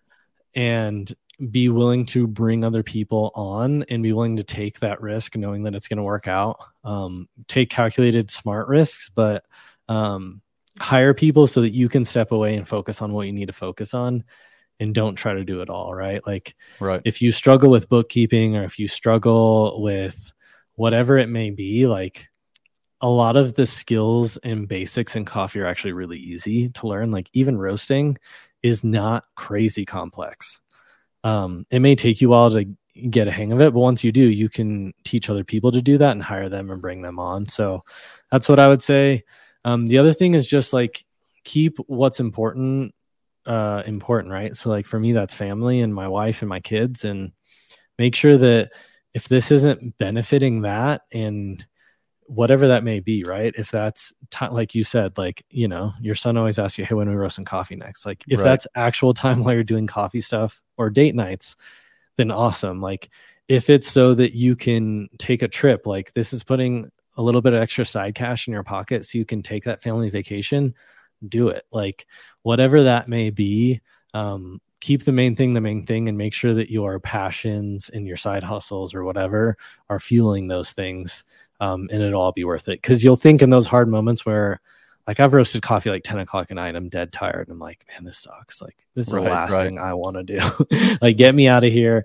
And 0.54 1.12
be 1.50 1.68
willing 1.68 2.06
to 2.06 2.26
bring 2.26 2.64
other 2.64 2.82
people 2.82 3.32
on 3.34 3.84
and 3.84 4.02
be 4.02 4.12
willing 4.12 4.36
to 4.36 4.44
take 4.44 4.80
that 4.80 5.00
risk, 5.00 5.36
knowing 5.36 5.62
that 5.64 5.74
it's 5.74 5.88
going 5.88 5.96
to 5.96 6.02
work 6.02 6.28
out. 6.28 6.58
Um, 6.84 7.28
take 7.48 7.70
calculated, 7.70 8.30
smart 8.30 8.68
risks, 8.68 9.10
but 9.14 9.44
um, 9.88 10.42
hire 10.78 11.14
people 11.14 11.46
so 11.46 11.60
that 11.62 11.70
you 11.70 11.88
can 11.88 12.04
step 12.04 12.32
away 12.32 12.56
and 12.56 12.66
focus 12.66 13.02
on 13.02 13.12
what 13.12 13.26
you 13.26 13.32
need 13.32 13.46
to 13.46 13.52
focus 13.52 13.94
on 13.94 14.24
and 14.80 14.94
don't 14.94 15.16
try 15.16 15.34
to 15.34 15.44
do 15.44 15.60
it 15.60 15.68
all 15.68 15.94
right 15.94 16.26
like 16.26 16.56
right 16.80 17.02
if 17.04 17.20
you 17.20 17.30
struggle 17.30 17.70
with 17.70 17.88
bookkeeping 17.88 18.56
or 18.56 18.64
if 18.64 18.78
you 18.78 18.88
struggle 18.88 19.82
with 19.82 20.32
whatever 20.74 21.18
it 21.18 21.28
may 21.28 21.50
be 21.50 21.86
like 21.86 22.28
a 23.02 23.08
lot 23.08 23.36
of 23.36 23.54
the 23.54 23.66
skills 23.66 24.36
and 24.38 24.68
basics 24.68 25.16
in 25.16 25.24
coffee 25.24 25.60
are 25.60 25.66
actually 25.66 25.92
really 25.92 26.18
easy 26.18 26.68
to 26.70 26.86
learn. 26.86 27.10
Like 27.10 27.28
even 27.32 27.58
roasting 27.58 28.16
is 28.62 28.84
not 28.84 29.24
crazy 29.34 29.84
complex. 29.84 30.60
Um, 31.24 31.66
it 31.70 31.80
may 31.80 31.96
take 31.96 32.20
you 32.20 32.28
a 32.28 32.30
while 32.30 32.50
to 32.52 32.64
get 33.10 33.26
a 33.26 33.30
hang 33.30 33.52
of 33.52 33.60
it 33.62 33.72
but 33.72 33.80
once 33.80 34.04
you 34.04 34.12
do 34.12 34.20
you 34.22 34.50
can 34.50 34.92
teach 35.02 35.30
other 35.30 35.44
people 35.44 35.72
to 35.72 35.80
do 35.80 35.96
that 35.96 36.12
and 36.12 36.22
hire 36.22 36.48
them 36.48 36.70
and 36.70 36.82
bring 36.82 37.02
them 37.02 37.18
on. 37.18 37.46
So 37.46 37.84
that's 38.30 38.48
what 38.48 38.58
i 38.58 38.68
would 38.68 38.82
say. 38.82 39.24
Um, 39.64 39.86
the 39.86 39.98
other 39.98 40.12
thing 40.12 40.34
is 40.34 40.46
just 40.46 40.72
like 40.72 41.04
keep 41.44 41.78
what's 41.86 42.20
important 42.20 42.94
uh 43.46 43.82
important 43.86 44.32
right? 44.32 44.54
So 44.56 44.68
like 44.68 44.86
for 44.86 45.00
me 45.00 45.12
that's 45.12 45.34
family 45.34 45.80
and 45.80 45.94
my 45.94 46.06
wife 46.06 46.42
and 46.42 46.48
my 46.48 46.60
kids 46.60 47.04
and 47.04 47.32
make 47.98 48.14
sure 48.14 48.36
that 48.38 48.72
if 49.14 49.28
this 49.28 49.50
isn't 49.50 49.96
benefiting 49.98 50.62
that 50.62 51.02
and 51.12 51.64
whatever 52.34 52.68
that 52.68 52.84
may 52.84 53.00
be 53.00 53.24
right? 53.24 53.54
If 53.56 53.70
that's 53.70 54.12
t- 54.30 54.48
like 54.48 54.74
you 54.74 54.84
said 54.84 55.18
like 55.18 55.44
you 55.50 55.68
know 55.68 55.92
your 56.00 56.14
son 56.14 56.36
always 56.36 56.58
asks 56.58 56.78
you 56.78 56.84
hey 56.84 56.94
when 56.94 57.08
are 57.08 57.12
we 57.12 57.16
roasting 57.16 57.44
coffee 57.44 57.76
next? 57.76 58.06
Like 58.06 58.24
if 58.28 58.38
right. 58.38 58.44
that's 58.44 58.66
actual 58.74 59.14
time 59.14 59.44
while 59.44 59.54
you're 59.54 59.64
doing 59.64 59.86
coffee 59.86 60.20
stuff 60.20 60.62
or 60.76 60.90
date 60.90 61.14
nights 61.14 61.56
then 62.16 62.30
awesome. 62.30 62.80
Like 62.80 63.08
if 63.48 63.70
it's 63.70 63.90
so 63.90 64.14
that 64.14 64.34
you 64.34 64.56
can 64.56 65.08
take 65.18 65.42
a 65.42 65.48
trip 65.48 65.86
like 65.86 66.12
this 66.14 66.32
is 66.32 66.44
putting 66.44 66.90
a 67.16 67.22
little 67.22 67.42
bit 67.42 67.52
of 67.52 67.60
extra 67.60 67.84
side 67.84 68.14
cash 68.14 68.48
in 68.48 68.54
your 68.54 68.62
pocket 68.62 69.04
so 69.04 69.18
you 69.18 69.24
can 69.24 69.42
take 69.42 69.64
that 69.64 69.82
family 69.82 70.10
vacation 70.10 70.74
do 71.28 71.48
it. 71.48 71.64
Like 71.70 72.06
whatever 72.42 72.84
that 72.84 73.08
may 73.08 73.30
be 73.30 73.80
um, 74.14 74.60
keep 74.80 75.04
the 75.04 75.12
main 75.12 75.36
thing 75.36 75.54
the 75.54 75.60
main 75.60 75.86
thing 75.86 76.08
and 76.08 76.18
make 76.18 76.34
sure 76.34 76.54
that 76.54 76.70
your 76.70 76.98
passions 76.98 77.88
and 77.88 78.06
your 78.06 78.16
side 78.16 78.42
hustles 78.42 78.94
or 78.94 79.04
whatever 79.04 79.56
are 79.88 80.00
fueling 80.00 80.48
those 80.48 80.72
things 80.72 81.24
um, 81.62 81.88
and 81.92 82.02
it'll 82.02 82.20
all 82.20 82.32
be 82.32 82.42
worth 82.42 82.66
it 82.66 82.82
because 82.82 83.04
you'll 83.04 83.14
think 83.14 83.40
in 83.40 83.50
those 83.50 83.68
hard 83.68 83.88
moments 83.88 84.26
where 84.26 84.60
like 85.06 85.20
I've 85.20 85.32
roasted 85.32 85.62
coffee 85.62 85.90
like 85.90 86.02
10 86.02 86.18
o'clock 86.18 86.50
at 86.50 86.56
night. 86.56 86.74
I'm 86.74 86.88
dead 86.88 87.12
tired. 87.12 87.48
I'm 87.48 87.60
like, 87.60 87.86
man, 87.88 88.04
this 88.04 88.18
sucks. 88.18 88.60
Like, 88.60 88.76
this 88.96 89.06
is 89.06 89.12
right, 89.12 89.22
the 89.22 89.30
last 89.30 89.52
right. 89.52 89.64
thing 89.64 89.78
I 89.78 89.94
want 89.94 90.16
to 90.16 90.24
do. 90.24 90.96
like, 91.02 91.16
get 91.16 91.34
me 91.34 91.46
out 91.46 91.62
of 91.62 91.72
here. 91.72 92.04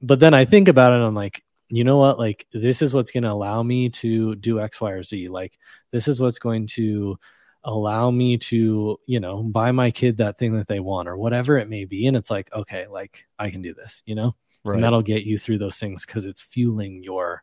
But 0.00 0.18
then 0.18 0.32
I 0.32 0.46
think 0.46 0.68
about 0.68 0.92
it. 0.92 1.04
I'm 1.04 1.14
like, 1.14 1.44
you 1.68 1.84
know 1.84 1.98
what? 1.98 2.18
Like, 2.18 2.46
this 2.52 2.80
is 2.80 2.94
what's 2.94 3.10
going 3.10 3.24
to 3.24 3.30
allow 3.32 3.62
me 3.62 3.90
to 3.90 4.34
do 4.34 4.60
X, 4.60 4.80
Y, 4.80 4.90
or 4.90 5.02
Z. 5.02 5.28
Like, 5.28 5.58
this 5.92 6.08
is 6.08 6.20
what's 6.20 6.38
going 6.38 6.66
to 6.68 7.18
allow 7.64 8.10
me 8.12 8.38
to 8.38 8.96
you 9.06 9.18
know 9.18 9.42
buy 9.42 9.72
my 9.72 9.90
kid 9.90 10.18
that 10.18 10.38
thing 10.38 10.56
that 10.56 10.68
they 10.68 10.78
want 10.78 11.08
or 11.08 11.16
whatever 11.16 11.58
it 11.58 11.68
may 11.68 11.84
be 11.84 12.06
and 12.06 12.16
it's 12.16 12.30
like 12.30 12.48
okay 12.52 12.86
like 12.86 13.26
i 13.40 13.50
can 13.50 13.60
do 13.60 13.74
this 13.74 14.04
you 14.06 14.14
know 14.14 14.36
right. 14.64 14.76
and 14.76 14.84
that'll 14.84 15.02
get 15.02 15.24
you 15.24 15.36
through 15.36 15.58
those 15.58 15.76
things 15.76 16.06
because 16.06 16.26
it's 16.26 16.40
fueling 16.40 17.02
your 17.02 17.42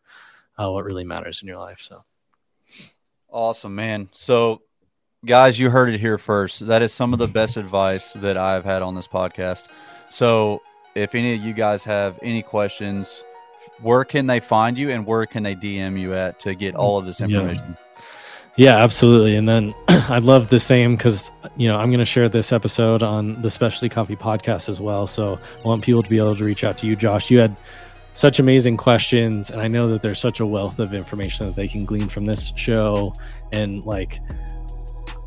uh, 0.58 0.70
what 0.70 0.86
really 0.86 1.04
matters 1.04 1.42
in 1.42 1.48
your 1.48 1.58
life 1.58 1.80
so 1.80 2.04
awesome 3.30 3.76
man 3.76 4.10
so 4.12 4.62
guys 5.26 5.58
you 5.58 5.70
heard 5.70 5.94
it 5.94 6.00
here 6.00 6.18
first 6.18 6.66
that 6.68 6.82
is 6.82 6.94
some 6.94 7.14
of 7.14 7.20
the 7.20 7.28
best 7.28 7.58
advice 7.58 8.14
that 8.14 8.38
i've 8.38 8.66
had 8.66 8.82
on 8.82 8.96
this 8.96 9.08
podcast 9.08 9.68
so 10.10 10.62
if 10.96 11.16
any 11.16 11.34
of 11.36 11.42
you 11.42 11.54
guys 11.54 11.84
have 11.84 12.20
any 12.22 12.42
questions 12.42 13.24
where 13.82 14.04
can 14.04 14.28
they 14.28 14.40
find 14.40 14.78
you 14.78 14.92
and 14.92 15.06
where 15.06 15.26
can 15.26 15.42
they 15.44 15.56
dm 15.56 16.00
you 16.00 16.14
at 16.14 16.40
to 16.40 16.54
get 16.54 16.76
all 16.76 16.98
of 16.98 17.06
this 17.06 17.22
information 17.22 17.70
yeah. 17.70 18.04
Yeah, 18.56 18.78
absolutely. 18.78 19.36
And 19.36 19.50
then 19.50 19.74
I'd 19.88 20.24
love 20.24 20.50
the 20.50 20.60
same 20.60 20.96
because, 20.96 21.32
you 21.58 21.68
know, 21.68 21.78
I'm 21.80 21.90
going 21.90 22.00
to 22.00 22.06
share 22.06 22.30
this 22.30 22.52
episode 22.52 23.02
on 23.02 23.42
the 23.42 23.50
Specialty 23.50 23.90
Coffee 23.90 24.16
podcast 24.16 24.70
as 24.70 24.80
well. 24.80 25.08
So 25.08 25.40
I 25.64 25.68
want 25.68 25.84
people 25.84 26.04
to 26.04 26.10
be 26.10 26.20
able 26.20 26.36
to 26.36 26.44
reach 26.44 26.64
out 26.64 26.78
to 26.80 26.88
you, 26.88 26.96
Josh. 26.96 27.32
You 27.32 27.42
had 27.42 27.56
such 28.14 28.40
amazing 28.40 28.78
questions. 28.78 29.50
And 29.50 29.62
I 29.62 29.68
know 29.68 29.88
that 29.90 30.02
there's 30.02 30.20
such 30.20 30.40
a 30.40 30.46
wealth 30.46 30.80
of 30.80 30.94
information 30.94 31.48
that 31.48 31.56
they 31.56 31.68
can 31.68 31.86
glean 31.86 32.10
from 32.10 32.26
this 32.26 32.54
show. 32.56 33.14
And 33.52 33.84
like, 33.86 34.20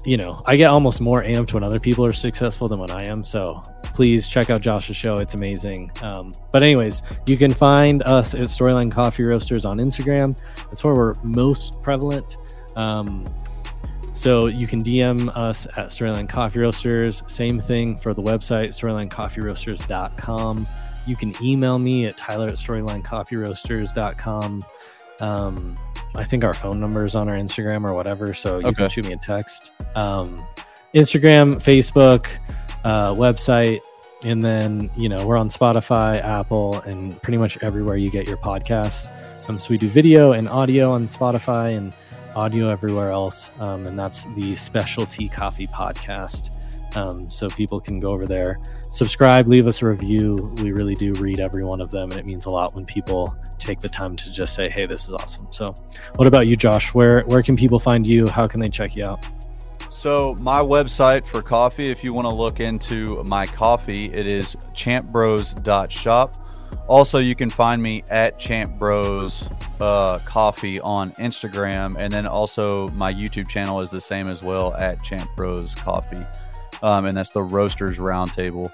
you 0.05 0.17
know, 0.17 0.41
I 0.47 0.57
get 0.57 0.67
almost 0.67 1.01
more 1.01 1.23
amped 1.23 1.53
when 1.53 1.65
other 1.65 1.81
people 1.81 2.05
are 2.07 2.13
successful 2.13 2.69
than 2.69 2.79
when 2.79 2.91
I 2.91 3.05
am. 3.05 3.25
So 3.25 3.63
please 3.97 4.29
check 4.29 4.51
out 4.51 4.61
Josh's 4.61 4.97
show. 4.97 5.17
It's 5.17 5.35
amazing. 5.35 5.91
Um, 6.03 6.35
but, 6.53 6.63
anyways, 6.63 7.03
you 7.27 7.37
can 7.37 7.55
find 7.55 8.03
us 8.03 8.35
at 8.35 8.43
Storyline 8.43 8.93
Coffee 8.93 9.25
Roasters 9.25 9.65
on 9.65 9.79
Instagram. 9.79 10.39
That's 10.69 10.85
where 10.85 10.95
we're 10.95 11.15
most 11.23 11.83
prevalent. 11.83 12.37
Um, 12.77 13.25
so 14.13 14.47
you 14.47 14.67
can 14.67 14.83
DM 14.83 15.35
us 15.37 15.67
at 15.77 15.89
Storyline 15.89 16.29
Coffee 16.29 16.61
Roasters. 16.61 17.23
Same 17.27 17.59
thing 17.59 17.97
for 17.99 18.15
the 18.15 18.23
website, 18.23 18.69
storylinecoffeeroasters.com. 18.69 20.67
You 21.07 21.17
can 21.17 21.35
email 21.43 21.79
me 21.79 22.07
at 22.07 22.17
tyler 22.17 22.49
at 22.49 22.55
storylinecoffeeroasters.com. 22.55 24.65
Um, 25.21 25.77
I 26.15 26.25
think 26.25 26.45
our 26.45 26.55
phone 26.55 26.81
number 26.81 27.05
is 27.05 27.15
on 27.15 27.29
our 27.29 27.37
Instagram 27.37 27.89
or 27.89 27.95
whatever, 27.95 28.35
so 28.35 28.59
you 28.59 28.67
okay. 28.67 28.75
can 28.75 28.91
shoot 28.91 29.07
me 29.07 29.13
a 29.13 29.17
text. 29.17 29.73
Um, 29.95 30.45
Instagram, 30.95 31.57
Facebook, 31.57 32.27
uh, 32.85 33.13
website, 33.13 33.81
and 34.25 34.43
then 34.43 34.91
you 34.97 35.09
know 35.09 35.27
we're 35.27 35.37
on 35.37 35.49
Spotify, 35.49 36.23
Apple, 36.23 36.81
and 36.81 37.21
pretty 37.23 37.39
much 37.39 37.59
everywhere 37.63 37.97
you 37.97 38.11
get 38.11 38.27
your 38.27 38.39
podcasts. 38.39 39.11
Um, 39.49 39.61
so 39.61 39.69
we 39.71 39.79
do 39.79 39.89
video 39.89 40.33
and 40.33 40.49
audio 40.49 40.91
on 40.91 41.07
Spotify 41.07 41.77
and 41.77 41.93
audio 42.35 42.69
everywhere 42.69 43.11
else. 43.11 43.51
Um, 43.59 43.87
and 43.87 43.99
that's 43.99 44.25
the 44.35 44.57
Specialty 44.57 45.29
Coffee 45.29 45.67
Podcast. 45.67 46.56
Um, 46.97 47.29
so 47.29 47.49
people 47.49 47.79
can 47.79 48.01
go 48.01 48.09
over 48.09 48.27
there, 48.27 48.59
subscribe, 48.91 49.47
leave 49.47 49.67
us 49.67 49.83
a 49.83 49.87
review. 49.87 50.35
We 50.57 50.73
really 50.73 50.95
do 50.95 51.13
read 51.15 51.41
every 51.41 51.63
one 51.63 51.81
of 51.81 51.91
them, 51.91 52.11
and 52.11 52.19
it 52.19 52.25
means 52.25 52.47
a 52.47 52.51
lot 52.51 52.75
when 52.75 52.87
people 52.87 53.37
take 53.59 53.81
the 53.81 53.89
time 53.89 54.17
to 54.17 54.33
just 54.33 54.55
say, 54.55 54.69
"Hey, 54.69 54.87
this 54.87 55.09
is 55.09 55.11
awesome." 55.15 55.47
So, 55.51 55.75
what 56.15 56.27
about 56.27 56.47
you, 56.47 56.57
Josh? 56.57 56.95
Where 56.95 57.23
where 57.25 57.43
can 57.43 57.55
people 57.57 57.79
find 57.79 58.07
you? 58.07 58.27
How 58.27 58.47
can 58.47 58.61
they 58.61 58.71
check 58.71 58.97
you 58.97 59.05
out? 59.05 59.25
So 59.91 60.35
my 60.41 60.61
website 60.61 61.27
for 61.27 61.43
coffee, 61.43 61.91
if 61.91 62.03
you 62.03 62.13
want 62.13 62.27
to 62.27 62.35
look 62.35 62.61
into 62.61 63.23
my 63.25 63.47
coffee, 63.47 64.13
it 64.13 64.27
is 64.27 64.57
champbros.shop. 64.75 66.37
Also, 66.89 67.19
you 67.19 67.35
can 67.35 67.51
find 67.51 67.83
me 67.83 68.05
at 68.11 68.39
Champ 68.39 68.79
Bros 68.79 69.49
uh, 69.81 70.19
Coffee 70.21 70.81
on 70.81 71.13
Instagram, 71.13 71.97
and 71.99 72.13
then 72.13 72.27
also 72.27 72.89
my 72.89 73.13
YouTube 73.13 73.49
channel 73.49 73.81
is 73.81 73.91
the 73.91 74.01
same 74.01 74.29
as 74.29 74.43
well 74.43 74.75
at 74.75 75.03
Champ 75.03 75.29
Bros 75.37 75.75
Coffee, 75.75 76.25
um, 76.83 77.07
and 77.07 77.17
that's 77.17 77.31
the 77.31 77.43
Roasters 77.43 77.99
Roundtable. 77.99 78.71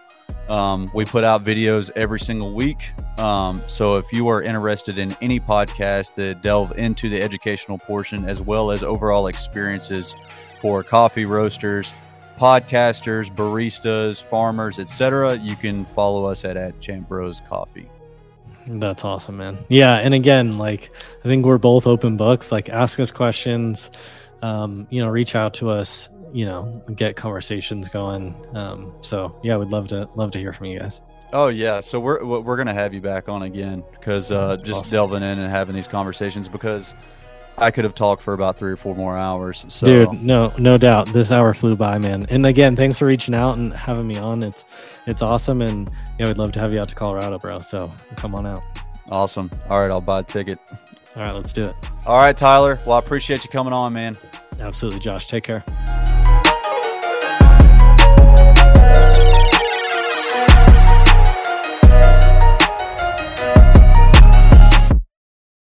Um, 0.49 0.89
we 0.95 1.05
put 1.05 1.25
out 1.25 1.45
videos 1.45 1.91
every 1.97 2.21
single 2.21 2.55
week. 2.55 2.91
Um, 3.19 3.63
so 3.69 3.97
if 3.97 4.13
you 4.13 4.29
are 4.29 4.43
interested 4.43 4.99
in 4.99 5.17
any 5.23 5.39
podcast 5.39 6.15
that 6.17 6.43
delve 6.43 6.77
into 6.79 7.09
the 7.09 7.23
educational 7.23 7.79
portion 7.79 8.29
as 8.29 8.43
well 8.43 8.71
as 8.71 8.83
overall 8.83 9.29
experiences 9.29 10.15
for 10.61 10.83
coffee 10.83 11.25
roasters, 11.25 11.93
podcasters, 12.39 13.35
baristas, 13.35 14.23
farmers, 14.23 14.79
etc., 14.79 15.37
you 15.37 15.57
can 15.57 15.85
follow 15.87 16.25
us 16.25 16.45
at, 16.45 16.57
at 16.57 16.79
Champ 16.81 17.09
Bros 17.09 17.41
Coffee. 17.49 17.89
That's 18.67 19.05
awesome, 19.05 19.37
man. 19.37 19.59
Yeah, 19.69 19.97
and 19.97 20.15
again, 20.15 20.59
like 20.59 20.91
I 21.25 21.29
think 21.29 21.45
we're 21.45 21.59
both 21.59 21.87
open 21.87 22.17
books. 22.17 22.53
Like, 22.53 22.69
ask 22.69 22.99
us 23.01 23.11
questions. 23.11 23.91
Um, 24.41 24.87
you 24.91 25.03
know, 25.03 25.09
reach 25.09 25.35
out 25.35 25.55
to 25.55 25.71
us. 25.71 26.09
You 26.33 26.47
know, 26.47 26.73
get 26.95 27.17
conversations 27.17 27.89
going. 27.89 28.45
Um, 28.55 28.95
so 29.01 29.39
yeah, 29.43 29.57
we'd 29.57 29.69
love 29.69 29.89
to 29.89 30.09
love 30.15 30.31
to 30.33 30.39
hear 30.39 30.53
from 30.53 30.67
you 30.67 30.79
guys. 30.79 31.01
Oh 31.33 31.49
yeah, 31.49 31.81
so 31.81 31.99
we're 31.99 32.25
we're 32.25 32.57
gonna 32.57 32.75
have 32.75 32.93
you 32.93 33.01
back 33.01 33.29
on 33.29 33.43
again 33.43 33.85
because 33.93 34.31
uh, 34.31 34.57
just 34.59 34.81
awesome. 34.81 34.91
delving 34.91 35.23
in 35.23 35.39
and 35.39 35.51
having 35.51 35.75
these 35.75 35.89
conversations 35.89 36.49
because 36.49 36.95
I 37.59 37.71
could 37.71 37.85
have 37.85 37.95
talked 37.95 38.23
for 38.23 38.35
about 38.35 38.57
three 38.57 38.73
or 38.73 38.77
four 38.77 38.95
more 38.95 39.17
hours. 39.17 39.65
So. 39.69 39.87
Dude, 39.87 40.23
no, 40.23 40.53
no 40.59 40.79
doubt. 40.79 41.13
This 41.13 41.31
hour 41.31 41.55
flew 41.55 41.77
by, 41.77 41.99
man. 41.99 42.27
And 42.29 42.47
again, 42.47 42.77
thanks 42.77 42.99
for 42.99 43.07
reaching 43.07 43.35
out 43.35 43.59
and 43.59 43.75
having 43.77 44.07
me 44.07 44.17
on. 44.17 44.43
It's 44.43 44.65
it's 45.07 45.23
awesome, 45.23 45.63
and 45.63 45.91
yeah, 46.19 46.27
we'd 46.27 46.39
love 46.39 46.53
to 46.53 46.61
have 46.61 46.73
you 46.73 46.81
out 46.81 46.89
to 46.89 46.95
Colorado, 46.95 47.39
bro. 47.39 47.59
So 47.59 47.93
come 48.17 48.35
on 48.35 48.47
out. 48.47 48.63
Awesome. 49.11 49.51
All 49.69 49.81
right, 49.81 49.91
I'll 49.91 50.01
buy 50.01 50.21
a 50.21 50.23
ticket. 50.23 50.59
All 51.17 51.23
right, 51.23 51.35
let's 51.35 51.53
do 51.53 51.65
it. 51.65 51.77
All 52.07 52.19
right, 52.19 52.37
Tyler. 52.37 52.79
Well, 52.87 52.97
I 52.97 52.99
appreciate 52.99 53.45
you 53.45 53.51
coming 53.51 53.73
on, 53.73 53.93
man. 53.93 54.17
Absolutely, 54.61 55.01
Josh. 55.01 55.27
Take 55.27 55.45
care. 55.45 55.65